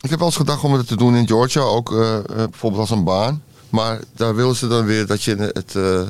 ik 0.00 0.10
heb 0.10 0.18
wel 0.18 0.28
eens 0.28 0.36
gedacht 0.36 0.64
om 0.64 0.72
het 0.72 0.86
te 0.86 0.96
doen 0.96 1.16
in 1.16 1.26
Georgia, 1.26 1.60
ook 1.60 1.92
eh, 1.92 2.16
eh, 2.16 2.24
bijvoorbeeld 2.24 2.80
als 2.80 2.90
een 2.90 3.04
baan. 3.04 3.42
Maar 3.68 4.00
daar 4.14 4.34
willen 4.34 4.56
ze 4.56 4.68
dan 4.68 4.84
weer 4.84 5.06
dat 5.06 5.22
je 5.22 5.36
het 5.52 5.76
eh, 5.76 6.08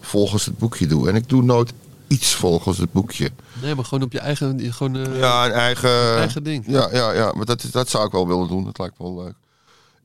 volgens 0.00 0.44
het 0.44 0.58
boekje 0.58 0.86
doet. 0.86 1.06
En 1.06 1.14
ik 1.14 1.28
doe 1.28 1.42
nooit 1.42 1.72
iets 2.06 2.34
volgens 2.34 2.78
het 2.78 2.92
boekje. 2.92 3.30
Nee, 3.62 3.74
maar 3.74 3.84
gewoon 3.84 4.04
op 4.04 4.12
je 4.12 4.18
eigen... 4.18 4.72
Gewoon, 4.72 5.14
Ja, 5.14 5.46
een 5.46 5.52
eigen... 5.52 6.16
eigen 6.16 6.42
ding. 6.42 6.64
Ja, 6.66 6.88
ja, 6.92 7.12
ja 7.12 7.32
maar 7.32 7.44
dat, 7.44 7.64
dat 7.70 7.88
zou 7.88 8.06
ik 8.06 8.12
wel 8.12 8.26
willen 8.26 8.48
doen. 8.48 8.64
Dat 8.64 8.78
lijkt 8.78 8.98
me 8.98 9.04
wel 9.04 9.24
leuk. 9.24 9.34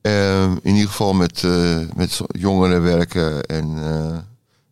Ehm, 0.00 0.56
in 0.62 0.74
ieder 0.74 0.90
geval 0.90 1.12
met, 1.12 1.42
met 1.94 2.20
jongeren 2.26 2.82
werken. 2.82 3.42
En 3.42 3.78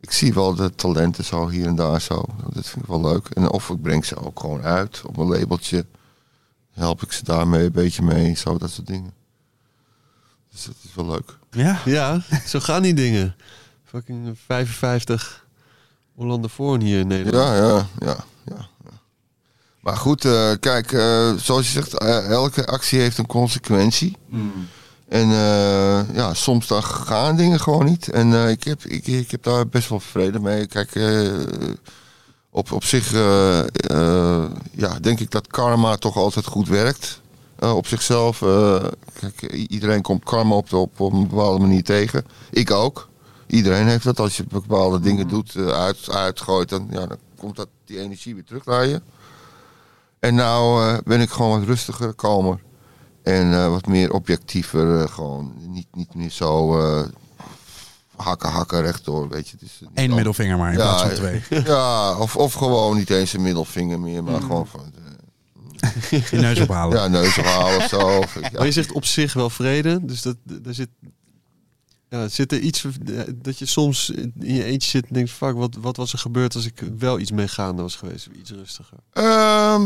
ik 0.00 0.12
zie 0.12 0.34
wel 0.34 0.54
de 0.54 0.74
talenten 0.74 1.24
zo 1.24 1.48
hier 1.48 1.66
en 1.66 1.74
daar 1.74 2.00
zo. 2.00 2.24
Dat 2.52 2.66
vind 2.66 2.82
ik 2.82 2.90
wel 2.90 3.00
leuk. 3.00 3.28
En 3.28 3.50
of 3.50 3.70
ik 3.70 3.82
breng 3.82 4.04
ze 4.04 4.24
ook 4.24 4.40
gewoon 4.40 4.62
uit 4.62 5.02
op 5.06 5.16
mijn 5.16 5.28
labeltje. 5.28 5.84
Help 6.80 7.02
ik 7.02 7.12
ze 7.12 7.24
daarmee 7.24 7.64
een 7.64 7.72
beetje 7.72 8.02
mee. 8.02 8.34
Zo, 8.36 8.58
dat 8.58 8.70
soort 8.70 8.86
dingen. 8.86 9.12
Dus 10.50 10.64
dat 10.64 10.74
is 10.82 10.94
wel 10.94 11.06
leuk. 11.06 11.36
Ja? 11.50 11.80
Ja, 11.84 12.22
zo 12.46 12.60
gaan 12.60 12.82
die 12.82 12.94
dingen. 12.94 13.36
Fucking 13.84 14.38
55 14.46 15.46
Hollande 16.14 16.48
Voorn 16.48 16.80
hier 16.80 16.98
in 16.98 17.06
Nederland. 17.06 17.48
Ja, 17.48 17.56
ja, 17.56 17.86
ja. 17.98 18.16
ja, 18.44 18.66
ja. 18.84 18.90
Maar 19.80 19.96
goed, 19.96 20.24
eh, 20.24 20.52
kijk, 20.60 20.92
eh, 20.92 21.34
zoals 21.34 21.66
je 21.66 21.72
zegt, 21.72 21.94
eh, 21.94 22.30
elke 22.30 22.66
actie 22.66 23.00
heeft 23.00 23.18
een 23.18 23.26
consequentie. 23.26 24.16
En 25.08 25.30
eh, 25.30 26.14
ja, 26.14 26.34
soms 26.34 26.66
dan 26.66 26.82
gaan 26.84 27.36
dingen 27.36 27.60
gewoon 27.60 27.84
niet. 27.84 28.08
En 28.08 28.34
eh, 28.34 28.50
ik, 28.50 28.64
heb, 28.64 28.84
ik, 28.84 29.06
ik 29.06 29.30
heb 29.30 29.42
daar 29.42 29.68
best 29.68 29.88
wel 29.88 30.00
vrede 30.00 30.40
mee. 30.40 30.66
Kijk, 30.66 30.94
eh, 30.94 31.28
op, 32.50 32.72
op 32.72 32.84
zich 32.84 33.12
eh, 33.12 33.58
eh, 33.60 34.50
ja, 34.72 34.98
denk 35.00 35.20
ik 35.20 35.30
dat 35.30 35.46
karma 35.46 35.96
toch 35.96 36.16
altijd 36.16 36.46
goed 36.46 36.68
werkt. 36.68 37.20
Eh, 37.58 37.76
op 37.76 37.86
zichzelf. 37.86 38.38
kijk, 39.12 39.52
iedereen 39.52 40.02
komt 40.02 40.24
karma 40.24 40.54
op, 40.54 40.72
op, 40.72 41.00
op 41.00 41.12
een 41.12 41.28
bepaalde 41.28 41.60
manier 41.60 41.82
tegen. 41.82 42.24
Ik 42.50 42.70
ook. 42.70 43.08
Iedereen 43.46 43.86
heeft 43.86 44.04
dat. 44.04 44.20
Als 44.20 44.36
je 44.36 44.44
bepaalde 44.48 45.00
dingen 45.00 45.28
doet, 45.28 45.54
eh, 45.54 45.66
uit, 45.66 46.10
uitgooit, 46.10 46.68
dan, 46.68 46.86
ja, 46.90 47.06
dan 47.06 47.18
komt 47.36 47.56
dat, 47.56 47.68
die 47.84 48.00
energie 48.00 48.34
weer 48.34 48.44
terug 48.44 48.64
naar 48.64 48.86
je. 48.86 49.02
En 50.18 50.34
nou 50.34 50.98
ben 51.04 51.20
ik 51.20 51.30
gewoon 51.30 51.58
wat 51.58 51.68
rustiger, 51.68 52.14
kalmer. 52.14 52.62
En 53.22 53.70
wat 53.70 53.86
meer 53.86 54.12
objectiever. 54.12 55.08
gewoon 55.08 55.52
niet, 55.68 55.86
niet 55.92 56.14
meer 56.14 56.30
zo 56.30 56.76
hakken, 58.22 58.50
hakken 58.50 58.82
rechtdoor. 58.82 59.28
Weet 59.28 59.48
je. 59.48 59.56
Het 59.60 59.70
Eén 59.94 60.08
al- 60.08 60.14
middelvinger 60.14 60.56
maar 60.58 60.72
in 60.72 60.78
Ja, 60.78 60.84
plaats 60.84 61.02
van 61.02 61.12
twee. 61.14 61.42
Ja, 61.64 62.18
of, 62.18 62.36
of 62.36 62.52
gewoon 62.52 62.96
niet 62.96 63.10
eens 63.10 63.32
een 63.32 63.42
middelvinger 63.42 64.00
meer, 64.00 64.24
maar 64.24 64.40
gewoon 64.40 64.66
van 64.66 64.92
eh, 65.80 66.20
Je 66.30 66.36
neus 66.36 66.60
ophalen. 66.60 66.96
ja, 66.98 67.08
neus 67.08 67.38
ophalen 67.38 67.76
of 67.76 67.88
zo. 67.88 67.96
Of, 68.18 68.34
ja. 68.40 68.48
Maar 68.58 68.66
je 68.66 68.72
zegt 68.72 68.92
op 68.92 69.04
zich 69.04 69.32
wel 69.32 69.50
vrede. 69.50 70.04
Dus 70.04 70.22
dat, 70.22 70.36
daar 70.44 70.74
zit, 70.74 70.88
ja, 72.08 72.28
zit 72.28 72.52
er 72.52 72.58
iets 72.58 72.84
dat 73.34 73.58
je 73.58 73.66
soms 73.66 74.10
in 74.10 74.32
je 74.54 74.64
eentje 74.64 74.90
zit 74.90 75.06
en 75.06 75.14
denkt: 75.14 75.30
fuck, 75.30 75.54
wat, 75.54 75.76
wat 75.80 75.96
was 75.96 76.12
er 76.12 76.18
gebeurd 76.18 76.54
als 76.54 76.64
ik 76.66 76.82
wel 76.98 77.18
iets 77.18 77.30
meegaande 77.30 77.82
was 77.82 77.96
geweest? 77.96 78.28
Iets 78.38 78.50
rustiger. 78.50 78.96
Ehm, 79.12 79.82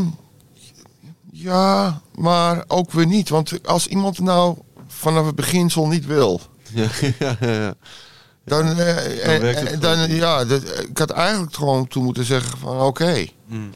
ja, 1.31 2.01
maar 2.15 2.63
ook 2.67 2.91
weer 2.91 3.05
niet. 3.07 3.29
Want 3.29 3.67
als 3.67 3.87
iemand 3.87 4.19
nou 4.19 4.57
vanaf 4.87 5.25
het 5.25 5.35
beginsel 5.35 5.87
niet 5.87 6.05
wil, 6.05 6.41
Ja, 6.73 6.87
ja, 7.19 7.35
ja, 7.39 7.51
ja. 7.51 7.73
Dan, 8.45 8.79
eh, 8.79 9.35
eh, 9.35 9.41
werkt 9.41 9.59
het 9.59 9.69
eh, 9.71 9.79
dan 9.79 10.09
ja, 10.09 10.45
dat, 10.45 10.61
ik 10.89 10.97
had 10.97 11.09
eigenlijk 11.09 11.55
gewoon 11.55 11.87
toen 11.87 12.03
moeten 12.03 12.25
zeggen 12.25 12.57
van 12.57 12.79
oké, 12.81 13.25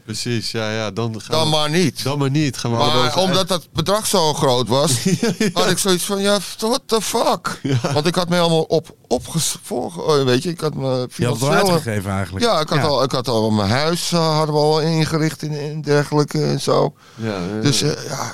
Precies, 0.05 0.51
ja, 0.51 0.71
ja. 0.71 0.91
Dan, 0.91 1.21
gaan 1.21 1.35
dan 1.39 1.43
we- 1.49 1.55
maar 1.55 1.69
niet. 1.69 2.03
dan 2.03 2.17
maar 2.17 2.29
niet. 2.29 2.57
Gaan 2.57 2.71
we 2.71 2.77
Maar 2.77 3.17
omdat 3.17 3.47
dat 3.47 3.67
bedrag 3.73 4.07
zo 4.07 4.33
groot 4.33 4.67
was, 4.67 4.91
had 5.53 5.69
ik 5.69 5.77
zoiets 5.77 6.03
van, 6.03 6.21
ja, 6.21 6.37
what 6.59 6.81
the 6.85 7.01
fuck? 7.01 7.61
Want 7.93 8.05
ik 8.05 8.15
had 8.15 8.29
me 8.29 8.39
allemaal 8.39 8.61
op, 8.61 8.95
opgevolgd, 9.07 10.23
weet 10.23 10.43
je, 10.43 10.49
ik 10.49 10.59
had 10.59 10.73
me 10.73 10.83
Je 10.83 10.89
had 10.91 10.99
het 11.09 11.19
wel 11.19 11.35
financieel- 11.35 11.71
uitgegeven 11.71 12.11
eigenlijk. 12.11 12.45
Ja, 12.45 12.59
ik 12.59 12.69
had, 12.69 12.83
Al, 12.83 13.03
ik 13.03 13.11
had 13.11 13.27
al 13.27 13.51
mijn 13.51 13.69
huis 13.69 14.11
uh, 14.11 14.35
hadden 14.37 14.55
we 14.55 14.61
al 14.61 14.81
ingericht 14.81 15.43
en, 15.43 15.59
en 15.59 15.81
dergelijke 15.81 16.43
en 16.43 16.59
zo. 16.61 16.93
Ja, 17.15 17.27
ja, 17.55 17.61
Dus 17.61 17.79
ja. 17.79 17.87
eh, 17.87 18.03
ja, 18.07 18.31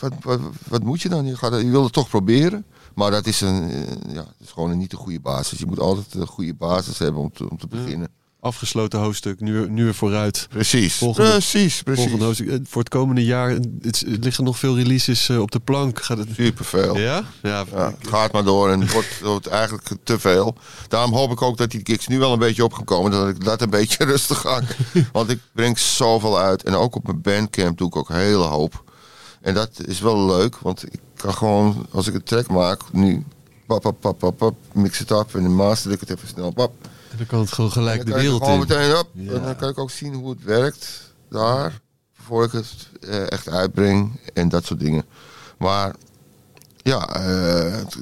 wat, 0.00 0.12
wat, 0.20 0.40
wat 0.68 0.82
moet 0.82 1.02
je 1.02 1.08
dan? 1.08 1.26
Je, 1.26 1.36
gaat, 1.36 1.52
je 1.60 1.70
wil 1.70 1.82
het 1.84 1.92
toch 1.92 2.08
proberen. 2.08 2.64
Maar 2.96 3.10
dat 3.10 3.26
is, 3.26 3.40
een, 3.40 3.70
eh, 3.70 4.14
ja, 4.14 4.24
is 4.40 4.50
gewoon 4.50 4.70
een 4.70 4.78
niet 4.78 4.90
de 4.90 4.96
goede 4.96 5.20
basis. 5.20 5.58
Je 5.58 5.66
moet 5.66 5.80
altijd 5.80 6.14
een 6.14 6.26
goede 6.26 6.54
basis 6.54 6.98
hebben 6.98 7.20
om 7.22 7.32
te, 7.32 7.50
om 7.50 7.58
te 7.58 7.66
beginnen. 7.66 8.08
Afgesloten 8.40 8.98
hoofdstuk, 9.00 9.40
nu, 9.40 9.70
nu 9.70 9.84
weer 9.84 9.94
vooruit. 9.94 10.46
Precies. 10.50 10.94
Volgende- 10.96 11.30
precies, 11.30 11.82
precies. 11.82 12.00
Volgende 12.02 12.24
hoofdstuk. 12.24 12.48
Eh, 12.48 12.58
Voor 12.64 12.80
het 12.82 12.90
komende 12.90 13.24
jaar 13.24 13.50
het, 13.50 14.04
het 14.06 14.24
liggen 14.24 14.44
nog 14.44 14.58
veel 14.58 14.76
releases 14.76 15.28
eh, 15.28 15.40
op 15.40 15.50
de 15.50 15.58
plank. 15.60 16.02
Gaat 16.02 16.18
het... 16.18 16.28
Superveel. 16.34 16.96
Ja? 16.98 17.24
Ja, 17.42 17.64
Ja, 17.72 17.94
het 17.98 18.08
gaat 18.08 18.32
maar 18.32 18.44
door 18.44 18.70
en 18.70 18.80
het 18.80 18.92
wordt, 18.92 19.20
wordt 19.20 19.46
eigenlijk 19.46 19.88
te 20.02 20.18
veel. 20.18 20.56
Daarom 20.88 21.12
hoop 21.12 21.30
ik 21.30 21.42
ook 21.42 21.56
dat 21.56 21.70
die 21.70 21.80
gigs 21.84 22.06
nu 22.06 22.18
wel 22.18 22.32
een 22.32 22.38
beetje 22.38 22.64
op 22.64 22.72
gaan 22.72 22.84
komen. 22.84 23.10
Dat 23.10 23.28
ik 23.28 23.44
dat 23.44 23.62
een 23.62 23.70
beetje 23.70 24.04
rustig 24.14 24.46
aan. 24.46 24.66
Want 25.12 25.30
ik 25.30 25.38
breng 25.52 25.78
zoveel 25.78 26.38
uit. 26.38 26.62
En 26.62 26.74
ook 26.74 26.94
op 26.94 27.06
mijn 27.06 27.20
bandcamp 27.20 27.78
doe 27.78 27.86
ik 27.88 27.96
ook 27.96 28.08
een 28.08 28.16
hele 28.16 28.44
hoop. 28.44 28.84
En 29.46 29.54
dat 29.54 29.70
is 29.84 30.00
wel 30.00 30.26
leuk. 30.26 30.56
Want 30.58 30.92
ik 30.92 31.00
kan 31.16 31.34
gewoon, 31.34 31.86
als 31.90 32.06
ik 32.06 32.14
een 32.14 32.22
track 32.22 32.46
maak, 32.48 32.80
nu... 32.92 33.24
Pap, 33.66 33.80
pap, 33.82 34.00
pap, 34.00 34.18
pap, 34.18 34.36
pap, 34.36 34.54
mix 34.72 34.98
het 34.98 35.10
op 35.10 35.34
en 35.34 35.42
de 35.42 35.48
master 35.48 35.92
ik 35.92 36.00
het 36.00 36.10
even 36.10 36.28
snel. 36.28 36.50
Pap. 36.50 36.72
En 37.10 37.16
dan 37.16 37.26
kan 37.26 37.40
het 37.40 37.52
gewoon 37.52 37.72
gelijk 37.72 38.06
de 38.06 38.12
wereld 38.14 38.42
in. 38.46 38.58
meteen 38.58 38.96
op. 38.96 39.08
Ja. 39.12 39.32
En 39.32 39.42
dan 39.42 39.56
kan 39.56 39.68
ik 39.68 39.78
ook 39.78 39.90
zien 39.90 40.14
hoe 40.14 40.30
het 40.30 40.42
werkt 40.44 41.12
daar. 41.30 41.80
voor 42.22 42.44
ik 42.44 42.52
het 42.52 42.88
eh, 43.00 43.30
echt 43.30 43.48
uitbreng 43.48 44.20
en 44.34 44.48
dat 44.48 44.64
soort 44.64 44.80
dingen. 44.80 45.04
Maar 45.58 45.94
ja, 46.76 47.00
t- 47.88 47.96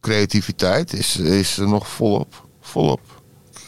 creativiteit 0.00 0.92
is, 0.92 1.16
is 1.16 1.56
er 1.58 1.68
nog 1.68 1.88
volop. 1.88 2.46
Volop. 2.60 3.00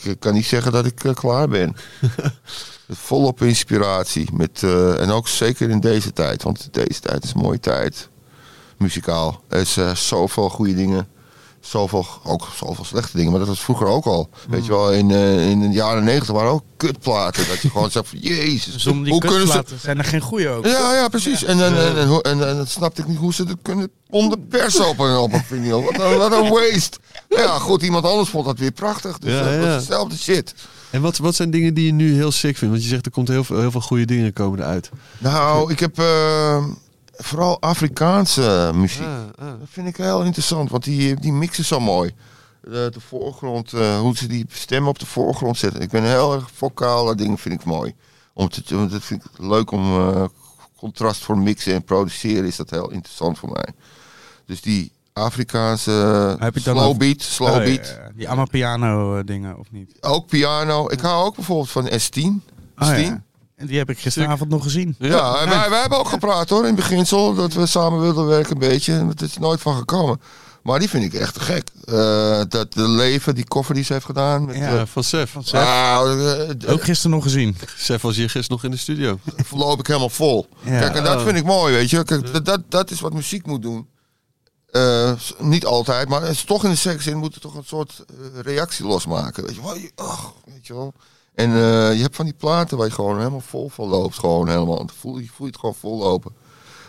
Ik 0.03 0.20
kan 0.20 0.35
niet 0.35 0.47
zeggen 0.47 0.73
dat 0.73 0.86
ik 0.86 1.05
eh, 1.05 1.15
klaar 1.15 1.49
ben. 1.49 1.77
volop 2.97 3.43
inspiratie. 3.43 4.29
Met, 4.33 4.62
eh, 4.62 5.01
en 5.01 5.11
ook 5.11 5.29
zeker 5.29 5.71
in 5.71 5.81
deze 5.81 6.12
tijd. 6.12 6.43
Want 6.43 6.69
deze 6.71 7.01
tijd 7.01 7.25
is 7.25 7.33
een 7.35 7.41
mooie 7.41 7.61
tijd. 7.61 8.09
Muzikaal. 8.79 9.43
Er 9.49 9.61
is 9.61 9.77
eh, 9.77 9.95
zoveel 9.95 10.51
goede 10.51 10.75
dingen. 10.75 11.09
Zoveel, 11.65 12.07
ook 12.24 12.49
zoveel 12.57 12.85
slechte 12.85 13.16
dingen. 13.16 13.31
Maar 13.31 13.39
dat 13.41 13.49
was 13.49 13.61
vroeger 13.61 13.86
ook 13.86 14.05
al. 14.05 14.28
Weet 14.49 14.65
je 14.66 14.70
wel, 14.73 14.93
in, 14.93 15.11
eh, 15.11 15.51
in 15.51 15.61
de 15.61 15.69
jaren 15.69 16.05
negentig 16.05 16.31
waren 16.31 16.51
ook 16.51 16.62
kutplaten. 16.77 17.49
Dat 17.49 17.61
je 17.61 17.70
gewoon 17.70 17.91
zegt 17.91 18.09
van, 18.09 18.19
jezus. 18.19 18.85
Hoe 18.85 18.93
kunnen 19.03 19.19
ze... 19.20 19.47
kutplaten 19.47 19.78
zijn 19.81 19.99
er 19.99 20.05
geen 20.05 20.20
goede 20.20 20.49
ook. 20.49 20.65
Ja, 20.66 20.95
ja, 20.95 21.09
precies. 21.09 21.45
En, 21.45 21.65
en, 21.65 21.77
en, 21.77 21.97
en, 21.99 22.09
hoe- 22.09 22.23
en, 22.23 22.49
en 22.49 22.57
dat 22.57 22.69
snapte 22.69 23.01
ik 23.01 23.09
niet 23.09 23.19
hoe 23.19 23.35
ze 23.35 23.45
dat 23.45 23.57
kunnen 23.62 23.91
onder 24.11 24.39
pers 24.39 24.81
op 24.81 24.99
een, 24.99 25.16
op 25.16 25.32
een 25.32 25.45
vinyl. 25.45 25.82
Wat 25.82 25.99
een, 26.01 26.19
wat 26.19 26.32
een 26.32 26.49
waste. 26.51 26.99
Ja, 27.28 27.59
goed, 27.59 27.82
iemand 27.82 28.05
anders 28.05 28.28
vond 28.28 28.45
dat 28.47 28.59
weer 28.59 28.73
prachtig. 28.73 29.19
Dus 29.19 29.32
Ja, 29.32 29.39
dat 29.43 29.55
was 29.57 29.65
ja. 29.65 29.70
hetzelfde 29.74 30.16
shit. 30.19 30.55
En 30.91 31.01
wat, 31.01 31.16
wat 31.16 31.35
zijn 31.35 31.51
dingen 31.51 31.74
die 31.74 31.86
je 31.86 31.93
nu 31.93 32.15
heel 32.15 32.32
sick 32.32 32.57
vindt? 32.57 32.74
Want 32.74 32.82
je 32.85 32.91
zegt 32.91 33.07
er 33.07 33.12
komt 33.12 33.28
heel 33.28 33.45
veel, 33.45 33.61
heel 33.61 33.70
veel 33.70 33.81
goede 33.81 34.05
dingen 34.05 34.32
komen 34.32 34.59
eruit. 34.59 34.91
Nou, 35.19 35.73
ik 35.73 35.81
heb 35.81 35.99
eh, 35.99 36.65
vooral 37.16 37.61
Afrikaanse 37.61 38.70
muziek. 38.74 39.03
Ah, 39.07 39.47
ah. 39.49 39.59
Dat 39.59 39.69
vind 39.70 39.89
ik 39.89 39.97
heel 39.97 40.23
interessant, 40.23 40.70
want 40.70 40.85
die, 40.85 41.20
die 41.20 41.32
mixen 41.32 41.65
zo 41.65 41.81
mooi. 41.81 42.15
De, 42.62 42.89
de 42.93 43.01
voorgrond, 43.01 43.73
eh, 43.73 43.99
hoe 43.99 44.16
ze 44.16 44.27
die 44.27 44.47
stemmen 44.49 44.91
op 44.91 44.99
de 44.99 45.07
voorgrond 45.07 45.57
zetten. 45.57 45.81
Ik 45.81 45.91
ben 45.91 46.03
heel 46.05 46.35
erg 46.35 46.51
vocale 46.55 47.15
dingen 47.15 47.39
vind 47.39 47.55
ik 47.61 47.65
mooi. 47.66 47.95
Om 48.32 48.49
te, 48.49 48.62
want 48.77 48.91
dat 48.91 49.03
vind 49.03 49.24
ik 49.24 49.31
leuk 49.39 49.70
om 49.70 49.99
eh, 50.11 50.24
contrast 50.77 51.23
voor 51.24 51.39
mixen 51.39 51.74
en 51.74 51.85
produceren 51.85 52.45
is 52.45 52.57
dat 52.57 52.70
heel 52.70 52.91
interessant 52.91 53.39
voor 53.39 53.51
mij. 53.53 53.69
Dus 54.47 54.61
die 54.61 54.93
Afrikaanse 55.12 55.91
Heb 56.39 56.62
dan 56.65 56.77
slow 56.77 56.97
beat, 56.97 57.23
slow 57.23 57.49
Oh, 57.49 57.57
beat. 57.57 57.86
ja, 57.86 58.11
Die 58.15 58.28
Amapiano 58.28 59.16
eh, 59.19 59.24
dingen, 59.24 59.59
of 59.59 59.66
niet? 59.70 59.97
Ook 60.01 60.27
piano. 60.27 60.91
Ik 60.91 61.01
hou 61.01 61.24
ook 61.24 61.35
bijvoorbeeld 61.35 61.70
van 61.70 61.89
S10. 61.89 62.53
Oh, 62.78 62.89
S10. 62.91 63.01
ja. 63.01 63.23
En 63.65 63.70
die 63.70 63.78
heb 63.78 63.91
ik 63.91 63.99
gisteravond 63.99 64.51
nog 64.51 64.62
gezien. 64.62 64.95
Ja, 64.99 65.36
en 65.41 65.49
wij, 65.49 65.70
wij 65.70 65.81
hebben 65.81 65.99
ook 65.99 66.09
gepraat 66.09 66.49
hoor, 66.49 66.59
in 66.61 66.66
het 66.66 66.74
beginsel, 66.77 67.35
dat 67.35 67.53
we 67.53 67.66
samen 67.66 68.01
wilden 68.01 68.27
werken 68.27 68.53
een 68.53 68.59
beetje. 68.69 68.93
En 68.93 69.09
het 69.09 69.20
is 69.23 69.39
nooit 69.39 69.61
van 69.61 69.77
gekomen. 69.77 70.20
Maar 70.62 70.78
die 70.78 70.89
vind 70.89 71.05
ik 71.05 71.15
echt 71.20 71.41
gek. 71.41 71.69
Eh, 71.85 72.41
dat 72.49 72.73
de 72.73 72.89
leven, 72.89 73.35
die 73.35 73.47
koffer 73.49 73.74
die 73.74 73.85
ze 73.85 73.93
heeft 73.93 74.05
gedaan. 74.05 74.45
Met, 74.45 74.57
Ja. 74.57 74.77
eh, 74.78 74.82
van 74.86 75.05
Sef. 75.05 75.36
Sef. 75.41 75.61
ah, 75.61 76.51
eh, 76.62 76.73
Ook 76.73 76.82
gisteren 76.85 77.11
nog 77.16 77.23
gezien. 77.23 77.57
Sef 77.77 78.03
was 78.03 78.16
hier 78.16 78.31
gisteren 78.31 78.51
nog 78.57 78.65
in 78.65 78.70
de 78.70 78.77
studio. 78.77 79.19
loop 79.51 79.78
ik 79.78 79.86
helemaal 79.86 80.09
vol. 80.09 80.47
Ja. 80.61 80.78
Kijk, 80.78 80.95
en 80.95 81.05
dat 81.05 81.16
Oh. 81.19 81.24
vind 81.24 81.36
ik 81.36 81.45
mooi, 81.45 81.74
weet 81.74 81.91
je. 81.91 82.03
Kijk, 82.05 82.32
dat- 82.32 82.45
dat, 82.45 82.61
dat 82.69 82.91
is 82.91 83.01
wat 83.01 83.12
muziek 83.12 83.47
moet 83.47 83.62
doen. 83.62 83.89
Niet 85.39 85.65
altijd, 85.66 86.09
maar 86.09 86.20
het 86.20 86.31
is 86.31 86.45
toch 86.45 86.65
in 86.65 86.70
de 86.70 86.77
seksin 86.77 87.16
moet 87.16 87.32
het 87.35 87.43
toch 87.43 87.55
een 87.55 87.65
soort 87.66 88.05
reactie 88.43 88.85
losmaken. 88.86 89.45
Weet 89.47 89.55
je 89.55 89.91
ach, 89.95 90.32
weet 90.45 90.66
je 90.66 90.74
wel. 90.74 90.95
En 91.35 91.51
eh, 91.51 91.94
je 91.94 92.02
hebt 92.02 92.16
van 92.16 92.24
die 92.24 92.35
platen 92.35 92.77
waar 92.77 92.86
je 92.86 92.93
gewoon 92.93 93.19
helemaal 93.19 93.40
vol 93.40 93.69
van 93.69 93.89
loopt. 93.89 94.19
Gewoon 94.19 94.48
helemaal. 94.48 94.82
Je, 94.82 94.93
voel 94.94 95.19
je 95.19 95.44
het 95.44 95.59
gewoon 95.59 95.74
vol 95.74 95.98
lopen. 95.98 96.32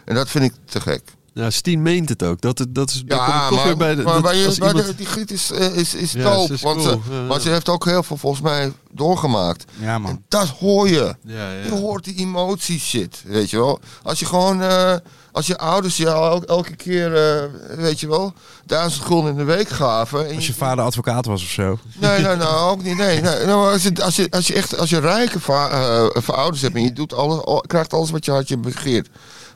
En 0.06 0.16
dat 0.16 0.30
vind 0.30 0.44
ik 0.44 0.54
te 0.66 0.82
gek. 0.82 1.15
Ja, 1.38 1.50
Steen 1.50 1.82
meent 1.82 2.10
het 2.10 2.24
ook. 2.24 2.42
Dat, 2.42 2.58
het- 2.60 2.76
dat 2.76 2.90
is 2.90 3.04
dat 3.06 3.18
komt 3.18 3.30
Ja, 3.32 3.48
toch 3.48 3.58
maar, 3.58 3.66
weer 3.66 3.78
bij 3.78 3.96
de, 3.96 4.04
maar, 4.04 4.14
dat 4.14 4.24
maar 4.24 4.36
je- 4.36 4.46
als 4.46 4.60
maar 4.60 4.68
iemand- 4.70 4.88
de- 4.88 4.96
die 4.96 5.06
giet 5.06 5.32
is, 5.32 5.52
eh, 5.52 5.76
is, 5.76 5.94
is 5.94 6.12
Ja, 6.12 6.24
dope. 6.24 6.48
ze 6.48 6.54
is 6.54 6.62
want, 6.62 6.82
cool. 6.82 7.02
ze, 7.06 7.12
maar 7.28 7.42
ze 7.42 7.50
heeft 7.50 7.70
ook 7.70 7.86
heel 7.86 8.04
veel 8.04 8.18
volgens 8.18 8.42
mij 8.42 8.72
doorgemaakt. 8.92 9.66
Ja, 9.80 9.98
man. 10.00 10.12
En 10.12 10.24
dat 10.28 10.48
hoor 10.48 10.88
je. 10.90 11.16
Ja, 11.22 11.52
ja. 11.52 11.64
Je 11.66 11.72
hoort 11.72 12.04
die 12.04 12.16
emotie 12.16 12.80
shit, 12.80 13.22
weet 13.26 13.50
je 13.50 13.58
wel. 13.58 13.80
Als 14.04 14.20
je 14.20 14.26
gewoon, 14.26 14.62
eh, 14.62 14.94
als 15.32 15.48
je 15.48 15.58
ouders 15.58 15.98
je 15.98 16.06
el- 16.08 16.44
elke 16.44 16.76
keer, 16.76 17.16
eh, 17.16 17.44
weet 17.78 18.00
je 18.00 18.08
wel, 18.08 18.34
duizend 18.66 19.06
gulden 19.06 19.32
in 19.32 19.38
de 19.38 19.44
week 19.44 19.70
gaven. 19.70 20.28
En 20.30 20.36
Als 20.36 20.48
je 20.48 20.54
vader 20.54 20.84
advocaat 20.86 21.26
was 21.26 21.42
of 21.44 21.50
zo. 21.50 21.78
Nee, 21.98 22.22
nee, 22.22 22.36
nou 22.36 22.72
ook 22.72 22.84
niet. 22.84 22.98
Nee, 22.98 23.22
nee. 23.22 23.46
Nou, 23.46 23.72
als, 23.74 23.84
je, 23.84 24.04
als, 24.04 24.16
je, 24.16 24.28
als 24.32 24.48
je 24.48 24.54
echt, 24.54 24.78
als 24.78 24.90
je 24.90 25.00
rijke 25.00 25.40
va- 25.40 25.70
eh, 26.16 26.28
ouders 26.36 26.62
hebt 26.62 26.76
en 26.76 26.84
je 26.84 26.94
doet 26.94 27.14
alles, 27.14 27.44
al- 27.44 27.64
krijgt 27.68 27.94
alles 27.94 28.12
wat 28.12 28.26
je 28.26 28.32
hartje 28.32 28.58
begeert, 28.58 29.10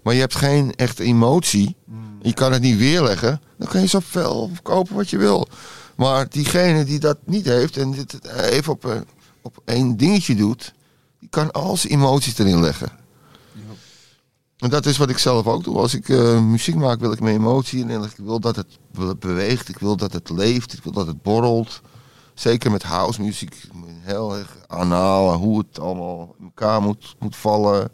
maar 0.03 0.13
je 0.13 0.19
hebt 0.19 0.35
geen 0.35 0.75
echte 0.75 1.03
emotie, 1.03 1.75
je 2.21 2.33
kan 2.33 2.51
het 2.51 2.61
niet 2.61 2.77
weerleggen, 2.77 3.41
dan 3.57 3.67
kan 3.67 3.81
je 3.81 3.87
zoveel 3.87 4.49
kopen 4.63 4.95
wat 4.95 5.09
je 5.09 5.17
wil. 5.17 5.47
Maar 5.95 6.29
diegene 6.29 6.83
die 6.83 6.99
dat 6.99 7.17
niet 7.25 7.45
heeft 7.45 7.77
en 7.77 7.91
dit 7.91 8.25
even 8.35 8.73
op, 8.73 8.83
een- 8.83 9.05
op 9.41 9.57
één 9.65 9.97
dingetje 9.97 10.35
doet, 10.35 10.73
die 11.19 11.29
kan 11.29 11.51
al 11.51 11.77
zijn 11.77 11.93
emoties 11.93 12.37
erin 12.37 12.59
leggen. 12.59 12.89
En 14.57 14.69
dat 14.69 14.85
is 14.85 14.97
wat 14.97 15.09
ik 15.09 15.17
zelf 15.17 15.47
ook 15.47 15.63
doe. 15.63 15.77
Als 15.77 15.93
ik 15.93 16.09
eh, 16.09 16.41
muziek 16.41 16.75
maak, 16.75 16.99
wil 16.99 17.11
ik 17.11 17.19
mijn 17.19 17.35
emotie 17.35 17.85
leggen. 17.85 18.03
Ik 18.09 18.25
wil 18.25 18.39
dat 18.39 18.55
het 18.55 18.77
be- 18.91 19.15
beweegt. 19.19 19.69
Ik 19.69 19.79
wil 19.79 19.95
dat 19.97 20.13
het 20.13 20.29
leeft. 20.29 20.73
Ik 20.73 20.83
wil 20.83 20.91
dat 20.91 21.07
het 21.07 21.21
borrelt. 21.21 21.81
Zeker 22.33 22.71
met 22.71 22.83
house 22.83 23.21
muziek. 23.21 23.55
Heel 24.01 24.35
erg 24.37 24.57
anaal. 24.67 25.31
en 25.33 25.37
Hoe 25.39 25.57
het 25.69 25.79
allemaal 25.79 26.35
in 26.39 26.43
elkaar 26.45 26.81
moet, 26.81 27.15
moet 27.19 27.35
vallen. 27.35 27.91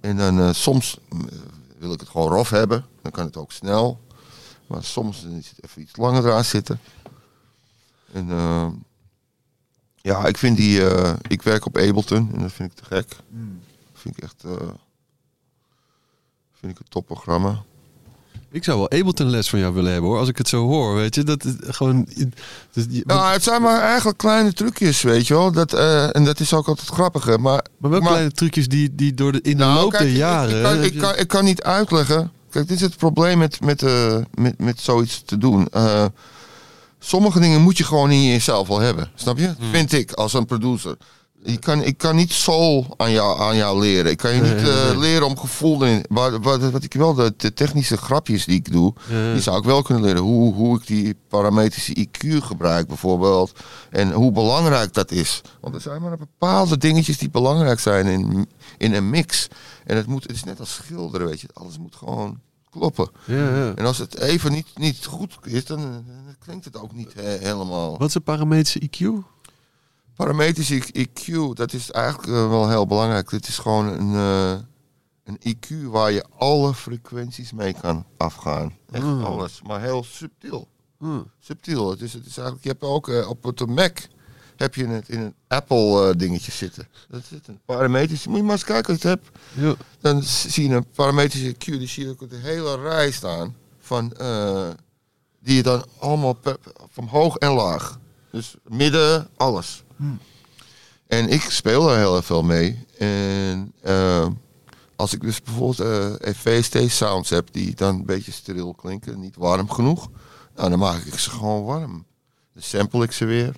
En 0.00 0.16
dan 0.16 0.40
eh, 0.40 0.52
soms 0.52 0.98
eh, 1.08 1.18
wil 1.78 1.92
ik 1.92 2.00
het 2.00 2.08
gewoon 2.08 2.32
rof 2.32 2.50
hebben. 2.50 2.84
Dan 3.02 3.12
kan 3.12 3.24
het 3.24 3.36
ook 3.36 3.52
snel. 3.52 4.00
Maar 4.66 4.84
soms 4.84 5.24
is 5.24 5.48
het 5.48 5.64
even 5.64 5.82
iets 5.82 5.96
langer 5.96 6.26
eraan 6.26 6.44
zitten. 6.44 6.80
En 8.12 8.30
eh, 8.30 8.68
ja, 9.96 10.26
ik 10.26 10.38
vind 10.38 10.56
die... 10.56 10.80
ik 11.28 11.42
werk 11.42 11.66
op 11.66 11.76
Ableton. 11.76 12.30
En 12.34 12.40
dat 12.40 12.52
vind 12.52 12.70
ik 12.72 12.78
te 12.78 12.84
gek. 12.84 13.16
Vind 13.92 14.16
ik 14.16 14.22
echt... 14.22 14.44
vind 16.52 16.72
ik 16.72 16.78
een 16.78 16.88
topprogramma. 16.88 17.62
Ik 18.52 18.64
zou 18.64 18.78
wel 18.78 18.90
Ableton 18.90 19.30
les 19.30 19.48
van 19.50 19.58
jou 19.58 19.74
willen 19.74 19.92
hebben 19.92 20.10
hoor. 20.10 20.18
Als 20.18 20.28
ik 20.28 20.38
het 20.38 20.48
zo 20.48 20.66
hoor, 20.66 20.94
weet 20.94 21.14
je. 21.14 21.22
Dat 21.22 21.46
gewoon... 21.60 22.06
je- 22.14 23.02
Ja, 23.06 23.32
het 23.32 23.42
zijn 23.42 23.62
maar 23.62 23.80
eigenlijk 23.80 24.18
kleine 24.18 24.52
trucjes, 24.52 25.02
weet 25.02 25.26
je 25.26 25.34
wel. 25.34 25.52
Dat, 25.52 25.72
eh, 25.72 26.16
en 26.16 26.24
dat 26.24 26.40
is 26.40 26.52
ook 26.54 26.68
altijd 26.68 26.88
grappige. 26.88 27.38
Maar, 27.38 27.64
maar 27.78 27.90
wel 27.90 28.00
maar- 28.00 28.08
kleine 28.10 28.30
trucjes 28.32 28.68
die, 28.68 28.94
die 28.94 29.14
door 29.14 29.32
de, 29.32 29.40
in 29.42 29.56
de 29.56 29.64
Nou, 29.64 29.74
loop 29.80 29.90
kijk, 29.90 30.02
der 30.02 30.12
jaren... 30.12 30.56
Ik, 30.58 30.62
kan, 30.62 30.82
ik, 30.82 30.98
kan, 30.98 31.16
ik 31.16 31.28
kan 31.28 31.44
niet 31.44 31.62
uitleggen. 31.62 32.32
Kijk, 32.50 32.68
dit 32.68 32.76
is 32.76 32.82
het 32.82 32.96
probleem 32.96 33.38
met, 33.38 33.60
met, 33.60 33.82
eh, 33.82 34.16
met, 34.34 34.58
met 34.58 34.80
zoiets 34.80 35.22
te 35.24 35.38
doen. 35.38 35.68
Eh, 35.68 36.04
sommige 36.98 37.40
dingen 37.40 37.60
moet 37.60 37.78
je 37.78 37.84
gewoon 37.84 38.10
in 38.10 38.22
jezelf 38.24 38.68
wel 38.68 38.80
hebben. 38.80 39.10
Snap 39.14 39.38
je? 39.38 39.54
Hmm. 39.58 39.70
Vind 39.70 39.92
ik, 39.92 40.12
als 40.12 40.32
een 40.32 40.46
producer. 40.46 40.96
Ik 41.42 41.60
kan, 41.60 41.82
ik 41.82 41.98
kan 41.98 42.16
niet 42.16 42.32
soul 42.32 42.94
aan 42.96 43.10
jou, 43.10 43.40
aan 43.40 43.56
jou 43.56 43.80
leren. 43.80 44.10
Ik 44.10 44.16
kan 44.16 44.34
je 44.34 44.40
niet 44.40 44.68
eh, 44.68 44.98
leren 44.98 45.26
om 45.26 45.38
gevoel 45.38 45.84
in. 45.84 46.04
Wat, 46.08 46.38
wat, 46.42 46.70
wat 46.70 46.84
ik 46.84 46.92
wel, 46.92 47.14
de, 47.14 47.34
de 47.36 47.52
technische 47.52 47.96
grapjes 47.96 48.44
die 48.44 48.56
ik 48.56 48.72
doe, 48.72 48.94
die 49.32 49.40
zou 49.40 49.58
ik 49.58 49.64
wel 49.64 49.82
kunnen 49.82 50.02
leren. 50.02 50.22
Hoe, 50.22 50.54
hoe 50.54 50.76
ik 50.76 50.86
die 50.86 51.16
parametrische 51.28 52.06
IQ 52.08 52.36
gebruik 52.42 52.86
bijvoorbeeld. 52.86 53.52
En 53.90 54.12
hoe 54.12 54.32
belangrijk 54.32 54.92
dat 54.92 55.10
is. 55.10 55.40
Want 55.60 55.74
er 55.74 55.80
zijn 55.80 56.02
maar 56.02 56.16
bepaalde 56.16 56.76
dingetjes 56.76 57.18
die 57.18 57.30
belangrijk 57.30 57.80
zijn 57.80 58.06
in, 58.06 58.48
in 58.78 58.94
een 58.94 59.10
mix. 59.10 59.48
En 59.84 59.96
het, 59.96 60.06
moet, 60.06 60.22
het 60.22 60.32
is 60.32 60.44
net 60.44 60.60
als 60.60 60.74
schilderen, 60.74 61.26
weet 61.26 61.40
je. 61.40 61.48
Alles 61.52 61.78
moet 61.78 61.96
gewoon 61.96 62.40
kloppen. 62.70 63.10
Ja, 63.24 63.56
ja. 63.56 63.74
En 63.74 63.86
als 63.86 63.98
het 63.98 64.18
even 64.18 64.52
niet, 64.52 64.66
niet 64.74 65.04
goed 65.04 65.38
is, 65.44 65.64
dan, 65.64 65.80
dan 65.80 66.36
klinkt 66.38 66.64
het 66.64 66.76
ook 66.76 66.92
niet 66.92 67.12
helemaal. 67.16 67.98
Wat 67.98 68.08
is 68.08 68.14
een 68.14 68.22
parametrische 68.22 68.80
IQ? 68.80 69.24
Parametrische 70.24 70.82
IQ, 70.92 71.52
dat 71.54 71.72
is 71.72 71.90
eigenlijk 71.90 72.28
eh, 72.28 72.48
wel 72.48 72.68
heel 72.68 72.86
belangrijk. 72.86 73.30
Dit 73.30 73.48
is 73.48 73.58
gewoon 73.58 73.86
een, 73.86 74.14
eh, 74.14 74.60
een 75.24 75.38
IQ 75.56 75.84
waar 75.90 76.12
je 76.12 76.24
alle 76.38 76.74
frequenties 76.74 77.52
mee 77.52 77.74
kan 77.80 78.04
afgaan. 78.16 78.76
Echt 78.90 79.02
Hmm. 79.02 79.24
alles, 79.24 79.60
maar 79.66 79.80
heel 79.80 80.04
subtiel. 80.04 80.68
Hmm. 80.98 81.30
Subtiel. 81.38 81.90
Het 81.90 82.00
is, 82.00 82.12
het 82.12 82.26
is 82.26 82.36
eigenlijk, 82.36 82.62
je 82.62 82.68
hebt 82.70 82.82
ook 82.82 83.08
eh, 83.08 83.28
op 83.28 83.44
het 83.44 83.66
Mac 83.66 83.98
heb 84.56 84.74
je 84.74 84.86
het 84.86 85.08
in 85.08 85.20
een 85.20 85.34
Apple 85.48 86.16
dingetje 86.16 86.52
zitten. 86.52 86.88
Dat 87.08 87.22
zit 87.28 87.48
een 87.48 87.60
parametrische. 87.64 88.28
Moet 88.28 88.38
je 88.38 88.44
maar 88.44 88.52
eens 88.52 88.64
kijken 88.64 88.92
als 88.92 89.02
je 89.02 89.08
het 89.08 89.20
hebt. 89.24 89.38
Ja. 89.54 89.74
Dan 90.00 90.22
zie 90.22 90.68
je 90.68 90.74
een 90.74 90.86
parametrische 90.94 91.52
IQ, 91.54 91.58
die 91.78 91.86
zie 91.88 92.04
je 92.04 92.10
ook 92.10 92.30
de 92.30 92.36
hele 92.36 92.76
rij 92.80 93.10
staan. 93.10 93.56
Van, 93.78 94.08
die 95.42 95.56
je 95.56 95.62
dan 95.62 95.84
allemaal 95.98 96.32
per- 96.32 96.58
van 96.90 97.06
hoog 97.06 97.36
en 97.36 97.50
laag. 97.52 97.98
Dus 98.30 98.54
midden, 98.68 99.28
alles. 99.36 99.84
En 101.06 101.28
ik 101.28 101.40
speel 101.40 101.84
daar 101.84 101.98
heel 101.98 102.16
erg 102.16 102.24
veel 102.24 102.42
mee. 102.42 102.86
En 102.98 103.72
eh, 103.82 104.26
als 104.96 105.12
ik 105.12 105.20
dus 105.20 105.42
bijvoorbeeld 105.42 106.20
eh 106.20 106.34
VST 106.34 106.90
sounds 106.90 107.30
heb 107.30 107.48
die 107.52 107.74
dan 107.74 107.94
een 107.94 108.04
beetje 108.04 108.32
steriel 108.32 108.74
klinken, 108.74 109.20
niet 109.20 109.36
warm 109.36 109.70
genoeg, 109.70 110.08
nou, 110.56 110.70
dan 110.70 110.78
maak 110.78 111.02
ik 111.02 111.18
ze 111.18 111.30
gewoon 111.30 111.64
warm. 111.64 112.04
Dan 112.52 112.62
sample 112.62 113.04
ik 113.04 113.12
ze 113.12 113.24
weer. 113.24 113.56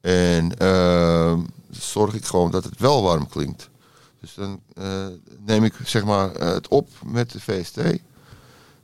En 0.00 0.58
eh, 0.58 1.38
zorg 1.70 2.14
ik 2.14 2.24
gewoon 2.24 2.50
dat 2.50 2.64
het 2.64 2.78
wel 2.78 3.02
warm 3.02 3.28
klinkt. 3.28 3.68
Dus 4.20 4.34
dan 4.34 4.60
eh, 4.74 5.06
neem 5.44 5.64
ik 5.64 5.74
zeg 5.84 6.04
maar 6.04 6.32
eh, 6.32 6.48
het 6.48 6.68
op 6.68 6.88
met 7.04 7.30
de 7.30 7.40
VST. 7.40 7.74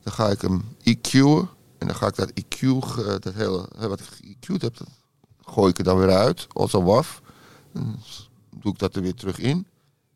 Dan 0.03 0.13
ga 0.13 0.29
ik 0.29 0.41
hem 0.41 0.77
EQ'en. 0.83 1.49
En 1.79 1.87
dan 1.87 1.97
ga 1.97 2.07
ik 2.07 2.15
dat 2.15 2.33
EQ, 2.33 2.61
dat 3.21 3.35
hele, 3.35 3.69
wat 3.79 4.01
ik 4.01 4.37
EQ'd 4.37 4.63
heb, 4.63 4.77
gooi 5.45 5.71
ik 5.71 5.79
er 5.79 5.85
dan 5.85 5.99
weer 5.99 6.11
uit 6.17 6.47
als 6.53 6.73
een 6.73 6.85
waf. 6.85 7.21
Dan 7.73 7.99
doe 8.61 8.73
ik 8.73 8.79
dat 8.79 8.97
er 8.97 9.03
weer 9.03 9.15
terug 9.15 9.39
in. 9.39 9.67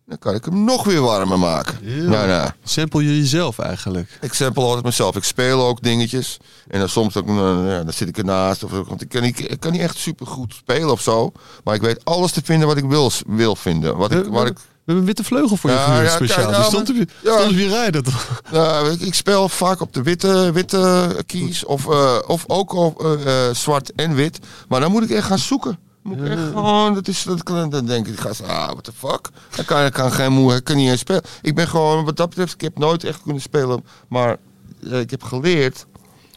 Dan 0.07 0.19
kan 0.19 0.35
ik 0.35 0.45
hem 0.45 0.65
nog 0.65 0.85
weer 0.85 1.01
warmer 1.01 1.39
maken. 1.39 1.79
Ja. 1.83 2.03
Nou, 2.03 2.27
nou. 2.27 2.51
Sample 2.65 3.05
je 3.05 3.17
jezelf 3.17 3.59
eigenlijk? 3.59 4.19
Ik 4.21 4.33
sample 4.33 4.63
altijd 4.63 4.85
mezelf. 4.85 5.17
Ik 5.17 5.25
speel 5.25 5.63
ook 5.63 5.83
dingetjes. 5.83 6.39
En 6.69 6.79
dan 6.79 6.89
soms 6.89 7.17
ook, 7.17 7.29
eh, 7.29 7.35
ja, 7.67 7.83
dan 7.83 7.93
zit 7.93 8.09
ik 8.09 8.19
ernaast. 8.19 8.65
Of, 8.65 8.71
want 8.71 9.03
ik 9.03 9.09
kan, 9.09 9.23
niet, 9.23 9.51
ik 9.51 9.61
kan 9.61 9.73
niet 9.73 9.81
echt 9.81 9.97
super 9.97 10.27
goed 10.27 10.55
spelen 10.55 10.91
of 10.91 11.01
zo. 11.01 11.33
Maar 11.65 11.75
ik 11.75 11.81
weet 11.81 12.05
alles 12.05 12.33
te 12.33 12.41
vinden 12.45 12.69
wat 12.69 12.77
ik 12.77 12.85
wil, 12.85 13.11
wil 13.27 13.57
vinden. 13.57 13.97
Wat 13.97 14.13
ik, 14.13 14.25
waar 14.27 14.47
ik, 14.47 14.59
hebben 14.87 15.05
een 15.05 15.05
witte 15.05 15.25
vleugel 15.25 15.57
voor 15.57 15.71
je 15.71 15.77
Ja, 15.77 16.09
speciaal. 16.09 16.27
kijk, 16.27 16.49
Die 16.49 16.59
nou, 16.59 16.65
stond 16.65 16.89
op 16.91 16.97
je, 16.97 17.07
ja. 17.23 17.37
stond 17.39 17.51
op 17.51 17.57
je 17.59 17.69
rijden 17.69 18.05
toch? 18.05 18.43
nou, 18.51 18.91
ik, 18.91 19.01
ik 19.01 19.15
speel 19.15 19.49
vaak 19.49 19.81
op 19.81 19.93
de 19.93 20.03
witte, 20.03 20.51
witte 20.53 21.23
keys. 21.27 21.65
Of, 21.65 21.89
eh, 21.89 22.19
of 22.27 22.45
ook 22.47 22.73
op 22.73 23.05
eh, 23.05 23.49
eh, 23.49 23.55
zwart 23.55 23.93
en 23.93 24.15
wit. 24.15 24.39
Maar 24.69 24.81
dan 24.81 24.91
moet 24.91 25.03
ik 25.03 25.11
echt 25.11 25.27
gaan 25.27 25.39
zoeken. 25.39 25.79
Moet 26.03 26.19
ik 26.19 26.29
echt 26.29 26.41
gewoon, 26.41 26.95
dat 26.95 27.09
is, 27.09 27.23
dat, 27.23 27.47
dan 27.71 27.87
denk 27.87 28.07
ik, 28.07 28.21
gast, 28.21 28.43
ah, 28.43 28.67
what 28.67 28.85
the 28.85 28.93
fuck? 28.97 29.29
Ik 29.57 29.67
kan, 29.67 29.85
ik 29.85 29.93
kan 29.93 30.13
geen 30.13 30.33
moe, 30.33 30.55
ik 30.55 30.65
kan 30.65 30.77
niet 30.77 30.91
eens 30.91 31.01
spelen. 31.01 31.23
Ik 31.43 31.55
ben 31.55 31.69
gewoon, 31.69 32.05
wat 32.05 32.17
dat 32.17 32.29
betreft, 32.29 32.55
ik 32.55 32.61
heb 32.61 32.79
nooit 32.79 33.05
echt 33.05 33.23
kunnen 33.23 33.43
spelen. 33.43 33.85
Maar 34.09 34.37
ik 34.81 35.11
heb 35.11 35.23
geleerd 35.23 35.87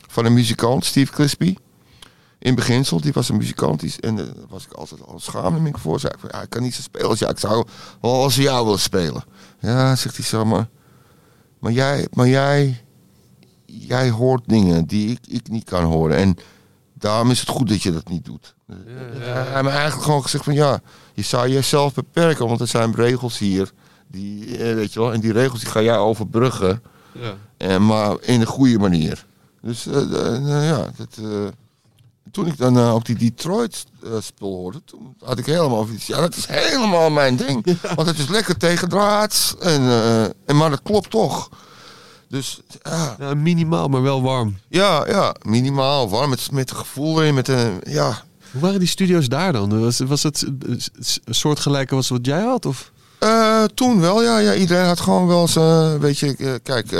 van 0.07 0.25
een 0.25 0.33
muzikant, 0.33 0.85
Steve 0.85 1.11
Crispy. 1.11 1.55
In 2.39 2.55
beginsel, 2.55 3.01
die 3.01 3.13
was 3.13 3.29
een 3.29 3.37
muzikant. 3.37 3.79
die 3.79 3.93
En 3.99 4.19
eh, 4.19 4.25
daar 4.25 4.47
was 4.49 4.65
ik 4.65 4.71
altijd 4.71 5.05
al 5.05 5.19
schaamde 5.19 5.59
me 5.59 5.71
voor. 5.73 5.99
Zei 5.99 6.13
ik, 6.13 6.31
ja, 6.31 6.41
ik 6.41 6.49
kan 6.49 6.61
niet 6.61 6.73
zo 6.73 6.81
spelen 6.81 7.09
als 7.09 7.19
jou. 7.19 7.31
Ik 7.31 7.39
zou 7.39 7.65
wel 8.01 8.23
als 8.23 8.35
jou 8.35 8.63
willen 8.63 8.79
spelen. 8.79 9.23
Ja, 9.59 9.95
zegt 9.95 10.15
hij 10.15 10.25
zo, 10.25 10.45
maar... 10.45 10.67
Maar 11.59 11.71
jij, 11.71 12.07
maar 12.13 12.27
jij, 12.27 12.83
jij 13.65 14.09
hoort 14.09 14.43
dingen 14.45 14.85
die 14.85 15.09
ik, 15.11 15.19
ik 15.27 15.49
niet 15.49 15.63
kan 15.63 15.83
horen. 15.83 16.17
En 16.17 16.37
daarom 16.93 17.31
is 17.31 17.39
het 17.39 17.49
goed 17.49 17.69
dat 17.69 17.83
je 17.83 17.91
dat 17.91 18.09
niet 18.09 18.25
doet. 18.25 18.55
Hij 18.67 19.43
heeft 19.43 19.61
me 19.63 19.69
eigenlijk 19.69 20.03
gewoon 20.03 20.21
gezegd 20.21 20.43
van 20.43 20.53
ja, 20.53 20.81
je 21.13 21.21
zou 21.21 21.49
jezelf 21.49 21.93
beperken, 21.93 22.47
want 22.47 22.59
er 22.59 22.67
zijn 22.67 22.95
regels 22.95 23.37
hier. 23.37 23.71
Die, 24.07 24.57
eh, 24.57 24.75
weet 24.75 24.93
je 24.93 24.99
wel, 24.99 25.13
en 25.13 25.19
die 25.19 25.31
regels 25.31 25.59
die 25.59 25.69
ga 25.69 25.81
jij 25.81 25.97
overbruggen. 25.97 26.81
Ja. 27.11 27.33
En, 27.57 27.85
maar 27.85 28.15
in 28.21 28.41
een 28.41 28.47
goede 28.47 28.79
manier. 28.79 29.25
Dus 29.61 29.87
eh, 29.87 30.01
eh, 30.01 30.41
nou 30.41 30.63
ja, 30.63 30.91
dat, 30.97 31.17
eh, 31.21 31.47
toen 32.31 32.47
ik 32.47 32.57
dan 32.57 32.77
eh, 32.77 32.93
op 32.93 33.05
die 33.05 33.15
Detroit 33.15 33.85
eh, 34.03 34.09
hoorde, 34.39 34.81
toen 34.85 35.15
had 35.23 35.37
ik 35.37 35.45
helemaal 35.45 35.87
iets. 35.93 36.07
Ja, 36.07 36.19
dat 36.21 36.35
is 36.35 36.45
helemaal 36.47 37.09
mijn 37.09 37.35
ding. 37.35 37.77
Want 37.95 38.07
het 38.07 38.17
is 38.17 38.27
lekker 38.27 38.57
tegendraads. 38.57 39.55
En, 39.59 39.81
eh, 39.81 40.23
en, 40.23 40.55
maar 40.57 40.69
dat 40.69 40.81
klopt 40.83 41.09
toch. 41.09 41.49
Dus 42.27 42.59
ja, 42.83 43.15
Ja, 43.19 43.33
minimaal, 43.33 43.87
maar 43.87 44.01
wel 44.01 44.21
warm. 44.21 44.57
ja, 44.67 45.07
ja 45.07 45.35
minimaal 45.41 46.09
warm. 46.09 46.29
Met, 46.29 46.51
met 46.51 46.69
een 46.69 46.75
gevoel 46.75 47.21
erin. 47.21 47.33
Met 47.33 47.47
een, 47.47 47.81
ja, 47.83 48.23
Hoe 48.51 48.61
waren 48.61 48.79
die 48.79 48.87
studio's 48.87 49.27
daar 49.27 49.53
dan? 49.53 49.81
Was, 49.81 49.99
was 49.99 50.23
het 50.23 50.45
een 51.25 51.33
soortgelijke 51.35 51.95
als 51.95 52.09
wat 52.09 52.25
jij 52.25 52.41
had? 52.41 52.65
Of? 52.65 52.91
Toen 53.73 53.99
wel, 53.99 54.23
ja, 54.23 54.37
ja. 54.37 54.53
Iedereen 54.53 54.85
had 54.85 54.99
gewoon 54.99 55.27
wel 55.27 55.47
zijn, 55.47 55.99
weet 55.99 56.19
je, 56.19 56.59
kijk, 56.63 56.91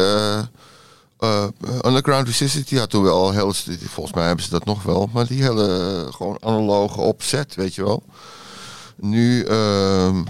eh, 1.20 1.48
Underground 1.86 2.28
Resistance, 2.28 2.70
die 2.70 2.80
had 2.80 2.90
toen 2.90 3.04
wel 3.04 3.32
heel, 3.32 3.54
volgens 3.80 4.16
mij 4.16 4.26
hebben 4.26 4.44
ze 4.46 4.50
dat 4.50 4.66
nog 4.66 4.84
wel, 4.84 5.10
maar 5.14 5.28
die 5.28 5.44
hele 5.44 6.08
gewoon 6.12 6.38
analoge 6.44 7.02
opzet, 7.02 7.56
weet 7.56 7.76
je 7.76 7.84
wel. 7.84 8.04
Nu, 8.96 9.44
ehm, 9.44 10.24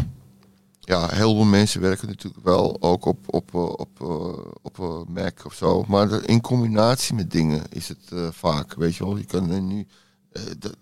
ja, 0.80 1.08
heel 1.08 1.36
veel 1.36 1.46
mensen 1.46 1.82
werken 1.82 2.08
natuurlijk 2.08 2.44
wel 2.44 2.78
ook 2.80 3.06
op, 3.06 3.20
op, 3.26 3.54
eh, 3.54 3.64
op, 3.64 3.90
eh, 4.02 4.46
op, 4.62 5.06
Mac 5.08 5.46
of 5.46 5.54
zo, 5.54 5.86
maar 5.88 6.24
in 6.26 6.42
combinatie 6.42 7.16
met 7.16 7.32
dingen 7.32 7.64
is 7.70 7.88
het 7.88 8.32
vaak, 8.32 8.74
weet 8.74 8.96
je 8.96 9.04
wel. 9.04 9.18
Je 9.18 9.26
kan 9.26 9.68
nu, 9.68 9.88
de, 10.60 10.76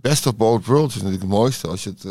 best 0.00 0.26
of 0.26 0.36
both 0.36 0.66
worlds 0.66 0.96
is 0.96 1.02
natuurlijk 1.02 1.30
het 1.30 1.38
mooiste 1.38 1.68
als 1.68 1.84
je 1.84 1.90
het, 1.90 2.04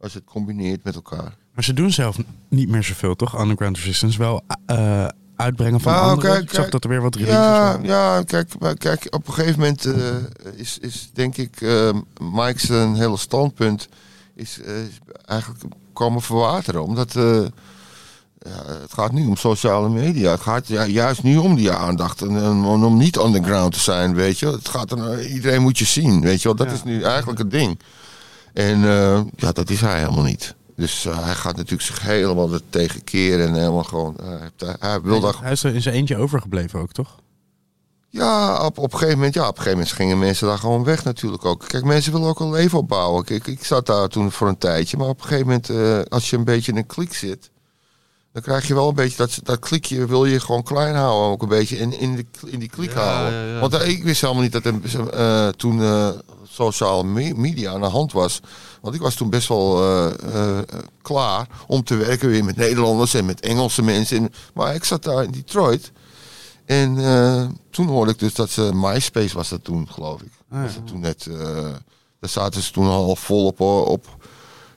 als 0.00 0.12
je 0.12 0.18
het 0.18 0.28
combineert 0.28 0.84
met 0.84 0.94
elkaar. 0.94 1.36
Maar 1.54 1.64
ze 1.64 1.72
doen 1.72 1.90
zelf 1.90 2.18
niet 2.48 2.68
meer 2.68 2.82
zoveel, 2.82 3.16
toch? 3.16 3.40
Underground 3.40 3.76
Resistance. 3.76 4.18
Wel 4.18 4.42
uitbrengen 5.42 5.80
van 5.80 5.92
Nou, 5.92 6.10
anderen. 6.10 6.30
kijk, 6.30 6.42
ik 6.42 6.54
zag 6.54 6.68
dat 6.68 6.84
er 6.84 6.90
weer 6.90 7.00
wat 7.02 7.14
releases 7.14 7.36
Ja, 7.44 7.60
waren. 7.60 7.82
ja 7.84 8.22
kijk, 8.22 8.48
kijk, 8.78 9.06
op 9.10 9.26
een 9.28 9.32
gegeven 9.34 9.60
moment 9.60 9.84
eh, 9.84 10.04
is, 10.56 10.78
is 10.80 11.10
denk 11.12 11.36
ik 11.36 11.60
eh 11.60 11.90
Mike's 12.32 12.68
een 12.68 12.94
hele 12.94 13.16
standpunt 13.16 13.88
is, 14.34 14.60
eh, 14.64 14.82
is 14.82 14.98
eigenlijk 15.24 15.60
komen 15.92 16.22
verwateren. 16.22 16.82
Omdat 16.82 17.12
ja, 17.12 18.72
het 18.80 18.92
gaat 18.92 19.12
nu 19.12 19.26
om 19.26 19.36
sociale 19.36 19.88
media. 19.88 20.30
Het 20.30 20.40
gaat 20.40 20.66
ja, 20.66 20.86
juist 20.86 21.22
nu 21.22 21.36
om 21.36 21.54
die 21.54 21.70
aandacht. 21.70 22.22
En, 22.22 22.36
en 22.36 22.64
om 22.64 22.96
niet 22.96 23.16
underground 23.16 23.72
te 23.72 23.80
zijn, 23.80 24.14
weet 24.14 24.38
je. 24.38 24.46
Het 24.46 24.68
gaat 24.68 24.90
er, 24.92 25.26
iedereen 25.26 25.62
moet 25.62 25.78
je 25.78 25.84
zien, 25.84 26.20
weet 26.20 26.42
je 26.42 26.48
wel. 26.48 26.56
Dat 26.56 26.66
Ja. 26.66 26.72
is 26.72 26.82
nu 26.84 27.02
eigenlijk 27.02 27.38
het 27.38 27.50
ding. 27.50 27.78
En 28.52 28.78
ja, 29.36 29.52
dat 29.52 29.70
is 29.70 29.80
hij 29.80 29.98
helemaal 29.98 30.24
niet. 30.24 30.54
Dus 30.76 31.04
eh, 31.06 31.24
hij 31.24 31.34
gaat 31.34 31.56
natuurlijk 31.56 31.82
zich 31.82 32.02
helemaal 32.02 32.52
er 32.52 32.60
tegen 32.70 33.04
keren 33.04 33.46
en 33.48 33.54
helemaal 33.54 33.84
gewoon... 33.84 34.16
eh, 34.18 34.26
hij 34.56 34.76
hij 34.78 35.00
wil 35.00 35.20
daar 35.20 35.34
Hij 35.40 35.52
is 35.52 35.62
er 35.64 35.74
in 35.74 35.82
zijn 35.82 35.94
eentje 35.94 36.16
overgebleven 36.16 36.80
ook, 36.80 36.92
toch? 36.92 37.20
Ja, 38.08 38.64
op, 38.66 38.78
op 38.78 38.92
een 38.92 38.98
gegeven 38.98 39.16
moment, 39.16 39.34
ja, 39.34 39.42
op 39.42 39.48
een 39.48 39.56
gegeven 39.56 39.78
moment 39.78 39.92
gingen 39.96 40.18
mensen 40.18 40.46
daar 40.46 40.58
gewoon 40.58 40.84
weg 40.84 41.04
natuurlijk 41.04 41.44
ook. 41.44 41.64
Kijk, 41.68 41.84
mensen 41.84 42.12
willen 42.12 42.28
ook 42.28 42.40
een 42.40 42.50
leven 42.50 42.78
opbouwen. 42.78 43.24
Kijk, 43.24 43.46
ik 43.46 43.64
zat 43.64 43.86
daar 43.86 44.08
toen 44.08 44.30
voor 44.32 44.48
een 44.48 44.58
tijdje, 44.58 44.96
maar 44.96 45.08
op 45.08 45.18
een 45.20 45.26
gegeven 45.26 45.46
moment, 45.46 45.70
eh, 45.70 46.00
als 46.08 46.30
je 46.30 46.36
een 46.36 46.44
beetje 46.44 46.72
in 46.72 46.78
een 46.78 46.86
klik 46.86 47.14
zit, 47.14 47.50
dan 48.32 48.42
krijg 48.42 48.66
je 48.66 48.74
wel 48.74 48.88
een 48.88 48.94
beetje 48.94 49.16
dat, 49.16 49.38
dat 49.42 49.58
klikje 49.58 50.06
wil 50.06 50.24
je 50.24 50.40
gewoon 50.40 50.62
klein 50.62 50.94
houden, 50.94 51.30
ook 51.30 51.42
een 51.42 51.48
beetje 51.48 51.76
in, 51.78 51.98
in, 51.98 52.16
de, 52.16 52.26
in 52.46 52.58
die 52.58 52.68
klik 52.68 52.92
Ja, 52.92 53.00
houden. 53.00 53.32
ja, 53.38 53.54
ja. 53.54 53.60
Want 53.60 53.74
ik 53.82 54.04
wist 54.04 54.20
helemaal 54.20 54.42
niet 54.42 54.52
dat 54.52 54.64
er 54.64 55.08
eh, 55.10 55.48
toen 55.48 55.82
eh 55.82 56.08
sociale 56.48 57.04
me- 57.04 57.34
media 57.36 57.72
aan 57.72 57.80
de 57.80 57.86
hand 57.86 58.12
was. 58.12 58.40
Want 58.82 58.94
ik 58.94 59.00
was 59.00 59.14
toen 59.14 59.30
best 59.30 59.48
wel 59.48 59.82
eh, 59.82 60.58
eh, 60.58 60.58
klaar 61.02 61.48
om 61.66 61.84
te 61.84 61.96
werken 61.96 62.28
weer 62.28 62.44
met 62.44 62.56
Nederlanders 62.56 63.14
en 63.14 63.24
met 63.24 63.40
Engelse 63.40 63.82
mensen. 63.82 64.16
En- 64.16 64.32
maar 64.54 64.74
ik 64.74 64.84
zat 64.84 65.02
daar 65.02 65.22
in 65.24 65.30
Detroit. 65.30 65.92
En 66.64 66.98
eh, 67.04 67.44
toen 67.70 67.86
hoorde 67.86 68.12
ik 68.12 68.18
dus 68.18 68.34
dat 68.34 68.50
ze 68.50 68.70
MySpace 68.74 69.34
was 69.34 69.48
dat 69.48 69.64
toen, 69.64 69.88
geloof 69.88 70.20
ik. 70.22 70.30
Ah, 70.50 70.58
ja. 70.58 70.62
Was 70.64 70.74
dat 70.74 70.86
toen 70.86 71.00
net, 71.00 71.26
eh, 71.26 71.36
daar 72.20 72.30
zaten 72.30 72.62
ze 72.62 72.72
toen 72.72 72.86
al 72.86 73.16
volop 73.16 73.60
op. 73.60 74.16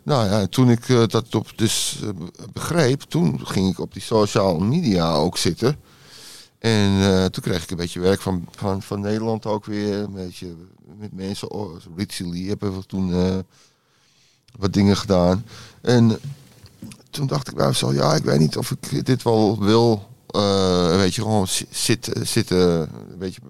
Nou 0.03 0.25
ja, 0.25 0.39
en 0.39 0.49
toen 0.49 0.69
ik 0.69 0.89
eh, 0.89 1.03
dat 1.07 1.35
op, 1.35 1.47
dus 1.57 1.99
eh, 2.03 2.09
begreep, 2.53 3.01
toen 3.01 3.39
ging 3.47 3.69
ik 3.71 3.79
op 3.79 3.93
die 3.93 4.01
social 4.01 4.59
media 4.59 5.13
ook 5.13 5.37
zitten. 5.37 5.77
En 6.59 7.01
eh, 7.01 7.25
toen 7.25 7.43
kreeg 7.43 7.63
ik 7.63 7.71
een 7.71 7.77
beetje 7.77 7.99
werk 7.99 8.21
van, 8.21 8.47
van, 8.55 8.81
van 8.81 8.99
Nederland 8.99 9.45
ook 9.45 9.65
weer. 9.65 9.93
Een 9.97 10.13
beetje 10.13 10.53
met 10.99 11.13
mensen. 11.13 11.51
Oh, 11.51 11.75
Ritchie 11.95 12.29
Lee 12.29 12.47
hebben 12.47 12.75
we 12.77 12.85
toen 12.85 13.13
eh, 13.13 13.37
wat 14.57 14.73
dingen 14.73 14.97
gedaan. 14.97 15.45
En 15.81 16.19
toen 17.09 17.27
dacht 17.27 17.47
ik 17.47 17.55
bij 17.55 17.67
mezelf, 17.67 17.93
ja, 17.93 18.13
ik 18.15 18.23
weet 18.23 18.39
niet 18.39 18.57
of 18.57 18.71
ik 18.71 19.05
dit 19.05 19.23
wel 19.23 19.59
wil. 19.63 20.07
eh, 20.27 20.95
weet 20.95 21.15
je, 21.15 21.21
gewoon 21.21 21.47
zi- 21.47 21.65
zitten, 21.69 22.27
zitten 22.27 22.59
een 23.11 23.17
beetje 23.17 23.41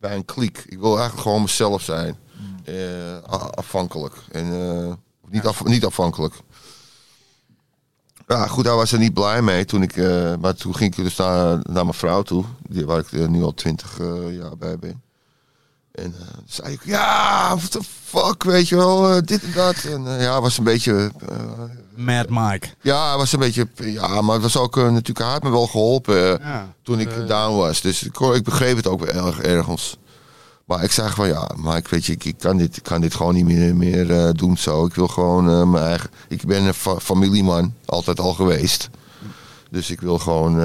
bij 0.00 0.14
een 0.16 0.24
kliek. 0.24 0.64
Ik 0.68 0.78
wil 0.78 0.92
eigenlijk 0.92 1.20
gewoon 1.22 1.42
mezelf 1.42 1.82
zijn. 1.82 2.16
Eh, 2.64 2.74
a- 3.32 3.50
afhankelijk. 3.54 4.14
En, 4.30 4.52
eh, 4.52 4.92
niet, 5.30 5.46
af, 5.46 5.64
niet 5.64 5.84
afhankelijk. 5.84 6.34
Ja, 8.26 8.46
goed, 8.46 8.64
daar 8.64 8.76
was 8.76 8.92
er 8.92 8.98
niet 8.98 9.14
blij 9.14 9.42
mee 9.42 9.64
toen 9.64 9.82
ik. 9.82 9.96
eh, 9.96 10.34
maar 10.40 10.54
toen 10.54 10.74
ging 10.76 10.96
ik 10.96 11.04
dus 11.04 11.16
naar, 11.16 11.56
naar 11.62 11.84
mijn 11.84 11.94
vrouw 11.94 12.22
toe, 12.22 12.44
die, 12.68 12.86
waar 12.86 12.98
ik 12.98 13.12
eh, 13.12 13.26
nu 13.26 13.42
al 13.42 13.54
twintig 13.54 13.98
eh, 14.00 14.36
jaar 14.36 14.56
bij 14.56 14.78
ben. 14.78 15.02
En 15.94 16.14
eh, 16.20 16.26
zei 16.46 16.72
ik, 16.72 16.80
ja, 16.84 17.48
what 17.56 17.70
the 17.70 17.80
fuck, 18.04 18.42
weet 18.42 18.68
je 18.68 18.76
wel, 18.76 19.10
eh, 19.10 19.20
dit 19.24 19.42
en 19.42 19.52
dat. 19.54 19.74
En 19.84 20.06
eh, 20.16 20.22
ja, 20.22 20.40
was 20.40 20.58
een 20.58 20.64
beetje. 20.64 21.12
Mad 21.96 22.26
Mike. 22.28 22.66
ja, 22.80 23.10
het 23.10 23.18
was 23.18 23.32
een 23.32 23.38
beetje. 23.38 23.68
Ja, 23.76 24.20
maar 24.20 24.34
het 24.34 24.42
was 24.42 24.56
ook 24.56 24.76
natuurlijk. 24.76 25.18
Hij 25.18 25.28
had 25.28 25.42
me 25.42 25.50
wel 25.50 25.66
geholpen 25.66 26.40
eh, 26.40 26.46
Ja. 26.46 26.68
toen 26.82 27.00
ik 27.00 27.26
down 27.26 27.56
was. 27.56 27.80
Dus 27.80 28.02
ik, 28.02 28.18
ik 28.20 28.44
begreep 28.44 28.76
het 28.76 28.86
ook 28.86 29.04
wel 29.04 29.26
erg 29.26 29.40
ergens. 29.40 29.96
Maar 30.64 30.82
ik 30.84 30.90
zei 30.92 31.10
van 31.10 31.28
ja, 31.28 31.50
ik 31.76 31.88
weet 31.88 32.04
je, 32.06 32.12
ik, 32.12 32.24
ik 32.24 32.38
kan, 32.38 32.56
dit, 32.56 32.76
ik 32.76 32.82
kan 32.82 33.00
dit 33.00 33.14
gewoon 33.14 33.34
niet 33.34 33.44
meer, 33.44 33.76
meer 33.76 34.32
doen 34.34 34.56
zo. 34.56 34.86
Ik 34.86 34.94
wil 34.94 35.08
gewoon 35.08 35.70
mijn 35.70 35.84
eigen. 35.84 36.10
Ik 36.28 36.46
ben 36.46 36.62
een 36.64 36.74
fa- 36.74 36.98
familieman, 37.00 37.74
altijd 37.84 38.20
al 38.20 38.32
geweest. 38.34 38.88
Dus 39.70 39.90
ik 39.90 40.00
wil 40.00 40.18
gewoon 40.18 40.56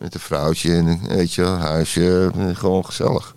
met 0.00 0.14
een 0.14 0.20
vrouwtje 0.20 0.74
en 0.76 0.86
een 0.86 1.00
weet 1.08 1.34
je, 1.34 1.44
huisje, 1.44 2.30
gewoon 2.54 2.84
gezellig. 2.84 3.34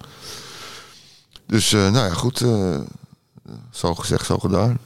Dus 1.48 1.74
eh, 1.74 1.92
nou 1.92 2.08
ja, 2.08 2.14
goed. 2.14 2.42
eh, 2.42 2.80
zo 3.72 3.96
gezegd, 3.96 4.26
zo 4.26 4.38
gedaan. 4.38 4.78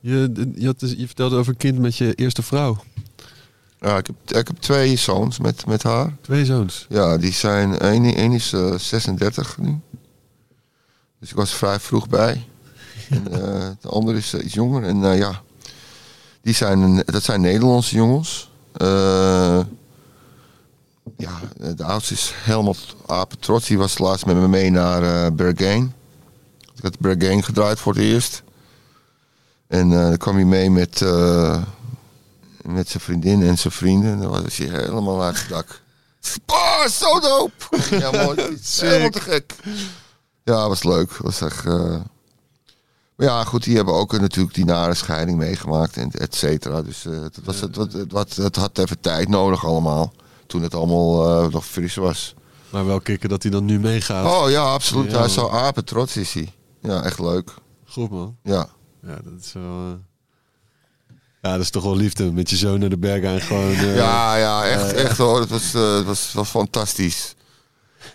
Je, 0.00 0.50
je, 0.54 0.66
had, 0.66 0.80
dus- 0.80 0.94
je 0.96 1.06
vertelde 1.06 1.36
over 1.36 1.52
een 1.52 1.58
kind 1.58 1.78
met 1.78 1.96
je 1.96 2.14
eerste 2.14 2.42
vrouw. 2.42 2.82
Ja, 3.80 3.96
ik, 3.96 4.06
heb, 4.06 4.38
ik 4.38 4.46
heb 4.46 4.56
twee 4.58 4.96
zoons 4.96 5.38
met, 5.38 5.66
met 5.66 5.82
haar. 5.82 6.16
Twee 6.20 6.44
zoons. 6.44 6.86
Ja, 6.88 7.16
die 7.16 7.32
zijn. 7.32 7.84
Eén 7.84 8.32
is 8.32 8.52
eh, 8.52 8.74
36 8.78 9.58
nu. 9.58 9.80
Dus 11.20 11.30
ik 11.30 11.36
was 11.36 11.54
vrij 11.54 11.80
vroeg 11.80 12.08
bij. 12.08 12.44
En 13.10 13.32
eh, 13.32 13.68
de 13.80 13.88
andere 13.88 14.18
is 14.18 14.32
eh, 14.34 14.44
iets 14.44 14.54
jonger. 14.54 14.82
En 14.82 15.04
eh, 15.04 15.18
ja, 15.18 15.42
die 16.42 16.54
zijn, 16.54 17.02
dat 17.04 17.22
zijn 17.22 17.40
Nederlandse 17.40 17.96
jongens. 17.96 18.50
Ja, 21.16 21.40
de 21.74 21.84
oudste 21.84 22.14
is 22.14 22.32
helemaal 22.34 22.74
apen 23.06 23.38
trots. 23.38 23.66
Die 23.66 23.78
was 23.78 23.98
laatst 23.98 24.26
met 24.26 24.36
me 24.36 24.48
mee 24.48 24.70
naar 24.70 25.34
Berghain. 25.34 25.94
Ik 26.76 26.82
had 26.82 26.98
Berghain 26.98 27.42
gedraaid 27.42 27.78
voor 27.78 27.92
het 27.92 28.02
eerst. 28.02 28.42
En 29.66 29.92
eh 29.92 30.08
dan 30.08 30.16
kwam 30.16 30.34
hij 30.34 30.44
mee 30.44 30.70
met, 30.70 31.02
eh, 31.02 31.62
met 32.62 32.88
zijn 32.88 33.02
vriendin 33.02 33.42
en 33.42 33.58
zijn 33.58 33.72
vrienden. 33.72 34.12
En 34.12 34.18
dan 34.20 34.30
was 34.30 34.56
hij 34.56 34.68
helemaal 34.68 35.22
uit 35.22 35.38
het 35.38 35.48
dak. 35.48 35.80
Oh, 36.46 36.86
zo 36.86 37.20
dope! 37.20 37.52
Ja, 37.98 38.10
mooi. 38.10 38.58
Helemaal 38.76 39.10
te 39.10 39.20
gek. 39.20 39.54
Ja, 40.44 40.68
was 40.68 40.82
leuk. 40.82 41.16
Was 41.16 41.40
echt... 41.40 41.64
Maar 43.16 43.26
ja, 43.26 43.44
goed, 43.44 43.62
die 43.62 43.76
hebben 43.76 43.94
ook 43.94 44.20
natuurlijk 44.20 44.54
die 44.54 44.64
nare 44.64 44.94
scheiding 44.94 45.38
meegemaakt 45.38 45.96
en 45.96 46.10
et 46.10 46.34
cetera. 46.34 46.82
Dus 46.82 47.02
het, 47.02 47.38
was, 47.44 47.60
het, 47.60 47.76
het, 47.76 48.36
het 48.36 48.56
had 48.56 48.78
even 48.78 49.00
tijd 49.00 49.28
nodig 49.28 49.66
allemaal. 49.66 50.12
Toen 50.46 50.62
het 50.62 50.74
allemaal 50.74 51.28
eh, 51.44 51.48
nog 51.52 51.66
fris 51.66 51.94
was. 51.94 52.34
Maar 52.70 52.86
wel 52.86 53.00
kicken 53.00 53.28
dat 53.28 53.42
hij 53.42 53.50
dan 53.52 53.64
nu 53.64 53.78
meegaat. 53.80 54.26
Oh 54.44 54.50
ja, 54.50 54.62
absoluut. 54.62 55.10
Ja, 55.10 55.16
hij 55.16 55.26
is 55.26 55.32
zo 55.34 55.48
apen 55.48 55.84
trots 55.84 56.16
is 56.16 56.32
hij. 56.32 56.52
Ja, 56.82 57.02
echt 57.02 57.18
leuk. 57.18 57.50
Goed 57.88 58.10
man. 58.10 58.36
Ja. 58.42 58.68
Ja, 59.02 59.14
dat 59.24 59.40
is 59.44 59.52
wel... 59.52 59.62
eh, 59.62 59.92
Ja, 61.42 61.52
dat 61.52 61.60
is 61.60 61.70
toch 61.70 61.82
wel 61.84 61.96
liefde. 61.96 62.32
Met 62.32 62.50
je 62.50 62.56
zoon 62.56 62.78
naar 62.80 62.88
de 62.88 62.98
berg 62.98 63.24
aan 63.24 63.40
gewoon... 63.40 63.72
eh, 63.74 63.96
Ja, 63.96 64.36
ja, 64.36 64.64
echt, 64.64 64.92
echt 64.92 65.18
hoor. 65.18 65.40
Het 65.40 65.48
was, 65.50 65.72
het 65.72 66.04
was, 66.04 66.32
was 66.32 66.48
fantastisch. 66.48 67.34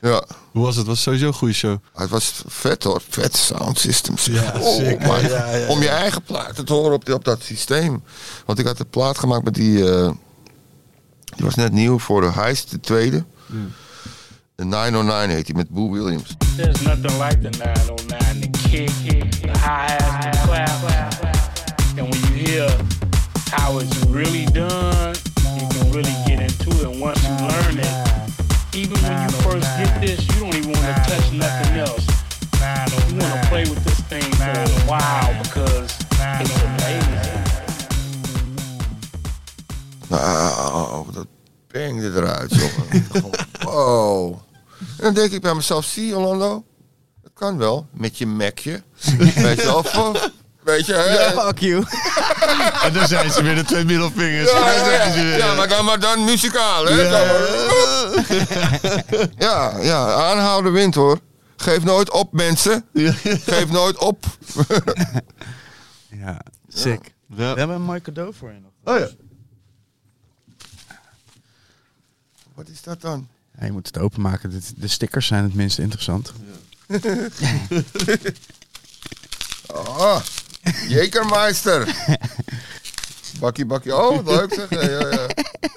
Ja, 0.02 0.24
Hoe 0.52 0.64
was 0.66 0.76
het? 0.76 0.88
Was 0.88 1.02
sowieso 1.02 1.28
een 1.28 1.34
goede 1.34 1.54
show. 1.54 1.78
het 1.94 2.10
was 2.10 2.42
vet 2.48 2.84
hoor. 2.84 3.02
Vet 3.10 3.36
sound 3.38 3.80
system. 3.80 4.18
zeg. 4.18 4.36
Ja, 4.54 4.60
Oh, 4.60 4.78
man. 5.08 5.22
Ja, 5.22 5.28
ja, 5.28 5.56
ja. 5.56 5.68
Om 5.68 5.82
je 5.82 5.90
eigen 5.90 6.22
plaat 6.22 6.66
te 6.66 6.74
horen 6.74 6.94
op, 6.94 7.06
die- 7.06 7.14
op 7.16 7.26
dat 7.26 7.42
systeem. 7.44 8.04
Want 8.46 8.60
ik 8.60 8.66
had 8.66 8.80
een 8.80 8.90
plaat 8.90 9.18
gemaakt 9.18 9.44
met 9.44 9.54
die... 9.54 9.84
die 11.36 11.46
was 11.46 11.56
net 11.56 11.72
nieuw 11.72 12.00
voor 12.00 12.22
de 12.22 12.32
Heist, 12.32 12.72
de 12.72 12.80
tweede. 12.80 13.24
Hmm. 13.46 13.72
De 14.56 14.66
909 14.66 15.30
heet 15.30 15.46
die, 15.46 15.56
met 15.56 15.70
Boo 15.70 15.90
Williams. 15.90 16.36
There's 16.56 16.82
nothing 16.82 17.18
like 17.18 17.40
the 17.42 17.50
909, 17.58 18.42
the 18.42 18.50
kick, 18.70 18.90
the 19.42 19.48
hi-hats, 19.48 20.38
the 20.42 20.48
clap. 20.48 20.70
And 21.98 22.10
when 22.10 22.20
you 22.20 22.46
hear 22.46 22.70
how 23.52 23.80
it's 23.80 23.98
really 24.06 24.46
done, 24.46 25.16
you 25.60 25.68
can 25.68 25.92
really 25.92 26.16
get 26.26 26.40
into 26.40 26.70
it. 26.70 26.84
And 26.84 27.00
once 27.02 27.22
you 27.24 27.34
learn 27.48 27.80
it, 27.80 28.12
even 28.74 28.98
when 29.02 29.22
you 29.22 29.30
first 29.42 29.68
get 29.78 30.00
this, 30.02 30.20
you 30.28 30.40
don't 30.40 30.56
even 30.56 30.72
want 30.72 30.86
to 30.86 31.04
touch 31.10 31.32
nothing 31.32 31.78
else. 31.80 32.06
You 33.10 33.18
want 33.18 33.34
to 33.42 33.50
play 33.50 33.64
with 33.64 33.84
this 33.84 34.00
thing 34.02 34.22
for 34.22 34.52
a 34.52 34.70
while 34.88 35.44
because 35.44 35.98
it's 36.40 36.64
amazing. 36.64 37.01
Nou, 40.12 41.06
dat 41.14 41.28
bengde 41.68 42.08
eruit, 42.08 42.56
jongen. 42.56 43.08
Wow. 43.64 44.34
En 44.78 45.04
dan 45.04 45.14
denk 45.14 45.32
ik 45.32 45.42
bij 45.42 45.54
mezelf, 45.54 45.86
zie 45.86 46.08
je, 46.08 46.18
Orlando? 46.18 46.66
Dat 47.22 47.32
kan 47.34 47.58
wel, 47.58 47.88
met 47.92 48.18
je 48.18 48.26
Macje. 48.26 48.84
Weet 49.36 49.62
je 49.62 49.64
wel, 49.64 50.16
weet 50.64 50.86
je, 50.86 50.94
hè? 50.94 51.32
Fuck 51.42 51.60
you. 51.60 51.84
En 52.86 52.94
dan 52.94 53.08
zijn 53.08 53.32
ze 53.32 53.44
weer 53.44 53.56
de 53.56 53.64
twee 53.64 53.86
middelvingers. 53.86 54.52
Ja, 54.52 54.72
ja, 54.72 55.06
ja. 55.06 55.36
Ja, 55.38 55.54
maar 55.54 55.68
dan, 55.68 55.86
maar 55.86 56.00
dan 56.00 56.24
muzikaal, 56.24 56.86
hè? 56.86 57.02
Ja, 59.38 59.78
ja, 59.82 60.14
aanhouden 60.14 60.72
wint, 60.72 60.96
hoor. 60.96 61.20
Geef 61.56 61.84
nooit 61.84 62.12
op, 62.12 62.34
mensen. 62.34 62.86
Geef 63.24 63.72
nooit 63.72 63.98
op. 63.98 64.26
Ja, 66.10 66.42
sick. 66.68 67.14
Ja. 67.28 67.36
We 67.54 67.60
hebben 67.60 67.76
een 67.76 67.82
mooi 67.82 68.02
cadeau 68.02 68.34
voor 68.34 68.52
je 68.52 68.60
nog. 68.60 68.72
Oh 68.96 69.00
ja. 69.00 69.08
Wat 72.62 72.70
is 72.70 72.82
dat 72.82 73.02
dan? 73.02 73.28
Ja, 73.60 73.66
je 73.66 73.72
moet 73.72 73.88
het 73.88 73.98
openmaken. 73.98 74.62
De 74.78 74.88
stickers 74.88 75.28
zijn 75.28 75.44
het 75.44 75.54
minst 75.54 75.80
interessant. 75.80 76.34
Oh, 79.74 80.22
Jekermeister. 80.88 81.96
Bakkie, 83.40 83.66
bakkie. 83.66 83.96
Oh, 83.96 84.16
wat 84.16 84.36
leuk 84.36 84.54
zeg. 84.54 84.70
Ja, 84.70 84.90
ja, 84.90 85.10
ja. 85.10 85.28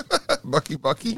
Bakkie, 0.53 0.79
bakkie. 0.79 1.17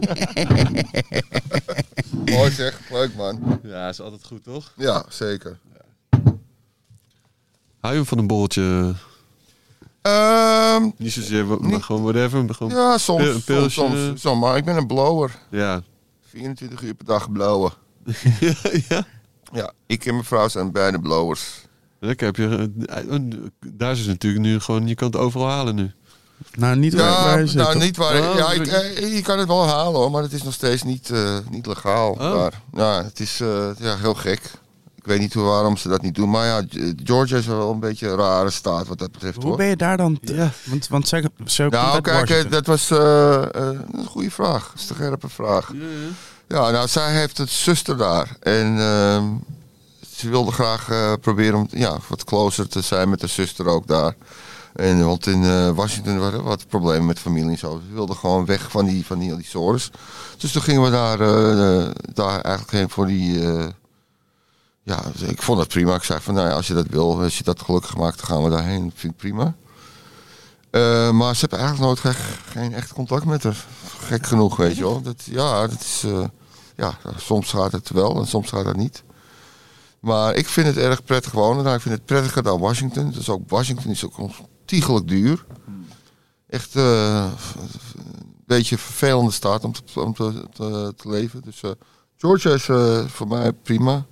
Mooi 2.35 2.51
zeg. 2.51 2.81
Leuk 2.91 3.15
man. 3.15 3.61
Ja, 3.63 3.89
is 3.89 4.01
altijd 4.01 4.25
goed, 4.25 4.45
toch? 4.45 4.73
Ja, 4.77 5.05
zeker. 5.09 5.59
Hou 7.81 7.95
je 7.95 8.05
van 8.05 8.19
een 8.19 8.27
borreltje? 8.27 8.95
Ehm, 10.07 10.91
Niet 10.97 11.13
zozeer, 11.13 11.47
maar 11.47 11.83
gewoon 11.83 12.03
whatever. 12.03 12.45
maar 12.45 12.55
Gewoon, 12.55 12.73
ja, 12.73 12.99
soms. 12.99 13.23
Een 13.23 13.29
soms, 13.33 13.45
pilsje. 13.45 13.71
soms, 13.81 14.21
soms. 14.21 14.41
Maar 14.41 14.57
ik 14.57 14.65
ben 14.65 14.77
een 14.77 14.87
blower. 14.87 15.39
ja. 15.51 15.83
24 16.29 16.83
uur 16.83 16.95
per 16.95 17.07
dag 17.07 17.33
blowen. 17.33 17.73
ja, 18.41 18.55
ja. 18.89 19.05
Ja, 19.53 19.73
ik 19.87 20.05
en 20.07 20.13
mijn 20.13 20.25
vrouw 20.25 20.49
zijn 20.49 20.73
beide 20.73 21.01
blowers. 21.01 21.65
Lekker 22.01 22.27
heb 22.27 22.37
je... 22.37 22.71
eh, 22.87 23.15
eh, 23.15 23.21
Daar 23.67 23.93
is 23.93 23.99
het 23.99 24.09
natuurlijk 24.09 24.43
nu 24.45 24.61
gewoon... 24.61 24.87
Je 24.89 24.95
kan 24.95 25.07
het 25.07 25.17
overal 25.17 25.49
halen 25.49 25.75
nu. 25.75 25.93
Nou, 26.55 26.77
niet 26.77 26.95
waar, 26.95 27.41
Ja, 27.41 27.47
zit. 27.47 27.57
nou 27.57 27.73
toch? 27.73 27.83
niet 27.83 27.97
waar. 27.97 28.31
Oh, 28.31 28.37
ja, 28.37 28.53
ik, 28.53 28.67
eh, 28.67 29.15
je 29.15 29.23
kan 29.23 29.39
het 29.39 29.49
wel 29.49 29.67
halen 29.67 30.01
hoor, 30.01 30.11
maar 30.11 30.23
het 30.23 30.33
is 30.33 30.43
nog 30.43 30.53
steeds 30.53 30.83
niet, 30.83 31.11
eh, 31.11 31.37
niet 31.51 31.67
legaal. 31.67 32.11
Oh. 32.13 32.19
Daar. 32.19 32.61
Ja, 32.73 33.03
het 33.05 33.21
is 33.21 33.41
eh, 33.41 33.69
ja, 33.79 33.97
heel 33.97 34.15
gek. 34.15 34.51
Ik 35.07 35.13
weet 35.13 35.21
niet 35.21 35.35
hoe, 35.35 35.45
waarom 35.45 35.77
ze 35.77 35.89
dat 35.89 36.03
niet 36.03 36.15
doen. 36.15 36.31
Maar 36.31 36.47
ja, 36.47 36.63
Georgia 37.05 37.37
is 37.37 37.47
wel 37.47 37.71
een 37.71 37.81
beetje 37.81 38.09
een 38.09 38.17
rare 38.17 38.51
staat 38.51 38.87
wat 38.87 38.99
dat 38.99 39.13
betreft 39.13 39.37
Hoe 39.37 39.45
hoor. 39.47 39.57
ben 39.57 39.67
je 39.67 39.77
daar 39.77 39.97
dan? 39.97 40.19
Ja. 40.23 40.51
Want, 40.65 40.89
want 40.89 41.09
zij, 41.09 41.25
zo 41.45 41.69
Nou, 41.69 42.01
kijk, 42.01 42.07
eh, 42.07 42.13
Washington. 42.21 42.51
dat 42.51 42.67
was 42.67 42.91
eh, 42.91 43.43
eh, 43.43 43.79
een 43.93 44.07
goede 44.07 44.31
vraag. 44.31 44.67
Dat 44.73 44.81
is 44.83 44.89
een 44.89 44.95
scherpe 44.97 45.29
vraag. 45.29 45.73
Ja, 46.49 46.71
nou, 46.71 46.89
zij 46.89 47.13
heeft 47.13 47.39
een 47.39 47.49
zuster 47.49 47.97
daar. 47.97 48.37
En 48.41 48.79
ehm, 48.79 49.25
ze 50.17 50.29
wilde 50.29 50.53
graag 50.53 50.89
eh, 50.89 51.13
proberen 51.21 51.55
om 51.59 51.67
ja, 51.71 51.97
wat 52.09 52.25
closer 52.25 52.69
te 52.69 52.81
zijn 52.81 53.09
met 53.09 53.21
haar 53.21 53.31
zuster 53.31 53.67
ook 53.67 53.87
daar. 53.87 54.15
En, 54.75 55.05
want 55.07 55.27
in 55.27 55.45
eh, 55.45 55.71
Washington 55.71 56.19
waren 56.19 56.39
er 56.39 56.45
wat 56.45 56.69
problemen 56.69 57.07
met 57.07 57.19
familie 57.19 57.51
en 57.51 57.59
zo. 57.59 57.81
Ze 57.89 57.95
wilden 57.95 58.17
gewoon 58.17 58.45
weg 58.45 58.71
van 58.71 58.85
die, 58.87 59.07
van 59.07 59.19
die, 59.19 59.37
die 59.37 59.47
sores. 59.47 59.91
Dus 60.39 60.53
toen 60.53 60.63
gingen 60.63 60.83
we 60.83 60.91
daar, 60.91 61.19
daar 62.15 62.41
eigenlijk 62.41 62.71
heen 62.71 62.91
voor 62.91 63.07
die... 63.07 63.53
eh, 63.53 63.65
ja, 64.87 65.03
ik 65.27 65.43
vond 65.43 65.59
het 65.59 65.69
prima. 65.69 65.95
Ik 65.95 66.03
zei 66.03 66.21
van, 66.21 66.35
nou 66.35 66.49
ja, 66.49 66.55
als 66.55 66.67
je 66.67 66.75
dat 66.75 66.87
wil, 66.87 67.23
als 67.23 67.39
je 67.39 67.45
dat 67.45 67.63
gelukkig 67.63 67.97
maakt, 67.97 68.17
dan 68.17 68.27
gaan 68.27 68.45
we 68.45 68.51
daarheen. 68.51 68.93
Vind 68.95 69.13
ik 69.13 69.19
prima. 69.19 69.55
Eh, 70.71 71.11
maar 71.11 71.35
ze 71.35 71.41
hebben 71.41 71.59
eigenlijk 71.59 71.89
nooit 71.89 72.17
ge- 72.17 72.23
geen 72.51 72.73
echt 72.75 72.93
contact 72.93 73.25
met 73.25 73.43
haar. 73.43 73.65
Gek 73.99 74.27
genoeg, 74.27 74.57
weet 74.57 74.77
je 74.77 74.83
wel. 74.83 75.03
Dat, 75.03 75.23
ja, 75.25 75.67
dat 75.67 75.81
is, 75.81 76.03
eh, 76.07 76.25
ja, 76.77 76.99
soms 77.17 77.51
gaat 77.51 77.73
het 77.73 77.91
wel 77.91 78.17
en 78.17 78.27
soms 78.27 78.49
gaat 78.49 78.65
het 78.65 78.77
niet. 78.77 79.03
Maar 80.01 80.35
ik 80.35 80.47
vind 80.49 80.67
het 80.67 80.77
erg 80.77 81.05
prettig 81.05 81.33
wonen 81.33 81.65
daar. 81.65 81.75
Ik 81.75 81.81
vind 81.81 81.95
het 81.95 82.05
prettiger 82.05 82.43
dan 82.43 82.61
Washington. 82.61 83.11
Dus 83.11 83.29
ook 83.29 83.51
Washington 83.51 83.91
is 83.91 84.05
ook 84.05 84.19
ontiegelijk 84.19 85.09
duur. 85.09 85.45
Echt 86.49 86.77
eh, 86.77 87.25
een 87.97 88.35
beetje 88.47 88.75
een 88.75 88.81
vervelende 88.83 89.31
staat 89.31 89.65
om 89.65 89.73
te, 89.73 90.01
om 90.01 90.15
te, 90.15 90.95
leven. 91.09 91.43
Dus 91.45 91.61
Georgia 92.17 92.53
is 92.53 92.65
voor 93.13 93.29
mij 93.29 93.53
prima. 93.53 94.05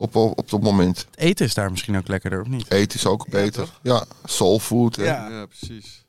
Op, 0.00 0.16
op, 0.16 0.38
op 0.38 0.50
het 0.50 0.62
moment. 0.62 0.98
Het 1.10 1.18
eten 1.20 1.46
is 1.46 1.54
daar 1.54 1.70
misschien 1.70 1.96
ook 1.96 2.08
lekkerder, 2.08 2.40
of 2.40 2.46
niet? 2.46 2.70
Eten 2.70 2.98
is 2.98 3.06
ook 3.06 3.28
beter. 3.28 3.68
Ja, 3.82 4.04
soul 4.24 4.58
food. 4.58 4.96
Ja. 4.96 5.28
Ja, 5.28 5.46
precies. 5.46 6.04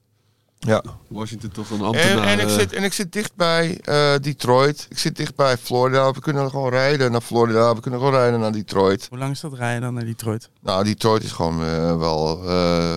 ja. 0.60 0.84
Washington 1.08 1.50
toch 1.52 1.70
een 1.70 1.78
En, 1.80 1.86
ambtenaar. 1.86 2.28
en, 2.28 2.40
ik 2.40 2.46
eh, 2.48 2.54
zit, 2.54 2.74
en 2.74 2.84
ik 2.84 2.94
zit 2.94 3.12
dicht 3.14 3.36
bij 3.36 3.78
eh, 3.82 4.14
Detroit. 4.22 4.86
Ik 4.90 4.98
zit 4.98 5.16
dicht 5.16 5.36
bij 5.36 5.58
Florida. 5.58 6.12
We 6.12 6.20
kunnen 6.22 6.50
gewoon 6.50 6.70
rijden 6.70 7.12
naar 7.12 7.22
Florida. 7.22 7.76
We 7.76 7.82
kunnen 7.82 8.00
gewoon 8.00 8.16
rijden 8.16 8.40
naar 8.40 8.52
Detroit. 8.52 9.06
Hoe 9.10 9.18
lang 9.18 9.32
is 9.32 9.40
dat 9.40 9.54
rijden 9.54 9.82
dan 9.82 9.94
naar 9.94 10.06
Detroit? 10.06 10.50
Nou, 10.62 10.84
Detroit 10.84 11.24
is 11.24 11.32
gewoon 11.32 11.64
eh, 11.64 11.98
wel... 11.98 12.44
eh, 12.50 12.96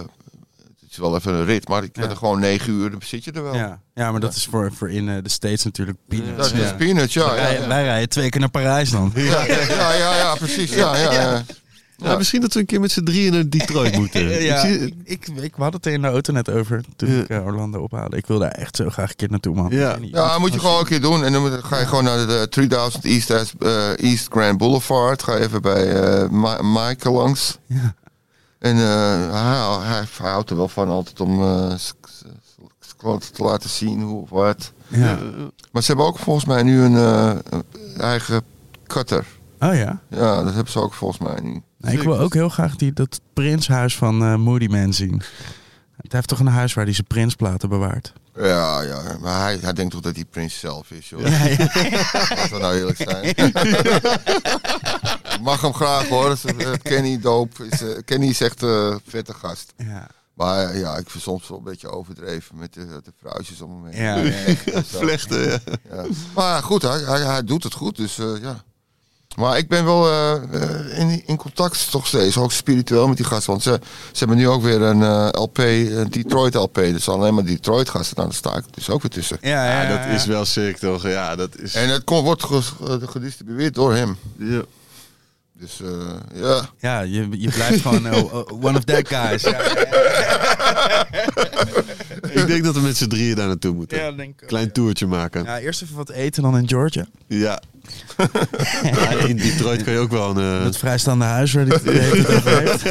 is 0.95 1.01
wel 1.01 1.17
even 1.17 1.35
een 1.35 1.45
rit, 1.45 1.69
maar 1.69 1.83
ik 1.85 1.93
ben 1.93 2.05
Ja. 2.05 2.11
er 2.11 2.17
gewoon 2.17 2.41
negen 2.41 2.73
uur. 2.73 2.91
Dan 2.91 3.01
zit 3.05 3.25
je 3.25 3.33
er 3.33 3.43
wel. 3.43 3.55
Ja, 3.55 3.81
ja 3.95 4.11
maar 4.11 4.21
dat 4.21 4.35
is 4.35 4.45
voor, 4.51 4.73
voor 4.73 4.91
in 4.91 5.09
eh, 5.09 5.17
de 5.23 5.29
States 5.29 5.65
natuurlijk 5.65 5.99
peanuts. 6.09 6.37
Dat 6.37 6.53
is 6.53 6.69
Ja. 6.69 6.75
peanuts, 6.75 7.15
ja. 7.15 7.35
Ja, 7.51 7.67
Wij, 7.69 7.83
rijden 7.85 8.09
twee 8.09 8.29
keer 8.29 8.41
naar 8.41 8.51
Parijs 8.51 8.91
dan. 8.91 9.13
Ja, 9.15 9.45
ja, 9.47 9.93
ja, 9.95 10.17
ja, 10.17 10.35
precies. 10.35 10.71
Ja, 10.75 10.97
ja, 10.97 11.13
ja. 11.13 11.43
ja, 11.97 12.17
misschien 12.17 12.41
dat 12.41 12.53
we 12.53 12.61
een 12.61 12.67
keer 12.67 12.81
met 12.81 12.93
z'n 12.93 13.03
drieën 13.03 13.33
naar 13.33 13.49
Detroit 13.49 13.97
moeten. 14.01 14.43
Ja, 14.43 14.55
Ik 14.63 14.71
zie- 14.71 14.81
ik, 14.85 14.95
ik, 15.05 15.27
ik 15.43 15.57
we 15.57 15.63
hadden 15.63 15.73
het 15.81 15.87
er 15.87 15.93
in 15.93 16.03
de 16.03 16.09
auto 16.09 16.33
net 16.33 16.51
over 16.51 16.81
toen 16.97 17.11
Ja. 17.11 17.21
ik 17.23 17.29
eh, 17.29 17.47
Orlando 17.47 17.81
ophaalde. 17.81 18.17
Ik 18.17 18.27
wil 18.27 18.39
daar 18.39 18.51
echt 18.51 18.77
zo 18.77 18.91
graag 18.91 19.11
een 19.11 19.17
keer 19.17 19.31
naartoe, 19.31 19.55
man. 19.55 19.67
Ja. 19.71 19.97
Ja, 20.01 20.39
moet 20.39 20.53
je 20.53 20.59
gewoon 20.61 20.79
een 20.79 20.85
keer 20.87 21.01
doen. 21.01 21.25
En 21.25 21.33
dan 21.33 21.43
moet- 21.43 21.65
ga 21.65 21.79
je 21.79 21.87
gewoon 21.87 22.05
naar 22.05 22.27
de 22.27 22.47
3000 22.51 23.05
East, 23.05 23.31
eh, 23.31 23.99
East 24.11 24.27
Grand 24.31 24.59
Boulevard. 24.59 25.23
Ga 25.23 25.37
even 25.37 25.63
bij 25.63 25.93
eh 26.03 26.29
Ma- 26.29 26.63
Mike 26.63 27.11
langs. 27.11 27.59
Ja. 27.67 27.95
En 28.65 28.77
eh, 28.77 29.83
hij, 29.83 30.05
hij, 30.17 30.31
houdt 30.31 30.51
er 30.51 30.57
wel 30.57 30.69
van 30.69 30.89
altijd 30.89 31.21
om 31.21 31.43
eh, 31.43 31.75
te 33.19 33.43
laten 33.43 33.71
zien 33.71 34.03
hoe 34.03 34.23
of 34.23 34.31
wat. 34.31 34.73
Ja. 34.89 35.19
Maar 35.73 35.83
ze 35.83 35.89
hebben 35.89 36.07
ook 36.07 36.19
volgens 36.19 36.45
mij 36.45 36.63
nu 36.63 36.81
een 36.83 36.97
eh, 36.97 37.37
eigen 37.99 38.43
cutter. 38.87 39.27
Oh 39.61 39.75
ja. 39.75 40.01
Ja, 40.09 40.43
dat 40.43 40.55
hebben 40.55 40.73
ze 40.73 40.81
ook 40.81 40.95
volgens 40.95 41.21
mij 41.21 41.41
nu. 41.41 41.63
Ik 41.93 42.03
wil 42.03 42.19
ook 42.19 42.35
heel 42.35 42.49
graag 42.49 42.77
die, 42.77 42.93
dat 42.93 43.21
prinshuis 43.33 43.97
van 43.97 44.41
Moody 44.41 44.67
Man 44.67 44.93
zien. 44.93 45.23
Het 45.97 46.13
heeft 46.13 46.29
toch 46.29 46.39
een 46.41 46.47
huis 46.47 46.75
waar 46.75 46.85
hij 46.85 46.95
zijn 46.95 47.07
prinsplaten 47.07 47.69
bewaart. 47.69 48.13
Ja, 48.37 48.81
ja, 48.83 49.17
maar 49.21 49.43
hij, 49.43 49.59
hij 49.61 49.73
denkt 49.73 49.93
toch 49.93 50.01
dat 50.01 50.15
hij 50.15 50.25
prins 50.25 50.59
zelf 50.59 50.91
is, 50.91 51.09
joh. 51.09 51.21
Ja, 51.21 51.45
ja. 51.45 51.57
Laten 52.13 52.51
we 52.51 52.59
nou 52.59 52.77
eerlijk 52.77 52.97
zijn. 52.97 53.35
mag 55.43 55.61
hem 55.61 55.75
graag 55.75 56.09
hoor. 56.09 56.37
Eh, 56.59 56.73
Kenny 56.83 57.21
doop. 57.21 57.59
Is, 57.71 57.83
eh, 57.83 57.99
Kenny 58.05 58.29
is 58.29 58.41
echt 58.41 58.63
eh, 58.63 58.69
een 58.69 59.01
vette 59.07 59.35
gast. 59.35 59.73
ja. 59.77 60.09
Maar 60.35 60.77
ja, 60.77 60.97
ik 60.97 61.11
vind 61.11 61.23
soms 61.23 61.49
wel 61.49 61.59
een 61.59 61.65
beetje 61.65 61.89
overdreven 61.89 62.57
met 62.57 62.73
de, 62.73 62.87
de 62.87 63.13
vrouwtjes 63.21 63.61
om 63.61 63.83
me 63.83 63.91
heen. 63.91 64.03
Ja, 64.03 64.17
ja. 64.17 64.83
Vlechten, 64.83 65.61
ja. 65.91 66.05
Maar 66.35 66.63
goed, 66.63 66.83
hij, 66.83 67.01
hij, 67.01 67.21
hij 67.21 67.45
doet 67.45 67.63
het 67.63 67.75
goed, 67.75 67.97
dus 67.97 68.17
ja. 68.17 68.65
Maar 69.37 69.59
ik 69.59 69.69
ben 69.69 69.85
wel 69.85 70.09
eh, 70.09 70.33
eh, 70.35 70.99
in, 70.99 71.23
in 71.27 71.37
contact 71.37 71.91
toch 71.91 72.07
steeds, 72.07 72.37
ook 72.37 72.53
spiritueel 72.53 73.09
met 73.09 73.17
die 73.17 73.27
gasten. 73.27 73.51
Want 73.51 73.63
ze, 73.63 73.81
ze 74.13 74.19
hebben 74.19 74.37
nu 74.37 74.49
ook 74.49 74.63
weer 74.63 74.83
een 74.83 75.03
eh, 75.03 75.29
LP, 75.31 75.59
een 75.59 76.11
Detroit 76.11 76.55
LP. 76.55 76.75
Dus 76.75 77.09
alleen 77.09 77.35
maar 77.35 77.45
Detroit 77.45 77.89
gasten. 77.89 78.17
Nou, 78.17 78.29
daar 78.29 78.39
sta 78.39 78.57
ik 78.57 78.65
dus 78.71 78.91
ook 78.91 79.03
weer 79.03 79.11
tussen. 79.11 79.39
Ja, 79.41 79.65
ja, 79.65 79.83
Ja, 79.83 79.89
dat 79.89 79.99
ja. 79.99 80.11
is 80.11 80.27
wel 80.27 80.45
sick, 80.45 80.77
toch? 80.77 81.09
Ja, 81.09 81.37
dat 81.37 81.59
is... 81.59 81.75
En 81.75 81.89
het 81.89 82.05
kon, 82.05 82.25
wordt 82.25 82.45
gedistribueerd 83.05 83.75
door 83.75 83.95
hem. 83.95 84.19
Ja. 84.37 84.63
Dus 85.59 85.81
eh, 85.81 86.41
ja. 86.43 86.69
Ja, 86.79 87.01
je, 87.01 87.29
je 87.31 87.51
blijft 87.51 87.81
gewoon 87.81 88.07
eh, 88.07 88.25
one 88.61 88.77
of 88.77 88.85
that 88.85 89.09
guys. 89.09 89.43
Ik 92.45 92.51
denk 92.51 92.65
dat 92.65 92.75
we 92.75 92.81
met 92.81 92.97
z'n 92.97 93.09
drieën 93.09 93.37
daar 93.37 93.47
naartoe 93.47 93.75
moeten. 93.75 93.99
ja, 93.99 94.13
denk 94.13 94.41
ik 94.41 94.47
Klein 94.47 94.73
toertje 94.73 95.07
maken. 95.07 95.45
Ja, 95.45 95.59
eerst 95.59 95.83
even 95.83 95.97
wat 95.97 96.11
eten 96.11 96.43
dan 96.43 96.59
in 96.59 96.69
Georgia. 96.69 97.07
Ja. 97.27 97.63
Ja, 98.83 99.11
in 99.11 99.37
Detroit 99.37 99.83
kan 99.83 99.93
je 99.93 99.99
ook 99.99 100.11
wel 100.11 100.37
een... 100.37 100.59
eh, 100.59 100.65
Het 100.65 100.77
vrijstaande 100.77 101.25
huis 101.25 101.53
waar 101.53 101.65
die 101.65 101.83
tijd 101.83 102.27
over 102.37 102.59
heeft. 102.59 102.83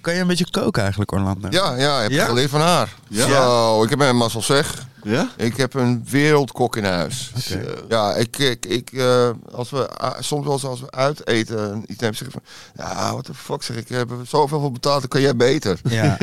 kan 0.00 0.14
je 0.14 0.20
een 0.20 0.26
beetje 0.26 0.50
koken 0.50 0.80
eigenlijk, 0.82 1.12
Orlando? 1.12 1.48
Ja, 1.50 1.76
ja, 1.76 1.96
ik 1.96 2.02
heb 2.02 2.10
Ja? 2.18 2.24
geleerd 2.26 2.50
van 2.50 2.60
haar. 2.60 2.94
Ja? 3.08 3.26
Zo, 3.26 3.82
ik 3.82 3.90
heb 3.90 4.00
een 4.00 4.16
mazzel 4.16 4.42
zeg. 4.42 4.86
Ja? 5.04 5.30
Ik 5.36 5.56
heb 5.56 5.74
een 5.74 6.04
wereldkok 6.10 6.76
in 6.76 6.84
huis. 6.84 7.32
Oké. 7.36 7.74
Ja, 7.88 8.14
ik, 8.14 8.38
ik, 8.38 8.66
ik 8.66 8.92
eh, 8.92 9.30
als 9.52 9.70
we, 9.70 9.88
ah, 9.88 10.20
soms 10.20 10.44
wel 10.44 10.52
eens 10.52 10.64
als 10.64 10.80
we 10.80 10.90
uit 10.90 11.26
eten 11.26 11.72
en 11.72 11.84
iets 11.86 12.00
nemen, 12.00 12.16
zeg 12.16 12.26
ik 12.26 12.32
van, 12.32 12.42
ja, 12.76 13.10
what 13.12 13.24
the 13.24 13.34
fuck, 13.34 13.62
zeg 13.62 13.76
ik, 13.76 13.90
ik 13.90 13.96
heb 13.96 14.10
er 14.10 14.26
zoveel 14.26 14.60
voor 14.60 14.72
betaald, 14.72 15.00
dan 15.00 15.08
kan 15.08 15.20
jij 15.20 15.36
beter. 15.36 15.80
Ja. 15.90 16.18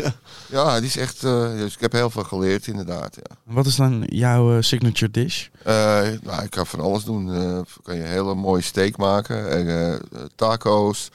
Ja, 0.50 0.78
die 0.80 0.88
is 0.88 0.98
echt, 0.98 1.24
eh, 1.24 1.52
dus 1.52 1.74
ik 1.74 1.82
heb 1.82 1.92
heel 1.92 2.10
veel 2.10 2.24
geleerd 2.24 2.68
inderdaad, 2.68 3.16
ja. 3.16 3.36
Wat 3.54 3.66
is 3.66 3.76
dan 3.76 4.04
jouw 4.10 4.56
eh, 4.56 4.62
signature 4.62 5.12
dish? 5.12 5.48
Eh, 5.64 5.74
nou, 6.22 6.44
ik 6.44 6.50
kan 6.50 6.68
van 6.68 6.80
alles 6.80 7.04
doen. 7.04 7.34
Eh 7.34 7.60
kan 7.84 7.96
je 7.96 8.02
een 8.02 8.08
hele 8.10 8.36
mooie 8.36 8.62
steak 8.62 8.98
maken, 8.98 9.52
eh, 9.52 9.94
eh, 9.94 10.00
taco's, 10.36 11.10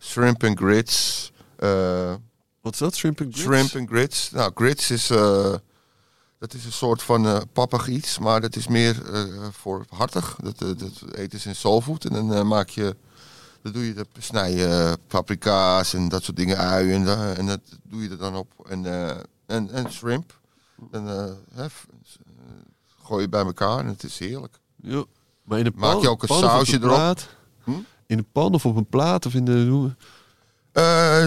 shrimp 0.00 0.44
and 0.44 0.58
grits, 0.58 1.30
eh, 1.56 2.14
Wat 2.60 2.72
is 2.74 2.80
dat? 2.80 2.94
Shrimp 2.96 3.20
and 3.20 3.34
grits? 3.34 3.46
Shrimp 3.48 3.76
and 3.76 3.88
grits. 3.88 4.30
Nou, 4.30 4.50
grits 4.54 4.90
is, 4.90 5.10
eh, 5.10 5.54
dat 6.38 6.54
is 6.54 6.64
een 6.64 6.72
soort 6.72 7.02
van 7.02 7.46
pappig 7.52 7.88
iets, 7.88 8.18
maar 8.18 8.40
dat 8.40 8.56
is 8.56 8.68
meer 8.68 9.12
eh, 9.12 9.22
voor 9.50 9.84
hartig. 9.88 10.36
Dat, 10.42 10.62
eh, 10.62 10.68
dat 10.78 11.14
eten 11.14 11.40
ze 11.40 11.48
in 11.48 11.56
soulfood. 11.56 12.04
En 12.04 12.28
dan 12.28 12.46
maak 12.46 12.68
je, 12.68 12.96
dan 13.62 13.72
doe 13.72 13.86
je 13.86 13.94
de 13.94 14.06
snij 14.18 14.52
je 14.52 14.98
paprika's 15.06 15.94
en 15.94 16.08
dat 16.08 16.22
soort 16.24 16.36
dingen, 16.36 16.56
uien 16.58 16.94
en, 16.94 17.04
da- 17.04 17.32
en 17.32 17.46
dat 17.46 17.60
doe 17.82 18.02
je 18.02 18.08
er 18.08 18.18
dan 18.18 18.34
op. 18.36 18.52
En, 18.68 18.86
en, 19.46 19.70
en 19.70 19.92
shrimp. 19.92 20.38
En 20.90 21.08
eh, 21.08 21.32
hè, 21.54 21.68
f- 21.68 21.86
eh, 22.26 22.32
gooi 23.02 23.22
je 23.22 23.28
bij 23.28 23.44
elkaar 23.44 23.78
en 23.78 23.86
het 23.86 24.02
is 24.02 24.18
heerlijk. 24.18 24.58
Ja. 24.82 25.04
Maar 25.42 25.58
in 25.58 25.72
Maak 25.76 25.92
pan, 25.92 26.00
je 26.00 26.08
ook 26.10 26.22
een 26.22 26.28
sausje 26.28 26.76
erop? 26.82 26.96
Hm? 27.64 27.70
In 28.06 28.18
een 28.18 28.26
pan 28.32 28.54
of 28.54 28.66
op 28.66 28.76
een 28.76 28.86
plaat 28.86 29.26
of 29.26 29.34
in 29.34 29.44
de... 29.44 29.90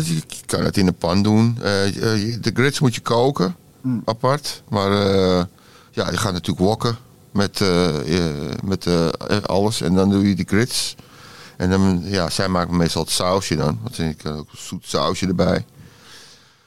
je 0.05 0.21
kan 0.45 0.63
het 0.63 0.77
in 0.77 0.87
een 0.87 0.95
pan 0.95 1.23
doen. 1.23 1.53
De 1.55 2.51
grits 2.53 2.79
moet 2.79 2.95
je 2.95 3.01
koken, 3.01 3.55
apart. 4.05 4.63
Maar 4.69 4.91
eh, 4.91 5.43
ja, 5.91 6.11
je 6.11 6.17
gaat 6.17 6.33
natuurlijk 6.33 6.65
wokken 6.65 6.97
met, 7.31 7.61
eh, 7.61 8.17
eh, 8.17 8.53
met 8.63 8.85
eh, 8.85 9.07
alles. 9.43 9.81
En 9.81 9.93
dan 9.93 10.09
doe 10.09 10.29
je 10.29 10.35
die 10.35 10.47
grits. 10.47 10.95
En 11.57 11.69
dan, 11.69 12.01
ja, 12.05 12.29
zij 12.29 12.47
maken 12.47 12.77
meestal 12.77 13.01
het 13.03 13.11
sausje 13.11 13.55
dan. 13.55 13.79
Want 13.83 13.99
ik 13.99 14.17
kan 14.17 14.33
ook 14.37 14.47
een 14.51 14.57
zoet 14.57 14.83
sausje 14.87 15.27
erbij. 15.27 15.65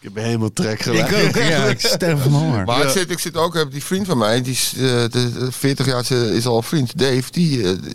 Ik 0.01 0.09
heb 0.15 0.25
helemaal 0.25 0.53
trek 0.53 0.81
gelijk. 0.83 1.11
Ik 1.11 1.27
ook, 1.29 1.35
ja. 1.43 1.65
Ik 1.65 1.81
sterf 1.81 2.23
van 2.23 2.33
honger. 2.33 2.65
Maar 2.65 2.83
ik, 2.83 2.89
zit, 2.91 3.11
ik 3.11 3.19
zit 3.19 3.37
ook, 3.37 3.55
heb 3.55 3.71
die 3.71 3.85
vriend 3.85 4.07
van 4.07 4.19
mij, 4.19 4.43
die 4.43 4.53
is 4.53 4.73
eh, 4.77 4.81
de, 4.83 5.09
de 5.11 5.53
40 5.53 5.87
jaar 5.87 6.01
is, 6.01 6.11
is 6.11 6.47
al 6.47 6.57
een 6.57 6.63
vriend, 6.63 6.99
Dave, 6.99 7.23
die, 7.31 7.63
eh, 7.63 7.83
die- 7.83 7.93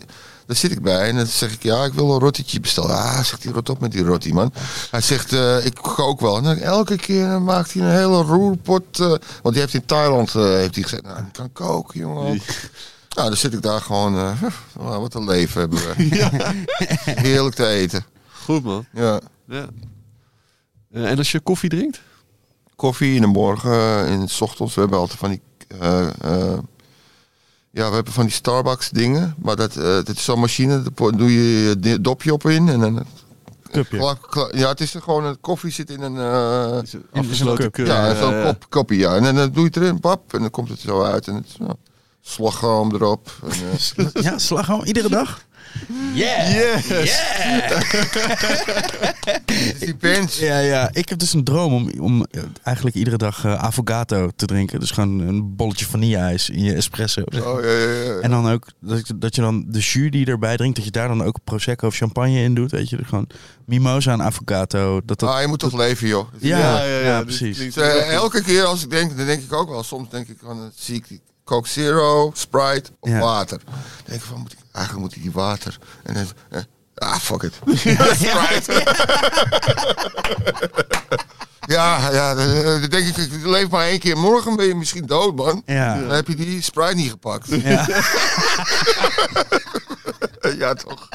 daar 0.48 0.56
zit 0.56 0.70
ik 0.70 0.82
bij. 0.82 1.08
En 1.08 1.16
dan 1.16 1.26
zeg 1.26 1.52
ik, 1.52 1.62
ja, 1.62 1.84
ik 1.84 1.92
wil 1.92 2.12
een 2.12 2.20
rottetje 2.20 2.60
bestellen. 2.60 2.96
Ah, 2.96 3.22
zegt 3.22 3.42
hij, 3.42 3.52
rot 3.52 3.68
op 3.68 3.80
met 3.80 3.92
die 3.92 4.02
rotti, 4.04 4.34
man. 4.34 4.52
Hij 4.90 5.00
zegt, 5.00 5.32
eh, 5.32 5.64
ik 5.64 5.74
kook 5.74 6.20
wel. 6.20 6.36
En 6.36 6.42
dan 6.42 6.56
elke 6.56 6.96
keer 6.96 7.42
maakt 7.42 7.72
hij 7.72 7.82
een 7.82 7.90
hele 7.90 8.22
roerpot. 8.22 9.00
eh, 9.00 9.06
want 9.06 9.54
die 9.54 9.58
heeft 9.58 9.74
in 9.74 9.86
Thailand, 9.86 10.34
eh, 10.34 10.42
heeft 10.42 10.74
hij 10.74 10.82
gezegd, 10.82 11.02
nou, 11.02 11.22
die 11.22 11.32
kan 11.32 11.52
koken, 11.52 12.00
jongen. 12.00 12.24
Nou, 13.08 13.28
dan 13.28 13.36
zit 13.36 13.52
ik 13.52 13.62
daar 13.62 13.80
gewoon, 13.80 14.12
nou, 14.12 15.00
wat 15.00 15.14
een 15.14 15.24
leven 15.24 15.60
hebben 15.60 15.78
we. 15.78 15.94
Heerlijk 17.28 17.54
te 17.54 17.66
eten. 17.66 18.04
Goed, 18.44 18.64
man. 18.64 18.86
Ja. 18.92 19.20
Ja. 19.46 19.66
En 20.92 21.18
als 21.18 21.32
je 21.32 21.40
koffie 21.40 21.70
drinkt? 21.70 22.00
koffie 22.76 23.14
in 23.14 23.20
de 23.20 23.26
morgen, 23.26 24.06
in 24.06 24.28
s 24.28 24.40
ochtends. 24.40 24.74
We 24.74 24.80
hebben 24.80 24.98
altijd 24.98 25.18
van 25.18 25.28
die. 25.30 25.40
Eh, 27.72 27.80
eh, 27.80 27.84
ja, 27.84 27.88
we 27.88 27.94
hebben 27.94 28.12
van 28.12 28.24
die 28.24 28.32
Starbucks 28.32 28.90
dingen. 28.90 29.34
Maar 29.38 29.56
dat, 29.56 29.76
eh, 29.76 29.82
dat 29.84 30.08
is 30.08 30.24
zo'n 30.24 30.40
machine. 30.40 30.82
Daar 30.94 31.10
doe 31.16 31.32
je 31.32 31.74
je 31.80 32.00
dopje 32.00 32.32
op 32.32 32.44
in. 32.48 32.68
En 32.68 32.80
dan. 32.80 33.04
Kla- 33.88 34.16
kla- 34.30 34.48
ja, 34.52 34.68
het 34.68 34.80
is 34.80 34.94
er 34.94 35.02
gewoon 35.02 35.24
een 35.24 35.40
koffie 35.40 35.70
zit 35.72 35.90
in 35.90 36.02
een. 36.02 36.16
eh, 36.18 36.82
Is 36.82 36.92
een 36.92 37.06
afgesloten 37.12 37.70
cup. 37.70 37.86
ja, 37.86 38.14
zo'n 38.14 38.42
kop, 38.42 38.66
kopje. 38.68 38.96
Ja. 38.98 39.14
En 39.16 39.22
dan 39.22 39.38
eh, 39.38 39.42
doe 39.44 39.60
je 39.60 39.64
het 39.64 39.76
erin, 39.76 40.00
pap. 40.00 40.34
En 40.34 40.40
dan 40.40 40.50
komt 40.50 40.68
het 40.68 40.80
zo 40.80 41.02
uit. 41.02 41.28
En 41.28 41.34
het 41.34 41.56
slagroom 42.20 42.94
erop. 42.94 43.30
En, 43.42 44.04
eh, 44.14 44.22
Ja, 44.24 44.38
slagroom 44.38 44.84
iedere 44.84 45.08
dag? 45.08 45.42
Yeah! 46.14 46.80
Yes! 46.88 47.20
die 49.80 49.94
pens. 49.94 50.38
Ja, 50.38 50.58
ja. 50.58 50.88
Ik 50.92 51.08
heb 51.08 51.18
dus 51.18 51.32
een 51.32 51.44
droom 51.44 51.72
om, 51.74 51.90
om 52.00 52.24
eh, 52.30 52.42
eigenlijk 52.62 52.96
iedere 52.96 53.16
dag 53.16 53.44
eh, 53.44 53.54
avocado 53.54 54.30
te 54.36 54.46
drinken. 54.46 54.80
Dus 54.80 54.90
gewoon 54.90 55.18
een 55.20 55.56
bolletje 55.56 55.86
vanille-ijs 55.86 56.50
in 56.50 56.62
je 56.64 56.74
espresso. 56.74 57.20
Oh, 57.22 57.62
ja, 57.62 57.70
ja, 57.70 58.02
ja. 58.02 58.18
En 58.20 58.30
dan 58.30 58.48
ook 58.50 58.66
dat, 58.80 59.06
je- 59.08 59.18
dat 59.18 59.34
je 59.34 59.40
dan 59.40 59.64
de 59.68 59.78
jus 59.78 60.10
die 60.10 60.26
erbij 60.26 60.56
drinkt, 60.56 60.76
dat 60.76 60.84
je 60.84 60.90
daar 60.90 61.08
dan 61.08 61.22
ook 61.24 61.38
prosecco 61.44 61.86
of 61.86 61.96
champagne 61.96 62.42
in 62.42 62.54
doet. 62.54 62.70
Weet 62.70 62.88
je, 62.88 62.96
Dus 62.96 63.06
gewoon 63.06 63.26
mimosa 63.66 64.12
en 64.12 64.22
avocado. 64.22 65.00
Dat 65.04 65.18
dat, 65.18 65.28
Ah, 65.28 65.40
je 65.40 65.46
moet 65.46 65.58
toch 65.58 65.76
leven, 65.76 66.08
joh. 66.08 66.28
ja, 66.38 66.58
ja, 66.58 66.84
ja, 66.84 66.98
ja, 66.98 67.22
precies. 67.22 67.58
Dus, 67.58 67.76
elke 68.10 68.42
keer 68.42 68.64
als 68.64 68.82
ik 68.84 68.90
denk, 68.90 69.16
dan 69.16 69.26
denk 69.26 69.42
ik 69.42 69.52
ook 69.52 69.68
wel. 69.68 69.82
Soms 69.82 70.10
denk 70.10 70.28
ik 70.28 70.36
van, 70.42 70.72
zie 70.74 70.94
ik 70.96 71.20
Coke 71.44 71.68
Zero, 71.68 72.30
Sprite 72.34 72.90
of 73.00 73.10
Ja. 73.10 73.18
water. 73.18 73.60
Dan 73.64 73.74
denk 74.04 74.20
ik 74.20 74.26
van, 74.26 74.40
moet 74.40 74.52
ik, 74.52 74.58
eigenlijk 74.78 75.06
moet 75.06 75.16
ik 75.16 75.22
die 75.22 75.32
water. 75.32 75.78
En 76.02 76.14
dan, 76.14 76.26
eh, 76.50 76.60
ah, 76.94 77.18
fuck 77.18 77.42
it. 77.42 77.58
Ja, 81.68 82.10
ja, 82.10 82.34
dan, 82.38 82.50
eh, 82.54 82.62
dan 82.62 82.80
denk 82.90 83.06
ik, 83.06 83.16
ik 83.16 83.46
leef 83.46 83.68
maar 83.68 83.86
één 83.86 83.98
keer. 83.98 84.18
Morgen 84.18 84.56
ben 84.56 84.66
je 84.66 84.74
misschien 84.74 85.06
dood, 85.06 85.36
man. 85.36 85.62
Ja. 85.66 86.00
Dan 86.00 86.10
heb 86.10 86.28
je 86.28 86.34
die 86.34 86.62
Sprite 86.62 86.94
niet 86.94 87.10
gepakt. 87.10 87.46
Ja. 87.48 87.86
ja, 90.58 90.74
toch. 90.74 91.08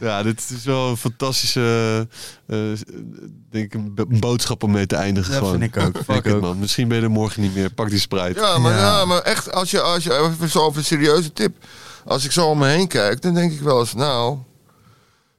Ja, 0.00 0.22
dit 0.22 0.50
is 0.56 0.64
wel 0.64 0.88
een 0.88 0.96
fantastische 0.96 2.08
eh, 2.46 2.58
denk 3.50 3.64
ik, 3.64 3.74
een 3.74 3.94
bo- 3.94 4.04
een 4.08 4.20
boodschap 4.20 4.62
om 4.62 4.70
mee 4.70 4.86
te 4.86 4.96
eindigen. 4.96 5.30
Dat 5.32 5.38
gewoon. 5.42 5.58
vind 5.58 5.76
ik 5.76 5.82
ook, 5.82 5.92
vind 5.92 6.04
Fuck 6.04 6.16
ik 6.16 6.24
it, 6.26 6.32
ook. 6.32 6.40
man. 6.40 6.58
Misschien 6.58 6.88
ben 6.88 6.96
je 6.98 7.02
er 7.02 7.10
morgen 7.10 7.42
niet 7.42 7.54
meer. 7.54 7.70
Pak 7.72 7.90
die 7.90 7.98
Sprite. 7.98 8.40
Ja, 8.40 8.58
maar, 8.58 8.72
Ja. 8.72 8.78
ja. 8.98 9.04
maar 9.04 9.20
echt, 9.22 9.52
als 9.52 9.70
je, 9.70 9.80
als 9.80 10.04
je 10.04 10.16
even 10.18 10.48
zo 10.50 10.58
over 10.58 10.78
een 10.78 10.84
serieuze 10.84 11.32
tip. 11.32 11.56
Als 12.04 12.24
ik 12.24 12.32
zo 12.32 12.46
om 12.48 12.58
me 12.58 12.66
heen 12.68 12.88
kijk, 12.88 13.22
dan 13.22 13.34
denk 13.34 13.52
ik 13.52 13.60
wel 13.60 13.80
eens, 13.80 13.94
nou, 13.94 14.36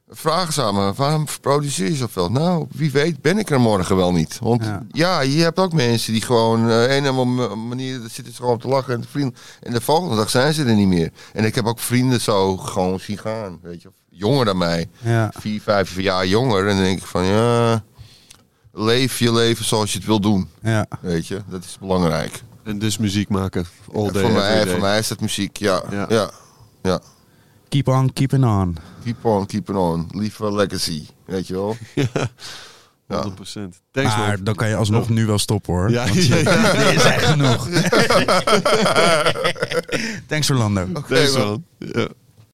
vraag 0.08 0.46
eens 0.46 0.58
aan 0.60 0.74
me, 0.74 0.92
waarom 0.92 1.26
produceer 1.40 1.88
je 1.90 1.94
zoveel? 1.96 2.30
Nou, 2.30 2.66
wie 2.72 2.90
weet 2.90 3.20
ben 3.20 3.38
ik 3.38 3.50
er 3.50 3.60
morgen 3.60 3.96
wel 3.96 4.12
niet. 4.12 4.38
Want 4.42 4.64
Ja. 4.64 4.82
ja, 4.92 5.20
je 5.20 5.42
hebt 5.42 5.58
ook 5.58 5.72
mensen 5.72 6.12
die 6.12 6.22
gewoon 6.22 6.70
eh 6.70 6.96
een 6.96 7.08
of 7.08 7.16
andere 7.18 7.54
manier 7.54 8.00
zitten 8.10 8.34
ze 8.34 8.40
gewoon 8.40 8.58
te 8.58 8.68
lachen 8.68 8.94
en 8.94 9.00
te 9.00 9.08
vrienden. 9.08 9.34
En 9.62 9.72
de 9.72 9.80
volgende 9.80 10.16
dag 10.16 10.30
zijn 10.30 10.54
ze 10.54 10.64
er 10.64 10.74
niet 10.74 10.88
meer. 10.88 11.10
En 11.32 11.44
ik 11.44 11.54
heb 11.54 11.66
ook 11.66 11.78
vrienden 11.78 12.20
zo 12.20 12.56
gewoon 12.56 13.00
zien 13.00 13.18
gaan, 13.18 13.58
weet 13.62 13.82
je, 13.82 13.88
jonger 14.14 14.44
dan 14.44 14.58
mij. 14.58 14.88
Ja. 15.02 15.32
Vier, 15.38 15.60
vijf 15.60 16.00
jaar 16.00 16.26
jonger. 16.26 16.68
En 16.68 16.74
dan 16.74 16.84
denk 16.84 16.98
ik 16.98 17.06
van, 17.06 17.24
ja, 17.24 17.84
leef 18.72 19.18
je 19.18 19.32
leven 19.32 19.64
zoals 19.64 19.92
je 19.92 19.98
het 19.98 20.06
wil 20.06 20.20
doen. 20.20 20.48
Ja. 20.62 20.86
Weet 21.00 21.26
je, 21.26 21.40
dat 21.48 21.64
is 21.64 21.76
belangrijk. 21.80 22.42
En 22.64 22.78
dus 22.78 22.98
muziek 22.98 23.28
maken. 23.28 23.66
All 23.94 24.10
day, 24.10 24.22
voor, 24.22 24.32
mij, 24.32 24.50
every 24.50 24.64
day. 24.64 24.72
voor 24.72 24.80
mij 24.80 24.98
is 24.98 25.08
dat 25.08 25.20
muziek, 25.20 25.56
ja. 25.56 25.82
Ja. 25.90 26.06
ja. 26.08 26.30
ja. 26.82 27.00
Keep 27.68 27.88
on 27.88 28.12
keeping 28.12 28.44
on. 28.44 28.76
Keep 29.04 29.24
on, 29.24 29.46
keep 29.46 29.68
on. 29.68 30.08
Leave 30.10 30.44
a 30.44 30.50
legacy. 30.50 31.06
Weet 31.24 31.46
je 31.46 31.54
wel? 31.54 31.76
100%. 33.08 33.12
Thanks, 33.90 34.16
maar 34.16 34.28
man. 34.28 34.44
dan 34.44 34.54
kan 34.54 34.68
je 34.68 34.76
alsnog 34.76 35.08
nu 35.08 35.26
wel 35.26 35.38
stoppen 35.38 35.72
hoor. 35.72 35.90
Ja, 35.90 36.04
Want 36.04 36.26
ja, 36.26 36.36
ja. 36.36 36.72
Dit 36.72 36.96
is 36.96 37.04
echt 37.04 37.24
genoeg. 37.24 37.68
Thanks 40.28 40.50
Orlando. 40.50 40.86
Oké, 40.94 41.14
Thanks, 41.14 41.36
man. 41.36 41.46
man. 41.46 41.64
Ja. 41.78 42.08